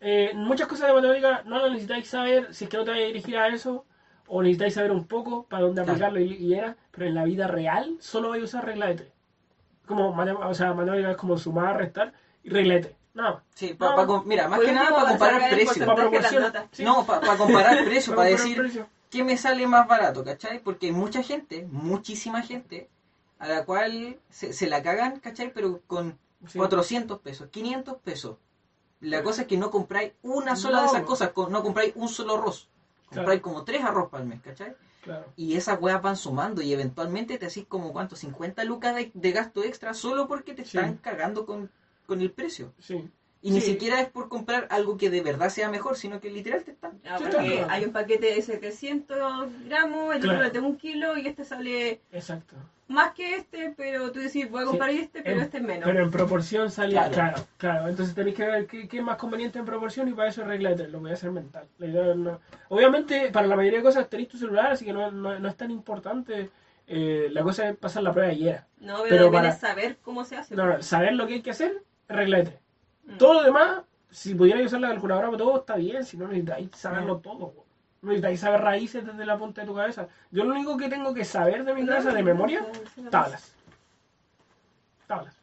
eh, 0.00 0.32
muchas 0.34 0.66
cosas 0.68 0.88
de 0.88 0.94
matemática 0.94 1.42
no 1.46 1.58
las 1.60 1.70
necesitáis 1.70 2.08
saber 2.08 2.54
si 2.54 2.64
es 2.64 2.70
que 2.70 2.76
no 2.76 2.84
te 2.84 2.90
vais 2.90 3.04
a 3.04 3.06
dirigir 3.06 3.36
a 3.38 3.48
eso, 3.48 3.84
o 4.34 4.42
necesitáis 4.42 4.74
saber 4.74 4.92
un 4.92 5.04
poco 5.06 5.44
para 5.44 5.62
dónde 5.64 5.82
Claro. 5.82 5.92
aplicarlo 5.92 6.20
y, 6.20 6.32
y 6.36 6.54
era, 6.54 6.74
pero 6.90 7.06
en 7.06 7.14
la 7.14 7.24
vida 7.24 7.46
real 7.48 7.96
solo 8.00 8.30
vais 8.30 8.40
a 8.42 8.44
usar 8.46 8.64
regla 8.64 8.86
de 8.86 8.94
tres. 8.94 9.12
Como 9.86 10.14
matem- 10.14 10.38
o 10.42 10.54
sea, 10.54 10.72
matemática 10.72 11.10
es 11.10 11.16
como 11.18 11.36
sumar, 11.36 11.76
restar 11.76 12.12
y 12.42 12.48
regla 12.50 12.74
de 12.74 12.80
tres. 12.80 12.96
Nada 13.14 13.30
más. 13.34 13.42
Sí, 13.54 13.74
pa- 13.74 13.94
pa 13.94 14.22
mira, 14.24 14.48
más 14.48 14.60
que 14.60 14.72
nada 14.72 14.90
para 14.94 15.08
comparar 15.10 15.50
precios. 15.50 15.86
Para. 15.86 16.68
Sí. 16.72 16.82
No, 16.82 17.04
para 17.04 17.36
comparar 17.36 17.84
precios, 17.84 18.16
para 18.16 18.28
decir 18.30 18.56
precio. 18.56 18.88
qué 19.10 19.22
me 19.22 19.36
sale 19.36 19.66
más 19.66 19.86
barato, 19.86 20.24
¿cachai? 20.24 20.60
Porque 20.60 20.86
hay 20.86 20.92
mucha 20.92 21.22
gente, 21.22 21.68
muchísima 21.70 22.40
gente, 22.40 22.88
a 23.38 23.48
la 23.48 23.64
cual 23.66 24.16
se, 24.30 24.54
se 24.54 24.66
la 24.66 24.82
cagan, 24.82 25.20
¿cachai? 25.20 25.52
Pero 25.52 25.80
con 25.86 26.18
Sí. 26.48 26.58
400 26.58 27.20
pesos, 27.20 27.48
500 27.50 27.98
pesos. 28.02 28.36
La 29.00 29.22
cosa 29.22 29.42
es 29.42 29.46
que 29.48 29.56
no 29.58 29.70
compráis 29.70 30.12
una 30.22 30.56
sola 30.56 30.80
de 30.80 30.86
esas 30.86 31.02
cosas, 31.02 31.32
no 31.50 31.62
compráis 31.62 31.92
un 31.96 32.08
solo 32.08 32.34
arroz. 32.36 32.68
Compráis 33.14 33.40
Claro. 33.40 33.42
como 33.42 33.64
tres 33.64 33.82
arroz 33.84 34.10
para 34.10 34.22
el 34.22 34.28
mes, 34.28 34.40
¿cachai? 34.40 34.74
Claro. 35.02 35.32
Y 35.36 35.56
esas 35.56 35.80
weas 35.80 36.00
van 36.00 36.16
sumando 36.16 36.62
y 36.62 36.72
eventualmente 36.72 37.36
te 37.38 37.46
hacís 37.46 37.66
como, 37.66 37.92
¿cuánto? 37.92 38.14
50 38.16 38.62
lucas 38.64 38.94
de, 38.94 39.10
de 39.12 39.32
gasto 39.32 39.64
extra 39.64 39.94
solo 39.94 40.28
porque 40.28 40.54
te 40.54 40.64
Sí. 40.64 40.76
están 40.78 40.96
cagando 40.98 41.44
con, 41.44 41.70
con 42.06 42.20
el 42.20 42.30
precio. 42.30 42.72
Sí. 42.78 43.10
Y 43.44 43.50
ni 43.50 43.60
siquiera 43.60 44.00
es 44.00 44.08
por 44.08 44.28
comprar 44.28 44.68
algo 44.70 44.96
que 44.96 45.10
de 45.10 45.20
verdad 45.20 45.48
sea 45.50 45.68
mejor, 45.68 45.96
sino 45.96 46.20
que 46.20 46.30
literal 46.30 46.62
te 46.62 46.70
están... 46.70 46.92
Sí, 46.92 47.08
porque 47.18 47.64
hay 47.68 47.84
un 47.84 47.92
paquete 47.92 48.34
de 48.34 48.40
700 48.40 49.48
gramos, 49.66 50.14
el 50.14 50.20
Claro. 50.22 50.38
otro 50.46 50.50
de 50.50 50.60
un 50.66 50.76
kilo 50.76 51.16
y 51.18 51.26
este 51.26 51.44
sale 51.44 52.00
Exacto. 52.12 52.54
más 52.86 53.12
que 53.14 53.34
este, 53.34 53.74
pero 53.76 54.12
tú 54.12 54.20
decís, 54.20 54.48
voy 54.48 54.62
a 54.62 54.66
comprar 54.66 54.90
este, 54.90 55.22
pero 55.22 55.36
En- 55.38 55.42
este 55.42 55.56
es 55.56 55.62
menos. 55.64 55.84
Pero 55.84 56.04
en 56.04 56.10
proporción 56.12 56.70
salía, 56.70 57.08
Claro. 57.10 57.14
claro. 57.34 57.46
claro, 57.58 57.88
Entonces 57.88 58.14
tenéis 58.14 58.36
que 58.36 58.44
ver 58.46 58.66
qué, 58.68 58.86
qué 58.86 58.98
es 58.98 59.02
más 59.02 59.16
conveniente 59.16 59.58
en 59.58 59.64
proporción 59.64 60.08
y 60.08 60.12
para 60.12 60.28
eso 60.28 60.44
regla 60.44 60.70
de 60.70 60.76
tres, 60.76 60.90
lo 60.90 61.00
voy 61.00 61.10
a 61.10 61.14
hacer 61.14 61.32
mental. 61.32 61.64
La 61.78 61.86
idea 61.86 62.14
no- 62.14 62.40
Obviamente, 62.68 63.30
para 63.32 63.48
la 63.48 63.56
mayoría 63.56 63.80
de 63.80 63.84
cosas 63.84 64.08
tenéis 64.08 64.28
tu 64.28 64.38
celular, 64.38 64.70
así 64.70 64.84
que 64.84 64.92
no, 64.92 65.10
no- 65.10 65.38
no 65.38 65.48
es 65.48 65.56
tan 65.56 65.70
importante. 65.72 66.48
Eh, 66.86 67.28
la 67.32 67.42
cosa 67.42 67.68
es 67.68 67.76
pasar 67.76 68.02
la 68.04 68.12
prueba 68.12 68.32
y 68.32 68.40
ya. 68.44 68.66
no, 68.80 68.98
pero, 69.02 69.08
pero 69.08 69.32
para- 69.32 69.52
saber 69.56 69.96
cómo 70.02 70.24
se 70.24 70.36
hace. 70.36 70.54
No, 70.54 70.64
no, 70.66 70.80
saber 70.82 71.14
lo 71.14 71.26
que 71.26 71.34
hay 71.34 71.42
que 71.42 71.50
hacer, 71.50 71.82
regla 72.08 72.38
de 72.38 72.44
tres. 72.44 72.58
Mm. 73.04 73.16
Todo 73.18 73.34
lo 73.34 73.42
demás, 73.42 73.82
si 74.10 74.34
pudierais 74.34 74.66
usar 74.66 74.80
la 74.80 74.88
calculadora 74.88 75.26
para 75.28 75.38
todo, 75.38 75.60
está 75.60 75.76
bien, 75.76 76.04
si 76.04 76.16
no 76.16 76.26
necesitáis 76.28 76.70
saberlo 76.74 77.18
todo. 77.18 77.50
po. 77.52 77.64
No 78.02 78.08
necesitáis 78.10 78.40
saber 78.40 78.60
raíces 78.60 79.04
desde 79.06 79.24
la 79.24 79.38
punta 79.38 79.60
de 79.60 79.66
tu 79.66 79.74
cabeza. 79.74 80.08
Yo 80.30 80.44
lo 80.44 80.50
único 80.54 80.76
que 80.76 80.88
tengo 80.88 81.14
que 81.14 81.24
saber 81.24 81.64
de 81.64 81.74
mi 81.74 81.86
cabeza 81.86 82.12
de 82.12 82.22
memoria, 82.22 82.66
tablas. 83.10 83.52
Tablas. 85.06 85.36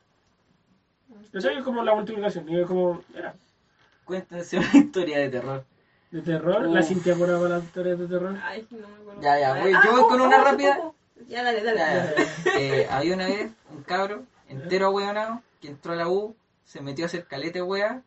Yo 1.33 1.41
sé 1.41 1.49
que 1.49 1.57
es 1.59 1.63
como 1.63 1.83
la 1.83 1.93
multiplicación, 1.95 2.47
y 2.49 2.59
es 2.59 2.67
como, 2.67 3.01
era, 3.15 3.35
Cuéntense 4.05 4.57
una 4.57 4.71
historia 4.73 5.19
de 5.19 5.29
terror. 5.29 5.63
de 6.11 6.21
terror, 6.21 6.67
la. 6.67 6.81
Cintia 6.81 7.15
Cora 7.15 7.37
para 7.37 7.49
las 7.49 7.63
historias 7.63 7.99
de 7.99 8.07
terror. 8.07 8.35
Ay, 8.43 8.67
no 8.71 8.87
me 8.87 8.95
acuerdo. 8.95 9.21
Ya, 9.21 9.39
ya, 9.39 9.53
voy- 9.61 9.73
Ah, 9.73 9.81
yo 9.85 9.91
voy 9.91 10.09
con 10.09 10.21
oh, 10.21 10.25
una 10.25 10.41
oh, 10.41 10.43
rápida. 10.45 10.77
oh, 10.81 10.87
oh. 10.87 10.95
Ya, 11.27 11.43
dale, 11.43 11.61
dale. 11.63 11.77
Ya, 11.79 12.15
ya. 12.15 12.59
Eh, 12.59 12.87
había 12.89 13.13
una 13.13 13.27
vez 13.27 13.51
un 13.71 13.83
cabro 13.83 14.23
entero 14.49 14.87
ahueonado 14.87 15.41
que 15.61 15.67
entró 15.67 15.93
a 15.93 15.97
la 15.97 16.07
U, 16.07 16.35
se 16.69 16.81
metió 16.81 17.05
a 17.05 17.07
hacer 17.07 17.25
calete 17.25 17.63
wea, 17.63 18.03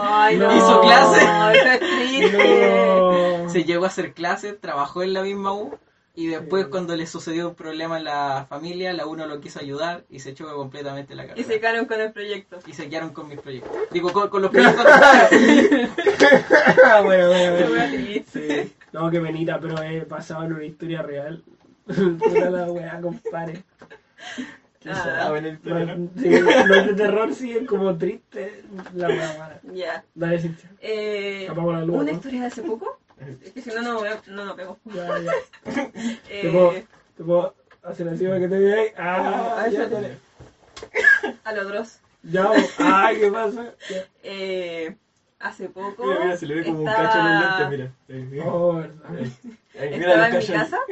Ay, 0.00 0.36
no. 0.38 0.56
Hizo 0.56 0.80
clase. 0.82 1.78
Triste. 1.78 3.38
No. 3.42 3.48
se 3.50 3.64
llegó 3.64 3.84
a 3.84 3.88
hacer 3.88 4.12
clases, 4.14 4.60
trabajó 4.60 5.02
en 5.02 5.12
la 5.14 5.22
misma 5.22 5.52
U 5.52 5.76
Y 6.14 6.26
después 6.28 6.64
Sí. 6.64 6.70
cuando 6.70 6.94
le 6.96 7.06
sucedió 7.06 7.48
un 7.48 7.54
problema 7.56 7.98
en 7.98 8.04
la 8.04 8.46
familia, 8.48 8.92
la 8.92 9.06
uno 9.06 9.26
lo 9.26 9.40
quiso 9.40 9.58
ayudar 9.60 10.04
y 10.10 10.20
se 10.20 10.30
echó 10.30 10.52
completamente 10.54 11.14
la 11.16 11.24
Y 11.24 11.28
carrera. 11.28 11.48
se 11.48 11.60
quedaron 11.60 11.86
con 11.86 12.00
el 12.00 12.12
proyecto. 12.12 12.58
Y 12.66 12.72
se 12.72 12.88
quedaron 12.88 13.10
con 13.12 13.28
mis 13.28 13.40
proyectos. 13.40 13.72
Digo, 13.90 14.12
con, 14.12 14.28
con 14.28 14.42
los 14.42 14.50
proyectos 14.52 14.86
Ah, 14.88 15.28
bueno, 17.04 17.28
bueno, 17.28 17.68
bueno. 17.68 18.24
Sí. 18.32 18.72
No, 18.92 19.10
qué 19.10 19.20
penita, 19.20 19.58
pero 19.60 19.80
he 19.82 20.02
pasado 20.02 20.44
en 20.44 20.52
una 20.52 20.64
historia 20.64 21.02
real. 21.02 21.42
Puta 21.86 22.50
la 22.50 22.64
weá, 22.70 23.00
compadre. 23.00 23.62
Ah, 24.86 25.26
bueno, 25.28 25.48
el 25.48 25.58
No, 25.62 26.10
sí, 26.22 26.30
los 26.30 26.86
de 26.86 26.94
terror 26.94 27.34
siguen 27.34 27.66
como 27.66 27.96
tristes. 27.98 28.64
La 28.94 29.08
mala. 29.08 29.60
Ya. 29.74 30.04
Dale, 30.14 30.38
Cintia. 30.40 30.70
Eh, 30.80 31.46
Apago 31.50 31.72
la 31.72 31.84
luz, 31.84 31.96
una 31.96 32.04
¿no? 32.04 32.10
historia 32.12 32.40
de 32.42 32.46
hace 32.46 32.62
poco. 32.62 32.98
Es 33.44 33.52
que 33.52 33.60
si 33.60 33.68
no, 33.70 33.82
no, 33.82 34.00
veo- 34.00 34.22
no 34.28 34.44
lo 34.46 34.56
pego. 34.56 34.78
Ya, 34.86 35.06
ya. 35.20 35.32
Eh, 36.30 36.40
¿Te 36.42 36.50
puedo, 36.50 36.72
te 37.16 37.24
puedo 37.24 37.54
hacer 37.82 38.08
así 38.08 38.24
para 38.24 38.40
que 38.40 38.48
te 38.48 38.58
veáis? 38.58 38.92
Ah, 38.96 39.56
Ah, 39.58 39.68
ya, 39.68 39.80
ya. 39.80 39.88
dale. 39.88 40.18
a 41.44 41.52
lo 41.52 41.64
Dross. 41.66 42.00
Ya, 42.22 42.46
vos. 42.48 42.70
ay, 42.78 43.18
¿qué 43.18 43.30
pasa? 43.30 43.74
Ya. 43.90 44.06
Eh, 44.22 44.96
hace 45.40 45.68
poco. 45.68 46.06
Mira, 46.06 46.20
mira, 46.24 46.36
se 46.36 46.46
le 46.46 46.54
ve 46.54 46.64
como 46.64 46.78
estaba- 46.80 47.00
un 47.00 47.06
cacho 47.06 47.18
en 47.18 47.24
los 47.26 47.58
lentes, 48.08 48.30
mira. 48.30 48.44
Oh, 48.50 48.78
ahí, 48.78 49.98
mira 49.98 50.28
en 50.28 50.38
mi 50.38 50.46
casa. 50.46 50.78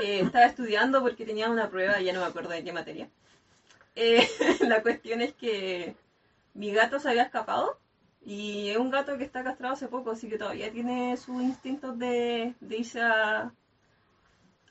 Eh, 0.00 0.20
estaba 0.20 0.44
estudiando 0.46 1.02
porque 1.02 1.24
tenía 1.24 1.50
una 1.50 1.68
prueba, 1.68 2.00
ya 2.00 2.12
no 2.12 2.20
me 2.20 2.26
acuerdo 2.26 2.50
de 2.50 2.64
qué 2.64 2.72
materia. 2.72 3.08
Eh, 3.94 4.26
la 4.60 4.82
cuestión 4.82 5.20
es 5.20 5.34
que 5.34 5.94
mi 6.54 6.72
gato 6.72 6.98
se 7.00 7.08
había 7.08 7.22
escapado 7.24 7.78
y 8.24 8.70
es 8.70 8.76
un 8.76 8.90
gato 8.90 9.16
que 9.18 9.24
está 9.24 9.44
castrado 9.44 9.74
hace 9.74 9.88
poco, 9.88 10.10
así 10.12 10.28
que 10.28 10.38
todavía 10.38 10.70
tiene 10.70 11.16
sus 11.16 11.42
instintos 11.42 11.98
de, 11.98 12.54
de 12.60 12.76
irse 12.76 13.00
a, 13.00 13.52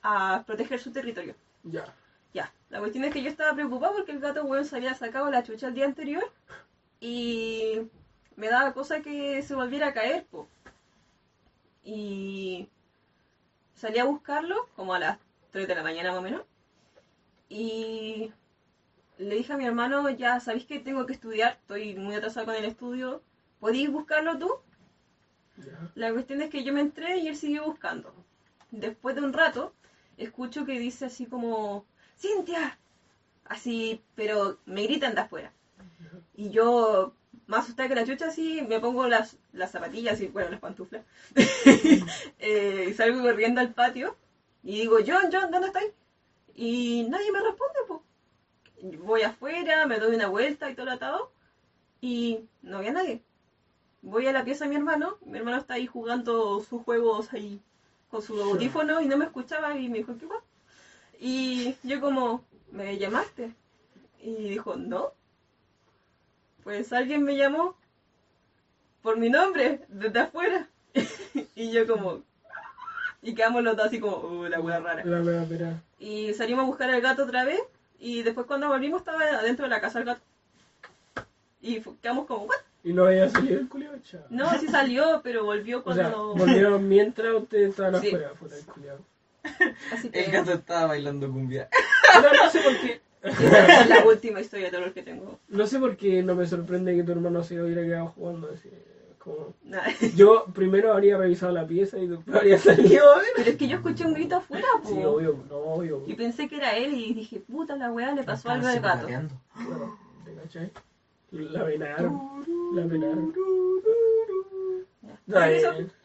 a 0.02 0.44
proteger 0.46 0.80
su 0.80 0.92
territorio. 0.92 1.36
Ya. 1.64 1.86
Ya, 2.34 2.52
la 2.70 2.80
cuestión 2.80 3.06
es 3.06 3.14
que 3.14 3.22
yo 3.24 3.30
estaba 3.30 3.54
preocupada 3.54 3.94
porque 3.94 4.12
el 4.12 4.20
gato 4.20 4.44
weón 4.44 4.66
se 4.66 4.76
había 4.76 4.94
sacado 4.94 5.32
la 5.32 5.44
chucha 5.44 5.68
el 5.68 5.74
día 5.74 5.86
anterior 5.86 6.24
y 7.00 7.82
me 8.36 8.50
daba 8.50 8.74
cosa 8.74 9.02
que 9.02 9.42
se 9.42 9.56
volviera 9.56 9.88
a 9.88 9.94
caer, 9.94 10.26
po. 10.26 10.48
Y 11.84 12.70
salí 13.76 14.00
a 14.00 14.06
buscarlo 14.06 14.68
como 14.76 14.94
a 14.94 15.00
las 15.00 15.20
3 15.52 15.68
de 15.68 15.76
la 15.76 15.84
mañana 15.84 16.10
más 16.10 16.20
o 16.20 16.24
menos. 16.24 16.44
Y 17.50 18.32
le 19.18 19.36
dije 19.36 19.54
a 19.54 19.58
mi 19.58 19.66
hermano, 19.66 20.10
ya 20.10 20.40
sabéis 20.40 20.66
que 20.66 20.80
tengo 20.80 21.06
que 21.06 21.14
estudiar, 21.14 21.54
estoy 21.62 21.96
muy 21.96 22.16
atrasada 22.16 22.46
con 22.46 22.56
el 22.56 22.66
estudio, 22.66 23.22
¿podéis 23.60 23.92
buscarlo 23.92 24.38
tú? 24.38 24.52
La 25.94 26.12
cuestión 26.12 26.42
es 26.42 26.50
que 26.50 26.64
yo 26.64 26.74
me 26.74 26.82
entré 26.82 27.18
y 27.18 27.28
él 27.28 27.36
siguió 27.38 27.64
buscando. 27.66 28.14
Después 28.72 29.16
de 29.16 29.22
un 29.22 29.32
rato, 29.32 29.74
escucho 30.18 30.66
que 30.66 30.80
dice 30.80 31.06
así 31.06 31.26
como, 31.26 31.86
¡Cintia! 32.18 32.78
Así, 33.46 34.02
pero 34.16 34.58
me 34.66 34.84
gritan 34.84 35.16
de 35.16 35.22
afuera. 35.22 35.54
Y 36.36 36.50
yo, 36.50 37.14
más 37.48 37.66
asustada 37.66 37.90
que 37.90 37.96
la 37.96 38.06
chucha, 38.06 38.28
así, 38.28 38.62
me 38.68 38.80
pongo 38.80 39.08
las, 39.08 39.38
las 39.54 39.72
zapatillas 39.72 40.20
y, 40.22 40.28
bueno, 40.28 40.50
las 40.52 40.60
pantuflas. 40.60 41.04
Eh, 42.40 42.94
salgo 42.96 43.24
corriendo 43.24 43.62
al 43.62 43.74
patio 43.74 44.16
y 44.64 44.82
digo, 44.82 44.98
John, 45.06 45.30
John, 45.32 45.50
¿dónde 45.50 45.68
estáis? 45.68 45.92
Y 46.54 47.08
nadie 47.10 47.32
me 47.32 47.42
responde, 47.42 47.80
pues. 47.88 48.02
Voy 49.00 49.24
afuera, 49.24 49.86
me 49.88 50.00
doy 50.00 50.16
una 50.16 50.28
vuelta 50.28 50.70
y 50.70 50.76
todo 50.76 50.86
lo 50.86 50.92
atado 50.92 51.32
y 52.02 52.46
no 52.62 52.78
había 52.78 52.92
nadie. 52.92 53.22
Voy 54.02 54.28
a 54.28 54.32
la 54.32 54.44
pieza 54.44 54.66
de 54.66 54.70
mi 54.70 54.76
hermano, 54.76 55.18
mi 55.26 55.40
hermano 55.40 55.58
está 55.58 55.76
ahí 55.76 55.88
jugando 55.88 56.60
sus 56.62 56.84
juegos 56.84 57.34
ahí 57.34 57.60
con 58.12 58.22
su 58.22 58.40
audífono 58.40 59.02
y 59.02 59.08
no 59.08 59.18
me 59.18 59.26
escuchaba 59.26 59.76
y 59.78 59.90
me 59.90 60.00
dijo, 60.00 60.16
¿qué 60.18 60.28
va? 60.28 60.44
Y 61.20 61.76
yo 61.84 62.00
como, 62.00 62.44
¿me 62.72 62.98
llamaste? 62.98 63.54
Y 64.22 64.50
dijo, 64.50 64.76
no. 64.76 65.14
Pues 66.66 66.92
alguien 66.94 67.24
me 67.24 67.38
llamó 67.38 67.78
por 69.04 69.18
mi 69.18 69.30
nombre, 69.30 69.82
desde 69.88 70.20
afuera. 70.20 70.68
y 71.56 71.72
yo 71.72 71.86
como, 71.86 72.24
y 73.22 73.36
quedamos 73.36 73.64
los 73.64 73.78
dos 73.78 73.86
así 73.86 74.00
como, 74.00 74.18
uh, 74.18 74.46
la 74.48 74.60
wea 74.60 74.80
rara. 74.80 75.06
La 75.06 75.22
wea. 75.22 75.80
Y 76.00 76.34
salimos 76.34 76.64
a 76.64 76.66
buscar 76.68 76.90
al 76.90 77.02
gato 77.02 77.24
otra 77.24 77.46
vez 77.46 77.62
y 78.00 78.24
después 78.24 78.48
cuando 78.48 78.68
volvimos 78.68 79.02
estaba 79.02 79.22
adentro 79.22 79.66
de 79.66 79.70
la 79.70 79.80
casa 79.80 80.00
el 80.00 80.06
gato. 80.06 80.22
Y 81.62 81.82
quedamos 82.02 82.26
como, 82.26 82.46
¿what? 82.46 82.56
Y 82.84 82.94
no 82.94 83.06
había 83.06 83.30
salido 83.30 83.60
el 83.60 83.70
culiao, 83.70 84.00
chao. 84.00 84.22
No, 84.32 84.50
sí 84.60 84.68
salió, 84.68 85.22
pero 85.24 85.46
volvió 85.46 85.82
O 85.86 85.94
sea, 85.94 86.10
cuando... 86.12 86.34
volvieron 86.36 86.90
mientras 86.90 87.32
ustedes 87.36 87.70
estaban 87.70 88.02
Sí. 88.02 88.08
afuera, 88.08 88.32
puta 88.32 88.58
el 88.58 88.66
culiao. 88.66 88.98
Así 89.94 90.10
que 90.10 90.26
El 90.26 90.32
gato 90.32 90.54
estaba 90.54 90.88
bailando 90.88 91.32
cumbia. 91.32 91.70
Pero 92.12 92.34
no 92.34 92.50
sé 92.50 92.60
por 92.62 92.80
qué. 92.82 93.05
Esa 93.26 93.82
es 93.82 93.90
la 93.90 94.06
última 94.06 94.40
historia 94.40 94.66
de 94.66 94.72
terror 94.72 94.94
que 94.94 95.04
tengo. 95.04 95.40
No 95.50 95.68
sé 95.68 95.80
por 95.80 95.98
qué 95.98 96.22
no 96.24 96.36
me 96.36 96.46
sorprende 96.46 96.96
que 96.96 97.04
tu 97.04 97.12
hermano 97.12 97.44
se 97.44 97.62
hubiera 97.62 97.82
quedado 97.82 98.08
jugando. 98.16 98.50
Así, 98.54 98.70
como... 99.18 99.54
Yo 100.16 100.46
primero 100.54 100.94
habría 100.94 101.18
revisado 101.18 101.52
la 101.52 101.66
pieza 101.66 101.98
y 101.98 102.08
después 102.08 102.36
habría 102.36 102.58
salido 102.60 103.12
a 103.14 103.18
ver. 103.18 103.28
Pero 103.36 103.50
es 103.50 103.58
que 103.58 103.68
yo 103.68 103.78
escuché 103.78 104.06
un 104.06 104.14
grito 104.14 104.36
afuera, 104.36 104.68
po. 104.82 104.90
Sí, 104.90 105.04
obvio, 105.04 105.44
no, 105.50 105.58
obvio. 105.58 106.04
Y 106.06 106.14
pensé 106.14 106.48
que 106.48 106.58
era 106.58 106.76
él 106.78 106.94
y 106.94 107.14
dije, 107.14 107.40
puta 107.40 107.76
la 107.76 107.92
weá, 107.92 108.14
le 108.14 108.24
pasó 108.24 108.50
algo 108.50 108.68
al 108.68 108.80
gato. 108.80 109.08
Claro, 109.08 109.98
¿te 110.24 110.34
cachai? 110.36 110.72
La 111.32 111.64
venaron. 111.64 112.22
La 112.74 112.86
venaron. 112.86 113.34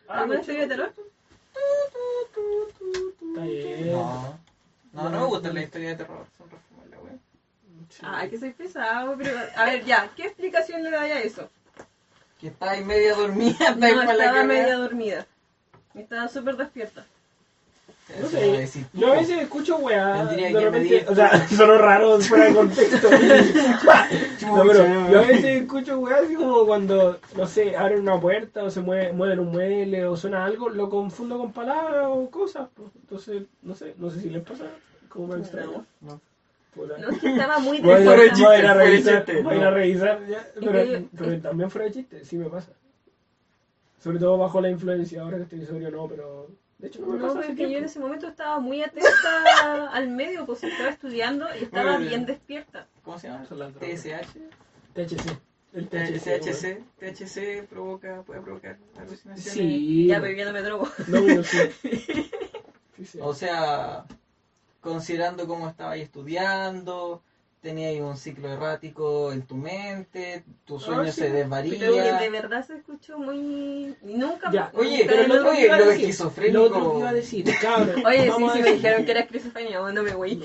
¿Alguna 0.08 0.40
historia 0.40 0.60
de 0.62 0.68
terror? 0.68 0.92
Está 3.28 3.44
bien. 3.44 3.92
No. 3.92 4.38
No, 4.92 5.08
no 5.08 5.20
me 5.20 5.26
gusta 5.26 5.52
la 5.52 5.62
historia 5.62 5.90
de 5.90 5.96
terror. 5.96 6.26
Son. 6.36 6.48
Sí. 7.90 8.02
Ay, 8.02 8.30
que 8.30 8.38
soy 8.38 8.52
pesado, 8.52 9.14
pero... 9.18 9.36
A 9.56 9.64
ver, 9.66 9.84
ya, 9.84 10.10
¿qué 10.16 10.22
explicación 10.24 10.82
le 10.82 10.90
da 10.90 11.02
a 11.02 11.20
eso? 11.20 11.50
Que 12.40 12.46
está 12.48 12.70
ahí 12.70 12.84
media 12.84 13.14
dormida, 13.14 13.56
está 13.70 13.86
ahí 13.86 13.92
No, 13.94 14.00
para 14.00 14.14
la 14.14 14.24
estaba 14.24 14.44
media 14.44 14.76
dormida. 14.78 15.26
Estaba 15.94 16.28
súper 16.28 16.56
despierta. 16.56 17.04
No 18.20 18.26
sé, 18.28 18.68
yo 18.92 19.12
a 19.12 19.16
veces 19.16 19.40
escucho 19.42 19.76
weá, 19.76 20.26
Tendría 20.26 20.48
de 20.48 20.52
que 20.54 20.60
repente, 20.60 20.88
medir. 20.94 21.08
o 21.08 21.14
sea, 21.14 21.48
sonó 21.56 21.78
raro 21.78 22.18
fuera 22.20 22.46
de 22.46 22.54
contexto. 22.54 23.08
no, 24.46 24.62
pero 24.66 25.10
yo 25.10 25.18
a 25.20 25.22
veces 25.22 25.62
escucho 25.62 25.98
weá 26.00 26.16
así 26.18 26.34
como 26.34 26.66
cuando, 26.66 27.20
no 27.36 27.46
sé, 27.46 27.76
abren 27.76 28.00
una 28.00 28.20
puerta 28.20 28.64
o 28.64 28.70
se 28.70 28.80
mueve, 28.80 29.12
mueven 29.12 29.38
un 29.38 29.52
mueble 29.52 30.06
o 30.06 30.16
suena 30.16 30.44
algo, 30.44 30.68
lo 30.70 30.90
confundo 30.90 31.38
con 31.38 31.52
palabras 31.52 32.06
o 32.08 32.28
cosas. 32.30 32.68
pues. 32.74 32.88
Entonces, 33.00 33.42
no 33.62 33.74
sé, 33.76 33.94
no 33.98 34.10
sé 34.10 34.20
si 34.20 34.30
les 34.30 34.42
pasa, 34.42 34.64
como 35.08 35.28
me 35.28 35.40
extraño. 35.40 35.84
No. 36.00 36.20
No, 36.76 37.10
es 37.10 37.18
que 37.20 37.28
estaba 37.32 37.58
muy 37.58 37.80
Voy 37.80 37.92
a 37.92 37.98
de 37.98 38.04
despierta. 38.04 38.44
voy 38.44 38.54
a 38.54 38.58
ir 38.58 38.66
a 38.66 38.70
chiste, 38.70 38.72
fuera 38.72 38.74
de 38.74 38.84
revisar, 38.84 39.24
chiste, 39.24 39.42
voy 39.42 39.54
a 39.54 39.60
no. 39.60 39.66
a 39.66 39.70
revisar 39.70 40.26
ya, 40.28 40.46
pero, 40.54 41.40
también 41.42 41.70
fuera 41.70 41.86
de 41.86 41.92
chiste, 41.94 42.24
sí 42.24 42.36
me 42.38 42.48
pasa. 42.48 42.72
Sobre 43.98 44.18
todo 44.18 44.38
bajo 44.38 44.60
la 44.60 44.70
influencia, 44.70 45.22
ahora 45.22 45.36
que 45.38 45.42
estoy 45.44 45.66
sobrio 45.66 45.90
no, 45.90 46.08
pero 46.08 46.48
de 46.78 46.88
hecho 46.88 47.00
no 47.00 47.08
me 47.08 47.18
No, 47.18 47.22
pasa 47.26 47.34
pero 47.34 47.40
hace 47.42 47.52
es 47.52 47.56
que 47.56 47.62
yo 47.62 47.66
en 47.68 47.72
tiempo. 47.72 47.86
ese 47.90 47.98
momento 48.00 48.28
estaba 48.28 48.58
muy 48.60 48.82
atenta 48.82 49.10
al 49.92 50.08
medio, 50.08 50.46
pues 50.46 50.64
estaba 50.64 50.88
estudiando 50.90 51.46
y 51.60 51.64
estaba 51.64 51.96
bien. 51.98 52.08
bien 52.10 52.26
despierta. 52.26 52.86
¿Cómo 53.04 53.18
se 53.18 53.28
llama? 53.28 53.44
TSH. 53.44 54.38
THC. 54.94 55.38
El 55.72 55.88
THC. 55.88 56.40
THC. 56.40 56.82
THC 56.98 57.66
provoca, 57.68 58.22
puede 58.22 58.40
provocar 58.40 58.76
alucinaciones. 58.96 59.52
Sí. 59.52 60.06
Ya, 60.06 60.20
pero 60.20 60.32
yo 60.36 60.44
no 60.46 60.52
me 60.52 60.62
drogo. 60.62 60.88
No, 61.08 61.42
sí. 61.42 61.58
Sí, 62.96 63.06
sí. 63.06 63.18
O 63.22 63.32
sea, 63.32 64.04
considerando 64.80 65.46
cómo 65.46 65.68
estabas 65.68 65.98
estudiando, 65.98 67.22
tenías 67.60 68.00
un 68.00 68.16
ciclo 68.16 68.48
errático 68.48 69.32
en 69.32 69.42
tu 69.42 69.54
mente, 69.56 70.44
tu 70.64 70.80
sueño 70.80 71.04
sí, 71.12 71.20
se 71.20 71.24
Pero 71.28 71.50
que 71.52 71.78
de 71.78 71.90
desvaría. 72.02 72.30
verdad 72.30 72.66
se 72.66 72.76
escuchó 72.76 73.18
muy... 73.18 73.94
Nunca... 74.02 74.50
Ya, 74.50 74.70
Oye, 74.74 75.04
pero 75.06 75.26
lo 75.28 75.34
drogué. 75.40 75.50
oye, 75.50 75.64
iba 75.66 75.74
a 75.74 75.78
lo 75.80 75.86
decir, 75.86 76.08
esquizofrénico- 76.08 76.52
Lo 76.52 76.62
otro 76.64 76.92
que 76.92 76.98
iba 76.98 77.08
a 77.08 77.12
decir, 77.12 77.44
cabrón. 77.60 78.02
Oye, 78.06 78.22
sí, 78.22 78.28
vamos 78.30 78.50
a 78.50 78.54
sí 78.54 78.58
me 78.60 78.64
decir- 78.70 78.76
dijeron 78.76 79.04
que 79.04 79.10
era 79.10 79.20
esquizofrenia, 79.20 79.80
no 79.80 80.02
me. 80.02 80.10
No. 80.14 80.44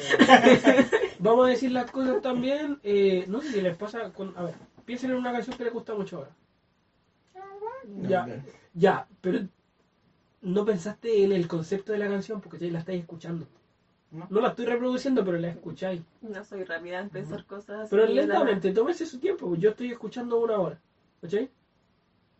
Vamos 1.20 1.46
a 1.48 1.50
decir 1.50 1.72
las 1.72 1.90
cosas 1.90 2.22
también. 2.22 2.80
Eh, 2.84 3.24
no 3.30 3.42
sé 3.42 3.54
si 3.54 3.62
les 3.62 3.76
pasa. 3.78 4.12
Con, 4.12 4.38
a 4.38 4.44
ver, 4.44 4.56
piensen 4.84 5.12
en 5.12 5.16
una 5.18 5.32
canción 5.32 5.58
que 5.58 5.64
les 5.64 5.74
gusta 5.74 5.96
mucho 5.96 6.18
ahora. 6.18 6.32
Ya, 8.02 8.28
ya, 8.74 9.08
pero 9.22 9.40
no 10.42 10.66
pensaste 10.66 11.24
en 11.24 11.32
el 11.32 11.48
concepto 11.48 11.94
de 11.94 12.00
la 12.00 12.08
canción 12.08 12.42
porque 12.42 12.58
ya 12.60 12.72
la 12.72 12.80
estáis 12.80 13.00
escuchando. 13.02 13.48
No. 14.16 14.28
No 14.30 14.42
la 14.42 14.50
estoy 14.50 14.66
reproduciendo, 14.66 15.24
pero 15.26 15.38
la 15.38 15.50
escucháis. 15.50 16.02
No 16.22 16.44
soy 16.44 16.64
rápida 16.64 17.00
en 17.00 17.10
pensar 17.10 17.46
cosas 17.46 17.82
así. 17.82 17.90
Pero 17.92 18.04
de 18.04 18.14
la- 18.14 18.22
lentamente, 18.22 18.72
tómese 18.72 19.06
su 19.06 19.20
tiempo. 19.20 19.56
Yo 19.56 19.72
estoy 19.72 19.92
escuchando 19.92 20.40
una 20.40 20.58
hora. 20.58 20.80
¿Cachai? 21.22 21.50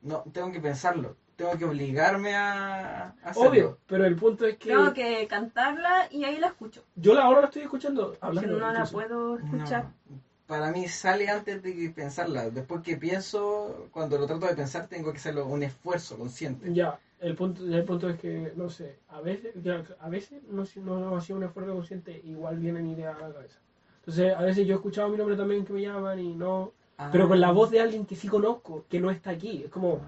No, 0.02 0.24
tengo 0.32 0.52
que 0.52 0.60
pensarlo. 0.60 1.16
Tengo 1.36 1.58
que 1.58 1.66
obligarme 1.66 2.34
a 2.36 3.08
a 3.08 3.30
hacerlo. 3.30 3.50
Obvio, 3.50 3.78
pero 3.88 4.06
el 4.06 4.16
punto 4.16 4.46
es 4.46 4.58
que, 4.58 4.70
Tengo 4.70 4.94
que 4.94 5.28
cantarla 5.28 6.08
y 6.12 6.24
ahí 6.24 6.38
la 6.40 6.48
escucho. 6.48 6.84
yo 6.96 7.14
la 7.14 7.24
ahora 7.24 7.42
la 7.42 7.48
estoy 7.48 7.64
escuchando 7.64 8.12
Que 8.14 8.18
hablando. 8.22 8.58
no 8.60 8.72
la 8.72 8.86
puedo 8.86 9.38
escuchar. 9.38 9.84
No. 9.84 10.24
Para 10.48 10.72
mí 10.72 10.88
sale 10.88 11.28
antes 11.28 11.62
de 11.64 11.76
que 11.76 11.90
pensarla. 11.90 12.50
Después 12.52 12.82
que 12.84 12.96
pienso, 12.98 13.88
cuando 13.92 14.18
lo 14.20 14.28
trato 14.28 14.46
de 14.46 14.54
pensar, 14.56 14.88
tengo 14.88 15.12
que 15.12 15.18
hacerlo 15.18 15.46
un 15.48 15.64
esfuerzo 15.64 16.18
consciente. 16.18 16.72
Ya, 16.72 17.00
el 17.26 17.36
punto, 17.36 17.66
el 17.66 17.84
punto 17.84 18.08
es 18.08 18.20
que, 18.20 18.54
no 18.56 18.70
sé, 18.70 19.00
a 19.10 19.20
veces, 19.20 19.54
ya, 19.64 19.84
a 20.00 20.10
veces 20.10 20.44
no, 20.48 20.64
no, 20.84 21.00
no 21.00 21.18
hacía 21.18 21.36
un 21.36 21.44
esfuerzo 21.44 21.74
consciente, 21.74 22.22
igual 22.24 22.60
vienen 22.60 22.86
ideas 22.86 23.18
a 23.18 23.28
la 23.28 23.34
cabeza. 23.34 23.60
Entonces, 24.02 24.36
a 24.36 24.42
veces 24.44 24.68
yo 24.68 24.74
he 24.74 24.78
escuchado 24.78 25.10
mi 25.10 25.18
nombre 25.18 25.36
también 25.36 25.66
que 25.66 25.74
me 25.74 25.82
llaman 25.82 26.20
y 26.20 26.36
no... 26.36 26.74
Pero 27.12 27.28
con 27.28 27.42
la 27.42 27.52
voz 27.52 27.72
de 27.72 27.82
alguien 27.82 28.06
que 28.06 28.16
sí 28.16 28.28
conozco, 28.28 28.86
que 28.88 29.00
no 29.00 29.10
está 29.10 29.32
aquí. 29.32 29.64
Es 29.66 29.72
como, 29.72 30.00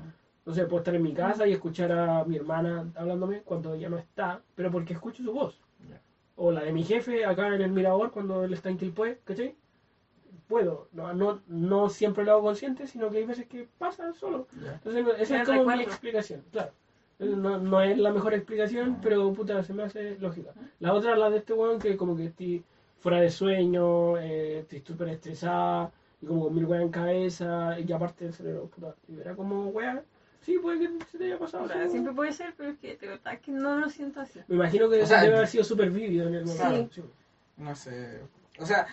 no 0.45 0.53
sé, 0.53 0.65
puedo 0.65 0.77
estar 0.77 0.93
en 0.93 1.01
mi 1.01 1.13
casa 1.13 1.47
y 1.47 1.53
escuchar 1.53 1.91
a 1.91 2.23
mi 2.23 2.35
hermana 2.37 2.89
hablándome 2.95 3.41
cuando 3.41 3.73
ella 3.73 3.89
no 3.89 3.97
está, 3.97 4.39
pero 4.55 4.71
porque 4.71 4.93
escucho 4.93 5.23
su 5.23 5.33
voz. 5.33 5.59
Ya. 5.89 5.99
O 6.35 6.51
la 6.51 6.63
de 6.63 6.71
mi 6.71 6.83
jefe 6.83 7.25
acá 7.25 7.47
en 7.47 7.61
el 7.61 7.71
Mirador 7.71 8.11
cuando 8.11 8.43
él 8.43 8.53
está 8.53 8.69
en 8.69 8.77
Quilpué, 8.77 9.19
¿cachai? 9.25 9.55
Puedo. 10.47 10.87
No, 10.93 11.13
no, 11.13 11.41
no 11.47 11.89
siempre 11.89 12.23
lo 12.23 12.33
hago 12.33 12.43
consciente, 12.43 12.87
sino 12.87 13.09
que 13.09 13.17
hay 13.17 13.25
veces 13.25 13.47
que 13.47 13.67
pasa 13.79 14.13
solo. 14.13 14.47
Ya. 14.63 14.75
Entonces, 14.75 15.05
esa 15.19 15.41
es 15.41 15.47
como 15.49 15.65
mi 15.75 15.81
explicación, 15.83 16.43
claro. 16.51 16.71
No, 17.19 17.57
no 17.57 17.81
es 17.81 17.97
la 17.97 18.11
mejor 18.11 18.33
explicación, 18.33 18.99
pero 19.01 19.33
puta, 19.33 19.63
se 19.63 19.73
me 19.73 19.83
hace 19.83 20.17
lógica. 20.19 20.51
La 20.79 20.93
otra, 20.93 21.15
la 21.15 21.29
de 21.29 21.37
este 21.37 21.53
weón, 21.53 21.79
que 21.79 21.97
como 21.97 22.15
que 22.15 22.25
estoy 22.25 22.63
fuera 22.99 23.19
de 23.19 23.31
sueño, 23.31 24.17
eh, 24.17 24.59
estoy 24.59 24.83
súper 24.85 25.09
estresada, 25.09 25.91
y 26.21 26.27
como 26.27 26.43
con 26.43 26.55
mil 26.55 26.65
weas 26.65 26.83
en 26.83 26.89
cabeza, 26.89 27.79
y 27.79 27.91
aparte 27.91 28.25
el 28.25 28.33
cerebro, 28.33 28.67
puta, 28.67 28.95
y 29.07 29.19
era 29.19 29.35
como 29.35 29.69
wea. 29.69 30.03
Sí, 30.41 30.59
puede 30.59 30.79
que 30.79 31.05
se 31.05 31.17
te 31.17 31.25
haya 31.25 31.39
pasado. 31.39 31.65
O 31.65 31.67
sea, 31.67 31.89
siempre 31.89 32.13
puede 32.13 32.31
ser, 32.31 32.53
pero 32.55 32.69
es 32.69 32.77
que 32.77 32.95
de 32.95 33.07
verdad 33.07 33.39
que 33.39 33.51
no 33.51 33.77
lo 33.77 33.89
siento 33.89 34.21
así. 34.21 34.39
Me 34.47 34.55
imagino 34.55 34.89
que 34.89 35.01
O 35.01 35.05
sea, 35.05 35.21
debe 35.21 35.35
haber 35.35 35.47
sido 35.47 35.63
súper 35.63 35.89
vívido 35.89 36.27
en 36.27 36.35
el 36.35 36.45
momento. 36.45 36.93
Sí. 36.93 37.03
No 37.57 37.75
sé. 37.75 38.21
O 38.59 38.65
sea, 38.65 38.87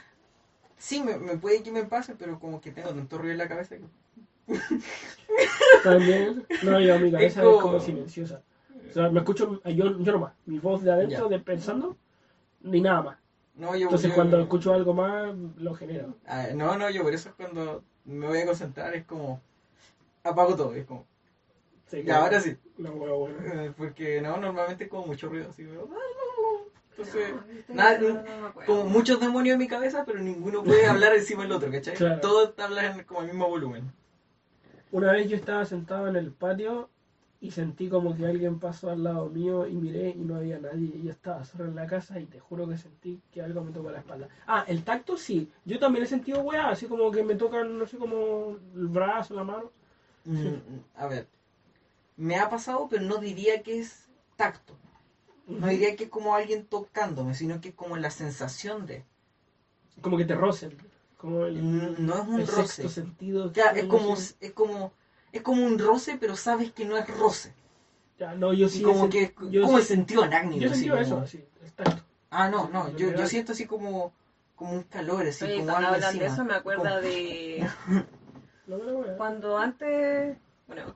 sí, 0.78 1.02
me, 1.02 1.16
me 1.18 1.36
puede 1.36 1.62
que 1.62 1.70
me 1.70 1.84
pase, 1.84 2.14
pero 2.16 2.40
como 2.40 2.60
que 2.60 2.72
tengo 2.72 2.88
tanto 2.88 3.18
ruido 3.18 3.32
en 3.32 3.38
la 3.38 3.48
cabeza 3.48 3.76
que. 3.76 3.84
También, 5.82 6.46
no, 6.62 6.80
yo 6.80 6.98
mi 6.98 7.10
cabeza 7.10 7.40
es 7.42 7.46
como- 7.46 7.60
como 7.60 7.80
silenciosa. 7.80 8.42
O 8.90 8.92
sea, 8.92 9.08
me 9.10 9.18
escucho, 9.20 9.60
yo, 9.64 9.98
yo 9.98 10.12
nomás, 10.12 10.32
mi 10.46 10.58
voz 10.58 10.82
de 10.82 10.92
adentro, 10.92 11.28
Ya. 11.28 11.36
de 11.36 11.42
pensando, 11.42 11.96
ni 12.62 12.80
nada 12.80 13.02
más. 13.02 13.18
No, 13.56 13.74
yo. 13.76 13.84
Entonces 13.84 14.10
yo- 14.10 14.14
cuando 14.14 14.40
escucho 14.40 14.72
algo 14.74 14.94
más, 14.94 15.34
lo 15.56 15.74
genero. 15.74 16.16
Ah, 16.26 16.46
no, 16.54 16.76
no, 16.78 16.90
yo 16.90 17.02
por 17.02 17.12
eso 17.14 17.28
es 17.28 17.34
cuando 17.34 17.82
me 18.04 18.26
voy 18.26 18.38
a 18.38 18.46
concentrar, 18.46 18.94
es 18.94 19.04
como. 19.04 19.40
Apago 20.22 20.54
todo, 20.56 20.74
es 20.74 20.86
como. 20.86 21.06
Sí, 21.86 22.02
Ya, 22.04 22.22
ahora 22.22 22.40
sí. 22.40 22.56
Eh, 22.78 23.72
Porque 23.76 24.20
no, 24.22 24.36
normalmente 24.38 24.84
es 24.84 24.90
como 24.90 25.06
mucho 25.06 25.28
ruido 25.28 25.50
así. 25.50 25.64
pero- 25.64 25.88
Entonces, 26.96 27.34
No, 27.68 27.74
nada, 27.74 27.98
no 27.98 28.54
como 28.66 28.84
muchos 28.84 29.18
demonios 29.20 29.54
en 29.54 29.58
mi 29.58 29.66
cabeza, 29.68 30.04
pero 30.06 30.20
ninguno 30.20 30.62
puede 30.62 30.86
hablar 30.86 31.14
encima 31.14 31.42
del 31.42 31.52
otro, 31.52 31.70
¿cachai? 31.70 31.94
Claro. 31.94 32.20
Todos 32.20 32.54
hablan 32.58 33.02
como 33.04 33.20
al 33.20 33.26
mismo 33.26 33.48
volumen. 33.48 33.92
Una 34.94 35.10
vez 35.10 35.28
yo 35.28 35.36
estaba 35.36 35.64
sentado 35.64 36.06
en 36.06 36.14
el 36.14 36.30
patio 36.30 36.88
y 37.40 37.50
sentí 37.50 37.88
como 37.88 38.16
que 38.16 38.26
alguien 38.26 38.60
pasó 38.60 38.90
al 38.90 39.02
lado 39.02 39.28
mío 39.28 39.66
y 39.66 39.72
miré 39.72 40.10
y 40.10 40.20
no 40.20 40.36
había 40.36 40.60
nadie. 40.60 40.88
Y 40.94 41.02
yo 41.02 41.10
estaba 41.10 41.44
solo 41.44 41.64
en 41.64 41.74
la 41.74 41.88
casa 41.88 42.20
y 42.20 42.26
te 42.26 42.38
juro 42.38 42.68
que 42.68 42.78
sentí 42.78 43.20
que 43.32 43.42
algo 43.42 43.64
me 43.64 43.72
tocó 43.72 43.90
la 43.90 43.98
espalda. 43.98 44.28
Ah, 44.46 44.64
el 44.68 44.84
tacto 44.84 45.16
sí. 45.16 45.50
Yo 45.64 45.80
también 45.80 46.04
he 46.04 46.06
sentido 46.06 46.42
weá, 46.42 46.68
así 46.68 46.86
como 46.86 47.10
que 47.10 47.24
me 47.24 47.34
tocan, 47.34 47.76
no 47.76 47.88
sé, 47.88 47.96
como 47.96 48.56
el 48.76 48.86
brazo, 48.86 49.34
la 49.34 49.42
mano. 49.42 49.72
Mm, 50.26 50.78
a 50.94 51.08
ver, 51.08 51.26
me 52.16 52.36
ha 52.36 52.48
pasado, 52.48 52.86
pero 52.88 53.02
no 53.02 53.16
diría 53.16 53.64
que 53.64 53.80
es 53.80 54.06
tacto. 54.36 54.76
No 55.48 55.66
diría 55.66 55.96
que 55.96 56.04
es 56.04 56.10
como 56.10 56.36
alguien 56.36 56.66
tocándome, 56.66 57.34
sino 57.34 57.60
que 57.60 57.70
es 57.70 57.74
como 57.74 57.96
la 57.96 58.10
sensación 58.10 58.86
de. 58.86 59.02
Como 60.00 60.16
que 60.16 60.24
te 60.24 60.36
rocen. 60.36 60.76
Como 61.16 61.46
el, 61.46 62.04
No 62.06 62.14
es 62.14 62.28
un 62.28 62.40
el 62.40 62.46
roce. 62.46 62.82
sexto 62.82 62.88
sentido. 62.88 63.52
Ya, 63.52 63.70
es 63.70 63.84
como, 63.86 64.14
es 64.14 64.52
como, 64.52 64.92
es 65.32 65.42
como 65.42 65.64
un 65.64 65.78
roce, 65.78 66.16
pero 66.18 66.36
sabes 66.36 66.72
que 66.72 66.84
no 66.84 66.96
es 66.96 67.06
roce. 67.18 67.54
Ya, 68.18 68.34
no, 68.34 68.52
yo 68.52 68.66
Y 68.66 68.70
sí. 68.70 68.82
como 68.82 69.08
que, 69.08 69.34
yo 69.50 69.62
como 69.62 69.78
el 69.78 69.84
sentido 69.84 70.22
anácnico. 70.22 70.60
Yo 70.66 70.90
como- 70.90 71.00
eso, 71.02 71.18
así, 71.20 71.44
el 71.62 71.72
tacto. 71.72 72.02
Ah, 72.30 72.48
no, 72.48 72.68
no, 72.68 72.90
yo, 72.96 73.12
yo 73.12 73.26
siento 73.26 73.52
así 73.52 73.64
como, 73.66 74.12
como 74.56 74.72
un 74.74 74.82
calor, 74.84 75.26
así 75.26 75.44
Oye, 75.44 75.54
como 75.54 75.66
cuando 75.66 75.78
algo 75.88 75.94
hablan 75.94 76.18
de 76.18 76.24
encima. 76.24 76.34
eso 76.34 76.44
me 76.44 76.54
acuerda 76.54 76.90
Como- 76.90 77.00
de 77.00 77.68
cuando 79.16 79.56
antes, 79.58 80.36
bueno, 80.66 80.94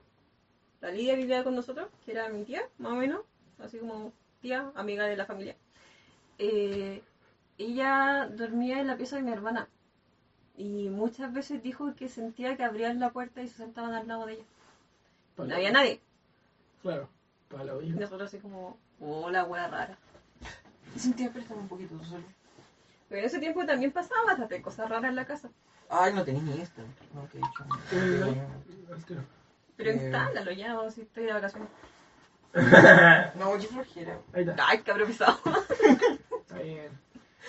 la 0.81 0.91
Lidia 0.91 1.15
vivía 1.15 1.43
con 1.43 1.55
nosotros, 1.55 1.87
que 2.05 2.11
era 2.11 2.29
mi 2.29 2.43
tía, 2.43 2.61
más 2.77 2.91
o 2.93 2.95
menos, 2.95 3.21
así 3.59 3.77
como 3.79 4.11
tía, 4.41 4.71
amiga 4.75 5.05
de 5.05 5.17
la 5.17 5.25
familia. 5.25 5.55
Eh, 6.37 7.01
ella 7.57 8.29
dormía 8.33 8.79
en 8.79 8.87
la 8.87 8.95
pieza 8.97 9.17
de 9.17 9.21
mi 9.23 9.31
hermana 9.31 9.67
y 10.59 10.89
muchas 10.89 11.31
veces 11.33 11.63
dijo 11.63 11.95
que 11.95 12.09
sentía 12.09 12.57
que 12.57 12.65
abrían 12.65 12.99
la 12.99 13.11
puerta 13.11 13.41
y 13.41 13.47
se 13.47 13.55
sentaban 13.55 13.93
al 13.93 14.07
lado 14.09 14.25
de 14.25 14.33
ella. 14.33 14.43
No 15.37 15.55
había 15.55 15.71
nadie. 15.71 16.01
Claro, 16.81 17.07
para 17.47 17.63
la 17.63 17.73
nosotros 17.73 18.23
así 18.23 18.39
como, 18.39 18.77
hola, 18.99 19.45
wea 19.45 19.69
rara. 19.69 19.97
Sentía, 20.97 21.31
préstame 21.31 21.61
un 21.61 21.69
poquito 21.69 22.03
solo. 22.03 22.25
Pero 23.07 23.21
en 23.21 23.25
ese 23.27 23.39
tiempo 23.39 23.65
también 23.65 23.93
pasaba 23.93 24.25
bastante 24.25 24.61
cosas 24.61 24.89
raras 24.89 25.09
en 25.09 25.15
la 25.15 25.25
casa. 25.25 25.49
Ay, 25.89 26.13
no 26.13 26.25
tenés 26.25 26.43
ni 26.43 26.59
esto. 26.59 26.81
No, 27.13 27.21
te 27.27 27.37
he 27.37 27.41
dicho. 27.41 27.65
Eh, 27.93 28.47
tiro. 29.07 29.23
Pero 29.77 29.91
Eh. 29.91 29.93
instálalo 29.93 30.51
ya, 30.51 30.77
o 30.77 30.91
si 30.91 31.01
estoy 31.01 31.23
de 31.23 31.33
vacaciones. 31.33 31.69
No, 33.35 33.53
qué 33.57 33.67
flojera. 33.67 34.19
Ahí 34.33 34.41
está. 34.43 34.67
Ay, 34.67 34.79
cabrón 34.81 35.07
pisado. 35.07 35.39
Está 36.41 36.59
bien. 36.59 36.89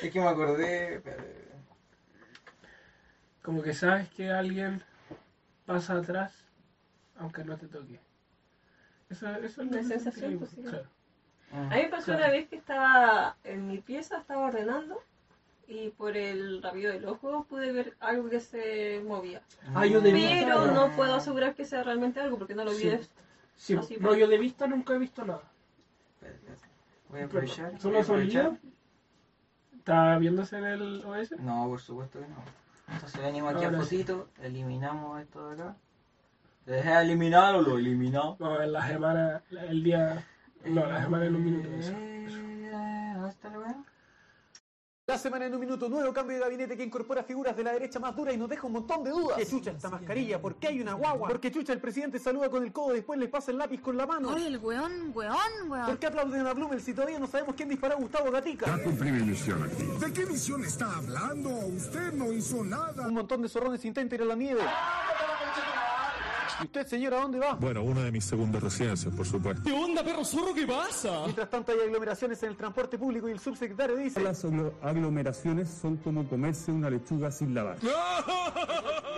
Es 0.01 0.13
que 0.13 0.21
me 0.21 0.29
acordé. 0.29 1.03
Como 3.51 3.65
que 3.65 3.75
sabes 3.75 4.09
que 4.11 4.31
alguien 4.31 4.81
pasa 5.67 5.95
atrás, 5.97 6.33
aunque 7.19 7.43
no 7.43 7.57
te 7.57 7.67
toque. 7.67 7.99
Eso, 9.09 9.29
eso 9.39 9.63
es 9.63 9.69
que 9.71 9.83
sensación, 9.83 10.13
sentí, 10.13 10.37
pues, 10.37 10.69
claro. 10.69 10.87
A 11.53 11.75
mí 11.75 11.83
me 11.83 11.89
pasó 11.89 12.05
Claro. 12.05 12.21
una 12.21 12.31
vez 12.31 12.49
que 12.49 12.55
estaba 12.55 13.37
en 13.43 13.67
mi 13.67 13.79
pieza, 13.79 14.19
estaba 14.19 14.47
ordenando 14.47 15.03
y 15.67 15.89
por 15.91 16.17
el 16.17 16.63
rabillo 16.63 16.93
del 16.93 17.05
ojo 17.07 17.43
pude 17.49 17.73
ver 17.73 17.97
algo 17.99 18.31
que 18.31 18.39
se 18.39 19.03
movía. 19.05 19.43
Ah, 19.75 19.85
yo 19.85 20.01
de 20.01 20.13
Pero 20.13 20.61
vista- 20.61 20.73
no 20.73 20.93
puedo 20.93 21.17
asegurar 21.17 21.57
que 21.57 21.65
sea 21.65 21.83
realmente 21.83 22.21
algo 22.21 22.39
porque 22.39 22.55
no 22.55 22.65
lo 22.65 22.71
vi 22.71 22.77
Sí. 22.83 22.89
de 22.91 23.07
Sí, 23.57 23.75
Así, 23.75 23.97
no, 23.97 24.11
pues. 24.11 24.21
yo 24.21 24.29
de 24.29 24.39
vista 24.39 24.69
nunca 24.69 24.95
he 24.95 24.99
visto 24.99 25.25
nada. 25.25 25.43
Voy 27.09 27.21
a 27.23 27.25
aprovechar. 27.25 27.81
¿Solo 27.81 28.05
sonido? 28.05 28.57
¿Está 29.77 30.17
viéndose 30.19 30.57
en 30.57 30.65
el 30.67 31.05
OS? 31.05 31.33
No, 31.41 31.67
por 31.67 31.81
supuesto 31.81 32.21
que 32.21 32.29
no. 32.29 32.60
Entonces 32.93 33.23
venimos 33.23 33.55
aquí 33.55 33.65
Ahora 33.65 33.79
a 33.79 33.83
sí. 33.85 33.97
fotito, 33.97 34.29
eliminamos 34.43 35.21
esto 35.21 35.49
de 35.49 35.55
acá. 35.63 35.77
¿Te 36.65 36.73
dejé 36.73 37.01
eliminar 37.01 37.55
o 37.57 37.63
lo 37.63 37.79
eliminado? 37.79 38.37
No, 38.39 38.61
en 38.61 38.73
la 38.73 38.87
semana, 38.87 39.43
el 39.51 39.83
día... 39.83 40.25
No, 40.65 40.87
la 40.87 41.03
semana 41.03 41.25
en 41.27 41.37
un 41.37 41.45
minuto. 41.45 41.69
eso. 41.71 41.93
Eh, 41.97 43.13
¿Dónde 43.15 43.29
está 43.31 43.51
la 45.11 45.19
semana 45.19 45.47
en 45.47 45.55
un 45.55 45.61
minuto, 45.61 45.89
nuevo 45.89 46.13
cambio 46.13 46.37
de 46.37 46.43
gabinete 46.43 46.77
que 46.77 46.85
incorpora 46.85 47.25
figuras 47.25 47.57
de 47.57 47.65
la 47.65 47.73
derecha 47.73 47.99
más 47.99 48.15
dura 48.15 48.33
y 48.33 48.37
nos 48.37 48.49
deja 48.49 48.67
un 48.67 48.75
montón 48.75 49.03
de 49.03 49.11
dudas. 49.11 49.37
¿Qué 49.37 49.47
chucha 49.47 49.73
esta 49.73 49.91
mascarilla? 49.91 50.41
¿Por 50.41 50.55
qué 50.55 50.69
hay 50.69 50.81
una 50.81 50.95
guagua? 50.95 51.29
Porque 51.29 51.51
chucha 51.51 51.73
el 51.73 51.81
presidente 51.81 52.19
saluda 52.19 52.49
con 52.49 52.63
el 52.63 52.73
codo, 52.73 52.93
después 52.93 53.19
le 53.19 53.29
pasa 53.29 53.51
el 53.51 53.59
lápiz 53.59 53.81
con 53.81 53.97
la 53.97 54.07
mano. 54.07 54.29
Oye, 54.31 54.47
el 54.47 54.59
weón, 54.59 55.11
weón, 55.13 55.35
¿Por 55.69 55.71
weón. 55.71 55.97
qué 55.97 56.07
aplauden 56.07 56.47
a 56.47 56.53
Blumel 56.55 56.81
si 56.81 56.95
todavía 56.95 57.19
no 57.19 57.27
sabemos 57.27 57.55
quién 57.57 57.69
disparó 57.69 57.95
a 57.95 57.99
Gustavo 57.99 58.31
Gatica? 58.31 58.67
Ya 58.67 58.85
cumplí 58.85 59.11
mi 59.11 59.23
misión 59.23 59.63
aquí. 59.65 59.85
¿De 59.99 60.13
qué 60.13 60.27
misión 60.27 60.65
está 60.65 60.97
hablando? 60.97 61.51
Usted 61.51 62.13
no 62.13 62.33
hizo 62.33 62.63
nada. 62.63 63.09
Un 63.09 63.15
montón 63.15 63.43
de 63.43 63.49
zorrones 63.49 63.85
intenta 63.85 64.15
ir 64.15 64.23
a 64.23 64.27
la 64.27 64.37
nieve. 64.37 64.61
¿Y 66.61 66.65
usted, 66.65 66.87
señora, 66.87 67.19
a 67.19 67.23
dónde 67.23 67.39
va? 67.39 67.55
Bueno, 67.55 67.83
una 67.83 68.03
de 68.05 68.13
mis 68.13 68.25
segundas 68.25 68.63
residencias, 68.63 69.15
por 69.15 69.27
supuesto. 69.27 69.63
¿Qué 69.65 69.73
onda, 69.73 70.03
perro 70.05 70.25
zorro? 70.25 70.53
¿Qué 70.55 70.67
pasa? 70.67 71.23
Mientras 71.25 71.49
tanto 71.49 71.73
hay 71.73 71.79
aglomeraciones 71.87 72.43
en 72.43 72.51
el 72.51 72.57
transporte 72.57 72.99
público 72.99 73.29
y 73.29 73.33
el 73.33 73.41
subsecretario 73.41 73.97
dice... 73.97 74.21
Las 74.23 74.45
aglo- 74.45 74.73
aglomeraciones 74.83 75.69
son 75.71 75.97
como 75.99 76.29
comerse 76.29 76.71
una 76.71 76.91
lechuga 76.91 77.31
sin 77.31 77.55
lavar. 77.55 77.79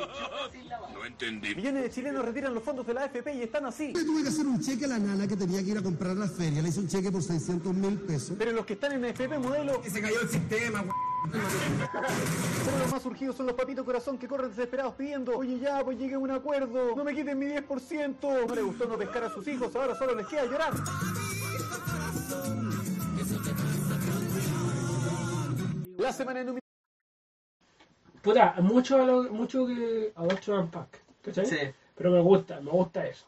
No 0.95 1.05
entendí. 1.05 1.55
Millones 1.55 1.83
de 1.83 1.91
chilenos 1.91 2.24
retiran 2.24 2.55
los 2.55 2.62
fondos 2.62 2.87
de 2.87 2.95
la 2.95 3.05
AFP 3.05 3.35
y 3.35 3.43
están 3.43 3.66
así. 3.66 3.93
Le 3.93 4.05
tuve 4.05 4.23
que 4.23 4.29
hacer 4.29 4.47
un 4.47 4.61
cheque 4.61 4.85
a 4.85 4.89
la 4.89 4.99
nana 4.99 5.27
que 5.27 5.37
tenía 5.37 5.62
que 5.62 5.70
ir 5.70 5.79
a 5.79 5.83
comprar 5.83 6.12
a 6.12 6.15
la 6.15 6.29
feria. 6.29 6.62
Le 6.62 6.69
hice 6.69 6.81
un 6.81 6.89
cheque 6.89 7.11
por 7.11 7.23
600 7.23 7.74
mil 7.74 7.99
pesos. 8.01 8.37
Pero 8.39 8.53
los 8.53 8.66
que 8.66 8.74
están 8.74 8.93
en 8.93 9.05
AFP 9.05 9.39
modelo, 9.39 9.83
Se 9.85 10.01
cayó 10.01 10.20
el 10.20 10.29
sistema, 10.29 10.85
pero 11.31 12.79
los 12.79 12.91
más 12.91 13.03
surgidos 13.03 13.37
son 13.37 13.47
los 13.47 13.55
papitos 13.55 13.85
corazón 13.85 14.19
que 14.19 14.27
corren 14.27 14.51
desesperados 14.51 14.95
pidiendo, 14.95 15.37
oye 15.37 15.59
ya, 15.59 15.85
pues 15.85 15.99
llegue 15.99 16.15
a 16.15 16.19
un 16.19 16.31
acuerdo, 16.31 16.97
no 16.97 17.05
me 17.05 17.15
quiten 17.15 17.39
mi 17.39 17.47
10%. 17.47 18.47
No 18.47 18.55
le 18.55 18.62
gustó 18.62 18.87
no 18.87 18.99
pescar 18.99 19.24
a 19.24 19.31
sus 19.31 19.47
hijos, 19.47 19.74
ahora 19.77 19.95
solo 19.97 20.15
les 20.15 20.27
queda 20.27 20.45
llorar. 20.47 20.73
La 25.99 26.12
semana 26.12 26.41
en 26.41 26.51
un 26.51 26.61
Puta, 28.23 28.55
mucho, 28.61 29.03
a 29.03 29.05
lo- 29.07 29.24
mucho 29.32 29.66
que 29.66 30.12
Adoption 30.15 30.61
and 30.61 30.70
Pack, 30.70 31.03
¿cachai? 31.23 31.47
Sí. 31.47 31.57
Pero 31.94 32.11
me 32.11 32.20
gusta, 32.20 32.61
me 32.61 32.70
gusta 32.70 33.07
eso. 33.07 33.27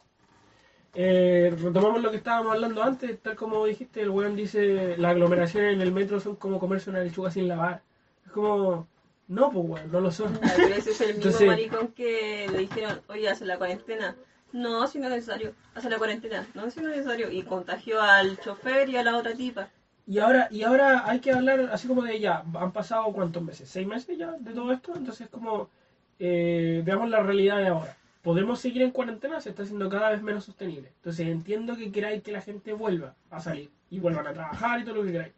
Eh, 0.95 1.53
retomamos 1.61 2.01
lo 2.03 2.11
que 2.13 2.19
estábamos 2.19 2.53
hablando 2.55 2.83
antes, 2.83 3.21
tal 3.21 3.35
como 3.35 3.67
dijiste, 3.67 4.01
el 4.01 4.11
weón 4.11 4.37
dice, 4.37 4.97
las 4.97 5.11
aglomeraciones 5.11 5.75
en 5.75 5.81
el 5.81 5.91
metro 5.93 6.21
son 6.21 6.37
como 6.37 6.61
comerse 6.61 6.91
una 6.91 7.01
lechuga 7.01 7.31
sin 7.33 7.49
lavar. 7.49 7.83
Es 8.25 8.31
como, 8.31 8.87
no, 9.27 9.51
pues 9.51 9.67
weón, 9.69 9.91
no 9.93 10.01
lo 10.01 10.13
son. 10.13 10.39
Pero 10.57 10.75
ese 10.75 10.91
es 10.93 11.01
el 11.01 11.09
mismo 11.17 11.23
Entonces- 11.25 11.47
maricón 11.49 11.89
que 11.89 12.47
le 12.51 12.59
dijeron, 12.59 13.01
oye, 13.09 13.29
hace 13.29 13.45
la 13.45 13.59
cuarentena. 13.59 14.15
No, 14.53 14.87
si 14.87 15.01
no 15.01 15.07
es 15.09 15.15
necesario. 15.15 15.53
Hace 15.75 15.91
la 15.91 15.99
cuarentena, 15.99 16.47
no, 16.55 16.71
si 16.71 16.79
no 16.81 16.89
es 16.91 16.99
necesario. 16.99 17.29
Y 17.33 17.43
contagió 17.43 18.01
al 18.01 18.39
chofer 18.39 18.89
y 18.89 18.97
a 18.97 19.03
la 19.03 19.17
otra 19.17 19.35
tipa. 19.35 19.69
Y 20.07 20.19
ahora, 20.19 20.49
y 20.51 20.63
ahora 20.63 21.05
hay 21.09 21.21
que 21.21 21.33
hablar 21.33 21.71
así 21.73 21.89
como 21.89 22.03
de 22.03 22.21
ya, 22.21 22.45
han 22.55 22.73
pasado 22.73 23.05
cuántos 23.13 23.43
meses, 23.43 23.69
seis 23.71 23.87
meses 23.87 24.19
ya 24.19 24.33
de 24.33 24.53
todo 24.53 24.71
esto, 24.73 24.93
entonces 24.95 25.29
como 25.29 25.71
eh, 26.19 26.83
veamos 26.85 27.09
la 27.09 27.23
realidad 27.23 27.59
de 27.59 27.69
ahora. 27.69 27.97
Podemos 28.23 28.61
seguir 28.61 28.83
en 28.83 28.91
cuarentena, 28.91 29.41
se 29.41 29.51
está 29.51 29.63
haciendo 29.63 29.89
cada 29.89 30.11
vez 30.11 30.23
menos 30.23 30.45
sostenible. 30.45 30.89
Entonces 30.97 31.27
entiendo 31.27 31.77
que 31.77 31.93
queráis 31.93 32.23
que 32.23 32.33
la 32.33 32.41
gente 32.41 32.73
vuelva 32.73 33.15
a 33.31 33.41
salir 33.41 33.71
y 33.91 33.99
vuelvan 33.99 34.27
a 34.27 34.33
trabajar 34.33 34.81
y 34.81 34.85
todo 34.85 34.97
lo 34.97 35.05
que 35.05 35.13
queráis. 35.13 35.35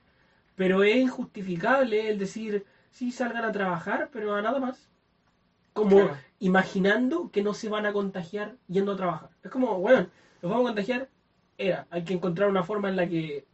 Pero 0.55 0.83
es 0.85 0.97
injustificable 0.97 2.09
el 2.11 2.19
decir, 2.19 2.65
sí 2.91 3.11
salgan 3.11 3.45
a 3.45 3.53
trabajar, 3.53 4.09
pero 4.13 4.35
a 4.35 4.43
nada 4.43 4.59
más. 4.61 4.89
Como 5.73 5.97
Claro. 5.97 6.17
imaginando 6.41 7.31
que 7.31 7.43
no 7.43 7.55
se 7.55 7.69
van 7.69 7.87
a 7.87 7.93
contagiar 7.93 8.55
yendo 8.69 8.93
a 8.93 8.97
trabajar. 8.97 9.31
Es 9.43 9.51
como, 9.51 9.79
bueno, 9.81 10.09
nos 10.41 10.51
vamos 10.51 10.67
a 10.67 10.69
contagiar, 10.69 11.09
era, 11.59 11.87
hay 11.91 12.05
que 12.05 12.15
encontrar 12.15 12.49
una 12.49 12.63
forma 12.63 12.89
en 12.89 12.97
la 12.97 13.07
que 13.09 13.45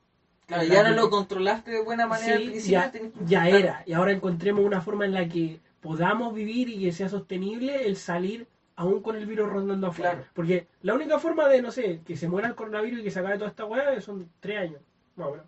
Claro, 0.55 0.69
ya 0.69 0.83
no 0.91 0.97
lo 0.97 1.11
controlaste 1.11 1.71
de 1.71 1.83
buena 1.83 2.07
manera 2.07 2.35
al 2.35 2.43
Sí, 2.43 2.49
principio. 2.51 2.81
ya, 3.27 3.45
que 3.51 3.59
era. 3.59 3.83
Y 3.87 3.93
ahora 3.93 4.13
encontremos 4.13 4.65
una 4.65 4.81
forma 4.81 5.05
en 5.05 5.13
la 5.15 5.29
que 5.29 5.61
podamos 5.81 6.35
vivir 6.35 6.69
y 6.69 6.81
que 6.85 6.93
sea 6.93 7.09
sostenible 7.09 7.87
el 7.87 7.97
salir 7.97 8.47
aún 8.77 9.03
con 9.03 9.17
el 9.17 9.27
virus 9.27 9.49
rondando 9.51 9.89
afuera. 9.89 10.13
Claro. 10.13 10.27
Porque 10.35 10.67
la 10.83 10.95
única 10.95 11.19
forma 11.19 11.49
de, 11.49 11.61
no 11.63 11.71
sé, 11.73 12.01
que 12.07 12.17
se 12.17 12.29
muera 12.29 12.49
el 12.49 12.55
coronavirus 12.55 13.01
y 13.01 13.03
que 13.05 13.11
se 13.11 13.19
acabe 13.21 13.37
toda 13.39 13.51
esta 13.51 13.65
weá 13.65 14.01
son 14.01 14.29
tres 14.41 14.59
años. 14.61 14.81
Más 15.17 15.29
o 15.29 15.31
menos. 15.33 15.47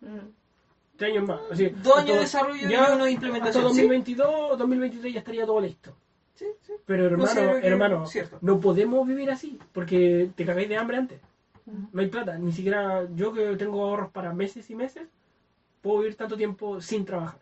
Mm. 0.00 0.28
Tres 0.96 1.12
años 1.12 1.28
más. 1.28 1.40
Así, 1.50 1.68
Dos 1.68 1.96
años 1.96 1.98
hasta- 1.98 2.12
de 2.12 2.18
desarrollo 2.20 2.68
ya 2.68 2.68
y 2.68 2.74
uno 2.74 2.84
de 2.84 2.92
Hasta 2.92 3.10
implementación. 3.10 3.64
2022, 3.64 4.58
2023 4.58 5.12
ya 5.14 5.18
estaría 5.20 5.46
todo 5.46 5.60
listo. 5.60 5.96
Sí, 6.34 6.46
sí. 6.62 6.72
Pero 6.86 7.06
hermano, 7.06 7.40
hermano, 7.62 8.04
no 8.40 8.60
podemos 8.60 9.06
vivir 9.06 9.30
así, 9.30 9.58
porque 9.72 10.30
te 10.34 10.44
cagáis 10.44 10.68
de 10.68 10.76
hambre 10.76 10.96
antes. 10.96 11.20
No 11.66 12.00
hay 12.00 12.08
plata, 12.08 12.38
ni 12.38 12.52
siquiera 12.52 13.08
yo 13.14 13.32
que 13.32 13.56
tengo 13.56 13.84
ahorros 13.84 14.10
para 14.10 14.32
meses 14.34 14.68
y 14.70 14.74
meses, 14.74 15.08
puedo 15.80 16.00
vivir 16.00 16.16
tanto 16.16 16.36
tiempo 16.36 16.80
sin 16.80 17.04
trabajar. 17.04 17.40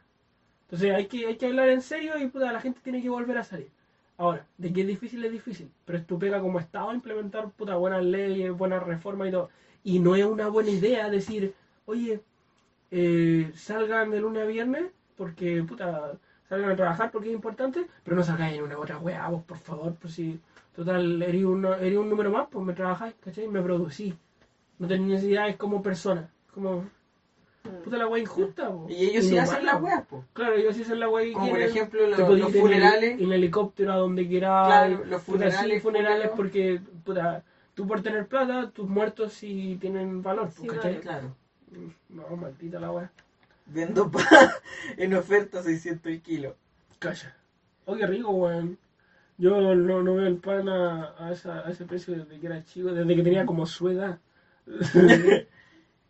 Entonces 0.62 0.94
hay 0.94 1.06
que, 1.06 1.26
hay 1.26 1.36
que 1.36 1.46
hablar 1.46 1.68
en 1.70 1.82
serio 1.82 2.18
y 2.18 2.26
puta, 2.28 2.52
la 2.52 2.60
gente 2.60 2.80
tiene 2.82 3.02
que 3.02 3.08
volver 3.08 3.38
a 3.38 3.44
salir. 3.44 3.70
Ahora, 4.18 4.46
de 4.58 4.72
que 4.72 4.82
es 4.82 4.86
difícil, 4.86 5.24
es 5.24 5.32
difícil, 5.32 5.70
pero 5.84 5.98
es 5.98 6.06
tu 6.06 6.18
pega 6.18 6.40
como 6.40 6.60
Estado 6.60 6.92
implementar 6.92 7.50
puta, 7.50 7.76
buenas 7.76 8.04
leyes, 8.04 8.52
buenas 8.52 8.82
reformas 8.82 9.28
y 9.28 9.30
todo. 9.32 9.50
Y 9.82 9.98
no 9.98 10.14
es 10.14 10.24
una 10.24 10.48
buena 10.48 10.70
idea 10.70 11.08
decir, 11.08 11.54
oye, 11.86 12.20
eh, 12.90 13.50
salgan 13.54 14.10
de 14.10 14.20
lunes 14.20 14.42
a 14.42 14.46
viernes 14.46 14.84
porque 15.16 15.62
puta, 15.62 16.12
salgan 16.48 16.70
a 16.70 16.76
trabajar 16.76 17.10
porque 17.10 17.28
es 17.28 17.34
importante, 17.34 17.86
pero 18.04 18.16
no 18.16 18.22
salgan 18.22 18.50
en 18.50 18.62
una 18.62 18.78
otra 18.78 18.98
weá, 18.98 19.28
vos 19.28 19.42
por 19.44 19.58
favor, 19.58 19.94
por 19.94 20.10
si 20.10 20.38
total 20.74 21.22
eres 21.22 21.44
un, 21.44 21.64
eres 21.66 21.98
un 21.98 22.08
número 22.08 22.30
más, 22.30 22.48
pues 22.50 22.64
me 22.64 22.72
trabajáis, 22.72 23.14
¿cachai? 23.20 23.48
Me 23.48 23.62
producís. 23.62 24.14
No 24.78 24.86
tenés 24.88 25.06
necesidades 25.08 25.56
como 25.56 25.82
persona. 25.82 26.30
Como 26.54 26.84
Mm. 27.62 27.82
puta 27.84 27.98
la 27.98 28.06
weá 28.08 28.22
injusta, 28.22 28.70
po. 28.70 28.86
Y 28.88 28.94
ellos 29.10 29.26
sí 29.26 29.36
hacen 29.36 29.66
las 29.66 29.82
weas, 29.82 30.06
po. 30.06 30.24
Claro, 30.32 30.54
ellos 30.54 30.74
sí 30.74 30.80
hacen 30.82 30.98
la 30.98 31.10
weá 31.10 31.26
y 31.26 31.32
Como 31.34 31.50
por 31.50 31.60
ejemplo 31.60 32.06
los, 32.06 32.18
los 32.18 32.30
ir 32.30 32.40
en 32.40 32.54
el- 32.54 32.60
funerales. 32.62 33.20
En, 33.20 33.32
helicóptero 33.32 33.92
a 33.92 33.96
donde 33.96 34.26
quieras. 34.26 34.66
Claro, 34.66 35.04
los 35.04 35.04
Puta, 35.04 35.20
sí, 35.20 35.30
funerales, 35.32 35.82
funerales 35.82 36.30
Julio. 36.30 36.36
porque, 36.36 36.80
puta, 37.04 37.44
tú 37.74 37.86
por 37.86 38.00
tener 38.02 38.26
plata, 38.28 38.70
tus 38.70 38.88
muertos 38.88 39.34
sí 39.34 39.76
tienen 39.78 40.22
valor, 40.22 40.50
Sí, 40.52 40.66
¿cachai? 40.66 41.00
Claro. 41.00 41.36
No, 42.08 42.34
maldita 42.34 42.80
la 42.80 42.90
weá. 42.92 43.12
Vendo 43.66 44.10
pa 44.10 44.20
en 44.96 45.14
oferta 45.14 45.62
600 45.62 46.10
el 46.12 46.22
kilo. 46.22 46.56
Calla. 46.98 47.36
Oh, 47.84 47.94
qué 47.94 48.06
rico, 48.06 48.30
weón. 48.30 48.78
Yo 49.40 49.58
no, 49.60 50.02
no 50.02 50.14
veo 50.14 50.26
el 50.26 50.36
pan 50.36 50.68
a, 50.68 51.14
a, 51.18 51.32
esa- 51.32 51.66
a 51.66 51.70
ese 51.70 51.86
precio 51.86 52.14
desde 52.14 52.38
que 52.38 52.46
era 52.46 52.62
chico, 52.64 52.92
desde 52.92 53.16
que 53.16 53.22
tenía 53.22 53.46
como 53.46 53.64
su 53.66 53.88
edad. 53.88 54.18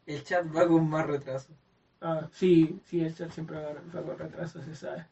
El 0.07 0.25
chat 0.25 0.45
va 0.55 0.67
con 0.67 0.89
más 0.89 1.07
retraso. 1.07 1.49
ah, 2.01 2.27
sí, 2.33 2.81
sí, 2.87 3.01
el 3.01 3.15
chat 3.15 3.31
siempre 3.31 3.57
va, 3.57 3.73
va 3.95 4.03
con 4.03 4.19
retraso, 4.19 4.61
se 4.63 4.75
sabe. 4.75 5.07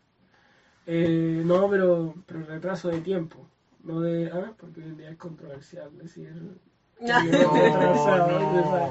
Eh, 0.87 1.43
no, 1.45 1.69
pero, 1.71 2.15
pero 2.27 2.45
retraso 2.47 2.89
de 2.89 3.01
tiempo. 3.01 3.47
No 3.85 4.01
de. 4.01 4.31
Ah, 4.33 4.53
porque 4.59 4.81
hoy 4.81 4.89
en 4.89 4.97
día 4.97 5.11
es 5.11 5.17
controversial 5.17 5.97
decir. 5.99 6.33
Se 7.01 7.07
sabe. 7.07 8.89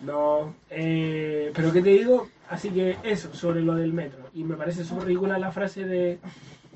No, 0.00 0.54
eh, 0.70 1.52
pero 1.54 1.72
¿qué 1.72 1.82
te 1.82 1.90
digo? 1.90 2.28
Así 2.48 2.70
que 2.70 2.96
eso, 3.04 3.32
sobre 3.34 3.60
lo 3.60 3.74
del 3.76 3.92
metro. 3.92 4.28
Y 4.34 4.42
me 4.42 4.56
parece 4.56 4.82
súper 4.82 5.04
ridícula 5.04 5.38
la 5.38 5.52
frase 5.52 5.84
de 5.84 6.18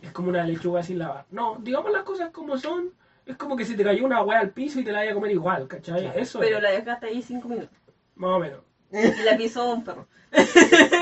es 0.06 0.12
como 0.12 0.28
una 0.28 0.44
lechuga 0.44 0.82
sin 0.82 0.98
lavar. 0.98 1.26
No, 1.30 1.56
digamos 1.60 1.92
las 1.92 2.02
cosas 2.02 2.30
como 2.30 2.56
son. 2.58 2.90
Es 3.26 3.36
como 3.36 3.56
que 3.56 3.64
si 3.64 3.74
te 3.76 3.84
cayó 3.84 4.04
una 4.04 4.22
hueá 4.22 4.40
al 4.40 4.50
piso 4.50 4.80
y 4.80 4.84
te 4.84 4.92
la 4.92 4.98
vaya 4.98 5.12
a 5.12 5.14
comer 5.14 5.30
igual, 5.30 5.66
¿cachai? 5.66 6.02
Claro. 6.02 6.18
Eso 6.18 6.38
Pero 6.40 6.58
es, 6.58 6.62
la 6.62 6.70
dejaste 6.72 7.06
ahí 7.06 7.22
cinco 7.22 7.48
minutos. 7.48 7.70
más 8.16 8.30
o 8.30 8.38
menos. 8.38 8.60
Y 8.92 9.22
la 9.22 9.36
pisó 9.36 9.72
un 9.72 9.82
perro. 9.82 10.06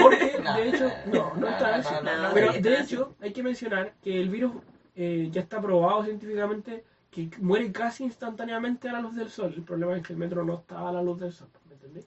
Porque, 0.03 0.39
No, 0.45 0.57
de 0.57 0.69
hecho, 0.69 0.91
no, 1.07 1.35
no 1.35 1.41
no, 1.41 1.49
está 1.49 1.69
no, 1.71 1.75
así. 1.89 1.95
no, 2.05 2.23
no, 2.23 2.35
Pero, 2.35 2.47
no, 2.47 2.53
de 2.53 2.71
no, 2.71 2.77
hecho, 2.79 3.15
hay 3.21 3.33
que 3.33 3.43
mencionar 3.43 3.95
que 4.03 4.21
el 4.21 4.29
virus 4.29 4.53
eh, 4.95 5.29
ya 5.33 5.41
está 5.41 5.61
probado 5.61 6.05
científicamente 6.05 6.85
que 7.11 7.29
muere 7.41 7.71
casi 7.73 8.05
instantáneamente 8.05 8.89
a 8.89 8.93
la 8.93 9.01
luz 9.01 9.17
del 9.17 9.29
sol. 9.29 9.53
El 9.57 9.63
problema 9.65 9.97
es 9.97 10.07
que 10.07 10.13
el 10.13 10.19
metro 10.19 10.45
no 10.45 10.55
está 10.59 10.89
a 10.89 10.93
la 10.93 11.03
luz 11.03 11.19
del 11.21 11.33
sol, 11.33 11.49
¿me 11.69 11.75
entendés? 11.75 12.07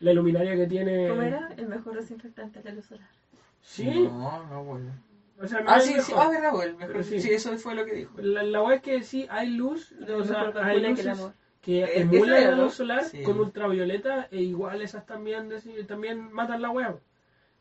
La 0.00 0.12
luminaria 0.12 0.56
que 0.56 0.66
tiene... 0.66 1.08
¿Cómo 1.08 1.22
era? 1.22 1.50
El 1.56 1.68
mejor 1.68 1.94
desinfectante 1.94 2.60
de 2.62 2.68
la 2.70 2.74
luz 2.76 2.86
solar. 2.86 3.08
Sí, 3.60 3.84
No, 4.08 4.46
no 4.46 4.64
vuelve. 4.64 4.90
O 5.40 5.46
sea, 5.46 5.60
no 5.60 5.70
Ah, 5.70 5.76
es 5.78 5.84
sí, 5.84 5.92
sí, 6.00 6.12
mejor. 6.12 6.26
ah, 6.26 6.30
verdad, 6.30 6.62
el 6.66 6.76
mejor. 6.76 7.04
Sí. 7.04 7.20
Sí. 7.20 7.30
eso 7.30 7.56
fue 7.58 7.74
lo 7.74 7.84
que 7.84 7.92
dijo. 7.94 8.12
La, 8.18 8.42
la 8.42 8.74
es 8.74 8.82
que 8.82 9.02
sí, 9.02 9.26
hay 9.30 9.50
luz, 9.50 9.92
o 9.92 10.24
sea, 10.24 10.52
hay 10.62 10.82
que 10.82 10.88
luces 10.88 11.30
que 11.60 11.84
emulan 12.00 12.36
esa 12.36 12.40
era, 12.48 12.56
la 12.56 12.62
luz 12.64 12.74
solar 12.74 13.04
Sí. 13.04 13.22
con 13.22 13.38
ultravioleta 13.40 14.28
e 14.30 14.40
igual 14.42 14.80
esas 14.82 15.04
también, 15.06 15.50
también 15.86 16.32
matan 16.32 16.62
la 16.62 16.70
weá. 16.70 16.88
El 16.88 16.98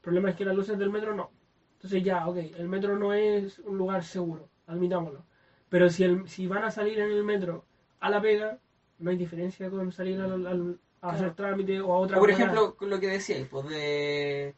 problema 0.01 0.29
es 0.29 0.35
que 0.35 0.45
las 0.45 0.55
luces 0.55 0.77
del 0.77 0.89
metro 0.89 1.13
no. 1.15 1.31
Entonces 1.73 2.03
ya, 2.03 2.27
ok, 2.27 2.37
el 2.57 2.67
metro 2.67 2.97
no 2.97 3.13
es 3.13 3.59
un 3.59 3.77
lugar 3.77 4.03
seguro, 4.03 4.49
admitámoslo. 4.67 5.23
Pero 5.69 5.89
si, 5.89 6.03
el, 6.03 6.27
si 6.29 6.47
van 6.47 6.63
a 6.63 6.71
salir 6.71 6.99
en 6.99 7.11
el 7.11 7.23
metro 7.23 7.65
a 7.99 8.09
la 8.09 8.21
pega, 8.21 8.57
no 8.99 9.09
hay 9.11 9.17
diferencia 9.17 9.69
con 9.69 9.91
salir 9.91 10.19
al, 10.21 10.47
al- 10.47 10.79
a 11.01 11.09
hacer 11.11 11.33
trámite 11.35 11.79
o 11.81 11.93
a 11.93 11.97
otra 11.99 12.17
O 12.17 12.19
por 12.21 12.29
weá. 12.29 12.37
ejemplo, 12.37 12.75
con 12.75 12.89
lo 12.89 12.99
que 12.99 13.07
decíais, 13.07 13.47
pues 13.49 13.67
de, 13.69 14.55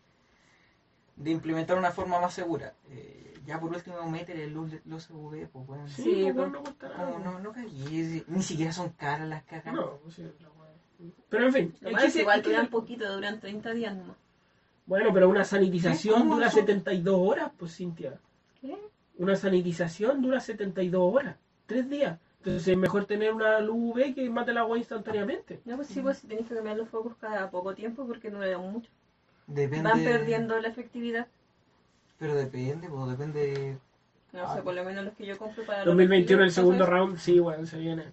de 1.19 1.31
implementar 1.31 1.77
una 1.77 1.91
forma 1.91 2.19
más 2.19 2.33
segura. 2.33 2.73
Eh, 2.89 3.33
ya 3.45 3.59
por 3.59 3.71
último, 3.71 4.09
métele 4.09 4.47
luz, 4.47 4.71
luz 4.85 5.09
UV, 5.09 5.47
pues 5.51 5.67
bueno. 5.67 5.87
Sí, 5.87 6.01
Sí, 6.03 6.21
pues, 6.23 6.33
pues. 6.35 6.51
no 6.51 6.61
cuesta 6.63 6.89
nada. 6.89 7.09
No, 7.11 7.19
no, 7.19 7.39
no 7.39 7.51
cagues, 7.51 8.27
ni 8.27 8.41
siquiera 8.43 8.71
son 8.71 8.89
caras 8.89 9.27
las 9.27 9.43
cajas. 9.43 9.73
No, 9.73 9.97
pues 10.03 10.15
sí, 10.15 10.23
weá. 10.23 11.11
Pero 11.29 11.45
en 11.45 11.53
fin, 11.53 11.75
Lo 11.81 11.89
es 11.91 11.97
que 12.03 12.09
se- 12.11 12.21
igual 12.21 12.41
que 12.41 12.49
duran 12.49 12.65
se- 12.65 12.71
poquito, 12.71 13.13
duran 13.13 13.39
30 13.39 13.71
días 13.73 13.95
nomás. 13.95 14.17
Bueno, 14.85 15.13
pero 15.13 15.29
una 15.29 15.45
sanitización 15.45 16.19
¿Cómo 16.19 16.35
dura 16.35 16.47
eso? 16.47 16.57
72 16.57 17.15
horas, 17.19 17.51
pues 17.57 17.75
Cintia. 17.75 18.19
¿Qué? 18.59 18.75
Una 19.17 19.35
sanitización 19.35 20.21
dura 20.21 20.39
72 20.39 21.01
horas, 21.13 21.35
tres 21.67 21.89
días. 21.89 22.17
Entonces 22.39 22.67
es 22.69 22.77
mejor 22.77 23.05
tener 23.05 23.33
una 23.33 23.59
luz 23.59 23.75
UV 23.77 24.13
que 24.15 24.29
mate 24.29 24.51
el 24.51 24.57
agua 24.57 24.77
instantáneamente. 24.77 25.59
No, 25.65 25.75
pues 25.75 25.89
sí, 25.89 25.99
pues 26.01 26.21
tenés 26.21 26.47
que 26.47 26.55
cambiar 26.55 26.77
los 26.77 26.87
focos 26.89 27.15
cada 27.19 27.49
poco 27.51 27.75
tiempo 27.75 28.07
porque 28.07 28.31
no 28.31 28.39
le 28.39 28.51
dan 28.51 28.61
mucho. 28.71 28.89
Depende. 29.49 29.89
Van 29.89 30.03
perdiendo 30.03 30.59
la 30.59 30.67
efectividad. 30.67 31.27
Pero 32.19 32.35
depende, 32.35 32.87
pues 32.87 33.09
depende. 33.17 33.77
No 34.31 34.43
Ah. 34.43 34.55
sé, 34.55 34.61
por 34.61 34.73
lo 34.75 34.83
menos 34.83 35.05
los 35.05 35.13
que 35.15 35.25
yo 35.25 35.37
compro 35.37 35.65
para 35.65 35.79
los 35.79 35.87
2021 35.87 36.43
el 36.43 36.51
segundo 36.51 36.85
round, 36.85 37.17
sí, 37.17 37.39
bueno, 37.39 37.65
se 37.65 37.77
viene. 37.79 38.03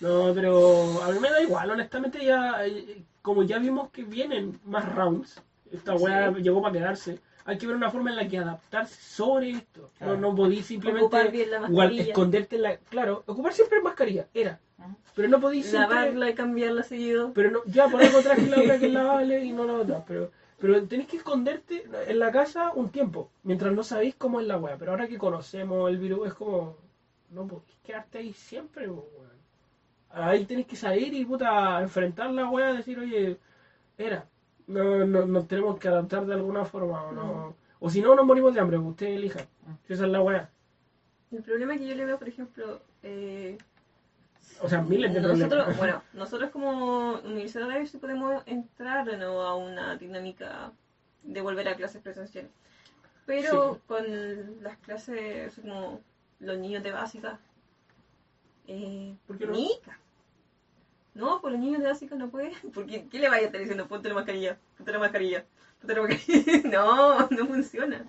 No, 0.00 0.32
pero 0.34 1.02
a 1.02 1.08
mí 1.10 1.18
me 1.18 1.30
da 1.30 1.40
igual, 1.40 1.70
honestamente 1.70 2.22
ya, 2.22 2.66
eh, 2.66 3.02
como 3.22 3.42
ya 3.44 3.58
vimos 3.58 3.88
que 3.90 4.04
vienen 4.04 4.60
más 4.66 4.94
rounds, 4.94 5.42
esta 5.72 5.96
Sí. 5.96 6.04
weá 6.04 6.30
llegó 6.32 6.60
para 6.60 6.74
quedarse. 6.74 7.18
Hay 7.46 7.58
que 7.58 7.66
ver 7.66 7.76
una 7.76 7.90
forma 7.92 8.10
en 8.10 8.16
la 8.16 8.28
que 8.28 8.38
adaptarse 8.38 9.00
sobre 9.00 9.50
esto. 9.50 9.90
Claro. 9.98 10.16
No, 10.16 10.30
no 10.30 10.34
podéis 10.34 10.60
así. 10.60 10.74
simplemente 10.74 11.04
Ocupar 11.04 11.30
bien 11.30 11.50
la 11.52 11.60
mascarilla, 11.60 12.02
esconderte 12.02 12.56
en 12.56 12.62
la... 12.62 12.76
Claro, 12.76 13.22
ocupar 13.24 13.52
siempre 13.52 13.80
mascarilla, 13.80 14.26
era. 14.34 14.58
Ujú. 14.78 14.96
Pero 15.14 15.28
no 15.28 15.40
podéis 15.40 15.66
siempre... 15.66 15.94
lavarla 15.94 16.30
y 16.30 16.34
cambiarla 16.34 16.82
seguido. 16.82 17.32
Pero 17.32 17.52
no, 17.52 17.60
ya 17.66 17.86
por 17.86 18.02
algo 18.02 18.20
traje 18.20 18.46
la 18.48 18.60
otra 18.60 18.78
que 18.80 18.86
es 18.86 18.92
lavable 18.92 19.44
y 19.44 19.52
no 19.52 19.64
la 19.64 19.74
otra. 19.74 20.04
Pero, 20.06 20.32
pero 20.58 20.82
tenéis 20.88 21.08
que 21.08 21.18
esconderte 21.18 21.84
en 22.08 22.18
la 22.18 22.32
casa 22.32 22.72
un 22.74 22.90
tiempo, 22.90 23.30
mientras 23.44 23.72
no 23.72 23.84
sabéis 23.84 24.16
cómo 24.16 24.40
es 24.40 24.46
la 24.48 24.58
wea. 24.58 24.76
Pero 24.76 24.90
ahora 24.90 25.06
que 25.06 25.16
conocemos 25.16 25.88
el 25.88 25.98
virus, 25.98 26.26
es 26.26 26.34
como. 26.34 26.76
No 27.30 27.46
podéis 27.46 27.78
quedarte 27.84 28.18
ahí 28.18 28.32
siempre, 28.32 28.88
weón. 28.88 29.26
Ahí 30.10 30.44
tenéis 30.46 30.66
que 30.66 30.76
salir 30.76 31.14
y 31.14 31.24
puta, 31.24 31.80
enfrentar 31.80 32.30
la 32.30 32.48
wea, 32.48 32.72
decir, 32.72 32.98
oye, 32.98 33.38
era. 33.96 34.26
No, 34.66 35.04
no, 35.04 35.26
nos 35.26 35.46
tenemos 35.46 35.78
que 35.78 35.88
adaptar 35.88 36.26
de 36.26 36.34
alguna 36.34 36.64
forma 36.64 37.02
o 37.04 37.12
no. 37.12 37.54
O 37.78 37.90
si 37.90 38.00
no, 38.00 38.14
nos 38.14 38.26
morimos 38.26 38.52
de 38.54 38.60
hambre, 38.60 38.78
usted 38.78 39.06
elija. 39.06 39.46
Si 39.86 39.92
esa 39.92 40.04
es 40.06 40.10
la 40.10 40.20
wea. 40.22 40.50
El 41.30 41.42
problema 41.42 41.76
que 41.76 41.86
yo 41.86 41.94
le 41.94 42.04
veo, 42.04 42.18
por 42.18 42.28
ejemplo, 42.28 42.80
eh, 43.02 43.58
O 44.60 44.68
sea, 44.68 44.80
miles 44.80 45.12
de 45.12 45.20
nosotros, 45.20 45.48
problemas. 45.48 45.76
bueno, 45.78 46.02
nosotros 46.14 46.50
como 46.50 47.20
ver 47.22 47.86
si 47.88 47.98
podemos 47.98 48.42
entrar 48.46 49.04
de 49.04 49.16
nuevo 49.18 49.42
a 49.42 49.54
una 49.56 49.96
dinámica 49.96 50.72
de 51.22 51.40
volver 51.40 51.68
a 51.68 51.76
clases 51.76 52.00
presenciales. 52.02 52.50
Pero 53.26 53.74
Sí. 53.74 53.80
con 53.86 54.62
las 54.62 54.76
clases, 54.78 55.54
como 55.60 56.00
los 56.40 56.58
niños 56.58 56.82
de 56.82 56.92
básica, 56.92 57.38
Eh, 58.68 59.14
¿Por 59.28 59.38
qué 59.38 59.46
no? 59.46 59.52
mica. 59.52 59.96
No, 61.16 61.40
por 61.40 61.50
los 61.50 61.60
niños 61.60 61.80
de 61.82 61.88
básica 61.88 62.14
no 62.14 62.28
puede. 62.28 62.52
Porque, 62.74 63.06
¿qué 63.10 63.18
le 63.18 63.28
vaya 63.28 63.42
a 63.42 63.46
estar 63.46 63.60
diciendo? 63.60 63.86
Ponte 63.88 64.08
la 64.08 64.14
mascarilla, 64.14 64.58
ponte 64.76 64.92
la 64.92 64.98
mascarilla, 64.98 65.44
ponte 65.80 65.94
la 65.94 66.02
mascarilla. 66.02 66.62
no, 66.70 67.28
no 67.30 67.46
funciona. 67.46 68.04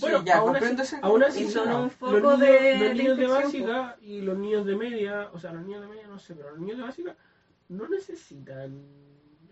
Bueno, 0.00 0.20
Sí, 0.20 0.24
ya, 0.24 0.38
aún, 0.38 0.52
comprendo 0.52 0.82
así, 0.82 0.94
ese- 0.96 1.04
aún 1.06 1.22
así, 1.22 1.44
Y 1.44 1.48
son 1.50 1.68
un 1.70 1.82
los 1.82 1.92
foco 1.92 2.12
niños, 2.16 2.40
de- 2.40 2.78
los 2.78 2.94
niños 2.96 3.16
de 3.18 3.26
básica 3.26 3.96
y 4.00 4.20
los 4.22 4.38
niños 4.38 4.64
de 4.64 4.74
media, 4.76 5.28
o 5.34 5.38
sea, 5.38 5.52
los 5.52 5.64
niños 5.64 5.82
de 5.82 5.88
media 5.88 6.06
no 6.06 6.18
sé, 6.18 6.34
pero 6.34 6.50
los 6.50 6.60
niños 6.60 6.78
de 6.78 6.82
básica 6.84 7.14
no 7.68 7.86
necesitan 7.88 8.82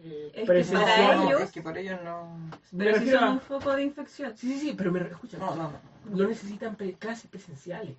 eh, 0.02 0.30
Es 0.32 0.48
que 0.48 0.76
para 0.78 1.14
no, 1.16 1.28
ellos- 1.28 1.42
es 1.42 1.52
que 1.52 1.60
para 1.60 1.78
ellos 1.80 2.00
no. 2.02 2.38
Pero 2.76 2.92
si 2.94 2.98
refiero 3.00 3.18
son 3.18 3.28
a- 3.28 3.32
un 3.32 3.40
foco 3.40 3.74
de 3.76 3.82
infección. 3.82 4.34
Sí, 4.34 4.54
sí, 4.54 4.60
sí, 4.60 4.74
pero 4.78 4.90
me 4.92 5.00
escucha, 5.00 5.36
No, 5.36 5.54
no, 5.54 5.70
no. 5.70 6.16
no 6.16 6.26
necesitan 6.28 6.74
pre- 6.74 6.94
clases 6.94 7.30
presenciales. 7.30 7.96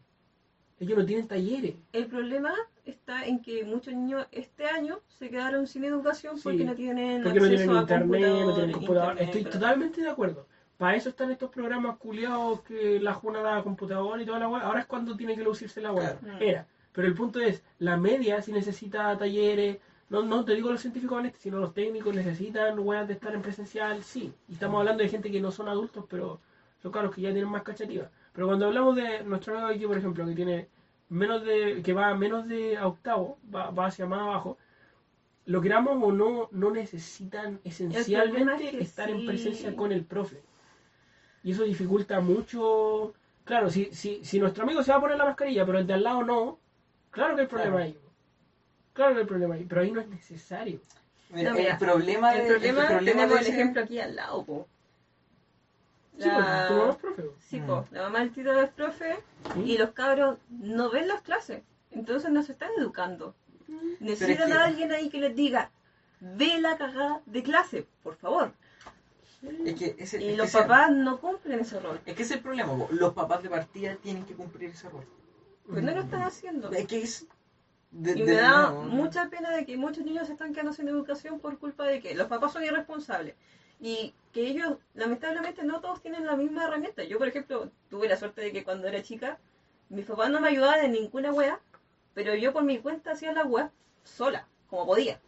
Ellos 0.81 0.97
no 0.97 1.05
tienen 1.05 1.27
talleres. 1.27 1.75
El 1.93 2.07
problema 2.07 2.55
está 2.85 3.23
en 3.27 3.39
que 3.39 3.63
muchos 3.63 3.93
niños 3.93 4.25
este 4.31 4.65
año 4.65 4.99
se 5.07 5.29
quedaron 5.29 5.67
sin 5.67 5.83
educación 5.83 6.39
porque 6.43 6.65
no 6.65 6.73
tienen 6.73 7.21
Porque 7.21 7.39
no 7.39 7.45
acceso 7.45 7.63
tienen 7.63 7.77
a 7.77 7.81
internet, 7.81 8.09
no 8.09 8.09
computador, 8.09 8.55
tienen 8.55 8.71
computador. 8.71 9.11
internet, 9.11 9.35
Estoy 9.35 9.51
totalmente 9.51 10.01
de 10.01 10.09
acuerdo. 10.09 10.47
Para 10.77 10.95
eso 10.97 11.09
están 11.09 11.29
estos 11.29 11.51
programas 11.51 11.97
culiados 11.97 12.61
que 12.61 12.99
la 12.99 13.13
Juna 13.13 13.41
da 13.41 13.61
computador 13.61 14.19
y 14.19 14.25
toda 14.25 14.39
la 14.39 14.49
web. 14.49 14.63
Ahora 14.63 14.79
es 14.79 14.87
cuando 14.87 15.15
tiene 15.15 15.35
que 15.35 15.43
lucirse 15.43 15.81
la 15.81 15.91
web. 15.91 16.19
Claro. 16.19 16.43
Era. 16.43 16.65
Pero 16.93 17.07
el 17.07 17.13
punto 17.13 17.39
es, 17.39 17.63
la 17.77 17.95
media 17.97 18.41
si 18.41 18.51
necesita 18.51 19.15
talleres, 19.15 19.77
no, 20.09 20.23
no 20.23 20.43
te 20.43 20.55
digo 20.55 20.71
los 20.71 20.81
científicos 20.81 21.15
honestos, 21.15 21.43
sino 21.43 21.59
los 21.59 21.75
técnicos 21.75 22.15
necesitan 22.15 22.79
weas 22.79 23.07
de 23.07 23.13
estar 23.13 23.35
en 23.35 23.43
presencial, 23.43 24.01
sí. 24.03 24.33
Y 24.49 24.53
estamos 24.53 24.79
hablando 24.79 25.03
de 25.03 25.09
gente 25.09 25.31
que 25.31 25.39
no 25.39 25.51
son 25.51 25.69
adultos, 25.69 26.05
pero 26.09 26.41
son 26.81 26.91
caros 26.91 27.13
que 27.13 27.21
ya 27.21 27.29
tienen 27.29 27.51
más 27.51 27.61
cachativa. 27.61 28.09
Pero 28.33 28.47
cuando 28.47 28.67
hablamos 28.67 28.95
de 28.95 29.23
nuestro 29.23 29.53
amigo 29.57 29.69
aquí, 29.73 29.85
por 29.85 29.97
ejemplo, 29.97 30.25
que 30.25 30.35
tiene 30.35 30.67
menos 31.09 31.43
de, 31.43 31.81
que 31.83 31.93
va 31.93 32.13
menos 32.15 32.47
de 32.47 32.77
a 32.77 32.87
octavo, 32.87 33.37
va, 33.53 33.69
va 33.71 33.87
hacia 33.87 34.05
más 34.05 34.21
abajo, 34.21 34.57
lo 35.45 35.61
queramos 35.61 35.97
o 36.01 36.11
no, 36.11 36.47
no 36.51 36.71
necesitan 36.71 37.59
esencialmente 37.63 38.65
es 38.65 38.71
que 38.71 38.83
estar 38.83 39.09
en 39.09 39.25
presencia 39.25 39.75
con 39.75 39.91
el 39.91 40.05
profe. 40.05 40.41
Y 41.43 41.51
eso 41.51 41.63
dificulta 41.63 42.21
mucho. 42.21 43.13
Claro, 43.43 43.69
si, 43.69 43.85
si, 43.93 44.23
si 44.23 44.39
nuestro 44.39 44.63
amigo 44.63 44.83
se 44.83 44.91
va 44.91 44.97
a 44.99 45.01
poner 45.01 45.17
la 45.17 45.25
mascarilla, 45.25 45.65
pero 45.65 45.79
el 45.79 45.87
de 45.87 45.93
al 45.95 46.03
lado 46.03 46.23
no, 46.23 46.59
claro 47.09 47.35
que 47.35 47.41
hay 47.41 47.47
problema 47.47 47.77
Claro. 47.77 47.85
ahí. 47.85 47.97
Claro 48.93 49.13
que 49.15 49.19
hay 49.21 49.25
problema 49.25 49.55
ahí, 49.55 49.65
pero 49.67 49.81
ahí 49.81 49.91
no 49.91 49.99
es 50.01 50.07
necesario. 50.07 50.79
Mira, 51.31 51.49
No, 51.51 51.57
mira, 51.57 51.71
el 51.73 51.77
problema, 51.79 52.35
El 52.35 52.43
de- 52.43 52.49
problema, 52.49 52.87
problema 52.87 52.99
tenemos 52.99 53.39
de 53.39 53.41
el 53.41 53.47
ejemplo 53.53 53.81
aquí 53.83 53.99
al 53.99 54.15
lado, 54.15 54.43
po. 54.45 54.67
Sí, 56.17 56.27
La- 56.27 56.35
porque 56.37 56.67
tu 56.67 56.73
mamá 56.79 56.89
es 56.91 56.97
profe. 56.97 57.23
Sí, 57.49 57.59
Mm. 57.59 57.65
po, 57.67 57.85
la 57.91 58.01
mamá 58.03 58.19
del 58.19 58.31
Tito 58.31 58.61
es 58.61 58.69
profe 58.71 59.15
¿sí? 59.53 59.59
y 59.65 59.77
los 59.77 59.91
cabros 59.91 60.37
no 60.49 60.89
ven 60.91 61.07
las 61.07 61.21
clases, 61.21 61.61
entonces 61.91 62.29
no 62.31 62.43
se 62.43 62.51
están 62.51 62.69
educando. 62.77 63.33
Necesitan 63.99 64.47
que- 64.47 64.53
a 64.57 64.63
alguien 64.65 64.91
ahí 64.91 65.09
que 65.09 65.19
les 65.19 65.35
diga, 65.35 65.71
ve 66.19 66.59
la 66.59 66.77
cagada 66.77 67.21
de 67.25 67.41
clase, 67.43 67.87
por 68.03 68.15
favor. 68.17 68.53
Es 69.65 69.73
que 69.79 69.95
ese, 69.97 70.21
Y 70.21 70.29
es 70.31 70.37
los 70.37 70.47
ese- 70.49 70.59
papás 70.59 70.91
no 70.91 71.19
cumplen 71.19 71.59
ese 71.61 71.79
rol, 71.79 71.99
Es 72.05 72.15
que 72.15 72.21
ese 72.23 72.33
es 72.33 72.37
el 72.37 72.43
problema, 72.43 72.75
po. 72.77 72.87
los 72.91 73.13
papás 73.13 73.41
de 73.41 73.49
partida 73.49 73.95
tienen 73.95 74.25
que 74.25 74.35
cumplir 74.35 74.69
ese 74.71 74.89
rol. 74.89 75.05
pues 75.67 75.83
no 75.83 75.91
lo 75.93 76.01
están 76.01 76.23
haciendo. 76.23 76.69
Es 76.71 76.85
que 76.87 77.01
es. 77.01 77.25
de- 77.91 78.11
Y 78.11 78.23
de 78.23 78.25
me 78.25 78.33
da 78.41 78.71
mucha 78.71 79.29
pena 79.29 79.51
de 79.51 79.65
que 79.65 79.77
muchos 79.77 80.03
niños 80.03 80.27
se 80.27 80.33
están 80.33 80.53
quedando 80.53 80.73
sin 80.73 80.87
educación 80.89 81.39
por 81.39 81.57
culpa 81.59 81.85
de 81.85 82.01
que 82.01 82.13
los 82.15 82.27
papás 82.27 82.51
son 82.53 82.63
irresponsables. 82.63 83.35
Y 83.81 84.13
que 84.31 84.47
ellos, 84.47 84.77
lamentablemente, 84.93 85.63
no 85.63 85.81
todos 85.81 86.01
tienen 86.01 86.25
la 86.25 86.37
misma 86.37 86.65
herramienta. 86.65 87.03
Yo, 87.03 87.17
por 87.17 87.27
ejemplo, 87.27 87.69
tuve 87.89 88.07
la 88.07 88.15
suerte 88.15 88.41
de 88.41 88.51
que 88.51 88.63
cuando 88.63 88.87
era 88.87 89.01
chica, 89.01 89.39
mis 89.89 90.05
papás 90.05 90.29
no 90.29 90.39
me 90.39 90.49
ayudaban 90.49 90.85
en 90.85 90.93
ninguna 90.93 91.33
wea, 91.33 91.59
pero 92.13 92.35
yo 92.35 92.53
por 92.53 92.63
mi 92.63 92.77
cuenta 92.77 93.11
hacía 93.11 93.33
la 93.33 93.43
wea 93.43 93.71
sola, 94.03 94.47
como 94.69 94.85
podía. 94.85 95.19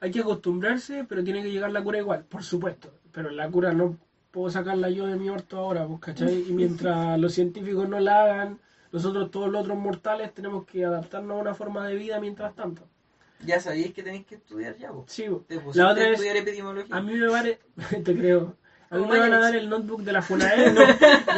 Hay 0.00 0.10
que 0.10 0.20
acostumbrarse, 0.20 1.04
pero 1.08 1.24
tiene 1.24 1.42
que 1.42 1.50
llegar 1.50 1.70
la 1.70 1.82
cura 1.82 1.98
igual, 1.98 2.24
por 2.24 2.42
supuesto. 2.44 2.92
Pero 3.12 3.30
la 3.30 3.50
cura 3.50 3.72
no 3.72 3.96
puedo 4.30 4.50
sacarla 4.50 4.90
yo 4.90 5.06
de 5.06 5.16
mi 5.16 5.28
orto 5.28 5.58
ahora, 5.58 5.86
pues, 5.86 6.00
¿cachai? 6.00 6.44
Y 6.48 6.52
mientras 6.52 7.18
los 7.20 7.32
científicos 7.32 7.88
no 7.88 8.00
la 8.00 8.22
hagan, 8.22 8.58
nosotros 8.90 9.30
todos 9.30 9.50
los 9.50 9.62
otros 9.62 9.78
mortales 9.78 10.34
tenemos 10.34 10.66
que 10.66 10.84
adaptarnos 10.84 11.36
a 11.36 11.40
una 11.40 11.54
forma 11.54 11.86
de 11.86 11.94
vida 11.94 12.20
mientras 12.20 12.54
tanto. 12.54 12.82
Ya 13.44 13.60
sabéis 13.60 13.92
que 13.92 14.02
tenéis 14.02 14.26
que 14.26 14.36
estudiar 14.36 14.76
ya, 14.76 14.90
po. 14.90 15.04
Sí, 15.08 15.24
pues. 15.28 15.46
Te 15.46 15.78
la 15.80 15.88
a 15.88 15.92
otra 15.92 16.04
vez, 16.04 16.12
estudiar 16.12 16.36
epidemiología. 16.36 16.96
a 16.96 17.00
mí 17.00 17.14
me 17.14 17.28
vale, 17.28 17.58
te 18.04 18.16
creo, 18.16 18.56
a 18.90 18.98
mí 18.98 19.06
me 19.06 19.18
van 19.18 19.32
a 19.32 19.38
dar 19.38 19.56
el 19.56 19.68
notebook 19.68 20.02
de 20.02 20.12
la 20.12 20.20
FUNAE 20.20 20.72
no, 20.72 20.82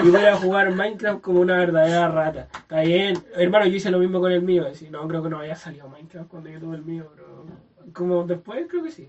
y 0.04 0.10
voy 0.10 0.24
a 0.24 0.36
jugar 0.36 0.74
Minecraft 0.74 1.20
como 1.20 1.40
una 1.40 1.56
verdadera 1.56 2.08
rata. 2.08 2.48
Está 2.52 2.80
bien, 2.80 3.16
hermano, 3.36 3.66
yo 3.66 3.76
hice 3.76 3.90
lo 3.90 4.00
mismo 4.00 4.20
con 4.20 4.32
el 4.32 4.42
mío, 4.42 4.64
decir, 4.64 4.90
no, 4.90 5.06
creo 5.06 5.22
que 5.22 5.28
no 5.28 5.38
haya 5.38 5.54
salido 5.54 5.88
Minecraft 5.88 6.28
cuando 6.28 6.50
yo 6.50 6.58
tuve 6.58 6.76
el 6.76 6.84
mío, 6.84 7.08
pero 7.14 7.46
como 7.92 8.24
después 8.24 8.66
creo 8.68 8.82
que 8.82 8.90
sí, 8.90 9.08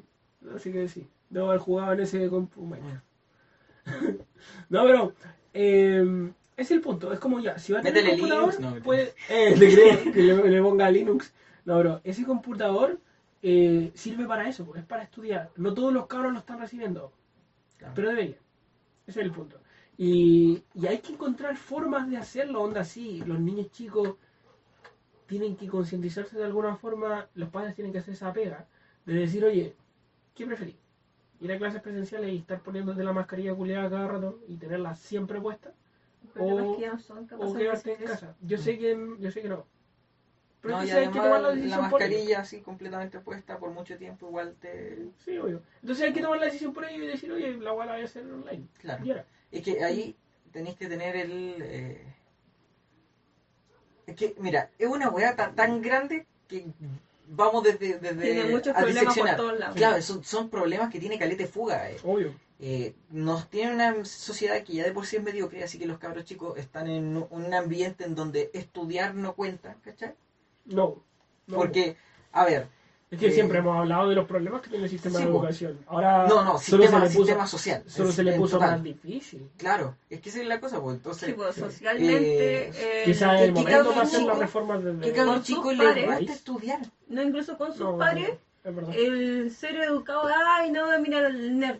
así 0.55 0.71
que 0.71 0.87
sí, 0.87 1.07
debo 1.29 1.47
haber 1.47 1.59
jugado 1.59 1.93
en 1.93 1.99
ese 2.01 2.29
compu 2.29 2.65
Minecraft. 2.65 3.03
no, 4.69 4.83
pero 4.83 5.13
eh, 5.53 6.31
es 6.55 6.71
el 6.71 6.81
punto, 6.81 7.11
es 7.11 7.19
como 7.19 7.39
ya, 7.39 7.57
si 7.57 7.73
va 7.73 7.79
a 7.79 7.81
tener 7.81 8.03
Métele 8.03 8.19
computador, 8.19 8.53
Linux, 8.53 8.75
no, 8.75 8.83
puede, 8.83 9.13
eh, 9.29 9.55
te 9.57 9.73
creo 9.73 10.13
que 10.13 10.21
le, 10.21 10.49
le 10.51 10.61
ponga 10.61 10.91
Linux. 10.91 11.33
No, 11.65 11.77
pero 11.77 12.01
ese 12.03 12.23
computador 12.25 12.99
eh, 13.41 13.91
sirve 13.95 14.25
para 14.25 14.47
eso, 14.47 14.65
pues, 14.65 14.81
es 14.81 14.87
para 14.87 15.03
estudiar. 15.03 15.51
No 15.57 15.73
todos 15.73 15.91
los 15.93 16.07
cabros 16.07 16.33
lo 16.33 16.39
están 16.39 16.59
recibiendo, 16.59 17.11
Claro. 17.77 17.93
pero 17.95 18.09
debería. 18.09 18.37
Ese 19.07 19.19
es 19.19 19.25
el 19.25 19.31
punto. 19.31 19.59
Y, 19.97 20.63
y 20.73 20.87
hay 20.87 20.99
que 20.99 21.13
encontrar 21.13 21.55
formas 21.57 22.09
de 22.09 22.17
hacerlo, 22.17 22.61
onda 22.61 22.81
así. 22.81 23.21
Los 23.25 23.39
niños 23.39 23.71
chicos 23.71 24.15
tienen 25.27 25.55
que 25.55 25.67
concientizarse 25.67 26.37
de 26.37 26.43
alguna 26.43 26.75
forma, 26.75 27.27
los 27.35 27.49
padres 27.49 27.75
tienen 27.75 27.91
que 27.91 27.99
hacer 27.99 28.13
esa 28.13 28.31
pega, 28.33 28.67
de 29.05 29.13
decir, 29.13 29.43
oye, 29.43 29.75
¿qué 30.35 30.45
preferís? 30.45 30.75
¿Ir 31.39 31.51
a 31.51 31.57
clases 31.57 31.81
presenciales 31.81 32.31
y 32.33 32.37
estar 32.37 32.61
poniéndote 32.61 33.03
la 33.03 33.13
mascarilla 33.13 33.55
culiada 33.55 33.89
cada 33.89 34.07
rato 34.07 34.39
y 34.47 34.57
tenerla 34.57 34.95
siempre 34.95 35.41
puesta? 35.41 35.73
O- 36.37 36.77
no 36.77 36.99
son 36.99 37.27
¿O 37.39 37.53
quedarte 37.53 37.93
en 37.93 38.05
casa? 38.05 38.35
Yo 38.41 38.57
sé 38.57 38.77
que, 38.77 38.97
yo 39.19 39.31
sé 39.31 39.41
que 39.41 39.49
no. 39.49 39.65
Pero 40.65 40.77
no, 40.77 40.83
y 40.83 40.89
entonces 40.89 41.07
hay 41.07 41.13
que 41.13 41.19
tomar 41.19 41.29
la 41.29 41.35
además 41.35 41.43
la, 41.43 41.55
decisión 41.61 41.89
por 41.89 42.01
ellos. 42.01 42.09
mascarilla 42.11 42.39
así 42.39 42.61
completamente 42.61 43.19
puesta 43.19 43.57
por 43.59 43.69
mucho 43.71 43.97
tiempo 43.97 44.27
igual 44.27 44.55
te... 44.59 45.05
Sí, 45.23 45.37
obvio. 45.37 45.61
Entonces 45.81 46.05
hay 46.05 46.13
que 46.13 46.21
tomar 46.21 46.39
la 46.39 46.45
decisión 46.45 46.73
por 46.73 46.85
ello 46.85 47.03
y 47.03 47.07
decir, 47.07 47.31
oye, 47.31 47.53
la 47.57 47.71
guay 47.71 47.87
la 47.87 47.93
voy 47.93 48.01
a 48.01 48.05
hacer 48.05 48.23
online. 48.25 48.67
Claro. 48.79 49.05
Y 49.05 49.09
ahora, 49.11 49.25
Es 49.51 49.61
que 49.61 49.83
ahí 49.83 50.15
tenéis 50.51 50.75
que 50.77 50.87
tener 50.87 51.15
el... 51.15 51.55
eh, 51.61 52.13
Es 54.07 54.15
que, 54.15 54.35
mira, 54.39 54.69
es 54.77 54.87
una 54.87 55.09
weá 55.09 55.35
tan, 55.35 55.55
tan 55.55 55.81
grande 55.81 56.25
que 56.47 56.65
vamos 57.27 57.63
desde, 57.63 57.97
desde 57.99 58.21
Tiene 58.21 58.45
muchos 58.45 58.75
a 58.75 58.79
problemas 58.79 59.17
por 59.17 59.35
todos 59.35 59.59
lados. 59.59 59.75
Claro, 59.75 60.01
son, 60.01 60.23
son 60.23 60.49
problemas 60.49 60.91
que 60.91 60.99
tiene 60.99 61.17
caleta 61.17 61.43
de 61.43 61.49
fuga. 61.49 61.89
eh. 61.89 61.97
obvio. 62.03 62.33
Eh, 62.57 62.93
nos 63.09 63.49
tiene 63.49 63.73
una 63.73 64.05
sociedad 64.05 64.63
que 64.63 64.73
ya 64.73 64.85
de 64.85 64.93
por 64.93 65.05
sí 65.05 65.17
es 65.17 65.23
mediocre, 65.23 65.61
así 65.63 65.77
que 65.77 65.85
los 65.87 65.97
cabros 65.97 66.23
chicos 66.23 66.57
están 66.57 66.87
en 66.87 67.17
un- 67.17 67.27
un 67.29 67.53
ambiente 67.53 68.05
en 68.05 68.15
donde 68.15 68.49
estudiar 68.53 69.13
no 69.13 69.33
cuenta, 69.35 69.75
¿cachai? 69.83 70.13
No. 70.65 71.03
no. 71.47 71.55
Porque, 71.57 71.95
a 72.31 72.45
ver, 72.45 72.67
Es 73.11 73.19
que 73.19 73.27
eh, 73.27 73.31
siempre 73.31 73.59
hemos 73.59 73.77
hablado 73.77 74.09
de 74.09 74.15
los 74.15 74.25
problemas 74.25 74.61
que 74.61 74.69
tiene 74.69 74.85
el 74.85 74.89
sistema 74.89 75.19
sí, 75.19 75.25
de 75.25 75.31
po. 75.31 75.37
educación. 75.39 75.79
Ahora 75.87 76.27
no, 76.27 76.43
no, 76.43 76.57
solo 76.57 76.83
sistema, 76.83 76.87
se 76.87 76.99
le 76.99 77.05
puso, 77.05 77.25
sistema 77.25 77.47
social. 77.47 77.83
solo 77.87 78.09
es- 78.09 78.15
se 78.15 78.23
le 78.23 78.33
puso 78.33 78.55
total. 78.57 78.71
más 78.71 78.83
difícil. 78.83 79.49
Claro, 79.57 79.95
es 80.09 80.21
que 80.21 80.29
esa 80.29 80.41
es 80.41 80.47
la 80.47 80.59
cosa, 80.59 80.81
pues 80.81 80.95
entonces... 80.97 81.27
Sí, 81.29 81.33
pues, 81.33 81.55
socialmente, 81.55 82.69
eh, 82.69 83.03
Quizás 83.05 83.35
es 83.35 83.41
el 83.49 83.53
¿qué 83.53 83.59
momento 83.61 83.89
para 83.91 84.01
hacer 84.01 84.23
las 84.23 84.37
reformas 84.39 84.83
desde... 84.83 84.99
¿Qué 85.01 85.13
cabrón 85.13 85.35
Con 85.35 85.45
sus 85.45 85.55
chico 85.55 85.71
le 85.71 86.05
gusta 86.17 86.33
estudiar? 86.33 86.79
no 87.07 87.21
incluso 87.21 87.57
con 87.57 87.71
sus 87.71 87.81
No, 87.81 87.97
padres, 87.97 88.31
el 88.63 89.51
ser 89.55 89.75
educado, 89.77 90.27
ay, 90.47 90.71
no, 90.71 90.87
mira 90.99 91.27
el 91.27 91.59
nerd. 91.59 91.79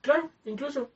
Claro, 0.00 0.30
incluso. 0.46 0.90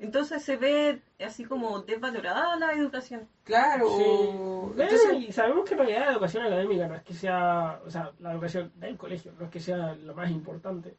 Entonces 0.00 0.42
se 0.42 0.56
ve 0.56 1.00
así 1.24 1.44
como 1.44 1.80
desvalorada 1.80 2.56
la 2.56 2.72
educación. 2.72 3.28
Claro, 3.44 3.88
Sí. 3.96 4.02
o- 4.06 4.72
Bueno, 4.74 4.82
entonces, 4.90 5.28
y 5.28 5.32
sabemos 5.32 5.64
que 5.64 5.74
en 5.74 5.78
realidad 5.78 6.00
la 6.06 6.12
educación 6.12 6.44
académica 6.44 6.86
no 6.88 6.94
es 6.96 7.02
que 7.02 7.14
sea, 7.14 7.80
o 7.86 7.90
sea, 7.90 8.12
la 8.20 8.32
educación 8.32 8.72
del 8.76 8.96
colegio 8.96 9.32
no 9.38 9.44
es 9.46 9.50
que 9.50 9.60
sea 9.60 9.94
lo 9.94 10.14
más 10.14 10.30
importante. 10.30 10.94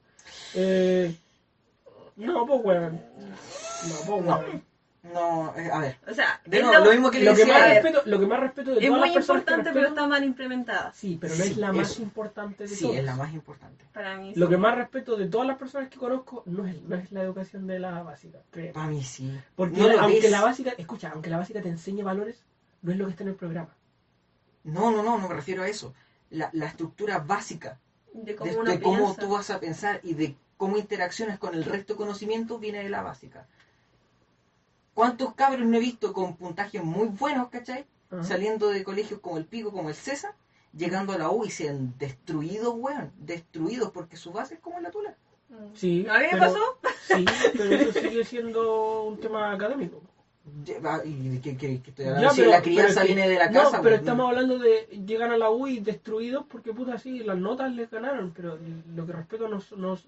Eh, 0.55 1.15
no, 2.17 2.45
pues 2.45 2.61
weón. 2.63 2.93
No, 2.93 3.95
pues 4.05 4.25
No. 4.25 4.37
weón. 4.39 4.63
No, 5.03 5.53
eh, 5.57 5.69
a 5.71 5.79
ver, 5.79 5.97
O 6.09 6.13
sea, 6.13 6.39
de 6.45 6.57
es 6.57 6.63
nuevo, 6.63 6.79
lo- 6.79 6.85
lo 6.85 6.91
mismo 6.91 7.11
que 7.11 7.19
le 7.19 7.25
Lo 7.25 7.31
que, 7.33 7.39
decía 7.39 7.53
más 7.59 7.69
respeto, 7.69 8.01
lo 8.05 8.19
que 8.19 8.25
más 8.25 8.39
respeto 8.39 8.71
de 8.71 8.79
es 8.79 8.85
todas 8.87 8.99
muy 8.99 9.09
las 9.09 9.13
personas 9.15 9.43
que 9.43 9.51
importante, 9.51 9.71
pero 9.79 9.87
está 9.89 10.07
mal 10.07 10.23
implementada. 10.23 10.93
Sí, 10.93 11.17
pero 11.19 11.35
no 11.35 11.43
Sí, 11.43 11.51
es 11.51 11.57
la 11.57 11.73
más 11.73 11.91
eso. 11.91 12.01
importante 12.03 12.63
de 12.63 12.69
sí, 12.69 12.83
todas. 12.83 12.97
es 12.99 13.03
la 13.05 13.15
más 13.17 13.33
importante. 13.33 13.85
Para 13.93 14.15
mí. 14.17 14.33
Lo 14.35 14.45
sí. 14.45 14.51
que 14.51 14.57
más 14.57 14.75
respeto 14.77 15.15
de 15.17 15.27
todas 15.27 15.45
las 15.47 15.57
personas 15.57 15.89
que 15.89 15.97
conozco 15.97 16.43
no 16.45 16.65
es, 16.65 16.81
no 16.83 16.95
es 16.95 17.11
la 17.11 17.21
educación 17.21 17.67
de 17.67 17.79
la 17.79 18.01
básica, 18.01 18.39
créeme. 18.49 18.73
Para 18.73 18.87
mí 18.87 19.03
sí. 19.03 19.37
Porque 19.55 19.77
no 19.77 19.99
aunque 19.99 20.21
ves. 20.21 20.31
la 20.31 20.41
básica, 20.41 20.71
escucha, 20.77 21.09
aunque 21.13 21.29
la 21.29 21.37
básica 21.37 21.61
te 21.61 21.69
enseñe 21.69 22.01
valores, 22.03 22.41
no 22.81 22.91
es 22.93 22.97
lo 22.97 23.05
que 23.05 23.11
está 23.11 23.23
en 23.23 23.29
el 23.29 23.35
programa. 23.35 23.75
No, 24.63 24.89
no, 24.91 25.03
no, 25.03 25.17
no 25.19 25.27
me 25.27 25.35
refiero 25.35 25.63
a 25.63 25.67
eso. 25.67 25.93
La, 26.29 26.49
la 26.53 26.67
estructura 26.67 27.19
básica 27.19 27.77
de 28.13 28.35
cómo 28.35 28.63
de, 28.63 28.71
de 28.77 28.79
cómo 28.81 29.15
tú 29.19 29.29
vas 29.29 29.49
a 29.49 29.59
pensar 29.59 29.99
y 30.03 30.13
de 30.13 30.35
cómo 30.55 30.77
interaccionas 30.77 31.37
con 31.39 31.53
el 31.55 31.65
resto 31.65 31.93
de 31.93 31.97
conocimientos 31.97 32.59
viene 32.59 32.81
de 32.81 32.89
la 32.89 33.01
básica. 33.01 33.45
¿Cuántos 34.93 35.33
cabros 35.33 35.65
no 35.65 35.77
he 35.77 35.79
visto 35.79 36.13
con 36.13 36.35
puntajes 36.35 36.83
muy 36.83 37.07
buenos, 37.07 37.49
cachai? 37.49 37.85
Ajá. 38.11 38.23
saliendo 38.23 38.69
de 38.69 38.83
colegios 38.83 39.19
como 39.21 39.39
el 39.39 39.45
Pico, 39.45 39.71
como 39.71 39.89
el 39.89 39.95
César, 39.95 40.35
llegando 40.77 41.13
a 41.13 41.17
la 41.17 41.31
U 41.31 41.45
y 41.45 41.49
se 41.49 41.67
han 41.69 41.97
destruido, 41.97 42.73
weón, 42.75 43.11
destruidos 43.17 43.89
porque 43.91 44.17
su 44.17 44.31
base 44.31 44.53
es 44.53 44.59
como 44.59 44.79
la 44.79 44.91
tula. 44.91 45.15
Sí, 45.73 46.05
¿A 46.07 46.19
mí 46.19 46.25
me 46.25 46.29
pero- 46.31 46.39
pasó? 46.41 46.59
Sí, 47.07 47.25
pero 47.57 47.75
eso 47.75 47.99
sigue 47.99 48.23
siendo 48.23 49.03
un 49.05 49.19
tema 49.19 49.51
académico. 49.51 49.99
¿Y 51.05 51.39
qué 51.39 51.57
que 51.57 51.81
estoy 51.87 52.05
Ya, 52.05 52.11
hablando? 52.11 52.33
Si 52.35 52.41
pero- 52.41 52.51
la 52.51 52.61
crianza 52.61 53.01
pero 53.01 53.13
viene 53.15 53.29
de 53.29 53.35
la 53.39 53.49
no, 53.49 53.59
casa, 53.63 53.77
pero 53.81 53.95
weón. 53.95 53.99
estamos 53.99 54.29
hablando 54.29 54.59
de 54.59 54.85
llegan 55.07 55.31
a 55.31 55.37
la 55.37 55.49
U 55.49 55.67
y 55.67 55.79
destruidos 55.79 56.45
porque 56.47 56.71
puta 56.73 56.97
sí, 56.99 57.19
las 57.19 57.37
notas 57.37 57.71
les 57.73 57.89
ganaron, 57.89 58.31
pero 58.35 58.59
lo 58.95 59.05
que 59.07 59.11
respeto 59.13 59.47
nos, 59.47 59.71
nos 59.71 60.05
o- 60.05 60.07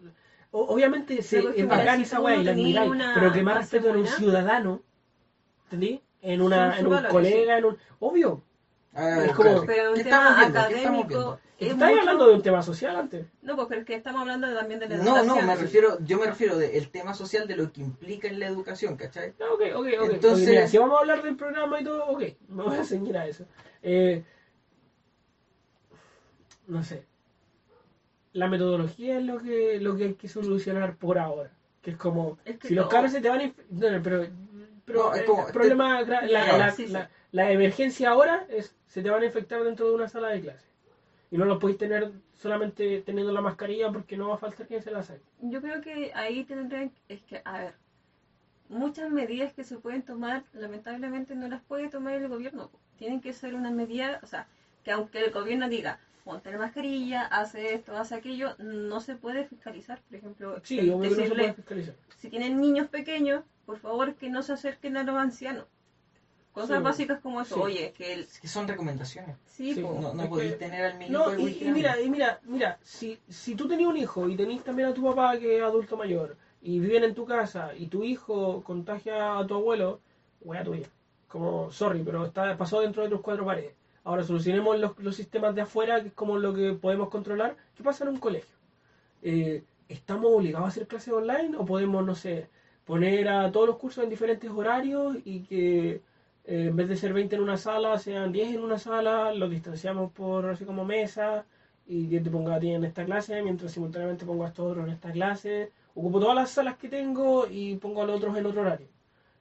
obviamente 0.59 1.21
se, 1.21 1.39
es 1.39 1.55
mira, 1.55 1.67
bacán 1.77 1.97
si 1.97 2.03
esa 2.03 2.19
weá 2.21 2.35
no 2.35 2.41
y 2.41 2.43
la 2.45 2.51
admiráis, 2.51 2.91
pero 3.15 3.33
que 3.33 3.43
más 3.43 3.57
respeto 3.57 3.89
en 3.89 3.95
un 3.97 4.07
ciudadano, 4.07 4.81
¿entendí? 5.65 6.01
En 6.21 6.41
una, 6.41 6.79
en 6.79 6.87
un 6.87 7.03
colega, 7.09 7.57
en 7.57 7.65
un 7.65 7.77
obvio. 7.99 8.41
A 8.93 9.05
ver, 9.05 9.25
es 9.29 9.35
como- 9.35 9.65
Pero 9.65 9.93
¿qué 9.93 9.99
un 9.99 10.03
tema 10.05 10.41
académico 10.41 11.39
es 11.59 11.75
mucho- 11.75 11.85
hablando 11.99 12.27
de 12.27 12.35
un 12.35 12.41
tema 12.41 12.61
social 12.63 12.95
antes. 12.95 13.27
No, 13.41 13.55
pues 13.55 13.67
pero 13.67 13.81
es 13.81 13.87
que 13.87 13.95
estamos 13.95 14.21
hablando 14.21 14.53
también 14.53 14.79
de 14.79 14.87
la 14.89 14.97
No, 14.97 15.03
educación. 15.17 15.27
no, 15.27 15.41
me 15.45 15.55
refiero, 15.55 15.97
yo 16.01 16.17
me 16.17 16.25
refiero 16.25 16.57
del 16.57 16.89
tema 16.89 17.13
social 17.13 17.47
de 17.47 17.55
lo 17.57 17.71
que 17.71 17.81
implica 17.81 18.27
en 18.27 18.39
la 18.39 18.47
educación, 18.47 18.95
¿cachai? 18.97 19.33
Ya, 19.39 19.45
ok, 19.51 19.61
ok, 19.75 19.87
ok. 20.01 20.09
Entonces- 20.13 20.47
Ok, 20.47 20.49
mira, 20.53 20.67
si 20.67 20.77
vamos 20.77 20.97
a 20.97 21.01
hablar 21.01 21.21
del 21.23 21.35
programa 21.35 21.79
y 21.79 21.83
todo, 21.83 22.05
ok, 22.07 22.23
me 22.49 22.63
voy 22.63 22.77
a 22.77 22.83
ceñir 22.83 23.17
a 23.17 23.27
eso. 23.27 23.45
Eh, 23.83 24.23
no 26.67 26.83
sé. 26.83 27.05
La 28.35 28.49
metodología 28.49 29.17
es 29.17 29.23
lo 29.23 29.39
que, 29.39 29.79
lo 29.79 29.95
que 29.95 30.03
hay 30.03 30.13
que 30.15 30.27
solucionar 30.27 30.97
por 30.97 31.17
ahora. 31.17 31.49
Que 31.81 31.91
es 31.91 31.97
como, 31.97 32.37
Es 32.43 32.57
que 32.57 32.67
si 32.67 32.75
los 32.75 32.85
no. 32.85 32.89
cabros 32.91 33.13
se 33.13 33.21
te 33.21 33.29
van 33.29 33.53
No, 33.69 33.89
no, 33.91 34.03
pero... 34.03 34.25
pero 34.83 35.03
No, 35.03 35.13
es 35.13 35.21
el 35.21 35.25
como- 35.25 35.47
problema, 35.47 36.01
gra- 36.01 36.21
la, 36.27 36.45
Ya, 36.45 36.57
la- 36.57 36.71
sí, 36.71 36.87
sí. 36.87 36.91
la- 36.93 37.09
la 37.31 37.51
emergencia 37.51 38.09
ahora 38.09 38.45
es, 38.49 38.75
se 38.87 39.01
te 39.01 39.09
van 39.09 39.21
a 39.21 39.25
infectar 39.25 39.63
dentro 39.63 39.87
de 39.87 39.95
una 39.95 40.09
sala 40.09 40.29
de 40.29 40.41
clase. 40.41 40.65
Y 41.31 41.37
no 41.37 41.45
lo 41.45 41.59
podéis 41.59 41.77
tener 41.79 42.11
solamente 42.33 43.01
teniendo 43.05 43.31
la 43.31 43.39
mascarilla 43.41 43.89
porque 43.91 44.17
no 44.17 44.27
va 44.27 44.35
a 44.35 44.37
faltar 44.37 44.67
quien 44.67 44.81
se 44.81 44.91
la 44.91 45.01
saque. 45.01 45.21
Yo 45.41 45.61
creo 45.61 45.79
que 45.81 46.11
ahí 46.13 46.43
tendrían, 46.43 46.91
es 47.07 47.21
que, 47.23 47.41
a 47.45 47.57
ver, 47.59 47.73
muchas 48.67 49.09
medidas 49.09 49.53
que 49.53 49.63
se 49.63 49.77
pueden 49.77 50.01
tomar, 50.01 50.43
lamentablemente 50.53 51.35
no 51.35 51.47
las 51.47 51.61
puede 51.63 51.87
tomar 51.89 52.15
el 52.15 52.27
gobierno. 52.27 52.69
Tienen 52.97 53.21
que 53.21 53.31
ser 53.31 53.55
una 53.55 53.71
medida, 53.71 54.19
o 54.23 54.27
sea, 54.27 54.47
que 54.83 54.91
aunque 54.91 55.23
el 55.23 55.31
gobierno 55.31 55.69
diga, 55.69 55.99
ponte 56.25 56.51
la 56.51 56.57
mascarilla, 56.57 57.21
hace 57.27 57.75
esto, 57.75 57.95
hace 57.95 58.15
aquello, 58.15 58.55
no 58.57 58.99
se 58.99 59.15
puede 59.15 59.45
fiscalizar. 59.45 60.01
Por 60.09 60.17
ejemplo, 60.17 60.59
Sí, 60.63 60.79
el 60.79 60.89
no 60.99 61.03
se 61.09 61.29
puede 61.29 61.53
fiscalizar. 61.53 61.95
si 62.17 62.29
tienen 62.29 62.59
niños 62.59 62.87
pequeños, 62.89 63.43
por 63.65 63.77
favor 63.79 64.15
que 64.15 64.29
no 64.29 64.41
se 64.43 64.51
acerquen 64.53 64.97
a 64.97 65.03
los 65.03 65.15
ancianos. 65.15 65.65
Cosas 66.51 66.77
Sí, 66.77 66.83
básicas 66.83 67.19
como 67.21 67.41
eso. 67.41 67.55
sí. 67.55 67.61
Oye, 67.61 67.93
que 67.95 68.13
el... 68.13 68.19
Es 68.21 68.39
que 68.39 68.47
son 68.47 68.67
recomendaciones. 68.67 69.35
Sí, 69.45 69.73
Sí, 69.75 69.81
po. 69.81 69.97
No, 70.01 70.13
no 70.13 70.27
podéis 70.29 70.53
que- 70.53 70.57
tener 70.57 70.85
al 70.85 70.97
milico 70.97 71.31
No, 71.31 71.37
y, 71.37 71.59
mira, 71.71 71.99
y 72.01 72.09
mira, 72.09 72.39
mira, 72.43 72.79
si, 72.81 73.19
si 73.29 73.55
tú 73.55 73.67
tenías 73.67 73.89
un 73.89 73.97
hijo 73.97 74.27
y 74.27 74.35
tenés 74.35 74.63
también 74.63 74.89
a 74.89 74.93
tu 74.93 75.03
papá 75.03 75.37
que 75.37 75.57
es 75.57 75.63
adulto 75.63 75.95
mayor 75.95 76.37
y 76.61 76.79
viven 76.79 77.03
en 77.03 77.13
tu 77.13 77.25
casa 77.25 77.71
y 77.77 77.87
tu 77.87 78.03
hijo 78.03 78.63
contagia 78.63 79.37
a 79.37 79.45
tu 79.45 79.53
abuelo, 79.55 79.99
wea 80.41 80.63
tuya. 80.63 80.87
Como, 81.27 81.69
sorry, 81.71 82.01
pero 82.03 82.25
está, 82.25 82.57
pasó 82.57 82.79
dentro 82.81 83.03
de 83.03 83.09
tus 83.09 83.21
cuatro 83.21 83.45
paredes. 83.45 83.73
Ahora 84.05 84.23
solucionemos 84.23 84.79
los, 84.79 84.97
los 84.99 85.15
sistemas 85.15 85.55
de 85.55 85.61
afuera, 85.61 86.01
que 86.01 86.09
es 86.09 86.13
como 86.13 86.37
lo 86.37 86.53
que 86.53 86.73
podemos 86.73 87.09
controlar. 87.09 87.57
¿Qué 87.75 87.83
pasa 87.83 88.03
en 88.05 88.11
un 88.11 88.19
colegio? 88.19 88.55
Eh, 89.23 89.63
¿Estamos 89.89 90.31
obligados 90.31 90.65
a 90.65 90.69
hacer 90.69 90.87
clases 90.87 91.13
online 91.13 91.57
o 91.57 91.65
podemos, 91.65 92.05
no 92.05 92.15
sé, 92.15 92.47
poner 92.85 93.27
a 93.27 93.51
todos 93.51 93.67
los 93.67 93.77
cursos 93.77 94.03
en 94.03 94.11
diferentes 94.11 94.49
horarios 94.51 95.17
y 95.25 95.41
que 95.41 95.89
eh, 96.45 96.67
en 96.69 96.75
vez 96.75 96.87
de 96.87 96.97
ser 96.97 97.13
20 97.13 97.35
en 97.35 97.41
una 97.41 97.57
sala, 97.57 97.97
sean 97.97 98.31
10 98.31 98.55
en 98.55 98.61
una 98.61 98.77
sala, 98.77 99.33
los 99.33 99.49
distanciamos 99.49 100.11
por 100.11 100.45
así 100.45 100.65
como 100.65 100.85
mesa 100.85 101.45
y 101.87 102.07
que 102.07 102.19
te 102.19 102.29
ponga 102.29 102.55
a 102.55 102.59
ti 102.59 102.71
en 102.71 102.83
esta 102.85 103.05
clase, 103.05 103.41
mientras 103.41 103.71
simultáneamente 103.71 104.25
pongo 104.25 104.43
a 104.45 104.49
estos 104.49 104.71
otros 104.71 104.85
en 104.87 104.93
esta 104.93 105.11
clase. 105.11 105.71
Ocupo 105.95 106.19
todas 106.19 106.35
las 106.35 106.51
salas 106.51 106.77
que 106.77 106.89
tengo 106.89 107.47
y 107.49 107.75
pongo 107.77 108.03
a 108.03 108.05
los 108.05 108.17
otros 108.17 108.37
en 108.37 108.45
otro 108.45 108.61
horario. 108.61 108.87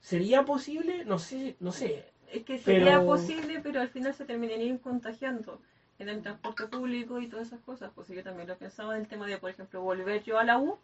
¿Sería 0.00 0.44
posible? 0.44 1.04
No 1.04 1.18
sé, 1.18 1.56
no 1.60 1.72
sé. 1.72 2.13
Es 2.34 2.44
que 2.44 2.58
sería 2.58 2.84
Pero- 2.98 3.06
posible, 3.06 3.60
pero 3.62 3.80
al 3.80 3.88
final 3.88 4.12
se 4.14 4.24
terminarían 4.24 4.78
contagiando 4.78 5.60
en 5.98 6.08
el 6.08 6.20
transporte 6.22 6.66
público 6.66 7.20
y 7.20 7.28
todas 7.28 7.46
esas 7.48 7.60
cosas. 7.60 7.92
Pues 7.94 8.08
yo 8.08 8.22
también 8.24 8.48
lo 8.48 8.56
pensaba 8.56 8.94
del 8.94 9.06
tema 9.06 9.26
de, 9.26 9.38
por 9.38 9.50
ejemplo, 9.50 9.80
volver 9.82 10.22
yo 10.24 10.38
a 10.38 10.44
la 10.44 10.58
U. 10.58 10.76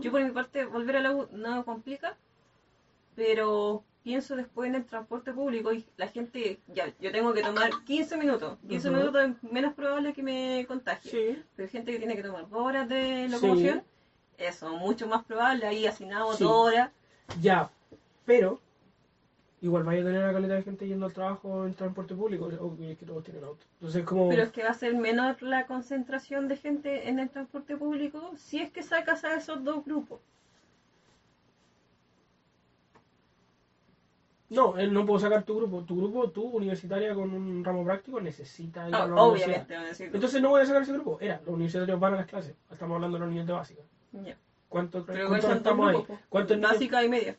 Yo 0.00 0.10
por 0.10 0.22
mi 0.22 0.30
parte, 0.30 0.64
volver 0.66 0.96
a 0.96 1.00
la 1.00 1.12
U 1.12 1.28
no 1.32 1.56
me 1.56 1.64
complica, 1.64 2.16
pero 3.16 3.82
pienso 4.02 4.36
después 4.36 4.68
en 4.68 4.74
el 4.76 4.84
transporte 4.84 5.32
público 5.32 5.72
y 5.72 5.86
la 5.96 6.08
gente, 6.08 6.58
ya, 6.68 6.92
yo 7.00 7.12
tengo 7.12 7.32
que 7.32 7.42
tomar 7.42 7.70
15 7.86 8.16
minutos. 8.16 8.58
15 8.68 8.88
Ujú. 8.88 8.98
minutos 8.98 9.22
es 9.42 9.50
menos 9.52 9.74
probable 9.74 10.12
que 10.12 10.22
me 10.22 10.64
contagie. 10.66 11.10
Sí, 11.10 11.42
Pero 11.56 11.66
hay 11.66 11.70
gente 11.72 11.92
que 11.92 11.98
tiene 11.98 12.16
que 12.16 12.22
tomar 12.22 12.48
dos 12.48 12.60
horas 12.60 12.88
de 12.88 13.28
locomoción, 13.28 13.82
eso, 14.38 14.76
mucho 14.76 15.06
más 15.06 15.24
probable, 15.24 15.66
ahí 15.66 15.86
asignado 15.86 16.32
Sí. 16.34 16.44
dos 16.44 16.52
horas. 16.52 16.90
ya, 17.40 17.70
pero 18.26 18.60
igual 19.62 19.84
vaya 19.84 20.00
a 20.00 20.04
tener 20.04 20.22
una 20.22 20.32
calidad 20.32 20.56
de 20.56 20.62
gente 20.62 20.86
yendo 20.86 21.06
al 21.06 21.12
trabajo 21.12 21.66
en 21.66 21.74
transporte 21.74 22.14
público, 22.14 22.46
o 22.46 22.76
es 22.82 22.98
que 22.98 23.06
todos 23.06 23.24
tienen 23.24 23.44
auto. 23.44 23.64
Entonces, 23.74 24.04
como... 24.04 24.28
Pero 24.28 24.42
es 24.42 24.50
que 24.50 24.62
va 24.62 24.70
a 24.70 24.74
ser 24.74 24.94
menor 24.94 25.42
la 25.42 25.66
concentración 25.66 26.48
de 26.48 26.56
gente 26.56 27.08
en 27.08 27.18
el 27.18 27.28
transporte 27.28 27.76
público 27.76 28.32
si 28.36 28.60
es 28.60 28.70
que 28.70 28.82
sacas 28.82 29.24
a 29.24 29.34
esos 29.34 29.62
dos 29.64 29.84
grupos. 29.84 30.20
No, 34.48 34.76
él 34.76 34.92
no 34.92 35.06
puedo 35.06 35.20
sacar 35.20 35.44
tu 35.44 35.56
grupo. 35.56 35.84
Tu 35.84 35.96
grupo, 35.96 36.28
tú, 36.30 36.42
universitaria 36.42 37.14
con 37.14 37.32
un 37.32 37.64
ramo 37.64 37.84
práctico, 37.84 38.20
necesita 38.20 38.88
ir 38.88 38.94
a 38.94 39.06
la 39.06 39.14
universidad. 39.14 39.28
obviamente, 39.28 39.74
van 39.74 39.84
a 39.84 39.88
decir. 39.88 40.10
Entonces 40.12 40.42
no 40.42 40.48
voy 40.48 40.62
a 40.62 40.66
sacar 40.66 40.82
ese 40.82 40.92
grupo. 40.92 41.18
Era, 41.20 41.40
los 41.46 41.54
universitarios 41.54 42.00
van 42.00 42.14
a 42.14 42.16
las 42.16 42.26
clases. 42.26 42.56
Estamos 42.68 42.96
hablando 42.96 43.16
de 43.16 43.20
los 43.20 43.30
niños 43.30 43.46
de 43.46 43.52
básica. 43.52 43.82
Ya. 44.12 44.36
¿Cuánto, 44.68 45.06
Pero 45.06 45.24
igual 45.24 45.40
cuánto 45.40 45.46
son 45.46 45.78
dos 45.78 45.88
estamos 45.88 46.08
ahí? 46.10 46.18
¿Cuántos 46.28 46.56
niños? 46.56 46.72
Básica 46.72 47.04
y 47.04 47.08
media. 47.08 47.36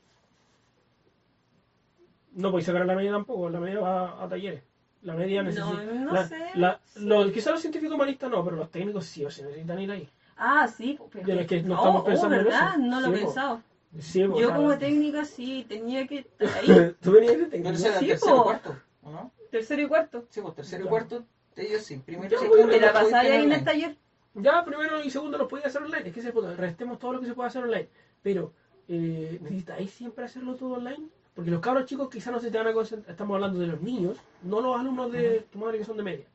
No 2.32 2.52
podéis 2.52 2.66
sacar 2.68 2.84
a 2.84 2.86
la 2.86 2.96
media 2.96 3.12
tampoco. 3.12 3.50
La 3.50 3.60
media 3.60 3.80
va 3.80 4.24
a 4.24 4.28
talleres. 4.30 4.64
La 5.02 5.16
media 5.16 5.42
No, 5.42 5.50
necesita... 5.50 5.84
no 5.84 6.14
la- 6.14 6.28
sé. 6.28 6.38
la- 6.56 6.80
los- 6.96 7.32
quizás 7.32 7.54
los 7.54 7.62
científicos 7.62 7.96
humanistas 7.96 8.30
no, 8.30 8.44
pero 8.44 8.56
los 8.58 8.70
técnicos 8.72 9.06
sí 9.06 9.26
o 9.26 9.32
sí 9.32 9.42
necesitan 9.42 9.80
ir 9.80 9.92
ahí. 9.92 10.10
Ah, 10.38 10.68
sí. 10.68 10.94
po, 10.98 11.10
pero 11.12 11.40
es 11.40 11.48
que 11.48 11.62
no 11.64 11.76
oh, 11.76 11.78
estamos 11.78 12.02
oh, 12.02 12.06
pensando 12.06 12.36
en 12.36 12.44
¿verdad? 12.46 12.70
eso. 12.70 12.78
No 12.80 13.02
lo 13.02 13.08
he 13.08 13.10
Sí, 13.10 13.20
po. 13.22 13.26
pensado. 13.28 13.62
Sí, 14.00 14.24
pues, 14.28 14.42
Yo 14.42 14.56
como 14.56 14.78
técnica 14.78 15.26
sí 15.26 15.66
tenía 15.68 16.08
que 16.08 16.20
estar 16.20 16.48
ahí. 16.48 16.96
Tú 17.02 17.12
venías 17.12 17.52
de 17.52 17.58
era 17.58 17.76
Sí, 17.76 18.08
tercero 18.08 18.36
po. 18.36 18.40
y 18.40 18.44
cuarto, 18.44 18.76
¿o 19.04 19.12
no? 19.12 19.32
Tercero 19.52 19.82
y 19.82 19.88
cuarto. 19.88 20.26
Sí, 20.30 20.42
pues 20.42 20.56
tercero 20.56 20.82
y 20.82 20.86
Ya. 20.86 20.90
cuarto, 20.90 21.24
ellos 21.58 21.82
sí. 21.84 21.98
Primero 22.06 22.28
y 22.28 22.30
pues, 22.38 22.42
segundo 22.42 22.68
¿Te 22.70 22.80
la 22.80 22.88
los 22.88 22.94
pasáis 23.02 23.32
ahí 23.32 23.44
en 23.44 23.52
el 23.52 23.64
taller? 23.66 23.96
Ya, 24.36 24.64
primero 24.64 25.04
y 25.04 25.10
segundo 25.10 25.38
lo 25.38 25.48
podía 25.48 25.66
hacer 25.66 25.82
online. 25.84 26.08
Es 26.08 26.14
que 26.14 26.22
se 26.22 26.32
puede, 26.32 26.56
restemos 26.56 26.98
todo 27.00 27.14
lo 27.14 27.20
que 27.20 27.26
se 27.26 27.34
puede 27.34 27.50
hacer 27.50 27.64
online. 27.64 27.90
Pero, 28.24 28.54
eh, 28.88 29.40
¿necesitáis 29.42 29.92
siempre 29.92 30.24
hacerlo 30.26 30.56
todo 30.56 30.76
online? 30.76 31.10
Porque 31.36 31.52
los 31.52 31.62
cabros 31.62 31.86
chicos 31.86 32.10
quizás 32.10 32.34
no 32.34 32.40
se 32.40 32.52
te 32.52 32.58
van 32.58 32.68
a 32.68 32.74
concentrar. 32.74 33.12
Estamos 33.12 33.36
hablando 33.36 33.60
de 33.60 33.68
los 33.68 33.82
niños, 33.82 34.18
no 34.44 34.62
los 34.62 34.80
alumnos 34.80 35.12
de 35.12 35.46
tu 35.52 35.60
madre 35.60 35.78
que 35.78 35.86
son 35.86 35.98
de 35.98 36.04
media, 36.04 36.26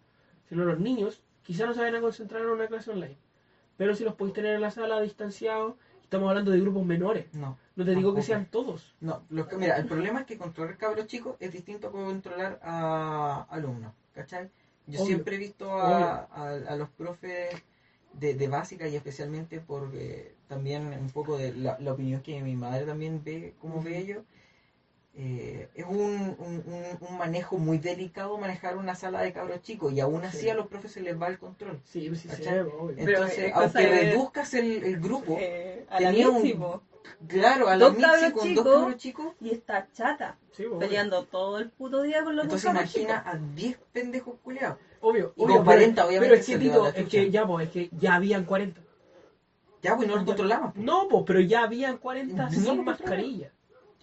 sino 0.49 0.65
los 0.65 0.79
niños 0.81 1.23
quizás 1.43 1.67
no 1.67 1.75
se 1.75 1.81
van 1.81 1.95
a 1.95 2.01
concentrar 2.01 2.43
en 2.43 2.49
una 2.49 2.67
clase 2.67 2.91
online. 2.91 3.17
Pero 3.77 3.95
si 3.95 4.05
los 4.05 4.15
podéis 4.15 4.35
tener 4.35 4.55
en 4.55 4.63
la 4.63 4.71
sala 4.71 5.01
distanciados, 5.01 5.75
estamos 6.03 6.29
hablando 6.31 6.51
de 6.51 6.61
grupos 6.61 6.87
menores. 6.87 7.27
No. 7.35 7.59
No 7.77 7.85
te 7.85 7.95
digo 7.95 8.15
que 8.15 8.23
sean 8.23 8.47
todos. 8.47 8.95
No, 9.01 9.23
los 9.29 9.53
mira, 9.53 9.77
el 9.77 9.87
problema 9.87 10.21
es 10.21 10.27
que 10.27 10.39
controlar 10.39 10.79
cabros 10.79 11.07
chicos 11.07 11.37
es 11.41 11.53
distinto 11.53 11.89
a 11.89 11.93
controlar 11.93 12.59
a 12.63 13.47
alumnos, 13.51 13.93
¿cachai? 14.15 14.51
Yo 14.87 15.01
Obvio, 15.01 15.07
siempre 15.07 15.37
he 15.37 15.39
visto 15.39 15.71
a, 15.79 16.25
a, 16.25 16.51
a 16.53 16.77
los 16.77 16.89
profes 16.91 17.51
de, 18.15 18.35
de 18.35 18.49
básica 18.49 18.89
y 18.89 18.97
especialmente 18.97 19.61
por 19.61 19.91
eh, 19.95 20.35
también 20.49 20.87
un 20.87 21.11
poco 21.11 21.37
de 21.37 21.55
la, 21.55 21.77
la 21.81 21.93
opinión 21.93 22.23
que 22.23 22.41
mi 22.41 22.57
madre 22.57 22.87
también 22.87 23.23
ve, 23.23 23.55
cómo 23.61 23.83
ve 23.83 23.99
ellos, 23.99 24.25
eh, 25.19 25.71
es 25.75 25.85
un, 25.87 26.37
un, 26.39 26.63
un- 26.67 27.09
un 27.09 27.19
manejo 27.19 27.57
muy 27.57 27.79
delicado 27.79 28.37
manejar 28.37 28.77
una 28.77 28.95
sala 28.95 29.23
de 29.23 29.33
cabros 29.33 29.63
chicos 29.63 29.93
y 29.93 30.01
aún 30.01 30.23
así 30.25 30.41
Sí. 30.41 30.51
a 30.51 30.55
los 30.55 30.67
profes 30.67 30.93
se 30.93 31.01
les 31.01 31.19
va 31.21 31.29
el 31.29 31.39
control. 31.39 31.81
Sí, 31.85 32.09
sí, 32.11 32.17
sí, 32.17 32.29
¿Cachai? 32.29 32.61
obvio. 32.61 32.95
Pero 32.97 33.11
Entonces, 33.13 33.39
es 33.39 33.53
cosa 33.53 33.65
aunque 33.65 33.87
de- 33.87 34.01
reduzcas 34.11 34.55
el, 34.55 34.85
el 34.85 35.01
grupo, 35.01 35.37
Eh, 35.41 35.87
a 35.89 36.01
la 36.01 36.11
tenía 36.11 36.29
un- 36.29 36.43
Mitzi, 36.43 36.55
po. 36.59 36.83
claro, 37.27 37.69
a 37.69 37.77
la 37.77 37.85
Dos 37.87 37.95
Mitzi 37.97 38.05
cabros 38.11 38.33
con 38.33 38.43
chicos. 38.49 38.65
dos 38.65 38.75
cabros 38.81 38.97
chicos, 38.99 39.27
Y 39.41 39.51
está 39.51 39.89
chata, 39.95 40.37
Sí, 40.53 40.65
peleando 40.79 41.25
todo 41.25 41.59
el 41.61 41.71
puto 41.71 42.03
día 42.03 42.23
con 42.23 42.37
los 42.37 42.45
entonces 42.45 42.65
dos 42.65 42.75
cabros 42.75 42.95
imagina 42.97 43.19
chicos. 43.25 43.35
a 43.35 43.55
10 43.55 43.79
pendejos 43.93 44.35
culiados. 44.43 44.79
Obvio, 45.01 45.33
Y 45.37 45.45
obvio, 45.45 45.57
con 45.57 45.65
40 45.65 45.95
pero- 45.95 46.09
obviamente 46.09 46.29
Pero 46.31 46.41
es 46.41 46.47
que, 46.47 46.59
Tito, 46.59 46.83
la 46.85 46.89
es 46.91 47.09
que 47.09 47.31
ya, 47.31 47.47
pues, 47.47 47.67
es 47.69 47.73
que 47.73 47.91
ya 47.99 48.15
habían 48.17 48.45
40. 48.45 48.81
Ya, 49.83 49.95
pues 49.97 50.09
no 50.09 50.15
lo 50.15 50.21
Ya. 50.23 50.27
controlamos. 50.27 50.73
pues. 50.75 50.85
No, 50.85 51.09
pues, 51.09 51.25
pero 51.27 51.41
ya 51.41 51.63
habían 51.63 51.97
40 51.99 52.45
No 52.45 52.51
sin 52.51 52.85
mascarilla. 52.85 53.51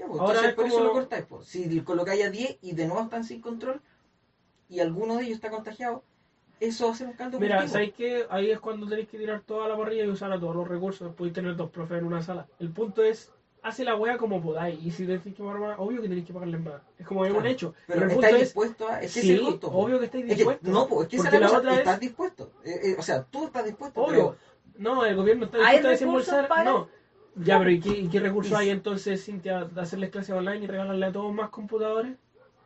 Ya, 0.04 0.08
pues, 0.10 0.20
Ahora 0.20 0.34
entonces 0.34 0.50
es 0.50 0.56
por 0.56 0.66
eso 0.68 0.84
lo 0.84 0.92
cortáis. 0.92 1.26
Pues. 1.28 1.48
Si 1.48 1.82
colocáis 1.82 2.26
a 2.26 2.30
10 2.30 2.58
y 2.62 2.74
de 2.74 2.86
nuevo 2.88 3.02
están 3.04 3.24
sin 3.24 3.42
control 3.42 3.82
y 4.70 4.80
alguno 4.80 5.18
de 5.18 5.24
ellos 5.24 5.36
está 5.36 5.50
contagiado, 5.50 6.04
eso 6.60 6.90
hace 6.90 7.04
un 7.06 7.14
caldo 7.14 7.40
Mira. 7.40 7.68
¿sabéis 7.68 7.94
qué? 7.94 8.26
Ahí 8.30 8.52
es 8.52 8.60
cuando 8.60 8.88
tenéis 8.88 9.08
que 9.10 9.18
tirar 9.18 9.42
toda 9.42 9.68
la 9.68 9.78
parrilla 9.78 10.06
y 10.06 10.10
usar 10.10 10.32
a 10.32 10.40
todos 10.40 10.56
los 10.56 10.68
recursos. 10.68 11.14
Podéis 11.16 11.34
tener 11.34 11.56
dos 11.56 11.70
profes 11.70 11.98
en 12.00 12.06
una 12.06 12.22
sala. 12.22 12.48
El 12.60 12.70
punto 12.72 13.04
es 13.04 13.32
hace 13.62 13.84
la 13.84 13.96
wea 13.96 14.18
como 14.18 14.42
podáis. 14.42 14.82
Y 14.84 14.92
si 14.92 15.06
tenéis 15.06 15.22
que 15.24 15.32
pagar 15.44 15.60
más, 15.60 15.76
obvio 15.80 16.02
que 16.02 16.08
tenéis 16.10 16.26
que 16.28 16.34
pagarles 16.34 16.62
más. 16.62 16.82
Es 16.98 17.06
como 17.08 17.26
hemos 17.26 17.38
Claro. 17.40 17.54
hecho. 17.54 17.74
Pero, 17.88 18.04
el 18.06 18.12
¿estáis 18.12 18.16
punto 18.22 18.36
es, 18.36 18.42
dispuestos 18.42 18.90
a.? 18.92 19.02
Es 19.02 19.14
que 19.14 19.22
sí, 19.22 19.34
es 19.34 19.42
po. 19.56 19.68
obvio 19.68 20.00
que 20.00 20.06
estáis 20.06 20.24
Es 20.26 20.30
que- 20.30 20.36
dispuestos. 20.36 20.70
no, 20.70 20.88
pues 20.88 21.02
es 21.04 21.08
que 21.10 21.16
esa 21.18 21.32
la 21.40 21.48
cosa, 21.48 21.58
otra 21.60 21.72
es- 21.74 21.78
estás 21.80 22.00
dispuesto. 22.00 22.52
Eh, 22.64 22.80
eh, 22.84 22.96
o 22.98 23.02
sea, 23.02 23.24
tú 23.24 23.46
estás 23.46 23.66
dispuesto, 23.66 24.02
Obvio. 24.02 24.36
No, 24.78 25.06
el 25.06 25.16
gobierno 25.16 25.46
está 25.46 25.58
¿Hay 25.60 25.64
dispuesto 25.78 25.88
a 25.88 25.92
desembolsar. 25.92 26.48
para? 26.48 26.64
No. 26.64 26.88
Ya, 27.36 27.58
pero 27.58 27.72
¿y 27.72 27.80
qué, 27.80 27.90
y 27.90 28.08
qué 28.10 28.20
recursos 28.20 28.58
hay 28.58 28.70
entonces, 28.70 29.24
Cintia, 29.26 29.66
de 29.66 29.82
hacerles 29.82 30.12
clases 30.12 30.36
online 30.36 30.64
y 30.64 30.68
regalarle 30.68 31.06
a 31.06 31.12
todos 31.12 31.34
más 31.34 31.50
computadores? 31.50 32.16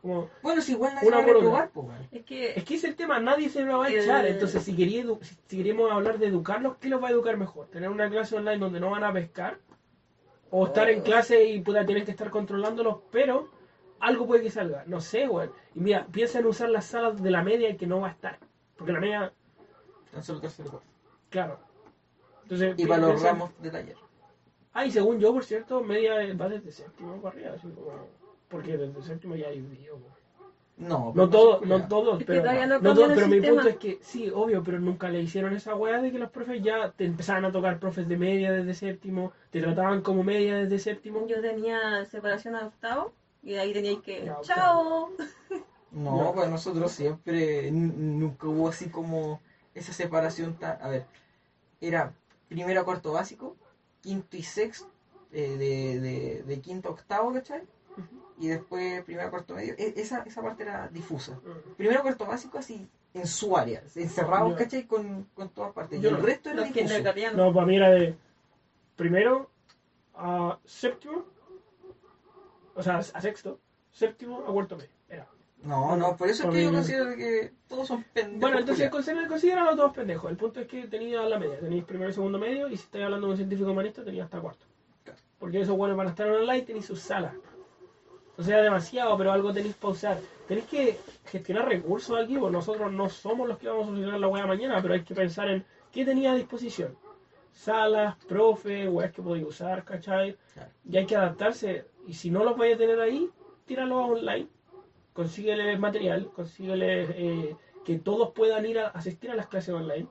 Como. 0.02 0.28
Bueno, 0.42 0.60
si 0.60 0.72
igual 0.72 0.94
nadie 0.94 1.08
Una 1.08 1.16
va 1.18 1.22
a 1.22 1.26
reprobar, 1.26 1.70
pues. 1.70 1.88
Es 2.12 2.24
que 2.24 2.50
Es 2.50 2.64
que 2.64 2.74
ese 2.74 2.86
es 2.86 2.90
el 2.92 2.96
tema, 2.96 3.18
nadie 3.18 3.48
se 3.48 3.62
lo 3.62 3.78
va 3.78 3.86
a 3.86 3.90
echar. 3.90 4.26
El- 4.26 4.34
Entonces, 4.34 4.62
si, 4.62 4.76
quería 4.76 5.04
edu- 5.04 5.22
si, 5.22 5.36
si 5.46 5.56
queremos 5.56 5.90
hablar 5.90 6.18
de 6.18 6.26
educarlos, 6.26 6.76
¿qué 6.76 6.88
los 6.88 7.02
va 7.02 7.08
a 7.08 7.12
educar 7.12 7.36
mejor? 7.36 7.66
¿Tener 7.68 7.88
una 7.88 8.10
clase 8.10 8.36
online 8.36 8.58
donde 8.58 8.78
no 8.80 8.90
van 8.90 9.04
a 9.04 9.12
pescar? 9.12 9.58
¿O 10.50 10.66
estar 10.66 10.88
en 10.88 11.00
clase 11.02 11.44
y 11.44 11.60
puta, 11.60 11.84
tienen 11.84 12.04
que 12.04 12.10
estar 12.10 12.30
controlándolos? 12.30 12.98
Pero 13.10 13.48
algo 14.00 14.26
puede 14.26 14.42
que 14.42 14.50
salga. 14.50 14.84
No 14.86 15.00
sé, 15.00 15.26
güey. 15.26 15.48
Y 15.74 15.80
mira, 15.80 16.06
piensa 16.12 16.38
en 16.38 16.46
usar 16.46 16.68
las 16.70 16.86
salas 16.86 17.22
de 17.22 17.30
la 17.30 17.42
media 17.42 17.70
y 17.70 17.76
que 17.76 17.86
no 17.86 18.00
va 18.00 18.08
a 18.08 18.12
estar. 18.12 18.38
Porque 18.76 18.92
la 18.92 19.00
media, 19.00 19.32
Tan 20.12 20.22
solo 20.22 20.40
claro. 21.28 21.58
Entonces, 22.42 22.74
Y 22.78 22.86
para 22.86 23.00
los 23.02 23.20
ramos 23.22 23.50
de 23.60 23.70
taller. 23.70 23.96
Ah, 24.78 24.86
y 24.86 24.92
según 24.92 25.18
yo, 25.18 25.32
por 25.32 25.44
cierto, 25.44 25.82
media 25.82 26.14
va 26.36 26.48
desde 26.48 26.70
séptimo 26.70 27.20
para 27.20 27.34
arriba. 27.34 27.54
Así 27.56 27.66
como, 27.66 27.90
porque 28.48 28.76
desde 28.76 29.02
séptimo 29.02 29.34
ya 29.34 29.48
hay 29.48 29.60
video. 29.60 29.98
güey. 29.98 30.12
No, 30.76 31.06
No 31.06 31.12
pero 31.12 31.28
todos, 31.30 31.66
no 31.66 31.88
todos, 31.88 32.22
pero, 32.22 32.44
no 32.44 32.78
no 32.78 32.94
todos, 32.94 33.12
pero 33.12 33.26
mi 33.26 33.40
punto 33.40 33.68
es 33.68 33.76
que 33.78 33.98
sí, 34.00 34.30
obvio, 34.32 34.62
pero 34.62 34.78
nunca 34.78 35.08
le 35.08 35.20
hicieron 35.20 35.52
esa 35.56 35.74
weá 35.74 36.00
de 36.00 36.12
que 36.12 36.20
los 36.20 36.30
profes 36.30 36.62
ya 36.62 36.92
te 36.92 37.06
empezaban 37.06 37.44
a 37.44 37.50
tocar 37.50 37.80
profes 37.80 38.06
de 38.06 38.16
media 38.16 38.52
desde 38.52 38.72
séptimo, 38.74 39.32
te 39.50 39.60
trataban 39.60 40.02
como 40.02 40.22
media 40.22 40.58
desde 40.58 40.78
séptimo. 40.78 41.26
yo 41.26 41.40
tenía 41.40 42.04
separación 42.04 42.54
a 42.54 42.68
octavo 42.68 43.12
y 43.42 43.54
de 43.54 43.58
ahí 43.58 43.72
teníais 43.72 43.98
que. 43.98 44.24
Ya, 44.26 44.38
¡Chao! 44.42 45.10
No, 45.90 46.22
No. 46.22 46.32
pues 46.32 46.48
nosotros 46.48 46.92
siempre, 46.92 47.72
nunca 47.72 48.46
hubo 48.46 48.68
así 48.68 48.88
como 48.90 49.40
esa 49.74 49.92
separación 49.92 50.54
tan... 50.54 50.80
A 50.80 50.88
ver, 50.88 51.06
era 51.80 52.12
primero 52.48 52.80
a 52.80 52.84
cuarto 52.84 53.10
básico, 53.12 53.56
quinto 54.00 54.36
y 54.36 54.42
sexto, 54.42 54.90
eh, 55.32 55.56
de, 55.56 56.00
de, 56.00 56.42
de 56.44 56.60
quinto 56.60 56.88
a 56.88 56.92
octavo, 56.92 57.32
¿cachai? 57.32 57.62
Y 58.38 58.46
después 58.48 59.02
primero 59.04 59.30
cuarto 59.30 59.54
medio. 59.54 59.74
E- 59.76 59.94
esa, 59.96 60.22
esa 60.22 60.40
parte 60.42 60.62
era 60.62 60.86
difusa. 60.88 61.38
Primero 61.76 61.98
a 62.00 62.02
cuarto 62.02 62.24
básico 62.26 62.58
así 62.58 62.88
en 63.14 63.26
su 63.26 63.56
área, 63.56 63.82
encerrados, 63.96 64.52
Ya. 64.52 64.58
¿cachai? 64.58 64.86
Con, 64.86 65.24
con 65.34 65.48
todas 65.50 65.72
partes. 65.72 66.00
Yo 66.00 66.10
y 66.10 66.12
el 66.12 66.20
no. 66.20 66.24
resto 66.26 66.50
era 66.50 66.62
difuso. 66.62 66.94
No, 67.36 67.52
para 67.52 67.66
mí 67.66 67.76
era 67.76 67.90
de 67.90 68.14
primero 68.94 69.50
a 70.14 70.58
séptimo, 70.64 71.24
o 72.74 72.82
sea, 72.82 72.98
a 72.98 73.20
sexto, 73.20 73.58
séptimo 73.90 74.44
a 74.46 74.52
cuarto 74.52 74.76
medio. 74.76 74.90
No, 75.64 75.96
no, 75.96 76.16
por 76.16 76.28
eso 76.28 76.44
es 76.44 76.54
que 76.54 76.64
yo 76.64 76.72
considero 76.72 77.16
que 77.16 77.52
todos 77.66 77.88
son 77.88 78.04
pendejos. 78.12 78.40
Bueno, 78.40 78.58
entonces 78.60 78.90
consideran 78.90 79.76
todos 79.76 79.92
pendejos. 79.92 80.30
El 80.30 80.36
punto 80.36 80.60
es 80.60 80.68
que 80.68 80.86
tenía 80.86 81.22
la 81.22 81.38
media. 81.38 81.58
Tenéis 81.58 81.84
primero 81.84 82.10
y 82.10 82.14
segundo 82.14 82.38
medio. 82.38 82.68
Y 82.68 82.76
si 82.76 82.84
estáis 82.84 83.04
hablando 83.04 83.26
de 83.26 83.32
un 83.32 83.36
científico 83.36 83.70
humanista, 83.70 84.04
tenía 84.04 84.24
hasta 84.24 84.40
cuarto. 84.40 84.64
Claro. 85.04 85.18
Porque 85.38 85.60
esos 85.60 85.76
buenos 85.76 85.96
van 85.96 86.06
a 86.06 86.10
estar 86.10 86.28
online, 86.28 86.62
tenéis 86.62 86.86
sus 86.86 87.00
salas. 87.00 87.34
O 88.36 88.42
sea, 88.42 88.62
demasiado, 88.62 89.18
pero 89.18 89.32
algo 89.32 89.52
tenéis 89.52 89.74
para 89.74 89.92
usar. 89.92 90.18
Tenéis 90.46 90.66
que 90.68 90.98
gestionar 91.26 91.68
recursos 91.68 92.16
aquí, 92.16 92.38
porque 92.38 92.52
nosotros 92.52 92.92
no 92.92 93.08
somos 93.08 93.48
los 93.48 93.58
que 93.58 93.68
vamos 93.68 93.84
a 93.84 93.86
solucionar 93.86 94.20
la 94.20 94.28
hueá 94.28 94.46
mañana, 94.46 94.80
pero 94.80 94.94
hay 94.94 95.02
que 95.02 95.14
pensar 95.14 95.50
en 95.50 95.64
qué 95.90 96.04
tenía 96.04 96.30
a 96.30 96.36
disposición. 96.36 96.96
Salas, 97.52 98.14
profe, 98.26 98.88
weas 98.88 99.12
que 99.12 99.22
podéis 99.22 99.44
usar, 99.44 99.84
¿cachai? 99.84 100.36
Claro. 100.54 100.70
Y 100.88 100.96
hay 100.96 101.06
que 101.06 101.16
adaptarse. 101.16 101.86
Y 102.06 102.14
si 102.14 102.30
no 102.30 102.44
los 102.44 102.56
vais 102.56 102.76
a 102.76 102.78
tener 102.78 103.00
ahí, 103.00 103.28
tíralo 103.66 104.06
online. 104.06 104.48
Consígueles 105.18 105.80
material, 105.80 106.30
consígueles 106.30 107.10
eh, 107.16 107.56
que 107.84 107.98
todos 107.98 108.30
puedan 108.30 108.64
ir 108.64 108.78
a 108.78 108.86
asistir 108.90 109.32
a 109.32 109.34
las 109.34 109.48
clases 109.48 109.74
online. 109.74 110.06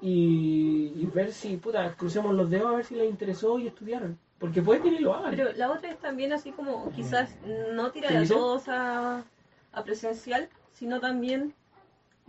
Y, 0.00 0.94
y 0.96 1.04
ver 1.12 1.30
si, 1.34 1.58
puta, 1.58 1.94
crucemos 1.94 2.34
los 2.34 2.48
dedos 2.48 2.72
a 2.72 2.76
ver 2.76 2.86
si 2.86 2.94
les 2.94 3.06
interesó 3.10 3.58
y 3.58 3.66
estudiaron. 3.66 4.18
Porque 4.38 4.62
puede 4.62 4.80
que 4.80 4.90
ni 4.90 5.00
lo 5.00 5.12
hagan. 5.12 5.36
Pero 5.36 5.52
la 5.52 5.70
otra 5.70 5.90
es 5.90 5.98
también 5.98 6.32
así 6.32 6.52
como 6.52 6.90
quizás 6.92 7.36
no 7.74 7.90
tirar 7.90 8.12
¿Qué 8.12 8.16
a 8.16 8.26
todos 8.26 8.66
a, 8.68 9.24
a 9.72 9.84
presencial, 9.84 10.48
sino 10.72 11.00
también 11.00 11.52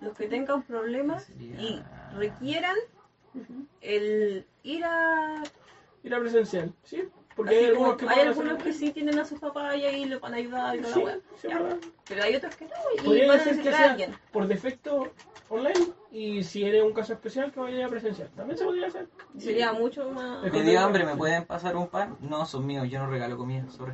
los 0.02 0.14
que 0.18 0.28
tengan 0.28 0.64
problemas 0.64 1.24
Sería- 1.24 1.62
y 1.62 1.82
requieran 2.14 2.76
el 3.80 4.46
ir 4.64 4.84
a... 4.84 5.44
Ir 6.04 6.14
a 6.14 6.20
presencial, 6.20 6.74
¿sí? 6.84 7.04
Porque 7.38 7.56
así 7.56 7.66
hay 7.66 7.74
como- 7.74 7.86
algunos 7.92 7.98
que 8.14 8.20
hay 8.20 8.28
algunos 8.28 8.64
que 8.64 8.74
sí 8.74 8.92
tienen 8.92 9.20
a 9.20 9.24
sus 9.26 9.40
papás 9.40 9.76
y 9.78 9.86
ahí 9.86 10.06
le 10.06 10.18
van 10.18 10.34
a 10.34 10.38
ayudar 10.38 10.76
y 10.76 10.82
toda 10.82 10.94
Sí, 10.94 11.04
la 11.06 11.14
sí, 11.40 11.48
verdad. 11.48 11.78
Pero 12.08 12.24
hay 12.24 12.36
otros 12.36 12.56
que 12.56 12.66
no 12.66 12.72
y 12.98 13.02
Podría 13.06 13.28
van 13.28 13.40
a 13.40 13.44
ser 13.44 13.62
que 13.62 13.70
a 13.70 13.78
sea 13.78 13.92
alguien. 13.92 14.16
por 14.34 14.48
defecto 14.48 15.14
online 15.50 15.88
y 16.12 16.44
si 16.44 16.66
eres 16.66 16.84
un 16.84 16.94
caso 16.94 17.14
especial 17.14 17.52
que 17.52 17.60
vaya 17.60 17.86
a 17.86 17.90
presencial. 17.90 18.28
También 18.36 18.58
se 18.58 18.66
podría 18.66 18.88
hacer. 18.88 19.08
Sería 19.38 19.72
mucho 19.72 20.10
más... 20.12 20.42
Me 20.52 20.64
dio 20.64 20.80
hambre, 20.82 21.06
¿me 21.06 21.16
pueden 21.16 21.46
pasar 21.46 21.76
un 21.78 21.88
pan? 21.88 22.18
No, 22.22 22.46
son 22.46 22.66
míos, 22.66 22.90
yo 22.90 23.00
no 23.00 23.10
regalo 23.10 23.38
comida, 23.38 23.64
sorry. 23.70 23.94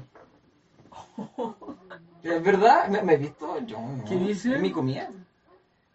¿Es 2.23 2.41
verdad? 2.43 2.87
¿Me, 2.87 3.01
me 3.03 3.13
he 3.13 3.17
visto? 3.17 3.59
Yo 3.65 3.77
no. 3.79 4.05
¿Qué 4.05 4.15
dice? 4.15 4.55
¿Es 4.55 4.61
mi 4.61 4.71
comida? 4.71 5.09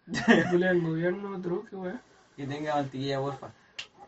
Julián, 0.51 0.83
gobierno, 0.83 1.41
truque, 1.41 1.75
weá. 1.75 1.99
Que 2.35 2.45
tenga 2.45 2.75
mantequilla, 2.75 3.19
porfa. 3.19 3.51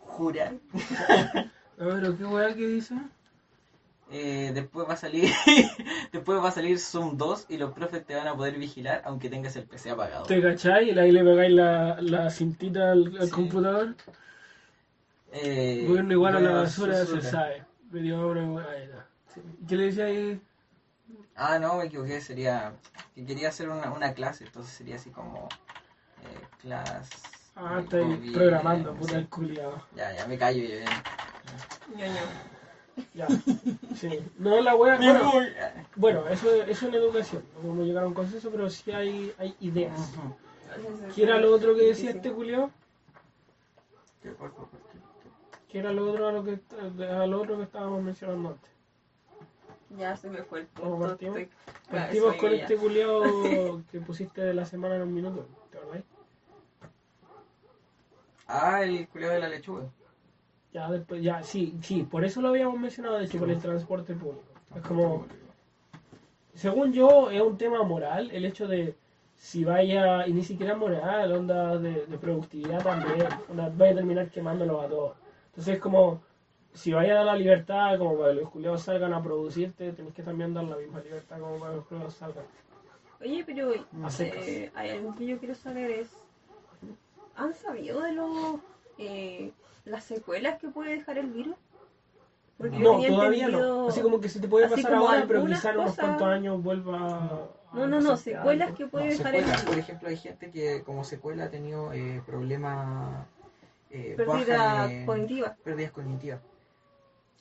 Jurar. 0.05 0.53
A 1.79 1.83
ver, 1.83 2.15
¿qué 2.15 2.25
weá 2.25 2.53
que 2.53 2.67
dice? 2.67 2.95
Eh, 4.13 4.51
después 4.53 4.87
va 4.89 4.93
a 4.95 4.97
salir 4.97 5.31
después 6.11 6.43
va 6.43 6.49
a 6.49 6.51
salir 6.51 6.77
Zoom 6.79 7.17
2 7.17 7.45
y 7.47 7.57
los 7.57 7.71
profes 7.71 8.05
te 8.05 8.13
van 8.13 8.27
a 8.27 8.35
poder 8.35 8.57
vigilar 8.57 9.01
aunque 9.05 9.29
tengas 9.29 9.55
el 9.55 9.63
PC 9.63 9.91
apagado. 9.91 10.25
¿Te 10.25 10.41
cacháis? 10.41 10.97
Ahí 10.97 11.11
le 11.11 11.23
pegáis 11.23 11.53
la, 11.53 11.97
la 12.01 12.29
cintita 12.29 12.91
al, 12.91 13.15
al 13.17 13.27
Sí. 13.27 13.31
computador. 13.31 13.95
Eh, 15.31 15.85
Gobierno 15.87 16.11
igual 16.11 16.35
a 16.35 16.39
la 16.41 16.49
bueno, 16.49 16.63
basura, 16.63 17.05
se 17.05 17.21
sabe. 17.21 17.63
Ahí 17.93 18.83
está. 18.83 19.07
Sí. 19.33 19.41
¿Qué 19.67 19.75
le 19.77 19.85
decía 19.85 20.05
ahí? 20.05 20.41
Ah, 21.37 21.57
no, 21.59 21.77
me 21.77 21.85
equivoqué, 21.85 22.19
sería 22.19 22.73
que 23.15 23.25
quería 23.25 23.47
hacer 23.49 23.69
una, 23.69 23.91
una 23.91 24.13
clase, 24.13 24.43
entonces 24.43 24.73
sería 24.73 24.95
así 24.97 25.09
como 25.09 25.47
eh, 26.23 26.45
clase. 26.61 27.09
Ah, 27.55 27.75
de 27.77 27.81
está 27.83 27.97
ahí 27.97 28.03
COVID, 28.03 28.33
programando, 28.33 28.91
eh, 28.91 28.95
puta 28.99 29.11
sí. 29.13 29.17
el 29.19 29.29
culiado. 29.29 29.81
Ya, 29.95 30.13
ya 30.13 30.27
me 30.27 30.37
callo 30.37 30.63
ya. 30.63 30.85
Ñoño. 31.95 32.13
Ya. 32.13 32.21
Sí. 33.95 34.19
No, 34.37 34.61
la 34.61 34.75
weá. 34.75 34.97
Me 34.97 35.11
Bueno, 35.13 35.31
bueno, 35.95 36.27
eso, 36.27 36.53
eso 36.63 36.87
en 36.87 36.95
educación. 36.95 37.43
No 37.55 37.61
podemos 37.61 37.85
llegar 37.87 38.03
a 38.03 38.07
un 38.07 38.13
consenso, 38.13 38.49
pero 38.51 38.69
sí 38.69 38.91
hay, 38.91 39.33
hay 39.37 39.55
ideas. 39.59 40.11
¿Qué 41.15 41.23
era 41.23 41.37
lo 41.39 41.53
otro 41.53 41.75
que 41.75 41.83
decía 41.83 42.11
este 42.11 42.31
culiado? 42.31 42.71
¿Qué, 45.67 45.79
era 45.79 45.91
lo 45.93 46.09
otro 46.11 46.27
a 46.27 46.31
lo 46.31 46.43
que, 46.43 46.59
a 47.05 47.25
lo 47.25 47.41
otro 47.41 47.57
que 47.57 47.63
estábamos 47.63 48.03
mencionando 48.03 48.49
antes? 48.49 48.71
Ya 49.97 50.15
se 50.15 50.29
me 50.29 50.43
fue 50.43 50.61
el 50.61 50.67
¿Cómo 50.67 50.91
punto. 50.91 51.07
partimos? 51.07 51.37
estoy- 51.39 51.57
Partimos 51.89 52.29
Soy 52.31 52.37
con 52.39 52.53
este 52.53 52.77
culiado 52.77 53.83
que 53.91 53.99
pusiste 53.99 54.41
de 54.41 54.53
la 54.53 54.65
semana 54.65 54.95
en 54.95 55.01
un 55.03 55.13
minuto, 55.13 55.47
¿te 55.71 55.77
acordás? 55.77 56.03
Ah, 58.47 58.83
el 58.83 59.07
culiado 59.09 59.33
de 59.33 59.39
la 59.39 59.49
lechuga. 59.49 59.83
Ya 60.73 60.89
después, 60.89 61.21
ya, 61.21 61.43
sí, 61.43 61.77
sí, 61.81 62.03
por 62.03 62.23
eso 62.23 62.41
lo 62.41 62.49
habíamos 62.49 62.79
mencionado, 62.79 63.17
de 63.17 63.25
hecho, 63.25 63.39
por 63.39 63.49
el 63.49 63.59
transporte 63.59 64.13
público. 64.13 64.43
Es 64.73 64.81
como, 64.83 65.25
según 66.53 66.93
yo, 66.93 67.29
es 67.29 67.41
un 67.41 67.57
tema 67.57 67.83
moral, 67.83 68.31
el 68.31 68.45
hecho 68.45 68.67
de 68.67 68.95
si 69.35 69.65
vaya, 69.65 70.27
y 70.27 70.33
ni 70.33 70.43
siquiera 70.43 70.75
moral, 70.75 71.31
onda 71.33 71.77
de, 71.77 72.05
de 72.05 72.17
productividad 72.17 72.83
también, 72.83 73.27
vaya 73.75 73.91
a 73.91 73.95
terminar 73.95 74.29
quemándolo 74.29 74.79
a 74.79 74.87
todos. 74.87 75.17
Entonces 75.47 75.75
es 75.75 75.81
como, 75.81 76.21
si 76.73 76.93
vaya 76.93 77.13
a 77.13 77.15
dar 77.15 77.25
la 77.25 77.35
libertad 77.35 77.97
como 77.97 78.17
para 78.17 78.29
que 78.29 78.41
los 78.41 78.49
culiados 78.49 78.83
salgan 78.83 79.13
a 79.13 79.21
producirte, 79.21 79.91
tenés 79.91 80.13
que 80.13 80.23
también 80.23 80.53
dar 80.53 80.63
la 80.63 80.77
misma 80.77 81.01
libertad 81.01 81.39
como 81.39 81.57
para 81.57 81.71
que 81.71 81.77
los 81.77 81.85
culiados 81.87 82.13
salgan. 82.13 82.45
Oye, 83.19 83.43
pero 83.45 83.73
eh, 83.73 84.71
hay 84.73 84.89
algo 84.91 85.15
que 85.15 85.25
yo 85.25 85.37
quiero 85.37 85.53
saber 85.53 85.91
es, 85.91 86.09
¿han 87.35 87.53
sabido 87.53 88.01
de 88.01 88.13
los 88.13 88.59
eh, 88.97 89.51
las 89.85 90.03
secuelas 90.03 90.59
que 90.59 90.69
puede 90.69 90.91
dejar 90.95 91.17
el 91.17 91.27
virus? 91.27 91.55
Porque 92.57 92.77
yo 92.77 92.83
No, 92.83 92.91
tenía 93.01 93.09
todavía 93.09 93.45
entendido- 93.45 93.81
no. 93.83 93.87
Así 93.87 94.01
como 94.01 94.19
que 94.21 94.29
se 94.29 94.39
te 94.39 94.47
puede 94.47 94.65
así 94.65 94.75
pasar 94.75 94.93
ahora, 94.93 95.25
pero 95.27 95.45
quizás 95.45 95.65
en 95.65 95.79
unos 95.79 95.95
cuantos 95.95 96.27
años 96.27 96.61
vuelva. 96.63 97.47
No, 97.73 97.87
no, 97.87 98.01
no, 98.01 98.17
secuelas 98.17 98.67
algo. 98.67 98.77
que 98.77 98.87
puede 98.87 99.05
No, 99.05 99.11
dejar 99.11 99.35
el 99.35 99.45
virus. 99.45 99.61
Por 99.63 99.77
ejemplo, 99.79 100.09
hay 100.09 100.17
gente 100.17 100.51
que 100.51 100.83
como 100.83 101.03
secuela 101.03 101.45
ha 101.45 101.49
tenido 101.49 101.91
eh, 101.93 102.21
problemas... 102.25 103.25
Eh, 103.89 104.13
Pérdida 104.15 104.57
baja 104.57 104.91
en- 104.91 105.05
cognitiva. 105.05 105.55
Pérdidas 105.63 105.91
cognitivas. 105.91 106.39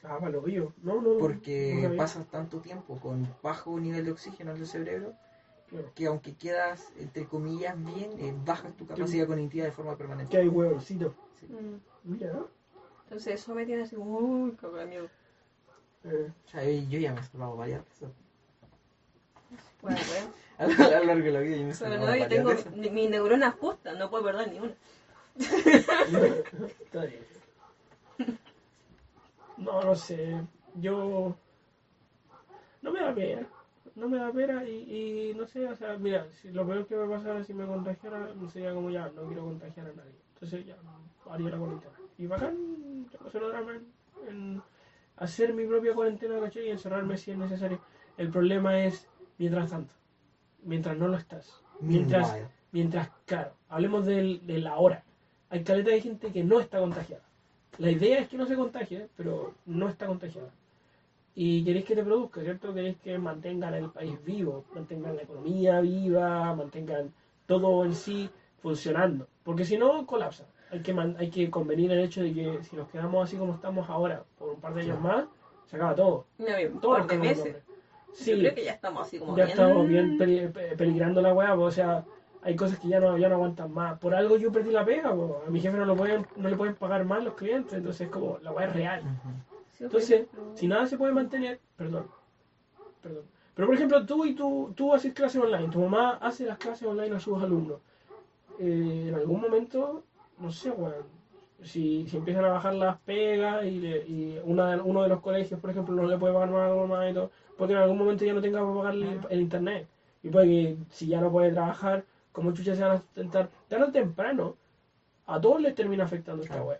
Ah, 0.02 0.16
para 0.18 0.30
lo 0.30 0.40
mío. 0.42 0.72
No, 0.82 0.94
no. 1.02 1.12
no 1.14 1.18
Porque 1.18 1.80
sabía. 1.82 1.96
pasas 1.98 2.26
tanto 2.26 2.58
tiempo 2.60 2.98
con 2.98 3.28
bajo 3.42 3.78
nivel 3.78 4.06
de 4.06 4.12
oxígeno 4.12 4.52
en 4.52 4.56
el 4.56 4.66
cerebro 4.66 5.12
Claro. 5.70 5.92
que 5.94 6.06
aunque 6.06 6.34
quedas, 6.34 6.92
entre 6.98 7.26
comillas, 7.26 7.76
bien, 7.78 8.10
eh, 8.18 8.34
bajas 8.44 8.76
tu 8.76 8.86
capacidad 8.86 9.26
cognitiva 9.26 9.64
de 9.66 9.72
forma 9.72 9.96
permanente. 9.96 10.30
Que 10.32 10.38
hay 10.38 10.48
huevocito. 10.48 11.14
Mm. 11.48 12.10
Mira, 12.12 12.32
¿no? 12.32 12.48
Entonces 13.04 13.40
eso 13.40 13.54
me 13.54 13.64
tiene 13.64 13.82
así, 13.84 13.96
uy, 13.96 14.56
qué 14.60 14.66
miedo. 14.86 15.08
Eh, 16.04 16.32
O 16.46 16.48
sea, 16.48 16.64
yo 16.64 16.98
ya 16.98 17.12
me 17.12 17.20
he 17.20 17.24
salvado 17.24 17.56
varias 17.56 17.84
veces. 17.84 18.08
Bueno, 19.82 19.98
bueno. 20.08 20.32
A 20.58 20.66
lo, 20.90 20.96
a 20.96 21.00
lo 21.00 21.06
largo 21.06 21.24
de 21.24 21.32
la 21.32 21.40
vida 21.40 21.56
yo 21.56 21.64
me 21.64 21.72
he 21.72 21.76
Pero 21.76 21.98
no, 21.98 22.16
yo 22.16 22.28
tengo 22.28 22.48
veces. 22.50 22.72
mi, 22.76 22.90
mi 22.90 23.06
neurona 23.08 23.50
justa, 23.52 23.92
no 23.94 24.10
puedo 24.10 24.24
perder 24.24 24.52
ni 24.52 24.58
una. 24.58 24.74
Está 25.36 27.04
bien. 27.04 27.24
No, 29.56 29.82
no 29.84 29.94
sé. 29.94 30.36
Yo. 30.74 31.34
No 32.82 32.92
me 32.92 33.00
da 33.00 33.14
pena. 33.14 33.46
No 34.00 34.08
me 34.08 34.16
da 34.16 34.32
pena 34.32 34.64
y, 34.64 35.30
y 35.30 35.34
no 35.34 35.46
sé, 35.46 35.68
o 35.68 35.76
sea, 35.76 35.98
mira, 35.98 36.26
si 36.40 36.50
lo 36.50 36.66
peor 36.66 36.86
que 36.86 36.96
me 36.96 37.06
pasara 37.06 37.44
si 37.44 37.52
me 37.52 37.66
contagiara 37.66 38.30
sería 38.50 38.72
como 38.72 38.88
ya, 38.90 39.10
no 39.10 39.26
quiero 39.26 39.44
contagiar 39.44 39.88
a 39.88 39.92
nadie. 39.92 40.14
Entonces 40.34 40.64
ya, 40.64 40.76
haría 41.30 41.50
la 41.50 41.58
cuarentena. 41.58 41.92
Y 42.16 42.26
bacán, 42.26 42.56
yo 43.32 43.40
no 43.40 43.48
drama 43.48 43.72
en, 43.74 44.28
en 44.28 44.62
hacer 45.16 45.52
mi 45.52 45.66
propia 45.66 45.92
cuarentena, 45.92 46.40
¿cachai? 46.40 46.68
Y 46.68 46.70
encerrarme 46.70 47.18
si 47.18 47.30
es 47.30 47.36
necesario. 47.36 47.78
El 48.16 48.30
problema 48.30 48.82
es 48.82 49.06
mientras 49.36 49.68
tanto, 49.68 49.92
mientras 50.62 50.96
no 50.96 51.08
lo 51.08 51.18
estás. 51.18 51.62
Mientras, 51.80 52.36
mientras 52.72 53.10
claro, 53.26 53.52
hablemos 53.68 54.06
del, 54.06 54.46
de 54.46 54.58
la 54.60 54.76
hora. 54.76 55.04
Hay 55.50 55.62
caleta 55.62 55.90
de 55.90 56.00
gente 56.00 56.32
que 56.32 56.42
no 56.42 56.58
está 56.58 56.80
contagiada. 56.80 57.24
La 57.76 57.90
idea 57.90 58.20
es 58.20 58.28
que 58.28 58.38
no 58.38 58.46
se 58.46 58.56
contagie, 58.56 59.08
pero 59.16 59.54
no 59.66 59.88
está 59.88 60.06
contagiada. 60.06 60.50
Y 61.42 61.64
queréis 61.64 61.86
que 61.86 61.94
te 61.94 62.04
produzca, 62.04 62.42
¿cierto? 62.42 62.74
Queréis 62.74 62.98
que 62.98 63.16
mantengan 63.16 63.72
el 63.72 63.88
país 63.88 64.22
vivo, 64.22 64.62
mantengan 64.74 65.16
la 65.16 65.22
economía 65.22 65.80
viva, 65.80 66.54
mantengan 66.54 67.14
todo 67.46 67.82
en 67.86 67.94
sí 67.94 68.28
funcionando. 68.60 69.26
Porque 69.42 69.64
si 69.64 69.78
no, 69.78 70.04
colapsa. 70.04 70.44
Hay 70.70 70.80
que, 70.80 70.92
man- 70.92 71.16
hay 71.18 71.30
que 71.30 71.48
convenir 71.48 71.90
el 71.92 72.00
hecho 72.00 72.20
de 72.22 72.34
que 72.34 72.62
si 72.62 72.76
nos 72.76 72.88
quedamos 72.90 73.24
así 73.26 73.38
como 73.38 73.54
estamos 73.54 73.88
ahora, 73.88 74.22
por 74.38 74.50
un 74.50 74.60
par 74.60 74.74
de 74.74 74.82
años 74.82 75.00
más, 75.00 75.24
se 75.64 75.76
acaba 75.76 75.94
todo. 75.94 76.26
No, 76.36 76.44
Todo 76.78 76.98
par 76.98 77.06
de 77.06 77.16
meses. 77.18 77.56
Yo 77.56 78.12
Sí, 78.12 78.38
creo 78.38 78.54
que 78.54 78.64
ya 78.66 78.72
estamos 78.72 79.06
así 79.06 79.18
como 79.18 79.34
ya 79.34 79.46
bien... 79.46 79.58
estamos 79.58 79.88
bien 79.88 80.18
peli- 80.18 80.48
pe- 80.48 80.76
peligrando 80.76 81.22
la 81.22 81.32
weá, 81.32 81.54
o 81.54 81.70
sea, 81.70 82.04
hay 82.42 82.54
cosas 82.54 82.78
que 82.80 82.88
ya 82.88 83.00
no, 83.00 83.16
ya 83.16 83.30
no 83.30 83.36
aguantan 83.36 83.72
más. 83.72 83.98
Por 83.98 84.14
algo 84.14 84.36
yo 84.36 84.52
perdí 84.52 84.72
la 84.72 84.84
pega, 84.84 85.08
a 85.08 85.48
mi 85.50 85.58
jefe 85.58 85.78
no, 85.78 85.86
lo 85.86 85.96
pueden, 85.96 86.26
no 86.36 86.50
le 86.50 86.56
pueden 86.56 86.74
pagar 86.74 87.06
más 87.06 87.24
los 87.24 87.32
clientes, 87.32 87.72
entonces 87.72 88.10
como 88.10 88.36
la 88.42 88.52
weá 88.52 88.66
es 88.66 88.74
real. 88.74 89.02
Entonces, 89.80 90.26
si 90.54 90.68
nada 90.68 90.86
se 90.86 90.96
puede 90.98 91.12
mantener, 91.12 91.58
perdón, 91.76 92.06
perdón. 93.02 93.24
Pero 93.54 93.66
por 93.66 93.74
ejemplo, 93.74 94.06
tú 94.06 94.24
y 94.24 94.34
tú, 94.34 94.72
tú 94.76 94.94
haces 94.94 95.12
clases 95.12 95.42
online, 95.42 95.68
tu 95.68 95.80
mamá 95.80 96.18
hace 96.20 96.44
las 96.46 96.58
clases 96.58 96.86
online 96.86 97.14
a 97.16 97.20
sus 97.20 97.42
alumnos. 97.42 97.78
Eh, 98.58 99.06
en 99.08 99.14
algún 99.14 99.40
momento, 99.40 100.02
no 100.38 100.52
sé, 100.52 100.70
weón, 100.70 100.94
si, 101.62 102.06
si 102.08 102.16
empiezan 102.18 102.44
a 102.44 102.48
bajar 102.48 102.74
las 102.74 102.98
pegas 103.00 103.64
y, 103.64 103.78
le- 103.80 104.06
y 104.06 104.40
una, 104.44 104.82
uno 104.82 105.02
de 105.02 105.08
los 105.08 105.20
colegios, 105.20 105.60
por 105.60 105.70
ejemplo, 105.70 105.94
no 105.94 106.04
le 106.06 106.16
puede 106.18 106.32
pagar 106.32 106.50
más 106.50 106.62
a 106.62 106.68
la 106.68 106.74
mamá 106.74 107.08
y 107.10 107.14
todo, 107.14 107.30
porque 107.56 107.72
en 107.74 107.80
algún 107.80 107.98
momento 107.98 108.24
ya 108.24 108.32
no 108.34 108.40
tenga 108.40 108.60
para 108.60 108.74
pagar 108.74 108.94
el, 108.94 109.20
el 109.28 109.40
internet. 109.40 109.86
Y 110.22 110.28
puede 110.28 110.46
que 110.46 110.76
si 110.90 111.06
ya 111.06 111.20
no 111.20 111.30
puede 111.30 111.52
trabajar, 111.52 112.04
como 112.32 112.52
chucha 112.52 112.74
se 112.74 112.82
van 112.82 112.92
a 112.92 112.98
sustentar, 112.98 113.48
tarde 113.68 113.84
o 113.84 113.92
temprano, 113.92 114.56
a 115.26 115.40
todos 115.40 115.60
les 115.60 115.74
termina 115.74 116.04
afectando 116.04 116.42
esta 116.42 116.54
Claro. 116.54 116.78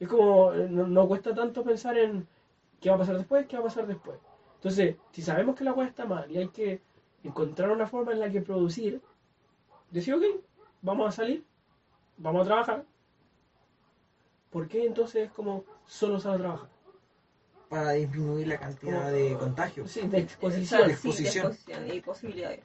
Es 0.00 0.08
como, 0.08 0.52
eh, 0.54 0.66
no, 0.68 0.86
no 0.86 1.06
cuesta 1.06 1.34
tanto 1.34 1.62
pensar 1.62 1.96
en 1.98 2.26
qué 2.80 2.88
va 2.90 2.96
a 2.96 3.00
pasar 3.00 3.18
después, 3.18 3.46
qué 3.46 3.56
va 3.56 3.60
a 3.60 3.64
pasar 3.66 3.86
después. 3.86 4.18
Entonces, 4.56 4.96
si 5.12 5.22
sabemos 5.22 5.54
que 5.56 5.64
la 5.64 5.72
weá 5.72 5.86
está 5.86 6.06
mal 6.06 6.30
y 6.30 6.38
hay 6.38 6.48
que 6.48 6.80
encontrar 7.22 7.70
una 7.70 7.86
forma 7.86 8.12
en 8.12 8.20
la 8.20 8.30
que 8.30 8.40
producir, 8.40 9.00
decir, 9.90 10.14
ok, 10.14 10.24
vamos 10.82 11.08
a 11.08 11.12
salir, 11.12 11.44
vamos 12.16 12.42
a 12.42 12.44
trabajar. 12.46 12.84
¿Por 14.50 14.68
qué 14.68 14.84
entonces 14.86 15.26
es 15.28 15.32
como 15.32 15.64
solo 15.86 16.18
sale 16.18 16.36
a 16.36 16.38
trabajar? 16.38 16.68
Para 17.68 17.92
disminuir 17.92 18.48
la 18.48 18.58
cantidad 18.58 18.98
Como- 18.98 19.10
de 19.10 19.36
contagios. 19.38 19.90
Sí, 19.90 20.00
de 20.08 20.16
sí, 20.18 20.22
exposición. 20.24 20.86
de 20.86 20.92
exposición 20.92 21.56
y 21.94 22.00
posibilidades. 22.00 22.60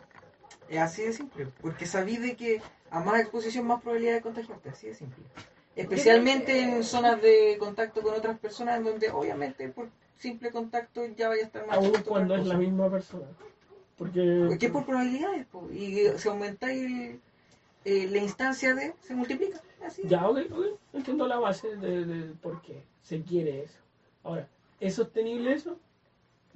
Es 0.67 0.79
así 0.79 1.03
de 1.03 1.13
simple. 1.13 1.47
Porque 1.61 1.85
sabí 1.85 2.17
de 2.17 2.35
que 2.35 2.61
a 2.89 3.01
más 3.01 3.19
exposición, 3.19 3.67
más 3.67 3.81
probabilidad 3.81 4.15
de 4.15 4.21
contagiarte. 4.21 4.69
Así 4.69 4.87
de 4.87 4.95
simple. 4.95 5.23
Especialmente 5.75 6.61
en 6.61 6.83
zonas 6.83 7.21
de 7.21 7.57
contacto 7.59 8.01
con 8.01 8.13
otras 8.13 8.39
personas, 8.39 8.77
en 8.77 8.85
donde 8.85 9.09
obviamente 9.09 9.67
por 9.69 9.89
simple 10.17 10.51
contacto 10.51 11.05
ya 11.17 11.27
vaya 11.27 11.43
a 11.43 11.45
estar 11.45 11.67
más 11.67 11.77
Aún 11.77 11.91
cuando 12.07 12.35
es 12.35 12.45
la 12.47 12.57
misma 12.57 12.89
persona. 12.89 13.25
Porque... 13.97 14.45
Porque 14.47 14.65
es 14.67 14.71
por 14.71 14.85
probabilidades, 14.85 15.45
po, 15.47 15.69
y 15.71 16.07
si 16.17 16.27
aumentáis 16.29 16.83
el- 16.83 17.19
eh, 17.85 18.07
la 18.09 18.17
instancia 18.17 18.73
de, 18.73 18.93
se 19.01 19.13
multiplica. 19.15 19.61
Así. 19.85 20.01
Ya, 20.05 20.27
ok, 20.27 20.39
ok, 20.51 20.65
entiendo 20.93 21.27
la 21.27 21.37
base 21.37 21.75
de, 21.75 22.05
de 22.05 22.33
por 22.41 22.61
qué 22.61 22.81
se 23.03 23.21
quiere 23.21 23.63
eso. 23.63 23.77
Ahora, 24.23 24.47
¿es 24.79 24.95
sostenible 24.95 25.53
eso? 25.53 25.77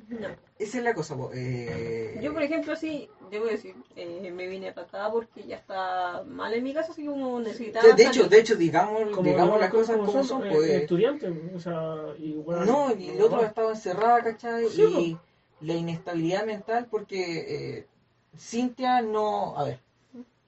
No. 0.07 0.27
Esa 0.57 0.77
es 0.79 0.83
la 0.83 0.93
cosa. 0.93 1.15
eh, 1.33 2.19
Yo, 2.21 2.33
por 2.33 2.43
ejemplo, 2.43 2.75
sí, 2.75 3.09
debo 3.31 3.45
decir, 3.45 3.75
eh, 3.95 4.31
me 4.33 4.47
vine 4.47 4.73
para 4.73 4.87
acá 4.87 5.11
porque 5.11 5.43
ya 5.43 5.57
está 5.57 6.23
mal 6.25 6.53
en 6.53 6.63
mi 6.63 6.73
casa, 6.73 6.91
así 6.91 7.05
como 7.05 7.39
necesitaba. 7.39 7.87
de, 7.87 7.93
de 7.93 8.05
hecho, 8.05 8.27
de 8.27 8.39
hecho, 8.39 8.55
digamos, 8.55 9.09
Como 9.15 9.29
digamos 9.29 9.59
las 9.59 9.61
las 9.61 9.71
cosas 9.71 9.97
como 9.97 10.23
son, 10.23 10.45
eh, 10.45 10.49
pues, 10.51 10.69
estudiantes, 10.71 11.33
o 11.55 11.59
sea, 11.59 11.95
No, 12.65 12.95
y 12.97 13.09
el 13.09 13.21
otro 13.21 13.43
estaba 13.43 13.71
encerrada, 13.71 14.23
¿cachai? 14.23 14.67
Sí, 14.67 15.17
y 15.61 15.65
la 15.65 15.73
inestabilidad 15.73 16.45
mental, 16.45 16.87
porque 16.89 17.77
eh, 17.77 17.87
Cintia 18.37 19.01
no, 19.01 19.57
a 19.57 19.63
ver, 19.63 19.79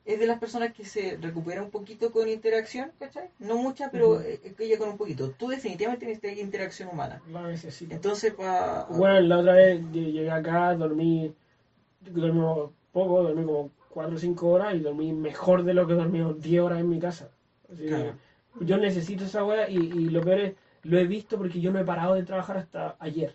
es 0.05 0.19
de 0.19 0.25
las 0.27 0.39
personas 0.39 0.73
que 0.73 0.83
se 0.85 1.17
recupera 1.21 1.61
un 1.63 1.69
poquito 1.69 2.11
con 2.11 2.27
interacción, 2.27 2.91
¿cachai? 2.99 3.29
No 3.39 3.57
mucha, 3.57 3.91
pero 3.91 4.11
Ujú. 4.13 4.21
eh, 4.21 4.55
ella 4.59 4.77
con 4.77 4.89
un 4.89 4.97
poquito. 4.97 5.31
Tú 5.31 5.49
definitivamente 5.49 6.05
necesitas 6.05 6.37
interacción 6.37 6.89
humana. 6.89 7.21
La 7.31 7.47
necesito. 7.47 7.93
Entonces, 7.93 8.33
para... 8.33 8.85
Bueno, 8.85 9.19
la 9.21 9.37
otra 9.39 9.53
vez 9.53 9.81
lle- 9.81 10.11
llegué 10.11 10.31
acá, 10.31 10.73
dormí, 10.75 11.33
dormí 12.01 12.41
poco, 12.91 13.23
dormí 13.23 13.45
como 13.45 13.71
4 13.89 14.15
o 14.15 14.19
5 14.19 14.49
horas 14.49 14.75
y 14.75 14.79
dormí 14.79 15.13
mejor 15.13 15.63
de 15.63 15.73
lo 15.73 15.85
que 15.87 15.93
dormí 15.93 16.19
10 16.39 16.61
horas 16.61 16.79
en 16.79 16.89
mi 16.89 16.99
casa. 16.99 17.29
Así 17.71 17.83
que 17.83 17.87
Claro. 17.89 18.15
Yo 18.59 18.77
necesito 18.77 19.23
esa 19.25 19.45
weá 19.45 19.69
y, 19.69 19.77
y 19.77 20.09
lo 20.09 20.21
peor 20.23 20.39
es, 20.39 20.55
lo 20.83 20.97
he 20.97 21.05
visto 21.07 21.37
porque 21.37 21.61
yo 21.61 21.71
no 21.71 21.79
he 21.79 21.85
parado 21.85 22.15
de 22.15 22.23
trabajar 22.23 22.57
hasta 22.57 22.97
ayer. 22.99 23.33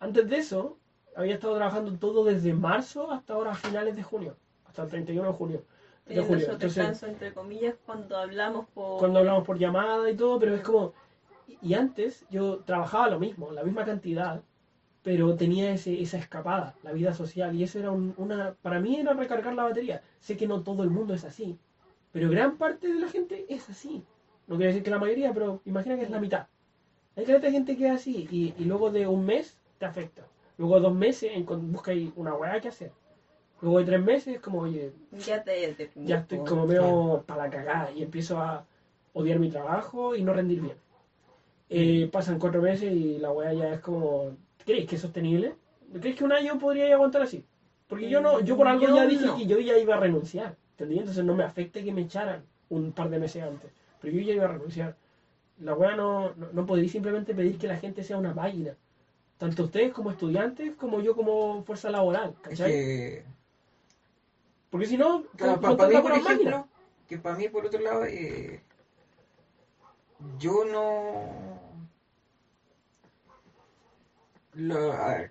Antes 0.00 0.28
de 0.28 0.36
eso, 0.38 0.78
había 1.14 1.34
estado 1.34 1.56
trabajando 1.56 1.92
todo 1.98 2.24
desde 2.24 2.54
marzo 2.54 3.10
hasta 3.10 3.34
ahora 3.34 3.54
finales 3.54 3.94
de 3.96 4.02
junio, 4.02 4.36
hasta 4.82 4.96
el 4.96 5.04
31 5.04 5.28
de 5.28 5.34
junio. 5.34 5.62
De 6.06 6.14
julio. 6.22 6.44
Entonces, 6.52 6.74
descansos, 6.76 7.08
entre 7.08 7.32
comillas, 7.32 7.74
cuando 7.84 8.16
hablamos 8.16 8.66
por... 8.74 8.98
cuando 9.00 9.18
hablamos 9.18 9.44
por 9.44 9.58
llamada 9.58 10.08
y 10.10 10.16
todo, 10.16 10.38
pero 10.38 10.54
es 10.54 10.62
como... 10.62 10.92
Y 11.62 11.74
antes 11.74 12.24
yo 12.30 12.58
trabajaba 12.58 13.08
lo 13.08 13.18
mismo, 13.18 13.50
la 13.52 13.62
misma 13.64 13.84
cantidad, 13.84 14.42
pero 15.02 15.34
tenía 15.36 15.70
ese, 15.72 16.00
esa 16.00 16.18
escapada, 16.18 16.74
la 16.82 16.92
vida 16.92 17.14
social, 17.14 17.54
y 17.54 17.62
eso 17.64 17.78
era 17.78 17.90
un- 17.90 18.14
una... 18.18 18.54
Para 18.62 18.80
mí 18.80 18.96
era 19.00 19.14
recargar 19.14 19.54
la 19.54 19.64
batería. 19.64 20.02
Sé 20.20 20.36
que 20.36 20.46
no 20.46 20.62
todo 20.62 20.82
el 20.82 20.90
mundo 20.90 21.14
es 21.14 21.24
así, 21.24 21.58
pero 22.12 22.30
gran 22.30 22.56
parte 22.56 22.88
de 22.88 23.00
la 23.00 23.08
gente 23.08 23.46
es 23.48 23.68
así. 23.68 24.04
No 24.46 24.56
quiero 24.56 24.68
decir 24.68 24.82
que 24.82 24.90
la 24.90 24.98
mayoría, 24.98 25.32
pero 25.32 25.60
imagina 25.64 25.96
que 25.96 26.02
es 26.02 26.10
la 26.10 26.20
mitad. 26.20 26.46
Hay 27.16 27.24
que 27.24 27.50
gente 27.50 27.76
que 27.76 27.86
es 27.86 27.92
así, 27.94 28.28
y, 28.30 28.54
y 28.58 28.64
luego 28.64 28.90
de 28.90 29.06
un 29.06 29.24
mes 29.24 29.56
te 29.78 29.86
afecta. 29.86 30.22
Luego 30.58 30.76
de 30.76 30.80
dos 30.82 30.94
meses 30.94 31.32
buscáis 31.46 32.10
una 32.16 32.34
weá 32.34 32.60
que 32.60 32.68
hacer. 32.68 32.92
Luego 33.62 33.78
de 33.78 33.84
tres 33.86 34.02
meses, 34.02 34.40
como, 34.40 34.60
oye, 34.60 34.92
Ya 35.26 35.42
te 35.42 35.76
ya 35.96 36.18
estoy 36.18 36.38
como 36.40 36.66
medio 36.66 37.24
para 37.26 37.44
la 37.44 37.50
cagada 37.50 37.90
y 37.92 38.02
empiezo 38.02 38.38
a 38.38 38.64
odiar 39.14 39.38
mi 39.38 39.50
trabajo 39.50 40.14
y 40.14 40.22
no 40.22 40.32
rendir 40.34 40.60
bien. 40.60 40.76
Eh, 41.68 42.08
pasan 42.12 42.38
cuatro 42.38 42.60
meses 42.62 42.92
y 42.92 43.18
la 43.18 43.32
weá 43.32 43.52
ya 43.52 43.72
es 43.74 43.80
como, 43.80 44.36
¿crees 44.64 44.86
que 44.86 44.96
es 44.96 45.00
sostenible? 45.02 45.54
¿Crees 46.00 46.16
que 46.16 46.24
un 46.24 46.32
año 46.32 46.58
podría 46.58 46.92
aguantar 46.94 47.22
así? 47.22 47.44
Porque 47.88 48.08
yo 48.08 48.20
no, 48.20 48.40
yo 48.40 48.56
por 48.56 48.68
algo 48.68 48.86
Yo 48.86 48.94
ya 48.96 49.06
dije 49.06 49.26
no. 49.26 49.36
que 49.36 49.46
yo 49.46 49.58
ya 49.58 49.78
iba 49.78 49.94
a 49.96 50.00
renunciar, 50.00 50.56
¿entendí? 50.72 50.98
Entonces 50.98 51.24
no 51.24 51.34
me 51.34 51.44
afecta 51.44 51.82
que 51.82 51.92
me 51.92 52.02
echaran 52.02 52.44
un 52.68 52.92
par 52.92 53.08
de 53.08 53.18
meses 53.18 53.42
antes, 53.42 53.70
pero 54.00 54.12
yo 54.14 54.20
ya 54.22 54.34
iba 54.34 54.44
a 54.44 54.48
renunciar. 54.48 54.96
La 55.60 55.74
weá 55.74 55.96
no, 55.96 56.34
no, 56.34 56.48
no 56.52 56.66
podría 56.66 56.88
simplemente 56.88 57.34
pedir 57.34 57.58
que 57.58 57.68
la 57.68 57.78
gente 57.78 58.02
sea 58.02 58.18
una 58.18 58.34
máquina. 58.34 58.74
Tanto 59.38 59.64
ustedes 59.64 59.92
como 59.92 60.10
estudiantes, 60.10 60.74
como 60.76 61.00
yo 61.00 61.14
como 61.16 61.62
fuerza 61.64 61.90
laboral, 61.90 62.34
Es 62.50 62.60
¿cachai? 62.60 62.70
que, 62.72 63.24
Porque 64.70 64.86
si 64.86 64.96
no, 64.96 65.22
claro, 65.36 65.60
con- 65.60 65.76
para 65.76 65.88
mí, 65.88 65.96
por 66.00 66.12
ejemplo, 66.12 66.68
que 67.08 67.18
para 67.18 67.36
mí, 67.36 67.48
por 67.48 67.66
otro 67.66 67.80
lado, 67.80 68.04
eh, 68.04 68.60
yo 70.38 70.64
no... 70.64 71.56
Lo, 74.54 74.92
a 74.92 75.08
ver, 75.14 75.30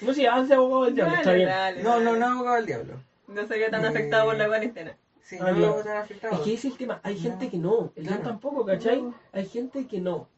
No, 0.00 0.12
si 0.12 0.22
de 0.22 0.28
abogado 0.28 0.84
del 0.86 0.94
diablo, 0.96 1.12
Dale, 1.12 1.20
está 1.22 1.32
bien. 1.34 1.48
dale, 1.48 1.82
no, 1.84 2.00
no, 2.00 2.04
dale. 2.06 2.18
no 2.18 2.26
abogado 2.26 2.56
del 2.56 2.66
diablo. 2.66 2.94
No 3.28 3.46
se 3.46 3.58
ve 3.58 3.70
tan 3.70 3.84
Eh, 3.84 3.88
afectado 3.88 4.24
por 4.26 4.36
la 4.36 4.46
cuarentena. 4.48 4.96
Sí, 5.22 5.36
Ah, 5.40 5.52
no 5.52 5.58
lo 5.60 5.66
hago 5.68 5.82
tan 5.84 5.96
afectado. 5.98 6.34
Es 6.34 6.40
que 6.40 6.54
ese 6.54 6.66
es 6.68 6.72
el 6.74 6.78
tema. 6.78 7.00
Hay 7.04 7.14
No. 7.14 7.20
gente 7.22 7.48
que 7.48 7.56
no. 7.58 7.92
El 7.94 8.06
Claro. 8.08 8.22
Tampoco, 8.24 8.66
¿cachai? 8.66 9.00
No. 9.02 9.14
Hay 9.32 9.46
gente 9.46 9.86
que 9.86 10.00
no. 10.00 10.28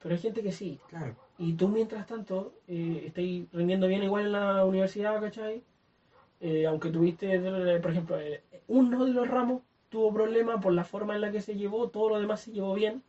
Pero 0.00 0.14
hay 0.14 0.20
gente 0.20 0.42
que 0.42 0.52
sí. 0.52 0.80
Claro. 0.88 1.16
Y 1.36 1.54
tú, 1.54 1.68
mientras 1.68 2.06
tanto, 2.06 2.54
eh, 2.68 3.02
estáis 3.06 3.50
rindiendo 3.52 3.88
bien 3.88 4.04
igual 4.04 4.26
en 4.26 4.32
la 4.32 4.64
universidad, 4.64 5.20
¿cachai? 5.20 5.64
Eh, 6.40 6.66
aunque 6.66 6.90
tuviste, 6.90 7.34
eh, 7.34 7.80
por 7.80 7.90
ejemplo, 7.90 8.20
eh, 8.20 8.42
uno 8.68 9.04
de 9.04 9.12
los 9.12 9.28
ramos 9.28 9.62
tuvo 9.88 10.12
problemas 10.12 10.60
por 10.62 10.72
la 10.72 10.84
forma 10.84 11.14
en 11.14 11.20
la 11.20 11.30
que 11.32 11.40
se 11.40 11.54
llevó, 11.54 11.88
todo 11.88 12.10
lo 12.10 12.20
demás 12.20 12.40
se 12.40 12.52
llevó 12.52 12.74
bien 12.74 13.02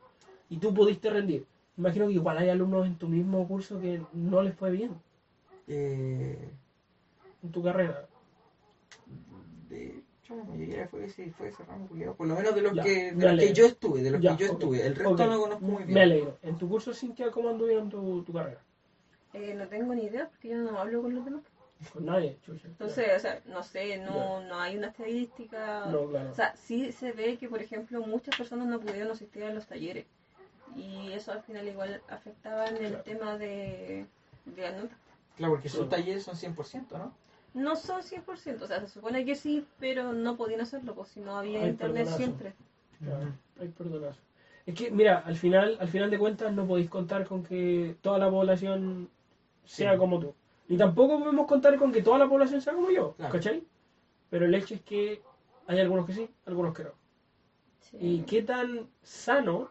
y 0.49 0.57
tú 0.57 0.73
pudiste 0.73 1.09
rendir. 1.09 1.45
Imagino 1.77 2.07
que 2.07 2.13
igual 2.13 2.37
hay 2.37 2.49
alumnos 2.49 2.85
en 2.85 2.95
tu 2.95 3.07
mismo 3.07 3.45
curso 3.47 3.79
que 3.81 4.01
no 4.13 4.41
les 4.41 4.53
fue 4.55 4.71
bien 4.71 4.91
Eh, 5.67 6.37
en 7.43 7.51
tu 7.51 7.61
carrera. 7.63 8.07
de 9.67 9.87
hecho, 10.21 10.35
la 10.35 10.43
mayoría 10.43 10.87
fue 10.87 11.05
ese, 11.05 11.31
fue 11.31 11.47
ese 11.49 11.63
ramo. 11.65 11.87
Por 12.15 12.27
lo 12.27 12.35
menos 12.35 12.55
de 12.55 12.61
los, 12.61 12.73
Ya, 12.73 12.83
que, 12.83 13.11
de 13.11 13.15
me 13.15 13.25
los 13.25 13.39
que 13.39 13.53
yo 13.53 13.65
estuve, 13.65 14.01
de 14.01 14.11
los 14.11 14.21
Ya, 14.21 14.37
que 14.37 14.43
yo 14.45 14.51
estuve. 14.53 14.85
El 14.85 14.95
resto 14.95 15.13
Ok. 15.13 15.19
no 15.31 15.41
conozco 15.41 15.65
muy 15.65 15.83
Me 15.83 15.85
bien. 15.87 15.99
alegro. 15.99 16.37
En 16.43 16.57
tu 16.57 16.69
curso, 16.69 16.93
Cintia, 16.93 17.31
¿cómo 17.31 17.49
anduvieron 17.49 17.89
tu, 17.89 18.23
tu 18.23 18.31
carrera? 18.31 18.61
Eh, 19.33 19.53
no 19.57 19.67
tengo 19.67 19.93
ni 19.93 20.03
idea 20.03 20.29
porque 20.29 20.49
yo 20.49 20.57
no 20.57 20.79
hablo 20.79 21.01
con 21.01 21.13
los 21.15 21.25
demás. 21.25 21.41
Con 21.91 22.05
nadie, 22.05 22.37
chucha. 22.45 22.67
Entonces, 22.67 23.09
o 23.15 23.19
sea, 23.19 23.41
no 23.45 23.61
sé, 23.63 23.97
no, 23.97 24.41
no 24.43 24.59
hay 24.59 24.77
una 24.77 24.87
estadística. 24.87 25.85
No, 25.87 26.07
claro. 26.07 26.31
O 26.31 26.33
sea, 26.33 26.55
sí 26.55 26.91
se 26.91 27.11
ve 27.11 27.37
que, 27.37 27.49
por 27.49 27.61
ejemplo, 27.61 28.01
muchas 28.01 28.35
personas 28.35 28.67
no 28.67 28.79
pudieron 28.79 29.11
asistir 29.11 29.43
a 29.43 29.53
los 29.53 29.65
talleres. 29.67 30.05
Y 30.75 31.11
eso 31.11 31.31
al 31.31 31.43
final 31.43 31.67
igual 31.67 32.01
afectaba 32.07 32.67
en 32.67 32.77
el 32.77 32.87
Claro. 32.89 33.03
tema 33.03 33.37
de, 33.37 34.05
de. 34.45 34.89
Claro, 35.35 35.53
porque 35.53 35.69
sus 35.69 35.83
Sí. 35.83 35.89
talleres 35.89 36.23
son 36.23 36.35
100%, 36.35 36.97
¿no? 36.97 37.13
No 37.53 37.75
son 37.75 38.01
100%, 38.03 38.63
o 38.63 38.67
sea, 38.67 38.79
se 38.81 38.87
supone 38.89 39.23
que 39.25 39.35
sí, 39.35 39.65
pero 39.79 40.11
no 40.11 40.35
podían 40.35 40.61
hacerlo, 40.61 40.93
pues 40.95 41.09
si 41.09 41.19
no 41.21 41.37
había 41.37 41.61
Ay, 41.61 41.69
internet 41.69 42.05
perdonazo. 42.05 42.17
siempre. 42.17 42.53
Claro, 43.01 43.33
hay 43.61 43.67
perdonazo. 43.69 44.19
Es 44.65 44.75
que, 44.75 44.91
mira, 44.91 45.19
al 45.19 45.35
final, 45.37 45.77
al 45.79 45.87
final 45.87 46.09
de 46.09 46.17
cuentas 46.19 46.51
no 46.53 46.65
podéis 46.65 46.89
contar 46.89 47.25
con 47.27 47.43
que 47.43 47.95
toda 48.01 48.17
la 48.17 48.29
población 48.29 49.09
sea 49.63 49.93
Sí. 49.93 49.97
como 49.97 50.19
tú. 50.19 50.33
Ni 50.67 50.77
tampoco 50.77 51.19
podemos 51.19 51.45
contar 51.47 51.77
con 51.77 51.91
que 51.91 52.01
toda 52.01 52.17
la 52.17 52.27
población 52.27 52.61
sea 52.61 52.73
como 52.73 52.89
yo, 52.89 53.13
Claro. 53.13 53.31
¿cachai? 53.33 53.63
Pero 54.29 54.45
el 54.45 54.55
hecho 54.55 54.73
es 54.73 54.81
que 54.81 55.21
hay 55.67 55.79
algunos 55.79 56.05
que 56.05 56.13
sí, 56.13 56.29
algunos 56.45 56.73
que 56.75 56.83
no. 56.83 56.91
Sí. 57.81 57.97
Y 57.99 58.21
qué 58.23 58.41
tan 58.41 58.87
sano 59.03 59.69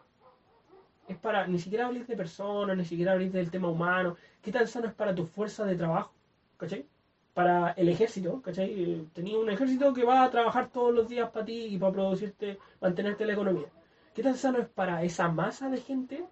es 1.07 1.17
para, 1.17 1.47
ni 1.47 1.59
siquiera 1.59 1.85
habléis 1.85 2.07
de 2.07 2.15
personas, 2.15 2.75
ni 2.77 2.85
siquiera 2.85 3.11
habléis 3.11 3.33
del 3.33 3.51
tema 3.51 3.67
humano, 3.69 4.15
qué 4.41 4.51
tan 4.51 4.67
sano 4.67 4.87
es 4.87 4.93
para 4.93 5.13
tu 5.13 5.25
fuerza 5.25 5.65
de 5.65 5.75
trabajo, 5.75 6.13
¿cachai? 6.57 6.85
Para 7.33 7.71
el 7.71 7.89
ejército, 7.89 8.41
¿cachai? 8.41 9.05
Tenía 9.13 9.37
un 9.37 9.49
ejército 9.49 9.93
que 9.93 10.05
va 10.05 10.23
a 10.23 10.31
trabajar 10.31 10.69
todos 10.69 10.93
los 10.93 11.09
días 11.09 11.29
para 11.31 11.45
ti 11.45 11.65
y 11.65 11.77
para 11.77 11.91
producirte, 11.91 12.57
mantenerte 12.79 13.25
la 13.25 13.33
economía. 13.33 13.67
¿Qué 14.13 14.23
tan 14.23 14.37
sano 14.37 14.59
es 14.59 14.67
para 14.69 15.03
esa 15.03 15.27
masa 15.27 15.69
de 15.69 15.77
gente 15.77 16.25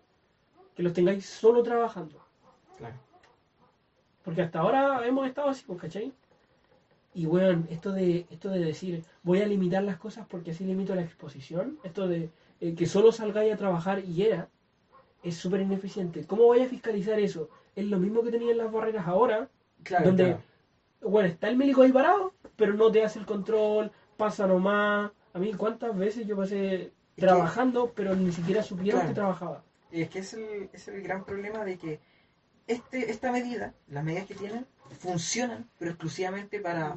que 0.73 0.83
los 0.83 0.93
tengáis 0.93 1.25
solo 1.25 1.61
trabajando? 1.61 2.25
Claro. 2.77 2.95
Porque 4.23 4.41
hasta 4.41 4.59
ahora 4.59 5.05
hemos 5.05 5.27
estado 5.27 5.49
así, 5.49 5.63
pues, 5.65 5.79
¿cachai? 5.81 6.11
Y 7.13 7.25
bueno, 7.25 7.63
esto 7.69 7.91
de, 7.91 8.25
esto 8.31 8.49
de 8.49 8.59
decir, 8.59 9.03
voy 9.21 9.41
a 9.41 9.45
limitar 9.47 9.83
las 9.83 9.97
cosas 9.97 10.25
porque 10.27 10.51
así 10.51 10.63
limito 10.63 10.95
la 10.95 11.01
exposición, 11.03 11.77
esto 11.83 12.07
de 12.07 12.29
eh, 12.59 12.73
que 12.73 12.85
solo 12.87 13.11
salgáis 13.11 13.53
a 13.53 13.57
trabajar 13.57 13.99
y 14.03 14.23
era, 14.23 14.47
es 15.21 15.35
súper 15.35 15.61
ineficiente. 15.61 16.25
¿Cómo 16.25 16.43
voy 16.43 16.61
a 16.61 16.67
fiscalizar 16.67 17.19
eso? 17.19 17.49
Es 17.75 17.85
lo 17.85 17.99
mismo 17.99 18.23
que 18.23 18.31
tenían 18.31 18.57
las 18.57 18.71
barreras 18.71 19.07
ahora, 19.07 19.47
Claro, 19.83 20.05
donde, 20.07 20.23
claro. 20.23 20.41
bueno, 21.01 21.27
está 21.29 21.49
el 21.49 21.57
médico 21.57 21.81
ahí 21.81 21.91
parado, 21.91 22.33
pero 22.55 22.73
no 22.73 22.89
te 22.91 23.03
hace 23.03 23.19
el 23.19 23.25
control, 23.25 23.91
pasa 24.17 24.47
nomás. 24.47 25.11
A 25.33 25.39
mí, 25.39 25.51
¿cuántas 25.53 25.95
veces 25.97 26.25
yo 26.25 26.35
pasé 26.37 26.91
trabajando, 27.17 27.91
pero 27.95 28.15
ni 28.15 28.31
siquiera 28.31 28.63
supieron 28.63 29.01
Claro. 29.01 29.09
que 29.09 29.15
trabajaba? 29.15 29.63
Y 29.91 30.01
es 30.01 30.09
que 30.09 30.19
es 30.19 30.33
el, 30.33 30.69
es 30.73 30.87
el 30.87 31.01
gran 31.03 31.23
problema 31.25 31.63
de 31.63 31.77
que 31.77 31.99
este, 32.67 33.11
esta 33.11 33.31
medida, 33.31 33.73
las 33.87 34.03
medidas 34.03 34.25
que 34.25 34.35
tienen, 34.35 34.65
funcionan, 34.99 35.67
pero 35.79 35.91
exclusivamente 35.91 36.59
para 36.59 36.95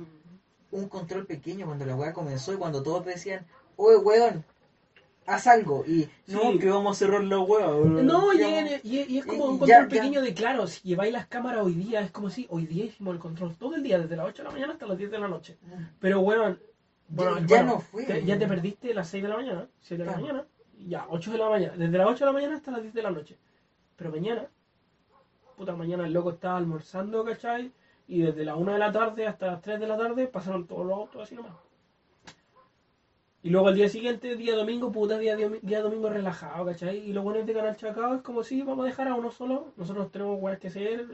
un 0.70 0.88
control 0.88 1.26
pequeño 1.26 1.66
cuando 1.66 1.86
la 1.86 1.94
weá 1.96 2.12
comenzó 2.12 2.52
y 2.52 2.56
cuando 2.56 2.82
todos 2.82 3.04
decían, 3.04 3.46
oye 3.76 3.96
weón, 3.98 4.44
haz 5.26 5.46
algo. 5.46 5.84
Y 5.86 6.08
no, 6.26 6.52
Sí. 6.52 6.58
que 6.58 6.68
vamos 6.70 6.96
a 6.96 6.98
cerrar 6.98 7.24
la 7.24 7.38
weá. 7.40 7.66
No, 7.66 8.32
y, 8.32 8.38
y 8.84 8.98
es- 9.00 9.08
y 9.10 9.18
es 9.18 9.26
como 9.26 9.44
un 9.46 9.58
control 9.58 9.68
ya- 9.68 9.82
ya. 9.82 9.88
pequeño 9.88 10.22
de 10.22 10.34
claro, 10.34 10.66
si 10.66 10.86
lleváis 10.86 11.12
las 11.12 11.26
cámaras 11.26 11.62
hoy 11.64 11.74
día, 11.74 12.00
es 12.00 12.10
como 12.10 12.30
si 12.30 12.46
hoy 12.50 12.66
día 12.66 12.84
hicimos 12.84 13.14
el 13.14 13.20
control 13.20 13.56
todo 13.56 13.74
el 13.74 13.82
día, 13.82 13.98
desde 13.98 14.16
las 14.16 14.26
8 14.26 14.42
de 14.42 14.48
la 14.48 14.52
mañana 14.52 14.72
hasta 14.74 14.86
las 14.86 14.98
10 14.98 15.10
de 15.10 15.18
la 15.18 15.28
noche. 15.28 15.56
Pero 16.00 16.20
bueno, 16.20 16.56
bueno, 17.08 17.38
Ya- 17.40 17.46
ya 17.46 17.56
bueno, 17.56 17.72
no 17.74 17.80
fue. 17.80 18.04
te- 18.04 18.24
ya 18.24 18.38
te 18.38 18.46
perdiste 18.46 18.92
las 18.94 19.08
6 19.08 19.22
de 19.22 19.28
la 19.28 19.36
mañana, 19.36 19.66
7 19.80 20.02
de 20.04 20.10
la 20.10 20.16
mañana, 20.16 20.44
ya, 20.86 21.06
8 21.08 21.32
de 21.32 21.38
la 21.38 21.48
mañana, 21.48 21.74
desde 21.76 21.98
las 21.98 22.06
8 22.08 22.18
de 22.20 22.26
la 22.26 22.32
mañana 22.32 22.56
hasta 22.56 22.70
las 22.70 22.82
10 22.82 22.94
de 22.94 23.02
la 23.02 23.10
noche. 23.10 23.36
Pero 23.96 24.10
mañana, 24.10 24.46
puta, 25.56 25.74
mañana 25.74 26.06
el 26.06 26.12
loco 26.12 26.30
estaba 26.30 26.58
almorzando, 26.58 27.24
¿cachai? 27.24 27.72
Y 28.08 28.22
desde 28.22 28.44
las 28.44 28.56
1 28.56 28.72
de 28.72 28.78
la 28.78 28.92
tarde 28.92 29.26
hasta 29.26 29.46
las 29.46 29.62
3 29.62 29.80
de 29.80 29.86
la 29.86 29.96
tarde 29.96 30.26
pasaron 30.26 30.66
todos 30.66 30.86
los 30.86 30.98
autos 30.98 31.22
así 31.22 31.34
nomás. 31.34 31.52
Y 33.42 33.50
luego 33.50 33.68
al 33.68 33.74
día 33.74 33.88
siguiente, 33.88 34.36
día 34.36 34.56
domingo, 34.56 34.90
puta, 34.92 35.18
día, 35.18 35.36
día, 35.36 35.80
domingo 35.80 36.08
relajado, 36.08 36.66
¿cachai? 36.66 36.98
Y 36.98 37.12
lo 37.12 37.22
bueno 37.22 37.44
de 37.44 37.52
Canal 37.52 37.76
Chacao 37.76 38.14
es 38.16 38.22
como 38.22 38.42
si 38.42 38.62
vamos 38.62 38.84
a 38.84 38.88
dejar 38.88 39.08
a 39.08 39.14
uno 39.14 39.30
solo, 39.30 39.72
nosotros 39.76 40.10
tenemos 40.10 40.40
weas 40.40 40.58
que 40.58 40.68
hacer, 40.68 41.06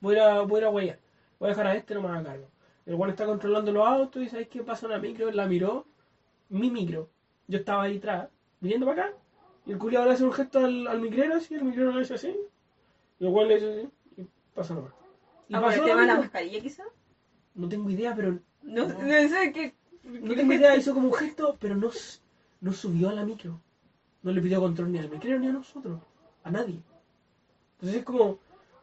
voy 0.00 0.18
a 0.18 0.40
voy 0.42 0.62
a, 0.62 0.68
huellar, 0.70 0.98
voy 1.38 1.46
a 1.46 1.50
dejar 1.50 1.66
a 1.66 1.74
este 1.74 1.94
nomás 1.94 2.20
a 2.20 2.22
cargo. 2.22 2.48
El 2.86 2.96
bueno 2.96 3.12
está 3.12 3.26
controlando 3.26 3.72
los 3.72 3.86
autos 3.86 4.22
y 4.22 4.28
¿sabes 4.28 4.48
qué 4.48 4.62
pasa 4.62 4.86
una 4.86 4.98
micro? 4.98 5.30
La 5.32 5.46
miró, 5.46 5.86
mi 6.50 6.70
micro. 6.70 7.08
Yo 7.46 7.58
estaba 7.58 7.84
ahí 7.84 7.96
atrás, 7.96 8.28
viniendo 8.60 8.86
para 8.86 9.06
acá, 9.06 9.16
y 9.66 9.72
el 9.72 9.78
culiado 9.78 10.06
le 10.06 10.12
hace 10.12 10.24
un 10.24 10.32
gesto 10.32 10.58
al, 10.58 10.86
al 10.86 11.00
micrero 11.00 11.34
así, 11.34 11.54
el 11.54 11.64
micrero 11.64 11.92
le 11.92 12.02
hace 12.02 12.14
así, 12.14 12.36
le 13.20 13.54
dice 13.54 13.72
así, 13.80 13.88
y 14.22 14.26
pasa 14.54 14.74
nomás. 14.74 14.92
Y 15.48 15.54
Ah, 15.54 15.60
por 15.60 15.68
pasó 15.70 15.74
el 15.74 15.80
la 15.80 15.86
tema 15.86 16.00
de 16.02 16.06
la 16.06 16.18
mascarilla 16.18 16.60
quizá. 16.60 16.84
No 17.54 17.68
tengo 17.68 17.90
idea, 17.90 18.14
pero 18.14 18.38
No, 18.62 18.86
No. 18.86 18.94
no 18.94 19.28
sé 19.28 19.52
qué. 19.52 19.74
no 20.04 20.34
tengo 20.34 20.52
idea, 20.52 20.76
hizo 20.76 20.92
como 20.94 21.08
un 21.08 21.14
gesto, 21.14 21.56
pero 21.60 21.74
no, 21.74 21.88
s- 21.88 22.20
no 22.60 22.72
subió 22.72 23.08
a 23.08 23.12
la 23.14 23.24
micro. 23.24 23.60
No 24.22 24.32
le 24.32 24.40
pidió 24.42 24.60
control 24.60 24.90
ni 24.92 24.98
al 24.98 25.08
micro 25.10 25.38
ni 25.38 25.46
a 25.46 25.52
nosotros, 25.52 26.00
a 26.44 26.50
nadie. 26.50 26.80
Entonces 27.76 27.98
es 28.00 28.04
como, 28.04 28.38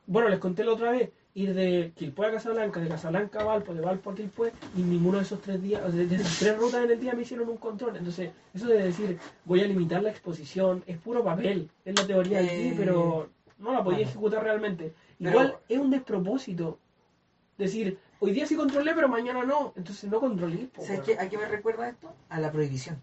bueno, 0.08 0.30
les 0.30 0.40
conté 0.40 0.64
la 0.64 0.74
otra 0.74 0.92
vez, 0.92 1.10
ir 1.34 1.54
de 1.54 1.92
Quilpue 1.96 2.28
a 2.28 2.32
Casablanca, 2.32 2.80
de 2.80 2.88
Casablanca 2.88 3.42
a 3.42 3.44
Valpo, 3.44 3.74
de 3.74 3.82
Valpo 3.82 4.12
a 4.12 4.16
Quilpue, 4.16 4.54
y 4.78 4.82
ninguno 4.82 5.18
de 5.18 5.24
esos 5.24 5.42
tres 5.42 5.62
días, 5.62 5.82
o 5.86 5.92
sea, 5.92 6.06
de 6.06 6.16
esas 6.16 6.40
tres 6.40 6.58
rutas 6.58 6.84
en 6.86 6.92
el 6.92 7.00
día 7.00 7.14
me 7.14 7.24
hicieron 7.24 7.50
un 7.50 7.58
control. 7.58 7.98
Entonces, 7.98 8.32
eso 8.54 8.68
de 8.68 8.84
decir, 8.84 9.20
voy 9.44 9.62
a 9.62 9.68
limitar 9.68 10.02
la 10.02 10.12
exposición, 10.12 10.84
es 10.88 10.98
puro 10.98 11.24
papel, 11.24 11.70
es 11.84 11.96
la 11.96 12.08
teoría 12.08 12.40
aquí, 12.40 12.70
Eh, 12.70 12.74
pero 12.78 13.30
no 13.58 13.74
la 13.74 13.84
podía 13.84 14.00
ejecutar 14.06 14.44
realmente. 14.44 14.94
Pero- 15.18 15.30
Igual 15.32 15.58
es 15.70 15.80
un 15.80 15.90
despropósito 15.92 16.80
decir, 17.58 17.98
hoy 18.20 18.32
día 18.32 18.46
sí 18.46 18.56
controlé, 18.56 18.94
pero 18.94 19.08
mañana 19.08 19.44
no. 19.44 19.74
Entonces 19.76 20.10
no 20.10 20.20
controlé. 20.20 20.68
po, 20.68 20.84
¿Sabes 20.84 21.02
qué, 21.02 21.18
a 21.20 21.30
qué 21.30 21.38
me 21.38 21.46
recuerda 21.46 21.88
esto? 21.90 22.14
A 22.30 22.40
la 22.40 22.52
prohibición. 22.52 23.02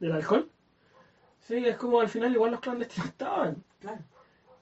¿Del 0.00 0.12
alcohol? 0.12 0.48
Sí, 1.40 1.56
es 1.66 1.76
como 1.76 2.00
al 2.00 2.08
final 2.08 2.32
igual 2.32 2.52
los 2.52 2.60
clandestinos 2.60 3.08
estaban. 3.10 3.62
Claro. 3.80 3.98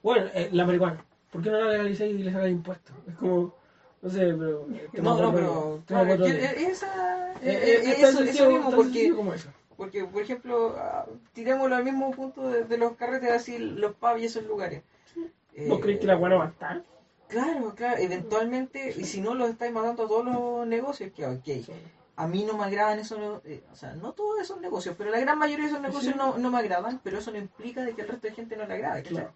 Bueno, 0.02 0.26
eh, 0.34 0.48
la 0.52 0.64
marihuana. 0.64 1.04
¿Por 1.30 1.42
qué 1.42 1.50
no 1.50 1.58
la 1.60 1.70
legalizáis 1.72 2.18
y 2.18 2.22
le 2.22 2.32
sacáis 2.32 2.52
impuestos? 2.52 2.96
Es 3.06 3.14
como, 3.16 3.54
no 4.02 4.10
sé, 4.10 4.18
pero... 4.18 4.66
eh, 4.72 4.88
No, 4.94 5.20
no, 5.20 5.32
pero 5.34 5.82
eh, 5.88 6.54
esa, 6.70 7.34
es 7.42 8.00
tan 8.00 8.16
sencillo- 8.16 8.28
eso 8.30 8.50
mismo, 8.50 8.70
tan 8.70 8.76
porque, 8.78 9.14
como 9.14 9.34
eso. 9.34 9.48
Porque, 9.80 10.04
por 10.04 10.20
ejemplo, 10.22 10.74
ah, 10.76 11.06
tirémoslo 11.32 11.74
al 11.74 11.84
mismo 11.84 12.10
punto 12.10 12.46
de, 12.50 12.64
de 12.64 12.76
los 12.76 12.96
carretes 12.96 13.30
así, 13.30 13.58
los 13.58 13.94
pubs 13.94 14.20
y 14.20 14.26
esos 14.26 14.44
lugares. 14.44 14.82
¿Vos 15.16 15.78
Eh, 15.78 15.80
creéis 15.80 16.00
que 16.00 16.06
la 16.06 16.16
buena 16.16 16.36
va 16.36 16.44
a 16.44 16.48
estar? 16.48 16.82
Claro, 17.28 17.74
claro, 17.74 17.96
eventualmente, 17.98 18.94
y 18.94 19.04
si 19.04 19.22
no 19.22 19.34
los 19.34 19.48
estáis 19.48 19.72
matando 19.72 20.02
a 20.04 20.06
todos 20.06 20.26
los 20.26 20.66
negocios, 20.66 21.12
que 21.16 21.24
ok, 21.24 21.48
a 22.16 22.26
mí 22.26 22.44
no 22.44 22.58
me 22.58 22.64
agradan 22.64 22.98
esos, 22.98 23.40
eh, 23.46 23.62
o 23.72 23.74
sea, 23.74 23.94
no 23.94 24.12
todos 24.12 24.38
esos 24.38 24.60
negocios, 24.60 24.94
pero 24.98 25.10
la 25.10 25.18
gran 25.18 25.38
mayoría 25.38 25.64
de 25.64 25.70
esos 25.70 25.80
negocios 25.80 26.12
Sí. 26.12 26.18
no, 26.18 26.36
no 26.36 26.50
me 26.50 26.58
agradan, 26.58 27.00
pero 27.02 27.18
eso 27.18 27.30
no 27.30 27.38
implica 27.38 27.82
de 27.82 27.94
que 27.94 28.02
el 28.02 28.08
resto 28.08 28.26
de 28.26 28.34
gente 28.34 28.58
no 28.58 28.66
le 28.66 28.74
agrade. 28.74 29.02
Claro. 29.04 29.32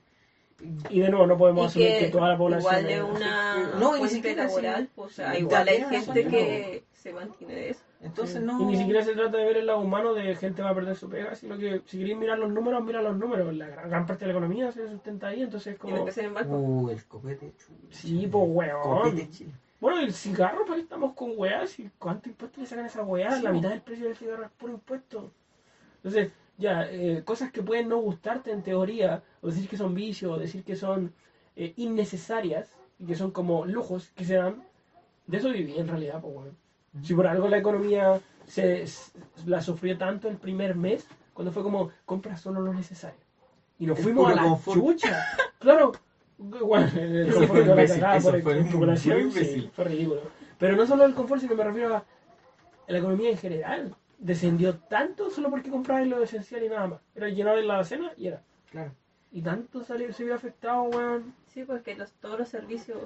Y 0.91 1.01
de 1.01 1.09
nuevo, 1.09 1.27
no 1.27 1.39
podemos 1.39 1.67
asumir 1.69 1.89
que, 1.89 1.99
que 2.01 2.09
toda 2.11 2.29
la 2.29 2.37
población 2.39 2.61
igual 2.61 2.87
de 2.87 2.95
es- 2.95 3.03
una 3.23 3.55
No, 3.81 3.97
ni 3.97 4.09
siquiera 4.11 4.45
laboral, 4.45 4.91
o 4.97 5.09
sea, 5.09 5.39
igual 5.39 5.67
hay 5.69 5.85
gente 5.85 6.27
que 6.27 6.85
se 6.93 7.13
mantiene 7.15 7.55
de 7.55 7.71
eso. 7.71 7.81
Entonces 8.05 8.37
Sí. 8.41 8.45
no... 8.45 8.61
Y 8.61 8.65
ni 8.67 8.77
siquiera 8.77 9.03
se 9.03 9.15
trata 9.15 9.39
de 9.39 9.45
ver 9.45 9.57
el 9.57 9.67
lado 9.67 9.81
humano 9.81 10.13
de 10.15 10.35
gente 10.37 10.63
va 10.63 10.71
a 10.71 10.75
perder 10.75 10.95
su 10.95 11.09
pega, 11.09 11.35
sino 11.35 11.57
que 11.57 11.81
si 11.87 11.99
queréis 11.99 12.17
mirar 12.19 12.39
los 12.39 12.51
números, 12.53 12.85
mira 12.85 13.01
los 13.03 13.17
números. 13.17 13.55
La 13.55 13.67
gran, 13.69 13.89
gran 13.89 14.07
parte 14.07 14.27
de 14.27 14.33
la 14.33 14.39
economía 14.39 14.71
se 14.71 14.87
sustenta 14.89 15.29
ahí, 15.29 15.43
entonces 15.43 15.69
es 15.73 15.77
Y 15.77 15.79
como... 15.79 16.07
el. 16.07 16.47
Uh, 16.49 16.91
el 16.91 17.05
copete, 17.07 17.53
chucha. 17.57 17.75
Sí, 17.91 18.29
pues 18.31 18.45
weón. 18.47 19.29
Bueno, 19.81 20.01
el 20.01 20.13
cigarro, 20.13 20.65
pues 20.67 20.81
estamos 20.81 21.15
con 21.15 21.33
weas. 21.37 21.79
¿Y 21.79 21.91
cuánto 21.99 22.29
impuesto 22.29 22.61
le 22.61 22.67
sacan 22.67 22.85
a 22.85 22.89
esa 22.89 23.03
weá? 23.03 23.33
Sí, 23.37 23.43
La 23.43 23.51
po. 23.51 23.57
mitad 23.57 23.71
del 23.71 23.81
precio 23.83 24.07
del 24.07 24.17
cigarro 24.17 24.45
es 24.45 24.51
puro 24.51 24.73
impuesto. 24.75 25.31
Entonces, 25.97 26.31
ya, 26.59 26.87
eh, 26.91 27.23
cosas 27.25 27.51
que 27.53 27.63
pueden 27.63 27.89
no 27.89 27.99
gustarte 27.99 28.51
en 28.53 28.63
teoría, 28.63 29.23
o 29.41 29.49
decir 29.49 29.69
que 29.69 29.77
son 29.77 29.95
vicios, 29.95 30.31
o 30.33 30.39
decir 30.39 30.63
que 30.63 30.77
son 30.77 31.13
eh, 31.57 31.73
innecesarias, 31.77 32.71
y 32.99 33.07
que 33.07 33.15
son 33.17 33.31
como 33.31 33.65
lujos 33.67 34.11
que 34.15 34.25
se 34.25 34.37
dan, 34.37 34.63
de 35.27 35.39
eso 35.39 35.51
viví 35.51 35.77
en 35.79 35.89
realidad, 35.89 36.21
pues 36.21 36.35
weón. 36.35 36.64
Si 37.03 37.15
por 37.15 37.27
algo 37.27 37.49
la 37.49 37.59
economía 37.59 38.21
se, 38.47 38.83
s- 38.83 39.13
la 39.47 39.61
sufrió 39.61 39.97
tanto 39.99 40.29
el 40.29 40.37
primer 40.37 40.75
mes, 40.77 41.07
cuando 41.33 41.51
fue 41.53 41.63
como, 41.63 41.91
compra 42.05 42.37
solo 42.37 42.61
lo 42.61 42.73
necesario. 42.73 43.19
Y 43.79 43.87
nos 43.87 43.99
El 43.99 44.05
fuimos 44.05 44.31
a 44.31 44.35
la 44.37 44.43
confort. 44.43 44.81
chucha. 44.81 45.27
Claro. 45.59 45.93
Bueno, 46.39 46.87
el 46.97 47.29
Eso 47.29 47.39
confort 47.41 47.49
fue 47.49 47.65
de 47.65 47.99
la 47.99 48.17
eso 48.17 48.31
por 48.31 48.43
fue 48.43 48.55
muy 48.55 49.33
sí, 49.33 49.71
fue 49.75 49.85
ridículo. 49.85 50.21
Pero 50.59 50.77
no 50.77 50.87
solo 50.87 51.05
el 51.05 51.15
confort, 51.15 51.41
sino 51.41 51.55
me 51.57 51.65
refiero 51.65 51.97
a 51.97 52.05
la 52.87 52.99
economía 52.99 53.31
en 53.31 53.39
general. 53.39 53.95
Descendió 54.19 54.77
tanto 54.77 55.31
solo 55.31 55.51
porque 55.51 55.71
comprabas 55.71 56.07
lo 56.07 56.23
esencial 56.23 56.63
y 56.65 56.69
nada 56.69 56.87
más. 56.87 57.01
Era 57.15 57.29
llenar 57.29 57.59
la 57.65 57.83
cena 57.85 58.13
y 58.17 58.29
era. 58.29 58.43
Claro. 58.71 58.93
y 59.33 59.43
tanto 59.43 59.83
salió, 59.85 60.13
se 60.13 60.25
vio 60.25 60.35
afectado, 60.35 60.83
weón. 60.85 61.35
Sí, 61.53 61.65
pues 61.65 61.83
que 61.83 61.95
los, 61.97 62.11
todos 62.13 62.39
los 62.39 62.49
servicios 62.49 62.99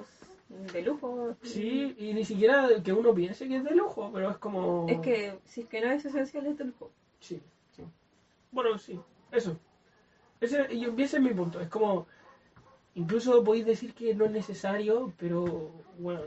de 0.49 0.81
lujo. 0.81 1.35
Sí, 1.43 1.95
y 1.97 2.13
ni 2.13 2.25
siquiera 2.25 2.67
que 2.83 2.91
uno 2.91 3.13
piense 3.13 3.47
que 3.47 3.57
es 3.57 3.63
de 3.63 3.75
lujo, 3.75 4.11
pero 4.11 4.31
es 4.31 4.37
como... 4.37 4.87
Es 4.89 4.99
que 4.99 5.39
si 5.45 5.61
es 5.61 5.67
que 5.67 5.81
no 5.81 5.91
es 5.91 6.03
esencial 6.03 6.47
es 6.47 6.57
de 6.57 6.65
lujo. 6.65 6.91
Sí, 7.19 7.41
sí. 7.75 7.83
Bueno, 8.51 8.77
sí, 8.77 8.99
eso. 9.31 9.57
Ese, 10.41 10.73
y 10.73 10.85
ese 11.01 11.17
es 11.17 11.23
mi 11.23 11.33
punto. 11.33 11.59
Es 11.59 11.69
como, 11.69 12.07
incluso 12.95 13.43
podéis 13.43 13.65
decir 13.65 13.93
que 13.93 14.15
no 14.15 14.25
es 14.25 14.31
necesario, 14.31 15.13
pero 15.17 15.71
bueno, 15.99 16.21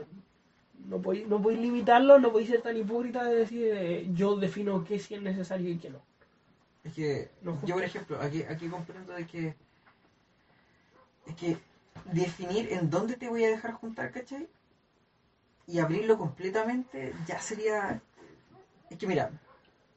no 0.87 1.01
podéis, 1.01 1.27
no 1.27 1.41
podéis 1.41 1.61
limitarlo, 1.61 2.19
no 2.19 2.31
podéis 2.31 2.49
ser 2.49 2.61
tan 2.61 2.77
hipócrita 2.77 3.23
de 3.25 3.35
decir 3.35 3.71
eh, 3.73 4.09
yo 4.13 4.35
defino 4.35 4.83
qué 4.83 4.99
sí 4.99 5.15
es 5.15 5.21
necesario 5.21 5.69
y 5.69 5.77
qué 5.77 5.89
no. 5.89 6.01
Es 6.83 6.93
que 6.93 7.31
No, 7.41 7.59
yo, 7.65 7.75
por 7.75 7.83
ejemplo, 7.83 8.19
aquí, 8.21 8.43
aquí 8.43 8.67
comprendo 8.67 9.13
de 9.13 9.25
que 9.25 9.55
es 11.25 11.35
que 11.35 11.57
definir 12.05 12.71
en 12.73 12.89
dónde 12.89 13.15
te 13.15 13.29
voy 13.29 13.43
a 13.43 13.49
dejar 13.49 13.73
juntar, 13.73 14.11
¿cachai? 14.11 14.47
Y 15.67 15.79
abrirlo 15.79 16.17
completamente 16.17 17.13
ya 17.25 17.39
sería... 17.39 18.01
Es 18.89 18.97
que 18.97 19.07
mira, 19.07 19.31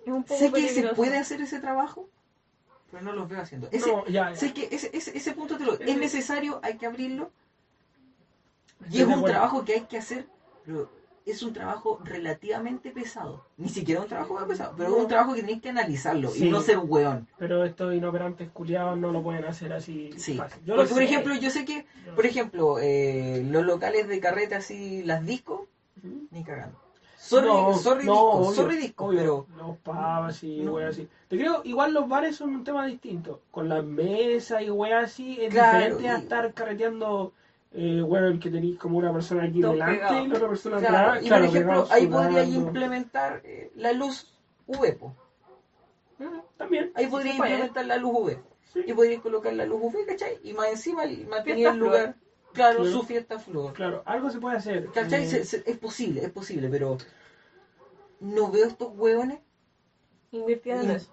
Es 0.05 0.12
un 0.12 0.23
poco 0.23 0.39
sé 0.39 0.52
que 0.52 0.68
se 0.68 0.94
puede 0.94 1.18
hacer 1.18 1.40
ese 1.40 1.60
trabajo, 1.60 2.09
pero 2.90 3.02
no 3.02 3.12
lo 3.12 3.27
veo 3.27 3.40
haciendo. 3.40 3.68
Ese, 3.73 3.90
No, 3.90 4.06
ya, 4.06 4.31
ya. 4.31 4.36
sé 4.36 4.55
que 4.55 4.68
ese, 4.70 4.90
ese, 4.93 5.16
ese 5.16 5.32
punto 5.32 5.59
te 5.59 5.64
lo, 5.64 5.78
es 5.78 5.98
necesario, 5.98 6.60
hay 6.62 6.78
que 6.78 6.86
abrirlo. 6.86 7.31
Y 8.90 9.01
es 9.01 9.06
un 9.06 9.24
trabajo 9.24 9.64
que 9.64 9.74
hay 9.74 9.81
que 9.82 9.98
hacer, 9.98 10.28
pero 10.64 10.90
es 11.26 11.42
un 11.42 11.52
trabajo 11.52 11.98
relativamente 12.04 12.92
pesado. 12.92 13.44
Ni 13.56 13.68
siquiera 13.68 14.00
un 14.00 14.06
trabajo 14.06 14.34
muy 14.38 14.44
pesado, 14.48 14.74
pero 14.76 14.90
es 14.90 15.02
un 15.02 15.08
trabajo 15.08 15.34
que 15.34 15.40
tenéis 15.40 15.60
que 15.60 15.70
analizarlo 15.70 16.30
Sí. 16.30 16.46
y 16.46 16.50
no 16.50 16.60
ser 16.60 16.78
weón. 16.78 17.26
Pero 17.36 17.64
estos 17.64 17.94
inoperantes 17.94 18.48
culiados 18.50 18.96
no 18.96 19.10
lo 19.10 19.22
pueden 19.22 19.44
hacer 19.44 19.72
así 19.72 20.10
Sí. 20.16 20.36
fácil. 20.36 20.62
Yo 20.64 20.76
Porque, 20.76 20.90
por 20.90 20.98
sé. 20.98 21.04
ejemplo, 21.04 21.34
yo 21.34 21.50
sé 21.50 21.64
que, 21.64 21.84
Yo 22.06 22.14
por 22.14 22.26
ejemplo, 22.26 22.78
eh, 22.78 23.44
los 23.50 23.64
locales 23.66 24.06
de 24.06 24.20
carreta 24.20 24.58
así, 24.58 25.02
las 25.02 25.26
discos, 25.26 25.62
ni 26.30 26.44
cagando. 26.44 26.78
Sorry, 27.16 27.48
No, 27.48 27.76
sorry 27.76 28.04
no, 28.06 28.12
disco, 28.12 28.30
obvio, 28.30 28.52
sorry 28.52 28.76
disco, 28.76 29.04
obvio. 29.06 29.18
pero 29.18 29.46
Los 29.56 29.76
pubs 29.78 30.44
y 30.44 30.60
No. 30.60 30.74
weas 30.74 30.90
así. 30.90 31.08
Te 31.26 31.36
creo, 31.36 31.62
igual 31.64 31.92
los 31.92 32.08
bares 32.08 32.36
son 32.36 32.50
un 32.54 32.62
tema 32.62 32.86
distinto. 32.86 33.40
Con 33.50 33.68
las 33.68 33.82
mesas 33.84 34.62
y 34.62 34.70
weas 34.70 35.06
así, 35.06 35.38
es 35.40 35.52
Claro, 35.52 35.78
diferente 35.78 36.08
a 36.08 36.18
estar 36.18 36.52
carreteando, 36.54 37.32
eh, 37.78 38.00
bueno, 38.00 38.38
que 38.40 38.50
tenéis 38.50 38.78
como 38.78 38.98
una 38.98 39.12
persona 39.12 39.44
aquí 39.44 39.60
delante 39.60 40.22
y 40.22 40.28
la 40.28 40.34
otra 40.36 40.48
persona 40.48 40.78
claro, 40.78 40.96
atrás. 41.10 41.24
y 41.24 41.28
claro, 41.28 41.46
por 41.46 41.54
ejemplo, 41.56 41.86
ahí 41.90 42.06
podría 42.06 42.44
sudando. 42.44 42.66
implementar 42.68 43.40
eh, 43.44 43.70
la 43.76 43.92
luz 43.92 44.34
UV, 44.66 44.96
También. 46.56 46.92
Ahí 46.94 47.06
podría 47.08 47.32
se 47.32 47.38
puede. 47.38 47.50
implementar 47.52 47.86
la 47.86 47.96
luz 47.98 48.12
UV. 48.14 48.36
Sí. 48.72 48.80
Y 48.86 48.92
podría 48.94 49.20
colocar 49.20 49.52
la 49.52 49.66
luz 49.66 49.80
UV, 49.82 50.06
¿cachai? 50.06 50.38
Y 50.42 50.52
más 50.54 50.68
encima 50.68 51.04
el- 51.04 51.26
mantener 51.26 51.68
el 51.68 51.76
lugar, 51.78 52.16
claro, 52.52 52.78
Claro. 52.80 52.90
su 52.90 53.02
fiesta 53.02 53.38
flor. 53.38 53.72
Claro, 53.74 54.02
algo 54.06 54.30
se 54.30 54.38
puede 54.40 54.56
hacer. 54.56 54.86
¿Cachai? 54.92 55.24
Eh, 55.24 55.28
Se- 55.28 55.44
se- 55.44 55.70
es 55.70 55.78
posible, 55.78 56.22
es 56.24 56.30
posible, 56.30 56.68
pero 56.70 56.96
no 58.20 58.50
veo 58.50 58.66
estos 58.66 58.90
hueones 58.96 59.40
Invirtiendo 60.32 60.82
en 60.84 60.90
eso. 60.92 61.12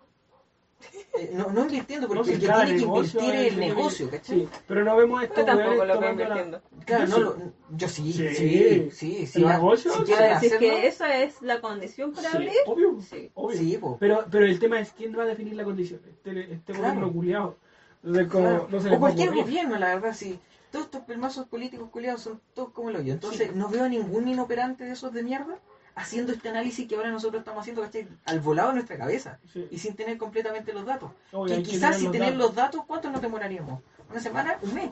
Eh, 1.18 1.32
no, 1.34 1.50
no 1.52 1.62
invirtiendo, 1.62 2.08
porque 2.08 2.20
no, 2.20 2.24
si 2.26 2.32
el 2.34 2.40
que 2.40 2.46
tiene 2.48 2.76
que 2.76 2.82
invertir 2.84 3.36
es 3.36 3.54
el 3.54 3.60
negocio, 3.60 4.10
¿cachai? 4.10 4.40
Sí, 4.42 4.50
pero 4.68 4.84
no 4.84 4.96
vemos 4.96 5.24
estos 5.24 5.38
Yo 5.40 5.46
tampoco 5.46 5.72
lo 5.74 5.84
veo 5.86 5.94
tomando 5.94 6.24
la- 6.24 6.30
invirtiendo. 6.30 6.62
Claro, 6.86 7.06
Yo 7.06 7.10
no 7.10 7.16
sí. 7.16 7.22
lo, 7.22 7.78
yo 7.78 7.88
sí, 7.88 8.14
Sí. 8.14 8.30
sí, 8.36 8.90
sí, 8.92 9.28
sí, 9.28 9.40
¿El 9.40 9.46
va- 9.46 9.54
negocio? 9.54 9.92
si 9.94 9.98
Sí. 10.00 10.04
quieren 10.06 10.26
es 10.32 10.38
hacerlo, 10.38 10.60
que 10.60 10.88
esa 10.88 11.18
es 11.24 11.42
la 11.42 11.62
condición 11.62 12.12
para 12.14 12.30
Sí, 12.32 12.36
abrir, 12.38 12.52
obvio. 12.66 12.98
sí. 13.02 13.32
obvio. 13.36 13.58
sí, 13.58 13.78
po. 13.78 13.98
Pero, 14.00 14.26
pero 14.30 14.46
el 14.46 14.60
tema 14.60 14.80
es 14.80 14.92
quién 14.92 15.18
va 15.18 15.24
a 15.24 15.28
definir 15.28 15.54
la 15.56 15.64
condición. 15.64 16.02
Este, 16.10 16.54
este 16.54 16.74
Claro. 16.74 16.80
gobierno 16.96 17.14
culiado. 17.14 17.58
Entonces, 18.04 18.28
como, 18.32 18.44
Claro. 18.50 18.68
no 18.70 18.82
se 18.82 18.90
o 18.96 19.00
cualquier 19.00 19.34
gobierno, 19.34 19.78
la 19.78 19.96
verdad, 19.96 20.14
sí. 20.14 20.40
Todos 20.72 20.86
estos 20.86 21.02
pelmazos 21.04 21.48
políticos 21.48 21.90
culiados 21.92 22.22
son 22.22 22.42
todos 22.56 22.72
como 22.72 22.90
el 22.90 22.96
hoyo. 22.98 23.14
Entonces, 23.14 23.56
no 23.56 23.70
veo 23.70 23.88
ningún 23.88 24.28
inoperante 24.28 24.84
de 24.84 24.92
esos 24.94 25.14
de 25.14 25.22
mierda 25.24 25.60
haciendo 25.95 26.32
este 26.34 26.49
análisis 26.49 26.88
que 26.88 26.95
ahora 26.95 27.10
nosotros 27.11 27.40
estamos 27.41 27.61
haciendo, 27.61 27.82
¿cachai? 27.82 28.07
Al 28.26 28.40
volado 28.40 28.70
de 28.70 28.76
nuestra 28.76 28.98
cabeza. 28.98 29.40
Sí. 29.52 29.68
Y 29.72 29.78
sin 29.78 29.95
tener 29.95 30.18
completamente 30.18 30.74
los 30.74 30.86
datos. 30.86 31.11
Obvio, 31.32 31.56
que 31.56 31.64
quizás 31.64 31.98
sin 31.98 32.11
tener 32.11 32.32
datos. 32.34 32.45
los 32.45 32.56
datos, 32.56 32.82
¿cuánto 32.88 33.10
nos 33.11 33.22
demoraríamos? 33.22 33.82
¿Una 34.10 34.20
semana? 34.20 34.57
¿Un 34.61 34.74
mes? 34.74 34.90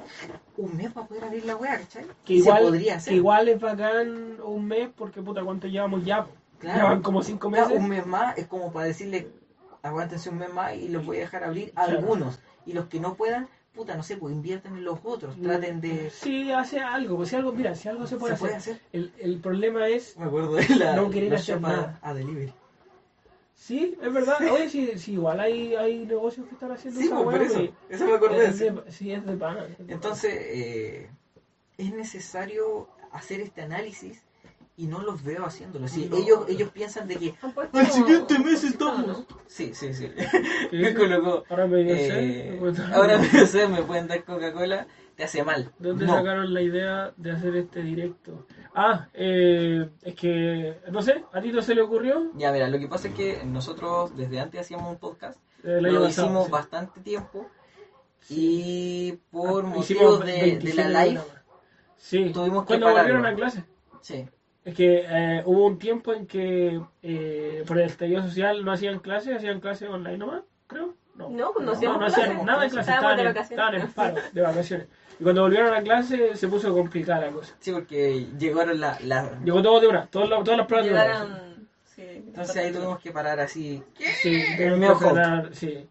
Un 0.58 0.78
mes 0.78 0.92
para 0.92 1.08
poder 1.08 1.24
abrir 1.26 1.46
la 1.46 1.56
weá, 1.56 1.78
¿cachai? 1.80 2.06
Que 2.26 2.36
igual, 2.36 2.58
se 2.60 2.64
podría 2.66 2.96
hacer. 2.96 3.12
que 3.12 3.18
igual 3.18 3.48
es 3.50 3.60
bacán 3.60 4.42
un 4.42 4.66
mes 4.66 4.90
porque 4.96 5.22
puta 5.22 5.44
cuánto 5.44 5.68
llevamos 5.68 6.04
ya. 6.06 6.28
Claro. 6.60 6.80
Llevan 6.80 7.02
como 7.02 7.24
cinco 7.24 7.50
meses. 7.50 7.72
un 7.76 7.88
mes 7.90 8.06
más 8.06 8.38
es 8.38 8.48
como 8.48 8.72
para 8.72 8.86
decirle, 8.86 9.32
aguántense 9.82 10.30
un 10.30 10.38
mes 10.38 10.54
más 10.54 10.76
y 10.76 10.90
los 10.90 11.06
voy 11.06 11.18
a 11.18 11.22
dejar 11.22 11.44
abrir 11.44 11.72
a 11.76 11.86
Claro. 11.86 12.00
algunos. 12.00 12.40
Y 12.66 12.74
los 12.74 12.86
que 12.86 13.00
no 13.00 13.16
puedan, 13.16 13.48
puta, 13.74 13.96
no 13.96 14.04
sé, 14.04 14.18
pues 14.18 14.34
inviertan 14.34 14.76
en 14.78 14.84
los 14.84 15.00
otros. 15.04 15.36
Traten 15.42 15.80
de... 15.82 16.10
Sí, 16.10 16.52
hace 16.52 16.80
algo. 16.80 17.16
pues, 17.18 17.30
Si 17.30 17.36
algo, 17.36 17.52
mira, 17.54 17.74
si 17.76 17.88
algo 17.90 18.06
se 18.06 18.18
puede, 18.18 18.36
Se 18.36 18.40
puede 18.40 18.56
hacer. 18.56 18.82
El, 18.92 19.12
el 19.20 19.40
problema 19.40 19.88
es. 19.88 20.18
Me 20.18 20.26
acuerdo 20.26 20.56
de 20.56 20.68
la... 20.76 20.96
No 20.96 21.10
querer 21.10 21.32
la 21.32 21.38
hacer 21.38 21.62
nada. 21.62 22.00
A 22.02 22.14
delivery. 22.14 22.54
Sí, 23.56 23.96
es 24.02 24.12
verdad. 24.14 24.38
Oye, 24.52 24.70
sí, 24.70 24.92
sí, 24.98 25.14
igual 25.14 25.40
hay, 25.40 25.76
hay 25.76 26.06
negocios 26.06 26.48
que 26.48 26.54
están 26.56 26.72
haciendo 26.72 27.00
Sí, 27.00 27.06
esa 27.06 27.16
pues, 27.24 27.26
por 27.38 27.42
eso. 27.44 27.74
Eso 27.90 28.06
me 28.08 28.14
acordé. 28.14 28.46
Es 28.48 28.58
sí. 28.58 28.64
de- 28.66 28.92
Sí, 28.92 29.12
es 29.14 29.26
de 29.26 29.38
pana. 29.38 29.66
es 29.68 29.88
de 29.88 29.94
Entonces, 29.94 30.34
eh, 30.36 31.10
es 31.78 31.94
necesario 31.94 32.88
hacer 33.12 33.40
este 33.40 33.62
análisis 33.62 34.22
y 34.78 34.88
no 34.88 35.02
los 35.02 35.24
veo 35.24 35.46
haciéndolo. 35.46 35.88
Sí, 35.88 36.08
No. 36.10 36.18
ellos, 36.18 36.46
ellos 36.48 36.70
piensan 36.72 37.08
de 37.08 37.18
que 37.18 37.34
al 37.74 37.92
siguiente 37.92 38.40
mes 38.40 38.64
estamos. 38.64 39.26
Sí, 39.48 39.74
sí, 39.74 39.94
sí. 39.94 40.10
Me 40.72 40.94
colocó. 40.94 41.44
Ahora 41.50 41.68
me 41.68 41.84
dio 41.84 41.94
eh, 41.96 42.60
ahora 42.94 43.18
me 43.20 43.68
me 43.68 43.84
pueden 43.84 44.08
dar 44.08 44.24
Coca-Cola, 44.24 44.88
te 45.16 45.24
hace 45.26 45.44
mal. 45.44 45.72
¿De 45.78 45.90
dónde 45.90 46.06
No. 46.06 46.14
sacaron 46.16 46.54
la 46.54 46.62
idea 46.62 47.14
de 47.18 47.32
hacer 47.32 47.56
este 47.58 47.84
directo? 47.84 48.48
Ah, 48.74 49.08
eh, 49.14 49.90
es 50.02 50.16
que, 50.16 50.80
no 50.92 51.02
sé, 51.02 51.26
¿a 51.34 51.42
ti 51.42 51.52
no 51.52 51.62
se 51.62 51.76
le 51.76 51.82
ocurrió? 51.82 52.32
Ya, 52.36 52.52
mira, 52.52 52.68
lo 52.70 52.80
que 52.80 52.88
pasa 52.88 53.10
es 53.10 53.14
que 53.14 53.44
nosotros 53.46 54.16
desde 54.16 54.40
antes 54.40 54.62
hacíamos 54.62 54.90
un 54.90 54.98
podcast, 54.98 55.38
Eh, 55.64 55.80
lo 55.82 56.02
pasado, 56.02 56.08
hicimos 56.28 56.46
sí. 56.46 56.52
bastante 56.52 57.02
tiempo 57.02 57.48
y 58.30 59.12
por 59.30 59.66
Ah, 59.66 59.68
motivos 59.68 60.20
de, 60.26 60.32
de 60.32 60.42
27 60.42 60.90
la 60.90 61.06
live. 61.06 61.22
Sí, 61.98 62.32
tuvimos 62.34 62.66
que 62.66 62.78
volvieron 62.78 63.26
a 63.26 63.36
clase. 63.36 63.64
sí, 64.02 64.26
Es 64.64 64.76
que 64.76 65.06
eh, 65.08 65.42
hubo 65.46 65.66
un 65.66 65.80
tiempo 65.80 66.14
en 66.14 66.28
que 66.28 66.80
eh, 67.02 67.64
por 67.66 67.80
el 67.80 67.86
estallido 67.88 68.22
social 68.22 68.64
no 68.64 68.72
hacían 68.72 69.00
clases, 69.00 69.36
hacían 69.38 69.60
clases 69.60 69.90
online 69.90 70.18
nomás, 70.20 70.44
creo. 70.68 70.94
No, 71.16 71.30
No, 71.30 71.52
pues 71.52 71.66
no 71.66 71.74
no, 71.74 71.98
no 72.00 72.06
hacían 72.06 72.46
nada 72.46 72.64
de 72.64 72.70
clases, 72.70 72.94
estaban, 72.94 73.18
de 73.18 73.24
en, 73.24 73.28
vacaciones. 73.30 73.52
estaban 73.52 73.76
en 73.76 73.88
paro, 73.94 74.16
de 74.32 74.42
vacaciones. 74.42 74.88
Y 75.20 75.24
cuando 75.24 75.42
volvieron 75.42 75.74
a 75.74 75.82
clase 75.82 76.36
se 76.36 76.48
puso 76.48 76.74
complicada 76.74 77.26
la 77.28 77.32
cosa. 77.32 77.56
sí, 77.60 77.72
porque 77.72 78.28
llegaron 78.40 78.80
la, 78.80 78.98
la- 79.02 79.40
Llegó 79.44 79.62
todo 79.62 79.80
de 79.80 79.88
una, 79.88 80.06
todas 80.08 80.30
las, 80.30 80.44
todas 80.44 80.58
las 80.60 80.68
pruebas 80.68 80.86
de 80.88 80.94
una. 80.94 81.04
Llegaron. 81.04 81.68
Sí, 81.84 82.02
Entonces 82.28 82.56
ahí 82.58 82.72
tuvimos 82.72 83.00
que 83.00 83.12
parar 83.12 83.40
así. 83.40 83.84
Sí, 84.22 84.30
El 84.42 84.56
tuvieron 84.56 84.80
medio 84.80 84.98
que 85.00 85.06
frenar, 85.06 85.50
sí. 85.56 85.88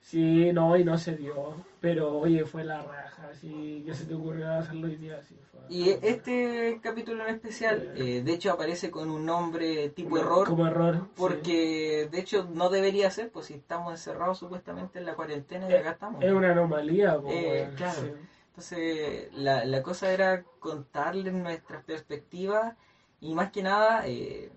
Sí, 0.00 0.50
no, 0.52 0.76
y 0.76 0.84
no 0.84 0.98
se 0.98 1.14
dio. 1.16 1.54
Pero 1.84 2.16
oye, 2.18 2.46
fue 2.46 2.64
la 2.64 2.80
raja, 2.80 3.28
así 3.30 3.82
que 3.84 3.92
se 3.94 4.06
te 4.06 4.14
ocurrió 4.14 4.50
hacerlo 4.54 4.86
hoy 4.86 4.96
día, 4.96 5.18
así 5.18 5.36
fue. 5.52 5.60
Y 5.68 5.90
este 5.90 6.80
capítulo 6.82 7.28
en 7.28 7.34
especial, 7.34 7.92
eh, 7.94 8.22
de 8.24 8.32
hecho, 8.32 8.50
aparece 8.52 8.90
con 8.90 9.10
un 9.10 9.26
nombre 9.26 9.90
tipo 9.90 10.16
error, 10.16 10.46
Como 10.48 10.66
error. 10.66 10.94
sí. 10.94 11.00
porque 11.14 12.08
de 12.10 12.18
hecho 12.20 12.48
no 12.50 12.70
debería 12.70 13.10
ser, 13.10 13.30
pues 13.30 13.44
si 13.46 13.54
estamos 13.54 13.92
encerrados 13.92 14.38
supuestamente 14.38 14.98
en 14.98 15.04
la 15.04 15.14
cuarentena 15.14 15.68
y 15.68 15.74
acá 15.74 15.90
estamos. 15.90 16.24
Es 16.24 16.32
una 16.32 16.52
anomalía, 16.52 17.18
Eh, 17.28 17.64
weón, 17.66 17.76
claro. 17.76 18.00
sí. 18.00 18.12
Entonces, 18.48 19.28
la, 19.34 19.66
la 19.66 19.82
cosa 19.82 20.10
era 20.10 20.42
contarles 20.60 21.34
nuestras 21.34 21.84
perspectivas 21.84 22.74
y 23.20 23.34
más 23.34 23.50
que 23.52 23.62
nada, 23.62 24.06
eh, 24.06 24.50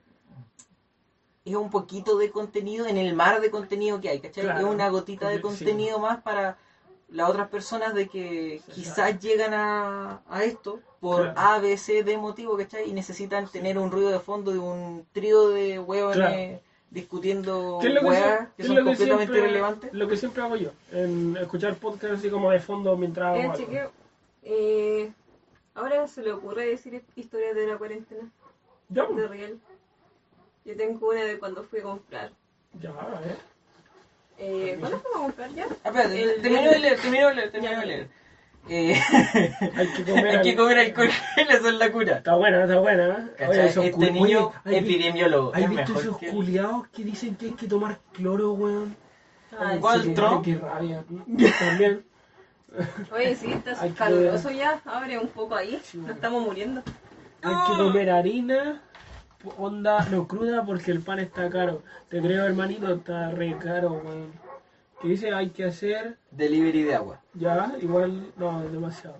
es 1.44 1.56
un 1.56 1.70
poquito 1.70 2.18
de 2.18 2.32
contenido 2.32 2.86
en 2.88 2.96
el 2.96 3.14
mar 3.14 3.42
de 3.42 3.52
contenido 3.52 4.00
que 4.00 4.08
hay, 4.08 4.22
¿cachai? 4.22 4.46
Claro. 4.46 4.60
Es 4.60 4.66
una 4.74 4.88
gotita 4.88 5.28
de 5.28 5.36
sí. 5.38 5.42
contenido 5.42 6.00
más 6.00 6.22
para 6.22 6.58
las 7.10 7.30
otras 7.30 7.48
personas 7.50 7.94
de 7.94 8.08
que 8.08 8.62
quizás 8.74 9.20
llegan 9.20 9.54
a, 9.54 10.22
a 10.28 10.44
esto 10.44 10.82
por 11.00 11.22
Claro. 11.34 11.40
A, 11.40 11.60
B, 11.60 11.78
C, 11.78 12.04
D 12.04 12.18
motivo, 12.18 12.58
¿cachai? 12.58 12.90
Y 12.90 12.94
necesitan 12.94 13.50
tener 13.50 13.78
un 13.78 13.92
ruido 13.92 14.10
de 14.10 14.20
fondo 14.20 14.52
de 14.52 14.60
un 14.60 15.06
trío 15.14 15.50
de 15.50 15.80
hueones 15.80 16.18
Claro. 16.18 16.62
discutiendo 16.90 17.78
¿Qué 17.82 17.88
es 17.88 17.94
lo 17.94 18.02
que, 18.02 18.08
sie- 18.08 18.50
que 18.58 18.64
son 18.64 18.76
lo 18.76 18.82
que 18.82 18.90
completamente 18.90 19.26
siempre, 19.34 19.40
irrelevantes. 19.40 19.94
lo 19.94 20.08
que 20.08 20.18
siempre 20.18 20.44
hago 20.44 20.56
yo? 20.56 20.72
En 20.92 21.38
escuchar 21.38 21.76
podcasts 21.76 22.20
así 22.20 22.30
como 22.30 22.50
de 22.52 22.60
fondo 22.60 22.98
mientras 22.98 23.38
Eh, 23.38 23.42
hago 23.44 23.52
algo. 23.54 23.92
eh, 24.44 25.14
ahora 25.76 26.08
se 26.08 26.24
le 26.24 26.32
ocurre 26.32 26.66
decir 26.66 27.04
historias 27.16 27.56
de 27.56 27.68
la 27.68 27.78
cuarentena, 27.78 28.30
Ya, 28.90 29.06
de 29.06 29.28
real. 29.28 29.60
Yo 30.66 30.76
tengo 30.76 31.10
una 31.10 31.24
de 31.24 31.40
cuando 31.40 31.64
fui 31.64 31.80
a 31.80 31.84
comprar. 31.84 32.32
ya, 32.82 32.92
ver. 32.92 33.38
Eh, 34.40 34.78
¿Cuándo 34.80 35.00
fuimos 35.00 35.18
a 35.20 35.24
comprar 35.24 35.50
ya? 35.54 35.66
Ah, 35.84 35.90
espérate, 35.90 36.22
El- 36.24 36.42
termino 36.42 36.64
el- 36.66 36.70
de 36.72 36.80
leer, 36.80 37.00
termino 37.00 37.28
de 37.28 37.34
leer, 37.36 37.52
termino 37.52 37.80
de 37.80 37.86
leer. 37.86 38.08
Eh, 38.70 39.00
Hay 39.78 39.88
que 39.94 40.04
comer, 40.04 40.28
hay 40.38 40.42
que 40.42 40.56
comer 40.56 40.78
alcohol, 40.80 41.10
esa 41.38 41.54
es 41.70 41.74
la 41.74 41.92
cura. 41.92 42.18
Está 42.18 42.36
buena, 42.36 42.64
está 42.64 42.80
buena. 42.80 43.32
¿eh? 43.40 43.48
Esos 43.68 43.86
Este 43.86 44.12
niño 44.12 44.52
Oye, 44.66 44.78
¿hay 44.78 44.84
vi- 44.84 44.96
epidemiólogo 44.96 45.52
¿Hay 45.56 45.64
es 45.64 45.70
visto 45.70 45.84
mejor 45.86 46.02
esos 46.04 46.18
que... 46.18 46.28
culiados 46.28 46.88
que 46.90 47.04
dicen 47.04 47.36
que 47.36 47.46
hay 47.48 47.52
que 47.54 47.68
tomar 47.68 47.98
cloro, 48.14 48.52
weón? 48.54 48.96
Ah, 49.58 49.78
¿Cuál 49.80 50.04
sí. 50.04 50.14
Trump? 50.14 50.44
Qué 50.46 50.56
rabia. 50.56 51.04
También. 51.60 52.04
Oye, 53.16 53.36
sí, 53.36 53.52
está 53.54 53.76
caluroso 53.96 54.52
ya. 54.52 54.82
Abre 54.86 55.18
un 55.18 55.30
poco 55.30 55.56
ahí. 55.56 55.80
Sí, 55.84 55.98
Nos 56.00 56.12
estamos 56.12 56.44
muriendo. 56.44 56.84
Hay 57.42 57.56
que 57.68 57.78
comer 57.84 58.10
harina, 58.10 58.82
onda, 59.58 60.06
no 60.12 60.28
cruda 60.28 60.64
porque 60.66 60.92
el 60.92 61.02
pan 61.02 61.20
está 61.20 61.50
caro. 61.50 61.82
Te 62.10 62.22
creo, 62.22 62.46
hermanito, 62.46 62.94
está 62.94 63.30
re 63.32 63.58
caro, 63.58 63.94
weón. 64.04 64.32
¿Qué 65.02 65.10
dice? 65.10 65.32
Hay 65.34 65.50
que 65.50 65.66
hacer, 65.66 66.18
Delivery 66.32 66.84
de 66.84 66.96
agua. 66.96 67.22
ya, 67.34 67.74
igual, 67.82 68.32
no, 68.38 68.62
demasiado. 68.70 69.18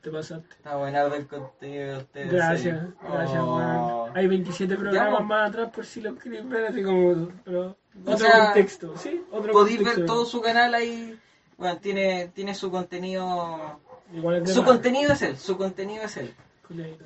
Te 0.00 0.10
pasaste. 0.10 0.54
Está 0.54 0.76
buenardo 0.76 1.14
el 1.16 1.26
contenido 1.26 1.92
de 1.92 1.96
ustedes. 1.98 2.32
Gracias, 2.32 2.80
sí. 2.82 2.94
gracias, 3.12 3.40
Oh. 3.42 3.56
weón. 4.04 4.16
Hay 4.16 4.26
27 4.28 4.76
programas 4.76 5.14
pues. 5.16 5.26
más 5.26 5.48
atrás 5.50 5.70
por 5.74 5.84
si 5.84 6.00
lo 6.00 6.14
quieren 6.14 6.48
ver, 6.48 6.66
así 6.66 6.82
como, 6.84 7.28
pero, 7.44 7.76
otro 8.06 8.16
sea, 8.18 8.44
contexto, 8.46 8.96
¿sí? 8.96 9.22
Otro 9.32 9.52
Podéis 9.52 9.82
ver 9.84 10.06
todo 10.06 10.24
su 10.24 10.40
canal 10.40 10.72
ahí. 10.74 11.18
Bueno, 11.56 11.78
tiene, 11.78 12.30
tiene 12.32 12.54
su 12.54 12.70
contenido. 12.70 13.80
Igual 14.14 14.36
es 14.44 14.54
Su 14.54 14.60
más. 14.62 14.68
contenido 14.70 15.12
es 15.12 15.22
él, 15.22 15.36
su 15.36 15.56
contenido 15.58 16.04
es 16.04 16.16
él. 16.16 16.32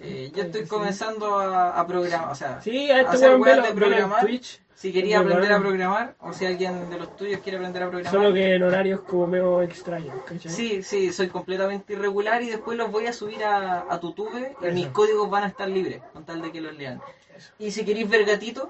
Eh, 0.00 0.32
yo 0.34 0.42
estoy 0.42 0.66
comenzando 0.66 1.38
a, 1.38 1.78
a 1.78 1.86
programar, 1.86 2.30
o 2.30 2.34
sea, 2.34 2.60
Sí, 2.60 2.90
a 2.90 3.00
este 3.00 3.12
hacer 3.16 3.38
velo, 3.38 3.62
de 3.62 3.72
programar. 3.74 4.20
Twitch. 4.26 4.60
si 4.74 4.92
quería 4.92 5.22
Muy 5.22 5.30
aprender 5.32 5.52
a 5.52 5.60
programar, 5.60 6.14
o 6.20 6.32
si 6.32 6.46
alguien 6.46 6.90
de 6.90 6.98
los 6.98 7.16
tuyos 7.16 7.40
quiere 7.40 7.58
aprender 7.58 7.82
a 7.84 7.90
programar. 7.90 8.12
Solo 8.12 8.34
que 8.34 8.54
en 8.56 8.62
horarios 8.64 9.00
como 9.02 9.26
medio 9.28 9.62
extraños, 9.62 10.14
¿cachai? 10.26 10.50
Sí, 10.50 10.82
sí, 10.82 11.12
soy 11.12 11.28
completamente 11.28 11.92
irregular 11.92 12.42
y 12.42 12.48
después 12.50 12.76
los 12.76 12.90
voy 12.90 13.06
a 13.06 13.12
subir 13.12 13.44
a, 13.44 13.86
a 13.88 14.00
Tutube 14.00 14.56
y 14.60 14.64
Eso. 14.66 14.74
mis 14.74 14.88
códigos 14.88 15.30
van 15.30 15.44
a 15.44 15.48
estar 15.48 15.68
libres, 15.68 16.02
con 16.12 16.24
tal 16.24 16.42
de 16.42 16.50
que 16.50 16.60
los 16.60 16.74
lean. 16.74 17.00
Eso. 17.36 17.52
Y 17.60 17.70
si 17.70 17.84
queréis 17.84 18.08
ver 18.10 18.24
gatito, 18.24 18.68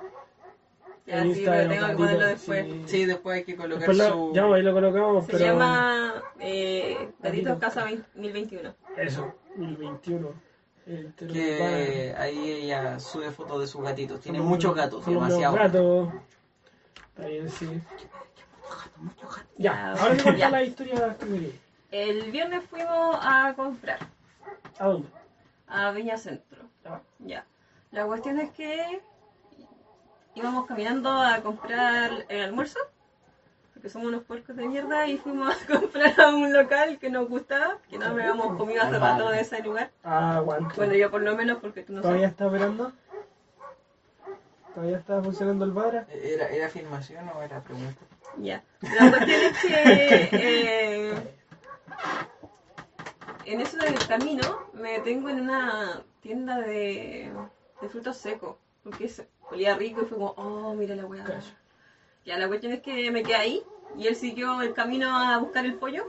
Ya, 1.07 1.23
sí, 1.23 1.43
pero 1.45 1.69
tengo 1.71 1.87
que 1.89 1.95
ponerlo 1.95 2.27
después. 2.27 2.65
sí. 2.67 2.83
sí, 2.87 3.05
después 3.07 3.37
hay 3.39 3.45
que 3.45 3.57
colocar 3.57 3.89
Después 3.89 3.99
lo, 3.99 4.29
su... 4.29 4.33
ya 4.35 4.45
ahí 4.45 4.63
lo 4.63 4.73
colocamos, 4.75 5.25
Se 5.27 5.33
pero... 5.33 5.45
llama 5.47 6.23
eh, 6.39 7.09
Gatitos 7.21 7.59
Gatito. 7.59 7.59
Casa 7.59 7.81
2021. 8.15 8.75
Eso, 8.99 9.35
2021. 9.57 10.52
Que 10.85 12.15
ahí 12.19 12.51
ella 12.51 12.99
sube 12.99 13.31
fotos 13.31 13.61
de 13.61 13.67
sus 13.67 13.83
gatitos. 13.83 14.21
Tiene 14.21 14.39
Son 14.39 14.47
muchos 14.49 14.75
gatos, 14.75 15.05
demasiados. 15.07 15.57
gatos. 15.59 16.09
Está 17.09 17.27
bien, 17.29 17.51
sí. 17.51 17.81
Ya, 19.59 19.73
Ya, 19.73 19.93
ahora 19.93 20.17
te 20.17 20.23
cuenta 20.23 20.51
la 20.51 20.63
historia 20.65 21.17
que. 21.19 21.59
El 21.91 22.31
viernes 22.31 22.65
fuimos 22.71 23.19
a 23.21 23.53
comprar 23.55 23.99
¿A 24.79 24.87
dónde? 24.87 25.09
a 25.69 25.91
Viña 25.93 26.17
Centro. 26.17 26.63
Ah, 26.85 27.01
Ya. 27.19 27.45
La 27.91 28.07
cuestión 28.07 28.41
es 28.41 28.51
que 28.53 29.03
íbamos 30.35 30.67
caminando 30.67 31.11
a 31.11 31.43
comprar 31.43 32.25
el 32.31 32.41
almuerzo, 32.43 32.79
porque 33.83 33.91
somos 33.95 34.11
unos 34.11 34.23
puercos 34.23 34.55
de 34.55 34.69
mierda, 34.69 35.09
y 35.09 35.19
fuimos 35.19 35.53
a 35.53 35.67
comprar 35.81 36.21
a 36.21 36.29
un 36.29 36.53
local 36.53 37.01
que 37.01 37.11
nos 37.11 37.29
gustaba, 37.29 37.79
que 37.91 37.99
no 37.99 38.07
habíamos 38.07 38.57
comido 38.57 38.81
hace 38.81 38.97
rato 38.97 39.29
de 39.29 39.41
ese 39.41 39.61
lugar. 39.61 39.91
Ah, 40.05 40.37
aguanta. 40.37 40.73
Bueno, 40.77 40.95
yo 40.95 41.11
por 41.11 41.21
lo 41.21 41.35
menos, 41.35 41.59
porque 41.59 41.83
tú 41.83 41.93
no 41.93 42.01
¿Todavía 42.01 42.29
sabes. 42.29 42.31
está 42.31 42.47
operando? 42.47 42.93
¿Todavía 44.73 44.99
está 44.99 45.21
funcionando 45.21 45.65
el 45.65 45.73
bar? 45.73 46.07
¿Era, 46.13 46.47
¿Era 46.47 46.67
afirmación 46.67 47.29
o 47.31 47.43
era 47.43 47.61
pregunta? 47.61 48.01
Ya. 48.39 48.63
La 48.83 49.11
cuestión 49.11 49.41
es 49.41 49.59
que 49.59 50.29
eh, 50.33 51.15
en 53.47 53.61
eso 53.61 53.79
del 53.79 53.99
camino 54.07 54.69
me 54.75 54.93
detengo 54.93 55.29
en 55.29 55.41
una 55.41 56.03
tienda 56.21 56.61
de, 56.61 57.33
de 57.81 57.89
frutos 57.89 58.17
secos. 58.17 58.59
Porque 58.85 59.07
es, 59.07 59.27
olía 59.51 59.75
rico 59.75 60.03
y 60.03 60.05
fue 60.05 60.19
como, 60.19 60.31
oh, 60.37 60.73
mira 60.75 60.95
la 60.95 61.05
weá. 61.05 61.25
Ya, 62.25 62.39
la 62.39 62.47
cuestión 62.47 62.73
es 62.73 62.81
que 62.81 63.11
me 63.11 63.25
quedé 63.25 63.35
ahí 63.35 63.65
y 63.97 64.07
él 64.07 64.17
siguió 64.17 64.63
el 64.63 64.75
camino 64.75 65.17
a 65.17 65.39
buscar 65.39 65.65
el 65.65 65.75
pollo. 65.75 66.07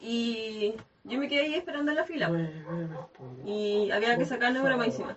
Y 0.00 0.74
yo 1.04 1.18
me 1.18 1.28
quedé 1.28 1.42
ahí 1.42 1.54
esperando 1.54 1.90
en 1.90 1.96
la 1.96 2.04
fila. 2.04 2.30
Y 3.44 3.90
había 3.90 4.16
que 4.16 4.24
sacar 4.24 4.48
el 4.48 4.58
número 4.58 4.76
más 4.76 4.88
encima. 4.88 5.16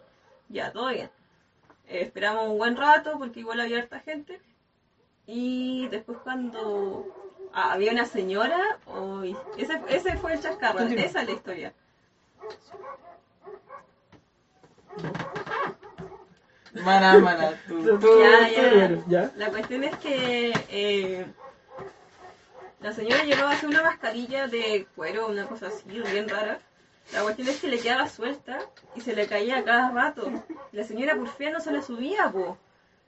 Ya, 0.50 0.72
todo 0.72 0.90
bien. 0.90 1.10
Eh, 1.88 2.02
esperamos 2.02 2.50
un 2.50 2.58
buen 2.58 2.76
rato 2.76 3.18
porque 3.18 3.40
igual 3.40 3.60
había 3.60 3.80
harta 3.80 4.00
gente. 4.00 4.42
Y 5.26 5.88
después 5.88 6.18
cuando 6.24 7.08
ah, 7.54 7.74
había 7.74 7.92
una 7.92 8.06
señora, 8.06 8.60
uy, 8.88 9.36
ese, 9.58 9.82
ese 9.88 10.18
fue 10.18 10.34
el 10.34 10.42
chascarro, 10.42 10.80
esa 10.80 11.22
es 11.22 11.28
la 11.28 11.34
historia. 11.34 11.74
Maná, 16.74 17.20
maná, 17.20 17.52
tú, 17.68 18.00
ya. 18.20 19.04
¿Ya? 19.08 19.32
La 19.38 19.50
cuestión 19.50 19.84
es 19.84 19.96
que 19.98 20.52
eh, 20.70 21.26
la 22.84 22.92
señora 22.92 23.24
llevaba 23.24 23.52
así 23.52 23.66
una 23.66 23.82
mascarilla 23.82 24.48
de 24.48 24.88
cuero, 24.96 25.28
una 25.28 25.48
cosa 25.48 25.68
así, 25.68 25.84
bien 25.88 26.28
rara. 26.28 26.60
La 27.14 27.22
cuestión 27.24 27.48
es 27.48 27.60
que 27.60 27.68
le 27.68 27.80
quedaba 27.80 28.08
suelta 28.08 28.60
y 28.96 29.02
se 29.02 29.16
le 29.16 29.26
caía 29.28 29.60
a 29.60 29.64
cada 29.64 29.92
rato. 29.92 30.30
La 30.72 30.84
señora 30.84 31.16
por 31.16 31.30
fea 31.30 31.52
no 31.52 31.60
se 31.60 31.72
la 31.72 31.82
subía, 31.82 32.30
po. 32.32 32.58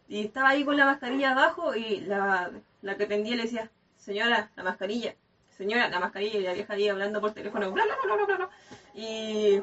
Y 0.07 0.25
estaba 0.25 0.49
ahí 0.49 0.63
con 0.63 0.77
la 0.77 0.85
mascarilla 0.85 1.31
abajo 1.31 1.75
y 1.75 2.01
la, 2.01 2.51
la 2.81 2.95
que 2.95 3.03
atendía 3.03 3.35
le 3.35 3.43
decía, 3.43 3.69
señora, 3.97 4.49
la 4.55 4.63
mascarilla, 4.63 5.15
señora, 5.57 5.89
la 5.89 5.99
mascarilla, 5.99 6.39
y 6.39 6.43
la 6.43 6.53
vieja 6.53 6.73
ahí 6.73 6.87
hablando 6.87 7.19
por 7.19 7.31
teléfono, 7.33 7.71
bla, 7.71 7.83
bla, 7.85 7.95
bla, 8.03 8.15
bla, 8.15 8.25
bla, 8.25 8.35
bla. 8.37 8.49
Y 8.93 9.61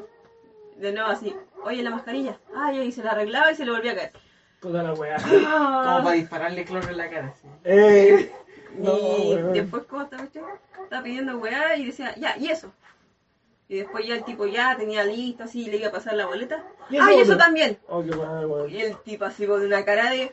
de 0.77 0.91
nuevo 0.91 1.09
así, 1.09 1.35
oye, 1.63 1.81
la 1.81 1.89
mascarilla. 1.89 2.37
Ay, 2.55 2.81
y 2.81 2.91
se 2.91 3.03
la 3.03 3.11
arreglaba 3.11 3.51
y 3.51 3.55
se 3.55 3.65
le 3.65 3.71
volvía 3.71 3.93
a 3.93 3.95
caer. 3.95 4.11
Toda 4.59 4.83
la 4.83 4.93
weá. 4.93 5.17
Como 5.17 6.03
para 6.03 6.11
dispararle 6.11 6.65
cloro 6.65 6.89
en 6.89 6.97
la 6.97 7.09
cara. 7.09 7.33
sí. 7.41 7.47
¡Eh! 7.63 8.31
No, 8.77 8.97
y 9.19 9.35
después, 9.59 9.83
¿cómo 9.85 10.03
estaba 10.03 10.23
este? 10.23 10.41
Estaba 10.83 11.03
pidiendo 11.03 11.37
weá 11.37 11.75
y 11.77 11.85
decía, 11.85 12.15
ya, 12.17 12.37
y 12.37 12.49
eso. 12.49 12.71
Y 13.69 13.77
después 13.77 14.05
ya 14.05 14.15
el 14.15 14.23
tipo 14.23 14.45
ya 14.45 14.75
tenía 14.75 15.03
listo, 15.03 15.43
así, 15.43 15.65
le 15.65 15.77
iba 15.77 15.87
a 15.87 15.91
pasar 15.91 16.15
la 16.15 16.25
boleta. 16.25 16.63
¿Y 16.89 16.97
¡Ah, 16.97 17.09
eso 17.09 17.11
y 17.11 17.21
eso 17.21 17.33
otro? 17.33 17.37
también! 17.45 17.77
Oh, 17.87 18.03
qué 18.03 18.15
mal, 18.15 18.45
weón. 18.45 18.69
Y 18.69 18.81
el 18.81 18.97
tipo 18.97 19.25
así 19.25 19.47
con 19.47 19.61
una 19.61 19.85
cara 19.85 20.09
de, 20.11 20.31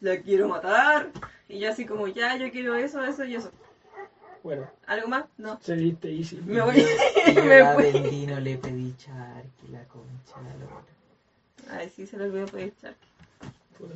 la 0.00 0.20
quiero 0.20 0.48
matar. 0.48 1.10
Y 1.48 1.58
yo 1.58 1.70
así 1.70 1.86
como, 1.86 2.06
ya, 2.08 2.36
yo 2.36 2.50
quiero 2.50 2.74
eso, 2.74 3.02
eso 3.04 3.24
y 3.24 3.36
eso. 3.36 3.50
Bueno, 4.42 4.66
¿Algo 4.86 5.08
más? 5.08 5.24
No. 5.36 5.58
se 5.60 5.74
diste 5.76 6.10
easy. 6.10 6.36
Me 6.46 6.62
voy. 6.62 6.76
Yo 7.34 7.44
Me 7.44 7.58
la 7.60 7.74
fui. 7.74 7.92
le 7.92 8.56
pedí 8.56 8.94
charqui, 8.96 9.68
la 9.70 9.84
concha, 9.84 10.36
la 10.36 10.64
lora. 10.64 11.78
Ay, 11.78 11.92
sí, 11.94 12.06
se 12.06 12.16
lo 12.16 12.24
olvidó 12.24 12.46
pedir 12.46 12.72
charque. 12.80 13.06
Puta. 13.76 13.94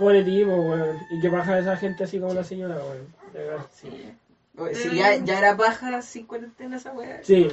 Pobre 0.00 0.24
tipo, 0.24 0.50
weón. 0.56 0.98
Y 1.10 1.20
que 1.20 1.28
baja 1.28 1.58
esa 1.58 1.76
gente 1.76 2.04
así 2.04 2.18
como 2.18 2.34
la 2.34 2.42
señora, 2.42 2.76
weón. 2.76 3.06
De 3.32 3.44
verdad. 3.44 3.66
Sí. 3.72 4.12
Oye, 4.58 4.74
Si 4.74 4.96
ya, 4.96 5.14
ya 5.16 5.38
era 5.38 5.56
paja 5.56 6.02
sin 6.02 6.26
cuarentena 6.26 6.76
esa 6.78 6.92
weá. 6.92 7.22
Sí. 7.22 7.48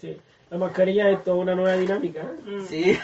Sí. 0.00 0.18
La 0.50 0.58
mascarilla 0.58 1.10
es 1.10 1.22
toda 1.24 1.36
una 1.36 1.54
nueva 1.54 1.76
dinámica. 1.76 2.20
¿eh? 2.22 2.50
Mm. 2.50 2.66
Sí, 2.66 2.98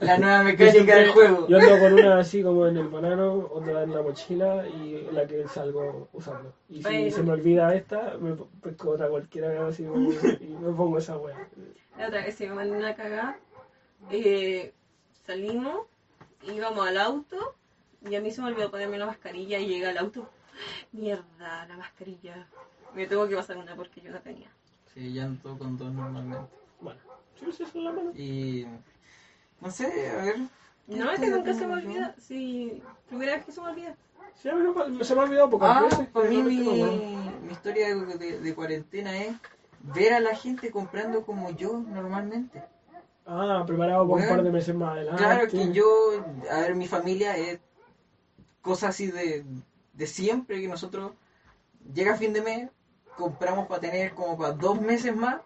la 0.00 0.16
nueva 0.18 0.42
mecánica 0.44 0.72
siempre- 0.72 0.94
del 0.96 1.10
juego. 1.10 1.48
Yo 1.48 1.58
ando 1.58 1.78
con 1.78 1.92
una 1.92 2.18
así 2.18 2.42
como 2.42 2.66
en 2.66 2.76
el 2.76 2.88
banano, 2.88 3.48
otra 3.52 3.82
en 3.82 3.92
la 3.94 4.02
mochila 4.02 4.66
y 4.66 5.08
la 5.12 5.26
que 5.26 5.46
salgo 5.48 6.08
usando. 6.12 6.52
Y 6.68 6.82
si 6.82 6.88
Oye. 6.88 7.10
se 7.10 7.22
me 7.22 7.32
olvida 7.32 7.74
esta, 7.74 8.14
me 8.20 8.34
pesco 8.62 8.90
otra 8.90 9.08
cualquiera 9.08 9.66
así 9.68 9.84
como, 9.84 10.10
y 10.40 10.46
me 10.60 10.72
pongo 10.72 10.98
esa 10.98 11.16
wea. 11.18 11.36
La 11.98 12.06
otra 12.08 12.24
vez 12.24 12.34
se 12.36 12.48
me 12.48 12.54
mandó 12.54 12.74
una 12.76 12.94
cagada. 12.94 13.38
Eh, 14.10 14.72
salimos, 15.26 15.80
íbamos 16.52 16.86
al 16.86 16.98
auto 16.98 17.54
y 18.02 18.14
a 18.14 18.20
mí 18.20 18.30
se 18.30 18.40
me 18.40 18.48
olvidó 18.48 18.70
ponerme 18.70 18.98
la 18.98 19.06
mascarilla 19.06 19.58
y 19.58 19.66
llegué 19.66 19.86
al 19.86 19.98
auto. 19.98 20.28
Mierda, 20.92 21.66
la 21.66 21.76
mascarilla. 21.76 22.46
Me 22.94 23.06
tengo 23.06 23.28
que 23.28 23.36
pasar 23.36 23.58
una 23.58 23.74
porque 23.76 24.00
yo 24.00 24.10
la 24.10 24.20
tenía. 24.20 24.48
Sí, 24.94 25.12
ya 25.12 25.24
ando 25.24 25.56
con 25.58 25.76
dos 25.76 25.92
normalmente. 25.92 26.48
Bueno, 26.80 27.00
sí, 27.38 27.46
sí, 27.52 27.62
eso 27.62 27.78
es 27.78 27.84
la 27.84 27.92
mano. 27.92 28.10
Y. 28.14 28.66
No 29.60 29.70
sé, 29.70 30.10
a 30.10 30.16
ver. 30.24 30.38
No, 30.86 31.10
es 31.10 31.20
que 31.20 31.26
nunca 31.28 31.52
se 31.54 31.66
me 31.66 31.74
olvida. 31.74 32.14
Sí, 32.18 32.82
primera 33.08 33.34
vez 33.36 33.44
que 33.44 33.52
se 33.52 33.60
me 33.60 33.68
olvida. 33.68 33.94
Sí, 34.40 34.48
a 34.48 34.54
mí 34.54 34.62
me- 34.62 35.04
se 35.04 35.14
me 35.14 35.20
ha 35.20 35.24
olvidado 35.24 35.50
pocas 35.50 35.70
Ah, 35.76 35.82
veces. 35.82 36.08
para 36.08 36.28
mí 36.28 36.36
pero 36.36 36.48
mi, 37.42 37.50
historia 37.52 37.94
de, 37.94 38.18
de- 38.18 38.40
de 38.40 38.54
cuarentena 38.54 39.16
es 39.18 39.34
ver 39.80 40.14
a 40.14 40.20
la 40.20 40.34
gente 40.34 40.70
comprando 40.70 41.24
como 41.26 41.50
yo 41.50 41.78
normalmente. 41.88 42.62
Ah, 43.26 43.64
preparado 43.66 44.08
para 44.08 44.22
un 44.22 44.28
par 44.28 44.42
de 44.42 44.50
meses 44.50 44.74
más 44.74 44.92
adelante. 44.92 45.22
Claro 45.22 45.48
que 45.48 45.72
yo, 45.72 45.86
a 46.50 46.60
ver, 46.60 46.74
mi 46.74 46.86
familia 46.88 47.36
es 47.36 47.58
cosas 48.62 48.90
así 48.90 49.08
de, 49.10 49.44
de 49.92 50.06
siempre 50.06 50.60
que 50.60 50.68
nosotros 50.68 51.12
llega 51.94 52.16
fin 52.16 52.32
de 52.32 52.42
mes, 52.42 52.70
compramos 53.16 53.66
para 53.66 53.80
tener 53.80 54.12
como 54.14 54.36
para 54.38 54.52
dos 54.52 54.80
meses 54.80 55.14
más 55.14 55.40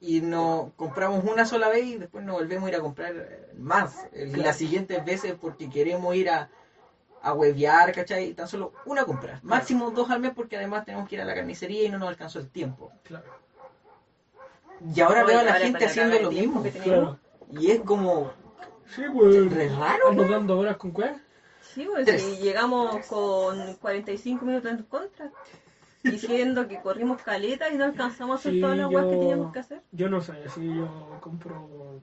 y 0.00 0.20
no 0.20 0.72
compramos 0.76 1.24
una 1.24 1.46
sola 1.46 1.68
vez 1.68 1.84
y 1.86 1.96
después 1.96 2.24
nos 2.24 2.36
volvemos 2.36 2.66
a 2.66 2.70
ir 2.70 2.76
a 2.76 2.80
comprar 2.80 3.14
eh, 3.16 3.52
más 3.58 4.04
eh, 4.12 4.26
Claro. 4.28 4.42
las 4.42 4.56
siguientes 4.56 5.02
veces 5.04 5.34
porque 5.40 5.70
queremos 5.70 6.14
ir 6.14 6.28
a, 6.28 6.50
a 7.22 7.32
huevear, 7.32 7.92
¿cachai? 7.92 8.34
Tan 8.34 8.46
solo 8.46 8.72
una 8.84 9.04
compra, 9.04 9.40
máximo 9.42 9.90
dos 9.90 10.10
al 10.10 10.20
mes 10.20 10.32
porque 10.34 10.56
además 10.56 10.84
tenemos 10.84 11.08
que 11.08 11.14
ir 11.14 11.22
a 11.22 11.24
la 11.24 11.34
carnicería 11.34 11.84
y 11.84 11.88
no 11.88 11.98
nos 11.98 12.08
alcanzó 12.10 12.38
el 12.40 12.48
tiempo. 12.50 12.92
Claro. 13.04 13.24
Y 14.94 15.00
ahora 15.00 15.24
veo 15.24 15.40
a 15.40 15.42
la 15.42 15.54
gente 15.54 15.86
haciendo 15.86 16.18
lo 16.20 16.30
mismo 16.30 16.62
que 16.62 16.70
tenemos. 16.72 17.16
Claro. 17.48 17.60
y 17.60 17.70
es 17.70 17.80
como 17.80 18.30
Sí, 18.94 19.02
weón. 19.08 19.50
re 19.50 19.68
raro. 19.70 20.12
¿no? 20.12 20.22
Anotando 20.22 20.58
horas 20.58 20.76
con 20.76 20.90
cuál? 20.90 21.22
Sí, 21.76 21.86
pues 21.92 22.06
Tres. 22.06 22.22
si 22.22 22.36
llegamos 22.42 23.04
con 23.06 23.74
45 23.74 24.44
minutos 24.46 24.70
en 24.72 24.82
contra. 24.84 25.30
diciendo 26.02 26.66
que 26.68 26.80
corrimos 26.80 27.20
caleta 27.20 27.68
y 27.68 27.76
no 27.76 27.84
alcanzamos 27.84 28.36
a 28.36 28.38
hacer 28.38 28.52
Sí, 28.54 28.60
todas 28.62 28.78
las 28.78 28.88
weas 28.88 29.06
que 29.06 29.12
yo- 29.14 29.18
teníamos 29.20 29.52
que 29.52 29.58
hacer. 29.58 29.82
Yo 29.92 30.08
no 30.08 30.20
sé, 30.22 30.48
si 30.50 30.66
yo 30.74 31.18
compro... 31.20 32.00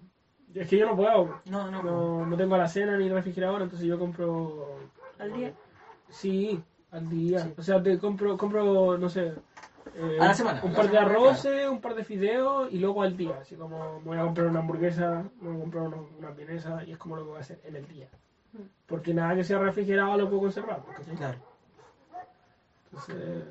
Es 0.54 0.68
que 0.68 0.78
yo 0.78 0.86
no 0.86 0.95
puedo. 0.95 1.40
No, 1.45 1.72
no, 1.72 1.82
No, 1.82 2.26
no 2.28 2.38
tengo 2.38 2.56
la 2.56 2.68
cena 2.68 2.98
ni 2.98 3.10
refrigerador, 3.10 3.64
entonces 3.64 3.88
yo 3.88 3.98
compro... 3.98 4.78
Al 5.18 5.34
día. 5.34 5.54
Sí, 6.10 6.62
al 6.91 7.10
día. 7.10 7.40
Sí. 7.40 7.54
O 7.58 7.64
sea, 7.64 7.82
te 7.82 7.98
compro, 7.98 8.38
compro 8.38 8.95
no 9.00 9.10
sé... 9.10 9.34
eh, 9.95 10.18
A 10.20 10.26
la 10.28 10.34
semana, 10.36 10.62
Un 10.64 10.70
a 10.70 10.72
la 10.74 10.78
par 10.78 10.86
de 10.91 10.98
semana, 10.98 11.12
arroces, 11.12 11.68
un 11.70 11.82
par 11.82 11.95
de 11.95 12.04
fideos 12.04 12.72
y 12.72 12.78
luego 12.78 13.02
al 13.02 13.18
día. 13.18 13.40
Así 13.41 13.56
como 13.56 14.00
voy 14.02 14.18
a 14.20 14.22
comprar 14.24 14.45
una 14.48 14.60
hamburguesa, 14.60 15.24
voy 15.41 15.56
a 15.56 15.60
comprar 15.62 15.84
una, 15.88 15.98
una 16.20 16.30
vienesa 16.32 16.84
y 16.86 16.91
es 16.91 16.98
como 17.00 17.16
lo 17.16 17.24
que 17.24 17.30
voy 17.30 17.38
a 17.38 17.41
hacer 17.41 17.60
en 17.64 17.76
el 17.78 17.88
día. 17.88 18.10
Porque 18.88 19.14
nada 19.14 19.36
que 19.36 19.44
sea 19.44 19.58
refrigerado 19.60 20.18
lo 20.18 20.28
puedo 20.30 20.44
conservar. 20.44 20.84
¿cachai? 20.98 21.16
Claro. 21.16 21.38
Entonces, 22.92 23.44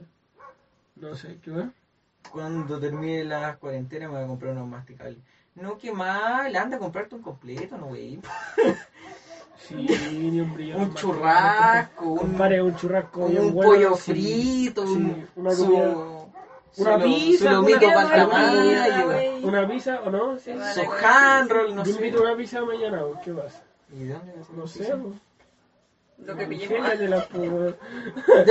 no 0.96 1.14
sé, 1.16 1.38
¿qué 1.42 1.50
va? 1.50 1.70
Cuando 2.30 2.78
termine 2.78 3.24
la 3.24 3.56
cuarentena 3.56 4.06
me 4.08 4.14
voy 4.14 4.24
a 4.24 4.26
comprar 4.28 4.52
unos 4.52 4.68
masticables. 4.68 5.18
No, 5.54 5.76
qué 5.76 5.92
mal, 5.92 6.54
anda 6.56 6.76
a 6.76 6.80
comprarte 6.80 7.14
un 7.14 7.22
completo, 7.22 7.76
no, 7.76 7.86
güey. 7.86 8.20
Sí, 9.58 9.74
ni 9.76 10.40
un 10.40 10.52
brillo. 10.54 10.76
Un 10.76 10.92
churrasco, 10.94 12.04
un, 12.04 12.18
Compare 12.18 12.60
un 12.60 12.74
churrasco. 12.74 13.26
un 13.26 13.30
bien 13.30 13.54
bueno, 13.54 13.70
pollo 13.70 13.94
sí. 13.94 14.10
frito, 14.12 14.84
Sí, 14.84 14.92
un, 14.94 15.28
una 15.36 15.50
su, 15.52 15.72
una 16.78 16.98
pizza, 16.98 17.44
su 17.44 17.50
lomito 17.52 17.86
una- 17.86 17.94
para 17.94 18.06
una 18.26 18.42
tamaño, 18.42 19.04
güey. 19.04 19.44
Una 19.44 19.68
pizza 19.68 20.00
o 20.04 20.10
no? 20.10 20.36
Sí. 20.40 20.52
Su 20.52 20.82
no 20.82 21.84
Yo 21.84 21.84
sé. 21.84 21.90
invito 21.92 22.18
a 22.18 22.22
una 22.22 22.36
pizza 22.36 22.60
mañana, 22.64 23.04
¿o 23.04 23.20
¿qué 23.20 23.32
pasa? 23.32 23.62
¿Y 23.92 24.04
de 24.04 24.12
dónde 24.14 24.32
vas 24.38 24.48
a 24.48 24.52
No 24.54 24.66
sé. 24.66 24.94
Lo 26.24 26.36
que 26.36 26.46
pillemos. 26.46 26.78
Ingéniatela, 26.78 27.26
pues, 27.30 27.50
weón. 27.50 27.76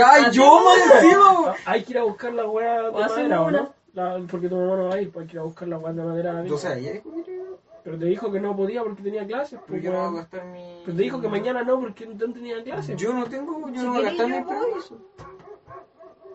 ¡Ay, 0.05 0.23
yo 0.31 0.61
más 0.63 0.95
encima! 1.03 1.23
Ah, 1.47 1.55
Hay 1.65 1.83
que 1.83 1.91
ir 1.91 1.97
a 1.99 2.03
buscar 2.03 2.33
la 2.33 2.45
weá 2.47 2.81
de 2.81 2.87
O 2.89 2.97
hacemos 2.97 3.17
madera, 3.17 3.41
¿o 3.41 3.47
una. 3.47 3.61
no? 3.61 3.73
La- 3.93 4.19
porque 4.29 4.47
tu 4.49 4.55
mamá 4.55 4.75
no 4.77 4.87
va 4.89 4.95
a 4.95 5.01
ir, 5.01 5.11
pues 5.11 5.23
hay 5.23 5.27
que 5.29 5.35
ir 5.37 5.39
a 5.39 5.43
buscar 5.43 5.67
la 5.67 5.77
weá 5.77 5.93
de 5.93 6.03
madera. 6.03 6.31
a 6.31 6.33
la 6.33 6.39
O 6.41 6.43
pizza. 6.43 6.57
sea, 6.57 6.77
ella 6.77 6.91
dijo 6.93 7.11
que 7.23 7.41
Pero 7.83 7.97
te 7.97 8.05
dijo 8.05 8.31
que 8.31 8.39
no 8.39 8.55
podía 8.55 8.83
porque 8.83 9.01
tenía 9.03 9.25
clases, 9.25 9.59
pero 9.65 9.67
pues, 9.67 9.83
yo 9.83 9.91
no 9.91 9.99
voy 10.09 10.17
a 10.17 10.21
gastar 10.21 10.45
mi... 10.45 10.81
Pero 10.85 10.97
te 10.97 11.03
dijo 11.03 11.21
que 11.21 11.27
mañana 11.29 11.63
no 11.63 11.79
porque 11.79 12.05
no 12.05 12.33
tenía 12.33 12.63
clases. 12.63 12.95
Yo 12.97 13.13
no 13.13 13.25
tengo, 13.25 13.59
yo 13.69 13.79
Si 13.79 13.85
no 13.85 13.93
voy 13.93 14.01
a 14.01 14.09
gastar 14.09 14.27
yo 14.27 14.35
mi 14.37 14.43
voy. 14.43 14.55
permiso. 14.59 14.97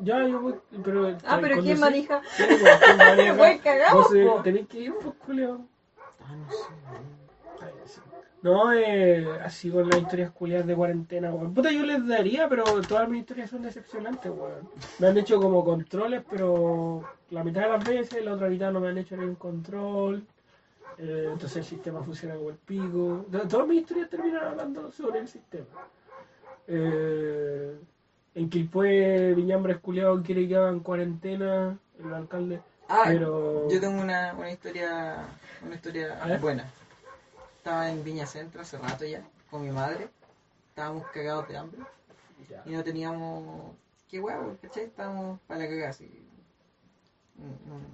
Ya, 0.01 0.27
yo 0.27 0.41
voy, 0.41 0.55
pero... 0.85 1.17
Ah, 1.27 1.39
pero 1.41 1.61
¿quién 1.63 1.81
maneja? 1.81 2.21
Sí, 2.37 2.45
pues, 2.49 2.63
¿quién 2.85 2.97
maneja? 3.37 3.63
Cagamos, 3.63 4.05
Vos, 4.09 4.15
eh, 4.15 4.27
po. 4.27 4.43
tenés 4.43 4.67
que 4.69 4.79
ir, 4.79 4.95
pues, 5.03 5.15
culio. 5.25 5.61
Ah, 6.23 6.35
no 6.35 6.51
sé. 6.51 6.65
No, 8.47 8.73
eh, 8.73 9.27
así 9.45 9.71
con 9.71 9.89
las 9.89 9.99
historias 10.01 10.31
culiadas 10.31 10.69
de 10.69 10.77
cuarentena, 10.77 11.33
weón. 11.35 11.53
Puta, 11.53 11.73
yo 11.73 11.83
les 11.85 12.07
daría, 12.07 12.49
pero 12.49 12.63
todas 12.87 13.09
mis 13.09 13.21
historias 13.23 13.51
son 13.51 13.63
decepcionantes, 13.63 14.31
weón. 14.31 14.69
Me 15.01 15.09
han 15.09 15.19
hecho 15.19 15.41
como 15.41 15.65
controles, 15.65 16.23
pero 16.31 17.03
la 17.31 17.43
mitad 17.43 17.63
de 17.63 17.69
las 17.71 17.85
veces, 17.85 18.25
la 18.25 18.35
otra 18.35 18.49
mitad 18.49 18.71
no 18.71 18.79
me 18.79 18.89
han 18.89 18.99
hecho 18.99 19.17
ningún 19.17 19.35
control. 19.35 20.25
Eh, 20.99 21.31
entonces 21.33 21.57
el 21.57 21.65
sistema 21.65 22.03
funciona 22.05 22.37
como 22.37 22.51
el 22.51 22.55
pico. 22.57 23.27
To- 23.33 23.49
Todas 23.49 23.67
mis 23.67 23.81
historias 23.81 24.09
terminan 24.09 24.45
hablando 24.45 24.93
sobre 24.93 25.19
el 25.19 25.27
sistema. 25.29 25.67
Eh, 26.69 27.77
en 28.37 28.49
Quilpue, 28.49 29.35
Viñambres 29.35 29.79
culiado 29.79 30.23
quiere 30.23 30.47
que 30.47 30.57
hagan 30.57 30.81
cuarentena, 30.81 31.77
el 31.99 32.15
alcalde. 32.15 32.61
Ah, 32.89 33.03
Pero- 33.07 33.69
yo 33.69 33.81
tengo 33.81 34.01
una, 34.01 34.35
una 34.39 34.53
historia, 34.53 35.17
una 35.65 35.75
historia 35.75 36.39
buena. 36.41 36.65
Estaba 37.67 37.91
en 37.91 38.05
Viña 38.05 38.27
Centro 38.29 38.63
hace 38.63 38.79
rato 38.79 39.05
ya, 39.05 39.25
con 39.51 39.61
mi 39.61 39.73
madre. 39.73 40.09
Estábamos 40.69 41.05
cagados 41.09 41.49
de 41.49 41.57
hambre 41.57 41.81
Ya. 42.49 42.63
y 42.65 42.71
no 42.71 42.85
teníamos... 42.85 43.75
¿Qué 44.09 44.21
huevo? 44.21 44.57
¿Cachai? 44.63 44.85
Estábamos 44.85 45.41
para 45.49 45.59
la 45.65 45.69
cagada, 45.69 45.89
así. 45.91 46.05
Mm, 47.35 47.43
mm. 47.75 47.87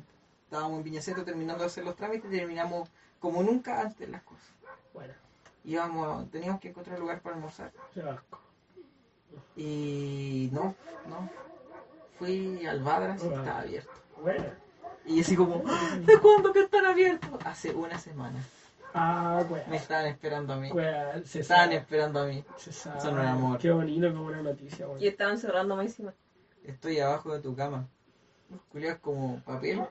Estábamos 0.45 0.77
en 0.77 0.85
Viña 0.85 1.01
Centro 1.01 1.25
terminando 1.25 1.63
de 1.63 1.69
hacer 1.69 1.87
los 1.87 1.97
trámites 1.97 2.31
y 2.31 2.37
terminamos 2.37 2.91
como 3.19 3.43
nunca 3.43 3.81
antes 3.81 4.07
las 4.11 4.21
cosas. 4.25 4.51
Bueno, 4.93 5.15
Íbamos, 5.65 6.31
teníamos 6.31 6.61
que 6.61 6.69
encontrar 6.69 6.99
lugar 6.99 7.23
para 7.23 7.37
almorzar. 7.37 7.73
se 7.95 8.03
asco. 8.03 8.41
Y 9.57 10.51
no, 10.53 10.75
no. 11.09 11.31
Fui 12.19 12.67
al 12.67 12.83
Badras 12.83 13.25
y 13.25 13.29
Ah. 13.29 13.37
estaba 13.39 13.61
abierto. 13.61 13.91
Bueno. 14.21 14.45
Y 15.07 15.23
así 15.23 15.35
como, 15.35 15.63
¿de 16.05 16.19
cuándo 16.21 16.53
que 16.53 16.61
están 16.61 16.85
abiertos? 16.85 17.31
Hace 17.47 17.71
una 17.75 17.99
semana. 17.99 18.39
Ah, 18.95 19.45
weón. 19.49 19.65
Me 19.71 19.77
estaban 19.77 20.07
esperando 20.07 20.53
a 20.53 20.57
mí. 20.57 20.71
Weón, 20.71 21.25
se 21.25 21.41
Estaban 21.41 21.65
sabe. 21.67 21.77
esperando 21.77 22.21
a 22.21 22.27
mí. 22.27 22.45
Se 22.57 22.73
sabe. 22.73 23.01
Son 23.01 23.15
un 23.19 23.25
amor. 23.27 23.59
Qué 23.59 23.71
bonito, 23.71 24.09
qué 24.13 24.19
buena 24.19 24.43
noticia, 24.43 24.87
weón. 24.87 25.01
Y 25.03 25.07
estaban 25.07 25.39
cerrando 25.39 25.77
más 25.77 25.87
encima. 25.87 26.13
Estoy 26.65 27.01
abajo 27.01 27.33
de 27.35 27.41
tu 27.41 27.55
cama. 27.57 27.89
Culias 28.71 28.99
como 28.99 29.41
papel. 29.45 29.83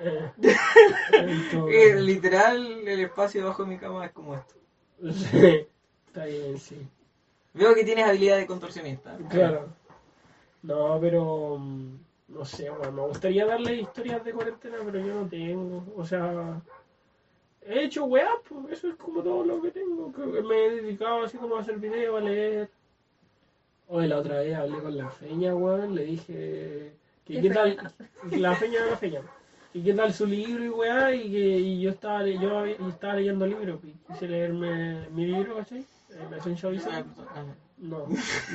Eh, 0.00 0.32
Eh, 1.70 1.94
literal, 2.00 2.88
el 2.88 3.00
espacio 3.00 3.42
debajo 3.42 3.62
de 3.64 3.68
mi 3.70 3.78
cama 3.78 4.06
es 4.06 4.12
como 4.12 4.34
esto. 4.34 4.54
Sí, 5.12 5.66
Está 6.06 6.24
bien, 6.26 6.58
sí. 6.58 6.88
Veo 7.54 7.74
que 7.74 7.84
tienes 7.84 8.06
habilidad 8.06 8.36
de 8.38 8.46
contorsionista. 8.46 9.16
Claro. 9.28 9.68
No, 10.62 10.98
pero. 11.00 11.56
mm, 11.58 11.96
No 12.28 12.44
sé, 12.44 12.70
weón. 12.70 12.94
Me 12.94 13.02
gustaría 13.02 13.46
darle 13.46 13.74
historias 13.76 14.24
de 14.24 14.32
cuarentena, 14.32 14.76
pero 14.84 14.98
yo 15.00 15.14
no 15.14 15.28
tengo. 15.28 15.84
O 15.96 16.04
sea. 16.04 16.60
He 17.66 17.84
hecho 17.84 18.04
weá, 18.04 18.28
pues 18.48 18.78
eso 18.78 18.88
es 18.88 18.96
como 18.96 19.22
todo 19.22 19.44
lo 19.44 19.62
que 19.62 19.70
tengo. 19.70 20.12
que 20.12 20.42
me 20.42 20.66
he 20.66 20.70
dedicado 20.82 21.22
así 21.24 21.36
como 21.38 21.56
a 21.56 21.60
hacer 21.60 21.78
videos, 21.78 22.20
a 22.20 22.24
leer. 22.24 22.68
Hoy 23.88 24.08
la 24.08 24.18
otra 24.18 24.40
vez 24.40 24.54
hablé 24.56 24.78
con 24.78 24.96
la 24.96 25.10
feña, 25.10 25.54
weón. 25.54 25.94
Le 25.94 26.04
dije. 26.04 26.92
Que, 27.24 27.34
¿Qué 27.34 27.42
¿Qué 27.42 27.50
tal? 27.50 27.92
La 28.32 28.54
feña 28.56 28.82
de 28.84 28.90
la 28.90 28.96
feña. 28.96 29.20
¿Y 29.74 29.82
qué 29.82 29.94
tal 29.94 30.12
su 30.12 30.26
libro 30.26 30.64
y 30.64 30.68
weá? 30.68 31.14
Y, 31.14 31.30
que, 31.30 31.38
y 31.38 31.80
yo 31.80 31.90
estaba, 31.90 32.26
yo 32.26 32.58
había- 32.58 32.76
y 32.78 32.88
estaba 32.88 33.14
leyendo 33.14 33.46
libros. 33.46 33.80
Y 33.84 33.92
quise 34.12 34.28
leerme 34.28 35.08
mi 35.10 35.26
libro, 35.26 35.56
¿cachai? 35.56 35.80
Eh, 35.80 36.26
La 36.30 36.36
Essential 36.38 36.72
Vision. 36.72 37.04
No, 37.78 38.06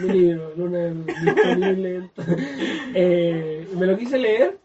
mi 0.02 0.10
libro, 0.10 0.54
lunes 0.56 0.94
disponible. 1.06 2.10
eh, 2.94 3.68
me 3.76 3.86
lo 3.88 3.98
quise 3.98 4.18
leer 4.18 4.58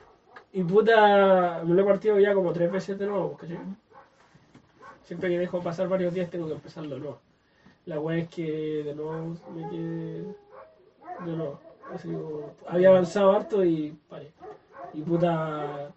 y 0.52 0.62
puta, 0.62 1.62
me 1.64 1.74
lo 1.74 1.82
he 1.82 1.84
partido 1.84 2.18
ya 2.20 2.34
como 2.34 2.52
tres 2.52 2.70
veces 2.70 2.98
de 2.98 3.06
nuevo, 3.06 3.36
¿cachai? 3.36 3.58
Siempre 5.04 5.28
que 5.28 5.38
dejo 5.38 5.62
pasar 5.62 5.88
varios 5.88 6.14
días 6.14 6.30
tengo 6.30 6.46
que 6.46 6.54
empezarlo 6.54 6.94
de 6.94 7.00
nuevo. 7.00 7.18
La 7.86 7.98
weá 8.00 8.18
es 8.18 8.28
que 8.28 8.82
de 8.84 8.94
nuevo 8.94 9.36
me 9.54 9.68
quedé 9.68 10.22
de 11.26 11.36
nuevo. 11.36 11.60
Así 11.92 12.08
como, 12.08 12.54
había 12.66 12.88
avanzado 12.90 13.32
harto 13.32 13.64
y. 13.64 13.94
Y 14.94 15.00
puta, 15.02 15.90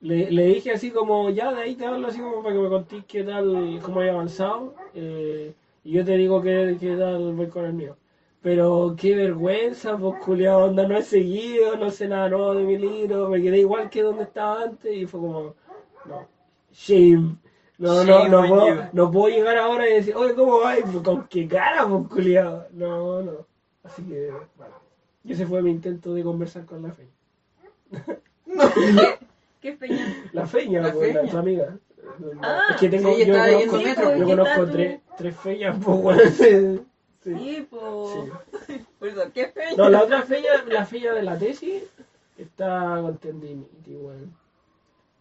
le, 0.00 0.30
le 0.30 0.46
dije 0.46 0.72
así 0.72 0.90
como, 0.90 1.30
ya 1.30 1.52
de 1.52 1.62
ahí 1.62 1.74
te 1.74 1.86
hablo 1.86 2.08
así 2.08 2.20
como 2.20 2.42
para 2.42 2.54
que 2.54 2.60
me 2.60 2.68
contéis 2.68 3.04
qué 3.06 3.24
tal, 3.24 3.80
cómo 3.82 4.00
había 4.00 4.12
avanzado. 4.12 4.74
eh, 4.94 5.54
y 5.84 5.92
yo 5.92 6.04
te 6.04 6.16
digo 6.16 6.42
qué, 6.42 6.76
qué 6.78 6.96
tal 6.96 7.32
voy 7.34 7.48
con 7.48 7.64
el 7.64 7.72
mío. 7.72 7.96
Pero 8.42 8.94
qué 8.96 9.14
vergüenza, 9.16 9.96
pues 9.96 10.20
culiado, 10.24 10.66
onda, 10.66 10.86
no 10.86 10.96
he 10.96 11.02
seguido, 11.02 11.76
no 11.76 11.90
sé 11.90 12.08
nada 12.08 12.28
nuevo 12.28 12.54
de 12.54 12.64
mi 12.64 12.78
libro, 12.78 13.28
me 13.28 13.42
quedé 13.42 13.58
igual 13.60 13.90
que 13.90 14.02
donde 14.02 14.24
estaba 14.24 14.62
antes 14.62 14.94
y 14.94 15.06
fue 15.06 15.20
como, 15.20 15.54
no, 16.06 16.26
shame. 16.72 17.36
No, 17.78 18.02
no, 18.02 18.28
no, 18.28 18.40
on 18.40 18.48
puedo, 18.48 18.88
no 18.92 19.10
puedo 19.10 19.28
llegar 19.34 19.56
ahora 19.56 19.88
y 19.88 19.94
decir, 19.94 20.16
oye, 20.16 20.34
¿cómo 20.34 20.60
va? 20.60 20.74
¿Con 21.04 21.28
qué 21.28 21.46
cara, 21.46 21.86
pues, 21.88 22.08
culiado? 22.08 22.66
No, 22.72 23.22
no. 23.22 23.46
Así 23.84 24.02
que, 24.02 24.32
bueno. 24.56 24.74
Y 25.22 25.32
ese 25.32 25.46
fue 25.46 25.62
mi 25.62 25.70
intento 25.70 26.12
de 26.12 26.24
conversar 26.24 26.64
con 26.64 26.82
la 26.82 26.92
feña. 26.92 27.10
¿Qué 29.60 29.76
feña? 29.76 30.28
La 30.32 30.46
feña, 30.46 30.82
La 30.82 30.92
pues, 30.92 31.14
la, 31.14 31.26
tu 31.26 31.38
amiga. 31.38 31.78
Ah, 32.42 32.68
es 32.70 32.76
que 32.76 32.88
tengo, 32.88 33.14
sí, 33.14 33.26
yo 33.26 33.34
conozco, 33.34 33.76
Metro. 33.76 34.16
yo 34.16 34.26
¿Qué 34.26 34.36
conozco 34.36 34.66
tres, 34.66 35.00
tres 35.16 35.36
feñas, 35.36 35.76
pues, 35.84 36.02
bueno, 36.02 36.22
sí. 36.30 36.80
Sí, 37.22 37.66
pues. 37.68 38.64
Sí. 38.66 38.84
Por 38.98 39.08
eso, 39.08 39.32
¿qué 39.32 39.48
feña? 39.48 39.76
No, 39.76 39.88
la 39.88 40.02
otra 40.02 40.22
feña, 40.22 40.48
la 40.66 40.86
feña 40.86 41.12
de 41.12 41.22
la 41.22 41.38
tesis, 41.38 41.84
está 42.36 42.98
con 43.02 43.18
tendinitis, 43.18 43.96
weón. 44.00 44.34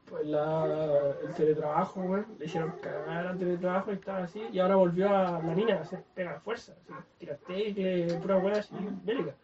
Pues 0.10 0.26
la, 0.26 1.16
el 1.22 1.34
teletrabajo, 1.34 2.00
weón, 2.00 2.26
le 2.40 2.46
hicieron 2.46 2.72
cagar 2.82 3.28
al 3.28 3.38
teletrabajo 3.38 3.92
y 3.92 3.96
estaba 3.96 4.20
así, 4.20 4.42
y 4.54 4.60
ahora 4.60 4.78
volvió 4.78 5.10
a 5.10 5.42
la 5.42 5.54
mina 5.54 5.76
a 5.76 5.82
hacer 5.82 6.02
pega 6.16 6.40
fuerza, 6.40 6.74
así, 6.82 6.94
tirar 7.18 7.38
tecle, 7.46 8.14
pura 8.22 8.38
weá 8.38 8.60
así, 8.60 8.74
bélica. 9.04 9.36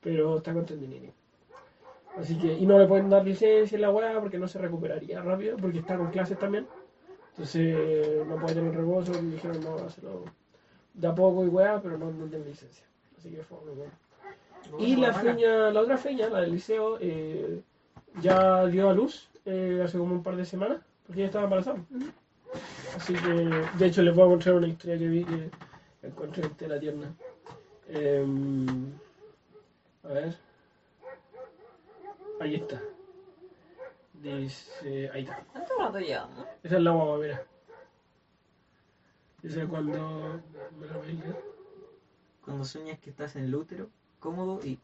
Pero 0.00 0.36
está 0.36 0.52
con 0.52 0.64
tendinitis. 0.64 1.10
Así 2.16 2.38
que, 2.38 2.52
y 2.52 2.64
no 2.64 2.78
le 2.78 2.86
pueden 2.86 3.10
dar 3.10 3.24
licencia 3.24 3.74
en 3.74 3.82
la 3.82 3.90
weá 3.90 4.20
porque 4.20 4.38
no 4.38 4.46
se 4.46 4.60
recuperaría 4.60 5.20
rápido, 5.20 5.56
porque 5.56 5.80
está 5.80 5.96
con 5.96 6.10
clases 6.10 6.38
también. 6.38 6.66
Entonces 7.30 8.24
no 8.26 8.36
puede 8.36 8.54
tener 8.54 8.76
reposo, 8.76 9.12
y 9.20 9.32
dijeron 9.32 9.60
no, 9.64 9.76
hacerlo 9.84 10.24
de 10.94 11.06
a 11.08 11.14
poco 11.14 11.44
y 11.44 11.48
weá, 11.48 11.80
pero 11.82 11.98
no, 11.98 12.12
no 12.12 12.26
tiene 12.26 12.44
licencia. 12.44 12.86
Así 13.16 13.30
que 13.30 13.42
fue 13.42 13.58
muy 13.64 13.74
bueno. 13.74 13.92
Y 14.78 14.94
la 14.94 15.12
feña, 15.12 15.70
la 15.70 15.80
otra 15.80 15.96
feña, 15.96 16.28
la 16.28 16.40
del 16.40 16.52
liceo, 16.52 16.98
eh, 17.00 17.62
ya 18.20 18.66
dio 18.66 18.90
a 18.90 18.94
luz 18.94 19.28
eh, 19.50 19.80
hace 19.82 19.96
como 19.96 20.14
un 20.14 20.22
par 20.22 20.36
de 20.36 20.44
semanas, 20.44 20.78
porque 21.06 21.20
ella 21.20 21.28
estaba 21.28 21.44
embarazada. 21.44 21.78
Así 22.94 23.14
que, 23.14 23.28
de 23.28 23.86
hecho, 23.86 24.02
les 24.02 24.14
voy 24.14 24.24
a 24.24 24.28
mostrar 24.28 24.56
una 24.56 24.68
historia 24.68 24.98
que 24.98 25.08
vi 25.08 25.24
que 25.24 25.50
encontré 26.02 26.44
en 26.44 26.54
tela 26.54 26.78
tierna. 26.78 27.14
Em, 27.88 28.92
a 30.04 30.08
ver. 30.08 30.36
Ahí 32.40 32.56
está. 32.56 32.80
Dice. 34.12 35.10
Ahí 35.14 35.22
está. 35.22 35.42
¿Cuánto 35.52 35.78
rato 35.78 35.98
lleva? 35.98 36.28
no? 36.36 36.46
Esa 36.62 36.76
es 36.76 36.82
la 36.82 36.90
guagua, 36.90 37.18
mira. 37.18 37.42
Esa 39.42 39.62
es 39.62 39.68
cuando. 39.68 40.42
me 40.78 40.86
la 40.86 40.96
voy 40.98 41.08
a 41.08 41.12
leer. 41.12 41.36
Cuando 42.44 42.64
sueñas 42.64 42.98
que 42.98 43.10
estás 43.10 43.36
en 43.36 43.44
el 43.44 43.54
útero, 43.54 43.88
cómodo 44.20 44.60
y... 44.64 44.78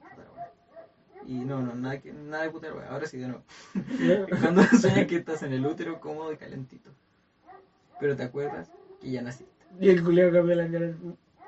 Y 1.26 1.34
no, 1.34 1.62
no, 1.62 1.74
nada, 1.74 1.98
que, 2.00 2.12
nada 2.12 2.48
de 2.48 2.72
wea. 2.72 2.88
Ahora 2.90 3.06
sí, 3.06 3.18
de 3.18 3.28
nuevo. 3.28 3.42
Cuando 4.40 4.62
sueñas 4.80 5.06
que 5.06 5.16
estás 5.16 5.42
en 5.42 5.52
el 5.52 5.66
útero, 5.66 6.00
cómodo 6.00 6.32
y 6.32 6.36
calentito. 6.36 6.90
Pero 8.00 8.16
te 8.16 8.24
acuerdas 8.24 8.68
que 9.00 9.10
ya 9.10 9.22
naciste. 9.22 9.52
Y 9.80 9.88
el 9.90 10.02
culiao 10.04 10.32
cambia 10.32 10.56
la 10.56 10.68
cara. 10.70 10.94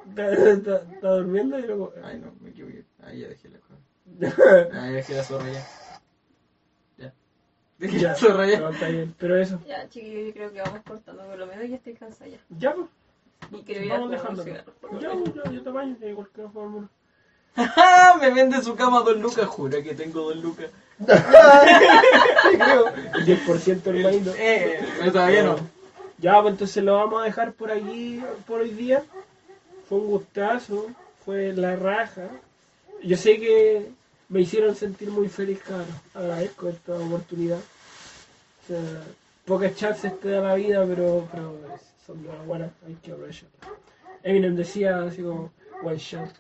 Está, 0.09 0.33
está- 0.53 0.83
está 0.93 1.11
durmiendo 1.11 1.59
y 1.59 1.63
luego. 1.63 1.93
Ay, 2.03 2.19
no, 2.19 2.33
me 2.41 2.51
equivoqué. 2.51 2.85
Ahí 3.03 3.21
ya 3.21 3.29
dejé 3.29 3.49
la 3.49 3.59
cosa. 3.59 4.81
Ahí 4.81 4.93
dejé 4.95 5.15
la 5.17 5.23
zorra 5.25 5.53
ya. 5.53 5.67
Ya. 6.99 7.13
Dejé 7.79 7.99
Ya, 7.99 8.09
la 8.11 8.15
zorra 8.15 8.47
ya. 8.47 8.61
no, 8.61 8.71
está 8.71 8.89
bien. 8.89 9.15
Pero 9.19 9.37
eso. 9.37 9.61
Ya, 9.67 9.89
chiquillos, 9.89 10.27
yo 10.29 10.33
creo 10.33 10.53
que 10.53 10.61
vamos 10.63 10.81
cortando. 10.87 11.25
Por 11.27 11.39
lo 11.39 11.47
menos 11.47 11.69
ya 11.69 11.77
estoy 11.77 11.95
cansada 11.95 12.31
ya. 12.31 12.39
Ya, 12.51 12.75
pues. 12.75 12.89
Y 13.53 13.73
ir 13.73 13.93
a 13.93 13.95
Vamos 13.97 14.11
dejando. 14.11 14.45
Ya, 14.47 14.65
pues, 14.81 15.03
ya, 15.35 15.51
yo 15.51 15.63
te 15.63 15.71
baño, 15.71 15.97
de 15.99 16.15
cualquier 16.15 16.49
forma. 16.51 16.89
me 18.21 18.31
vende 18.31 18.63
su 18.63 18.75
cama 18.75 19.01
dos 19.01 19.17
lucas. 19.17 19.47
Jura 19.47 19.83
que 19.83 19.95
tengo 19.95 20.23
dos 20.23 20.37
lucas. 20.37 20.67
El 20.99 21.09
10% 23.27 23.87
hermanito. 23.87 24.35
Eh, 24.37 24.81
pero 24.99 25.13
todavía 25.13 25.43
no. 25.43 25.57
Ya, 26.19 26.41
pues 26.41 26.53
entonces 26.53 26.83
lo 26.83 26.95
vamos 26.95 27.23
a 27.23 27.25
dejar 27.25 27.53
por 27.53 27.71
aquí 27.71 28.23
por 28.47 28.61
hoy 28.61 28.71
día. 28.71 29.03
Fue 29.89 29.99
un 29.99 30.07
gustazo, 30.07 30.87
fue 31.25 31.53
la 31.53 31.77
raja. 31.77 32.29
Yo 33.03 33.17
sé 33.17 33.39
que 33.39 33.91
me 34.29 34.41
hicieron 34.41 34.75
sentir 34.75 35.11
muy 35.11 35.29
feliz, 35.29 35.61
cabrón. 35.61 35.87
Agradezco 36.15 36.69
esta 36.69 36.95
oportunidad. 36.95 37.59
O 37.59 38.67
sea, 38.67 38.81
pocas 39.45 39.75
chances 39.77 40.19
te 40.21 40.31
da 40.31 40.41
la 40.41 40.55
vida, 40.55 40.85
pero, 40.87 41.29
pero 41.31 41.55
son 42.07 42.23
de 42.23 42.29
las 42.29 42.47
buenas, 42.47 42.71
hay 42.87 42.95
que 42.95 43.13
aprovecharlas. 43.13 43.71
Eminem 44.23 44.57
decía 44.57 45.03
así 45.03 45.23
como, 45.23 45.53
one 45.85 45.99
shot. 45.99 46.31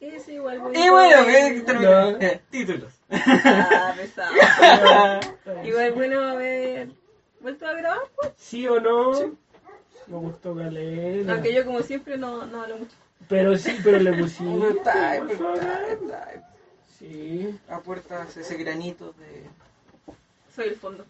Sí, 0.00 0.20
sí, 0.24 0.32
igual 0.34 0.62
Y 0.74 0.88
bueno, 0.88 1.26
que. 1.26 1.64
No. 1.74 2.18
Títulos. 2.50 2.92
Ah, 3.10 3.94
pesado. 3.96 4.34
Igual 5.64 5.92
bueno 5.92 6.20
haber 6.20 6.88
vuelto 7.40 7.66
a 7.66 7.72
grabar, 7.72 8.02
pues. 8.14 8.32
¿Sí 8.36 8.68
o 8.68 8.80
no? 8.80 9.12
Me 10.06 10.16
gustó 10.16 10.54
caleta. 10.54 11.32
Aunque 11.32 11.52
yo, 11.52 11.64
como 11.64 11.82
siempre, 11.82 12.16
no, 12.16 12.46
no 12.46 12.62
hablo 12.62 12.78
mucho. 12.78 12.94
Pero 13.28 13.56
sí, 13.58 13.76
pero 13.82 13.98
le 13.98 14.12
pusimos. 14.12 14.56
Overtime. 14.64 16.42
Sí. 16.98 17.58
A 17.68 17.80
puertas 17.80 18.36
ese 18.36 18.56
granito 18.56 19.12
de. 19.18 19.44
Soy 20.54 20.68
el 20.68 20.76
fondo. 20.76 21.04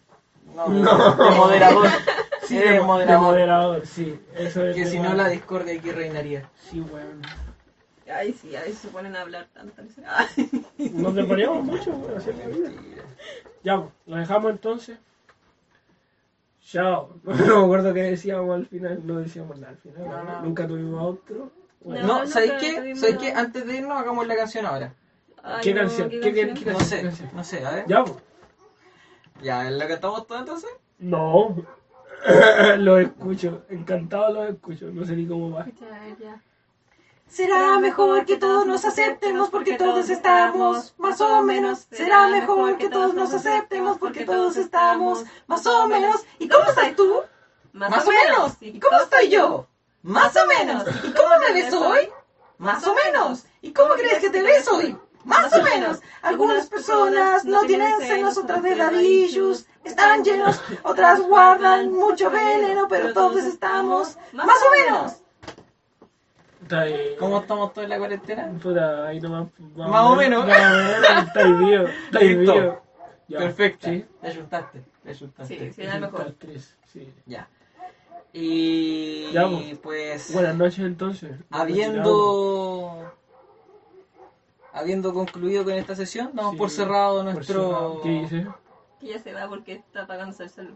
No, 0.55 0.67
de 0.67 1.35
moderador. 1.35 1.87
Sí, 2.49 2.57
de, 2.57 2.71
de 2.71 2.81
mo- 2.81 2.97
de 2.97 3.05
moderador. 3.05 3.21
moderador, 3.23 3.87
sí. 3.87 4.19
Eso 4.35 4.65
es 4.65 4.75
Que 4.75 4.85
si 4.85 4.99
no 4.99 5.13
la 5.13 5.29
discordia 5.29 5.73
aquí 5.75 5.91
reinaría. 5.91 6.49
Sí, 6.69 6.81
weón. 6.81 7.21
Ay, 8.13 8.33
sí, 8.33 8.55
a 8.55 8.61
veces 8.61 8.79
se 8.79 8.87
ponen 8.87 9.15
a 9.15 9.21
hablar 9.21 9.47
tanto. 9.53 9.81
Nos 10.77 11.13
preparamos 11.13 11.63
mucho, 11.63 11.91
weón, 11.91 12.17
hacer 12.17 12.35
la 12.37 12.47
vida. 12.47 12.69
Ya, 13.63 13.77
pues, 13.81 13.91
lo 14.07 14.15
dejamos 14.17 14.51
entonces. 14.51 14.97
Chao. 16.63 17.09
No 17.23 17.33
me 17.59 17.63
acuerdo 17.65 17.93
qué 17.93 18.01
decíamos 18.03 18.55
al 18.55 18.65
final. 18.67 18.99
No 19.05 19.19
decíamos 19.19 19.57
nada 19.59 19.73
al 19.73 19.77
final. 19.77 20.07
No, 20.07 20.23
no. 20.23 20.41
Nunca 20.41 20.67
tuvimos 20.67 21.03
otro. 21.03 21.51
Bueno, 21.81 22.07
No, 22.07 22.19
No, 22.21 22.27
¿sabéis 22.27 22.53
qué? 22.59 22.95
¿Sabéis 22.95 23.17
qué? 23.17 23.31
Antes 23.31 23.65
de 23.65 23.77
irnos, 23.77 23.97
hagamos 23.97 24.27
la 24.27 24.35
canción 24.35 24.65
ahora. 24.65 24.93
Ay, 25.43 25.61
¿Qué 25.63 25.73
no, 25.73 25.81
canción? 25.81 26.09
¿Qué 26.09 26.19
¿Qué- 26.19 26.33
qué- 26.33 26.47
canción? 26.47 26.65
qué- 26.65 26.73
No 26.73 26.79
sé, 26.79 27.27
no 27.33 27.43
sé, 27.43 27.65
a 27.65 27.71
ver. 27.71 27.85
Ya, 27.87 28.03
pues. 28.03 28.17
¿Ya 29.41 29.63
la 29.69 29.87
cantamos 29.87 30.27
toda 30.27 30.41
entonces? 30.41 30.69
No. 30.99 31.55
lo 32.77 32.99
escucho. 32.99 33.63
Encantado 33.69 34.33
lo 34.33 34.43
escucho. 34.45 34.91
No 34.91 35.05
sé 35.05 35.15
ni 35.15 35.27
cómo 35.27 35.51
va. 35.51 35.65
Ya, 35.79 36.15
ya. 36.19 36.41
Será 37.27 37.77
mejor 37.77 38.25
que 38.25 38.37
todos 38.37 38.65
nos 38.65 38.83
aceptemos 38.85 39.49
porque 39.49 39.75
todos 39.75 40.09
estamos 40.09 40.95
más 40.97 41.21
o 41.21 41.43
menos. 41.43 41.87
Será 41.91 42.27
mejor 42.27 42.77
que 42.77 42.89
todos 42.89 43.13
nos 43.13 43.31
aceptemos 43.33 43.99
porque 43.99 44.25
todos 44.25 44.57
estamos 44.57 45.23
más 45.45 45.65
o 45.67 45.87
menos. 45.87 46.25
¿Y 46.39 46.47
cómo 46.47 46.65
estás 46.65 46.95
tú? 46.95 47.21
Más 47.73 48.05
o 48.05 48.09
menos. 48.09 48.53
¿Y 48.61 48.79
cómo 48.79 48.97
estoy 48.99 49.29
yo? 49.29 49.67
Más 50.01 50.35
o 50.35 50.47
menos. 50.47 50.83
¿Y 51.03 51.11
cómo 51.13 51.29
me 51.39 51.53
ves 51.53 51.73
hoy? 51.73 52.09
Más 52.57 52.85
o 52.87 52.95
menos. 52.95 53.45
¿Y 53.61 53.73
cómo 53.73 53.93
crees 53.93 54.19
que 54.19 54.31
te 54.31 54.41
ves 54.41 54.67
hoy? 54.67 54.97
Más 55.25 55.53
o 55.53 55.61
menos. 55.63 55.99
Algunas 56.21 56.67
personas 56.67 57.43
no 57.45 57.61
tienen 57.65 57.99
senos, 57.99 58.37
otras 58.37 58.63
de 58.63 58.75
dadillos 58.75 59.65
están 59.83 60.23
llenos, 60.23 60.61
otras 60.83 61.19
guardan 61.21 61.91
mucho 61.93 62.29
veneno, 62.31 62.87
pero 62.89 63.13
todos 63.13 63.43
estamos 63.43 64.17
más 64.33 64.47
o 64.47 64.87
menos. 64.87 65.13
¿Cómo 67.17 67.39
estamos 67.41 67.73
todos 67.73 67.85
en 67.85 67.89
la 67.89 67.97
cuarentena? 67.97 68.47
Puta, 68.61 69.07
ahí 69.07 69.19
nomás. 69.19 69.47
Más 69.75 70.05
o 70.05 70.15
menos. 70.15 70.45
Más 70.45 70.57
o 70.59 71.01
menos. 71.01 71.27
Estáis 71.27 71.57
vivo. 71.59 71.83
Estáis 72.05 72.37
vivo. 72.39 72.81
Perfecto. 73.29 73.87
Sí. 73.87 74.05
Te 74.21 74.27
ayuntaste, 74.27 74.83
te 75.03 75.09
ayuntaste. 75.09 75.57
Sí, 75.57 75.73
sí, 75.73 75.81
era 75.81 75.95
el 75.95 76.01
mejor. 76.01 76.35
Sí. 76.91 77.13
Ya. 77.25 77.47
Y 78.33 79.31
Ya, 79.31 79.47
pues. 79.47 79.79
pues 79.81 80.33
Buenas 80.33 80.55
noches 80.55 80.79
entonces. 80.79 81.31
habiendo 81.49 83.13
habiendo 84.79 85.13
concluido 85.13 85.63
con 85.63 85.73
esta 85.73 85.95
sesión, 85.95 86.31
damos 86.33 86.53
Sí, 86.53 86.57
por 86.57 86.69
cerrado 86.69 87.23
Por 87.23 87.33
nuestro 87.33 87.67
cerrado. 87.67 88.01
¿Qué 88.01 88.09
dice? 88.09 88.47
Que 88.99 89.07
ya 89.07 89.19
se 89.19 89.33
va 89.33 89.47
porque 89.47 89.73
está 89.73 90.05
pagándose 90.07 90.43
el 90.43 90.49
salud. 90.49 90.75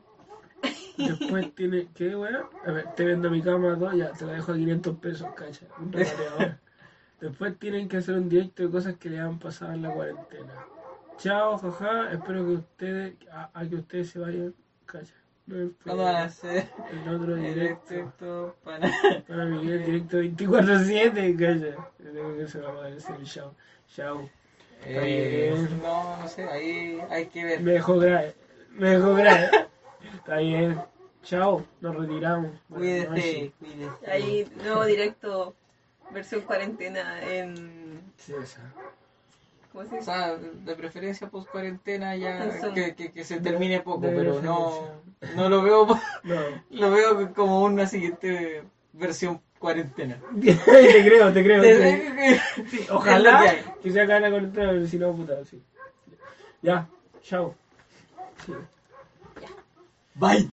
Después 0.98 1.54
tiene. 1.56 1.88
¿Qué, 1.94 2.16
weá? 2.16 2.44
A 2.66 2.72
ver, 2.72 2.94
te 2.96 3.06
vendo 3.06 3.30
mi 3.30 3.42
cama, 3.42 3.78
todo, 3.78 3.94
ya, 3.94 4.12
te 4.12 4.26
la 4.26 4.34
dejo 4.34 4.52
a 4.52 4.56
500 4.56 4.98
pesos, 4.98 5.28
cacha. 5.36 5.66
Un 5.80 5.92
regateador. 5.92 6.58
Después 7.20 7.58
tienen 7.58 7.88
que 7.88 7.98
hacer 7.98 8.16
un 8.16 8.28
directo 8.30 8.64
de 8.64 8.70
cosas 8.70 8.96
que 8.98 9.10
le 9.10 9.20
han 9.20 9.40
pasado 9.40 9.74
en 9.74 9.82
la 9.82 9.92
cuarentena. 9.94 10.54
Chao, 11.18 11.58
jaja. 11.58 12.12
Espero 12.12 12.46
que 12.46 12.52
ustedes. 12.52 13.16
A, 13.32 13.50
a 13.54 13.66
que 13.68 13.76
ustedes 13.76 14.10
se 14.10 14.20
vayan, 14.20 14.54
cacha. 14.86 15.14
No 15.46 15.72
¿Cuándo 15.84 16.04
van 16.04 16.16
a 16.16 16.24
hacer 16.24 16.70
El 16.90 17.16
otro 17.16 17.36
directo. 17.36 17.94
directo 17.94 18.56
para 18.64 18.90
Para 19.28 19.46
Miguel, 19.46 19.84
directo 19.86 20.22
24-7, 20.22 21.38
calla. 21.38 21.90
Creo 21.98 22.38
que 22.38 22.48
se 22.48 22.62
va 22.62 22.86
a 22.86 22.90
decir 22.90 23.16
chao. 23.26 23.54
Chao. 23.88 24.30
Eh, 24.86 25.52
bien. 25.54 25.82
no, 25.82 26.18
no 26.18 26.28
sé, 26.28 26.44
ahí 26.50 27.02
hay 27.10 27.28
que 27.28 27.44
ver. 27.44 27.62
Me 27.62 27.74
dejó 27.74 27.98
grave. 27.98 28.36
Me 28.72 28.90
dejó 28.90 29.14
grave. 29.16 29.50
Está 30.16 30.38
bien. 30.38 30.82
Chao. 31.24 31.66
Nos 31.80 31.96
retiramos. 31.96 32.52
Buenas 32.68 33.10
noches. 33.10 33.52
Cuídese. 33.60 34.12
Ahí, 34.12 34.52
nuevo 34.58 34.86
directo, 34.86 35.56
versión 36.12 36.42
cuarentena 36.42 37.22
en. 37.24 38.02
Sí, 38.18 38.34
esa. 38.42 38.62
¿Cómo 39.72 39.90
se 39.90 40.00
O 40.00 40.04
sea, 40.04 40.36
de 40.36 40.76
preferencia 40.76 41.30
post 41.30 41.50
cuarentena 41.50 42.14
En 42.16 42.22
ya 42.22 42.52
Zoom. 42.60 42.74
que, 42.76 42.94
que, 42.96 43.12
que 43.12 43.24
se 43.24 43.40
termine 43.40 43.80
poco, 43.80 44.02
de 44.02 44.16
pero 44.16 44.40
no, 44.42 45.02
no 45.36 45.50
lo 45.50 45.64
veo 45.64 45.88
No. 46.24 46.36
lo 46.70 46.92
veo 46.92 47.34
como 47.34 47.64
una 47.64 47.88
siguiente 47.88 48.64
versión 48.92 49.42
cuarentena. 49.64 50.18
te 50.42 50.58
creo, 51.06 51.32
te 51.32 51.42
creo. 51.42 51.64
sí. 51.64 52.66
Sí, 52.70 52.78
que 52.86 52.92
ojalá 52.92 53.40
hay. 53.40 53.64
que 53.82 53.92
se 53.92 54.02
acabe 54.02 54.20
la 54.20 54.30
cuarentena, 54.30 54.72
pero 54.72 54.86
si 54.88 54.98
no, 54.98 55.16
puta, 55.16 55.46
sí. 55.46 55.64
Ya, 56.62 56.86
chao. 57.24 57.56
Sí. 58.46 58.54
Bye. 60.16 60.52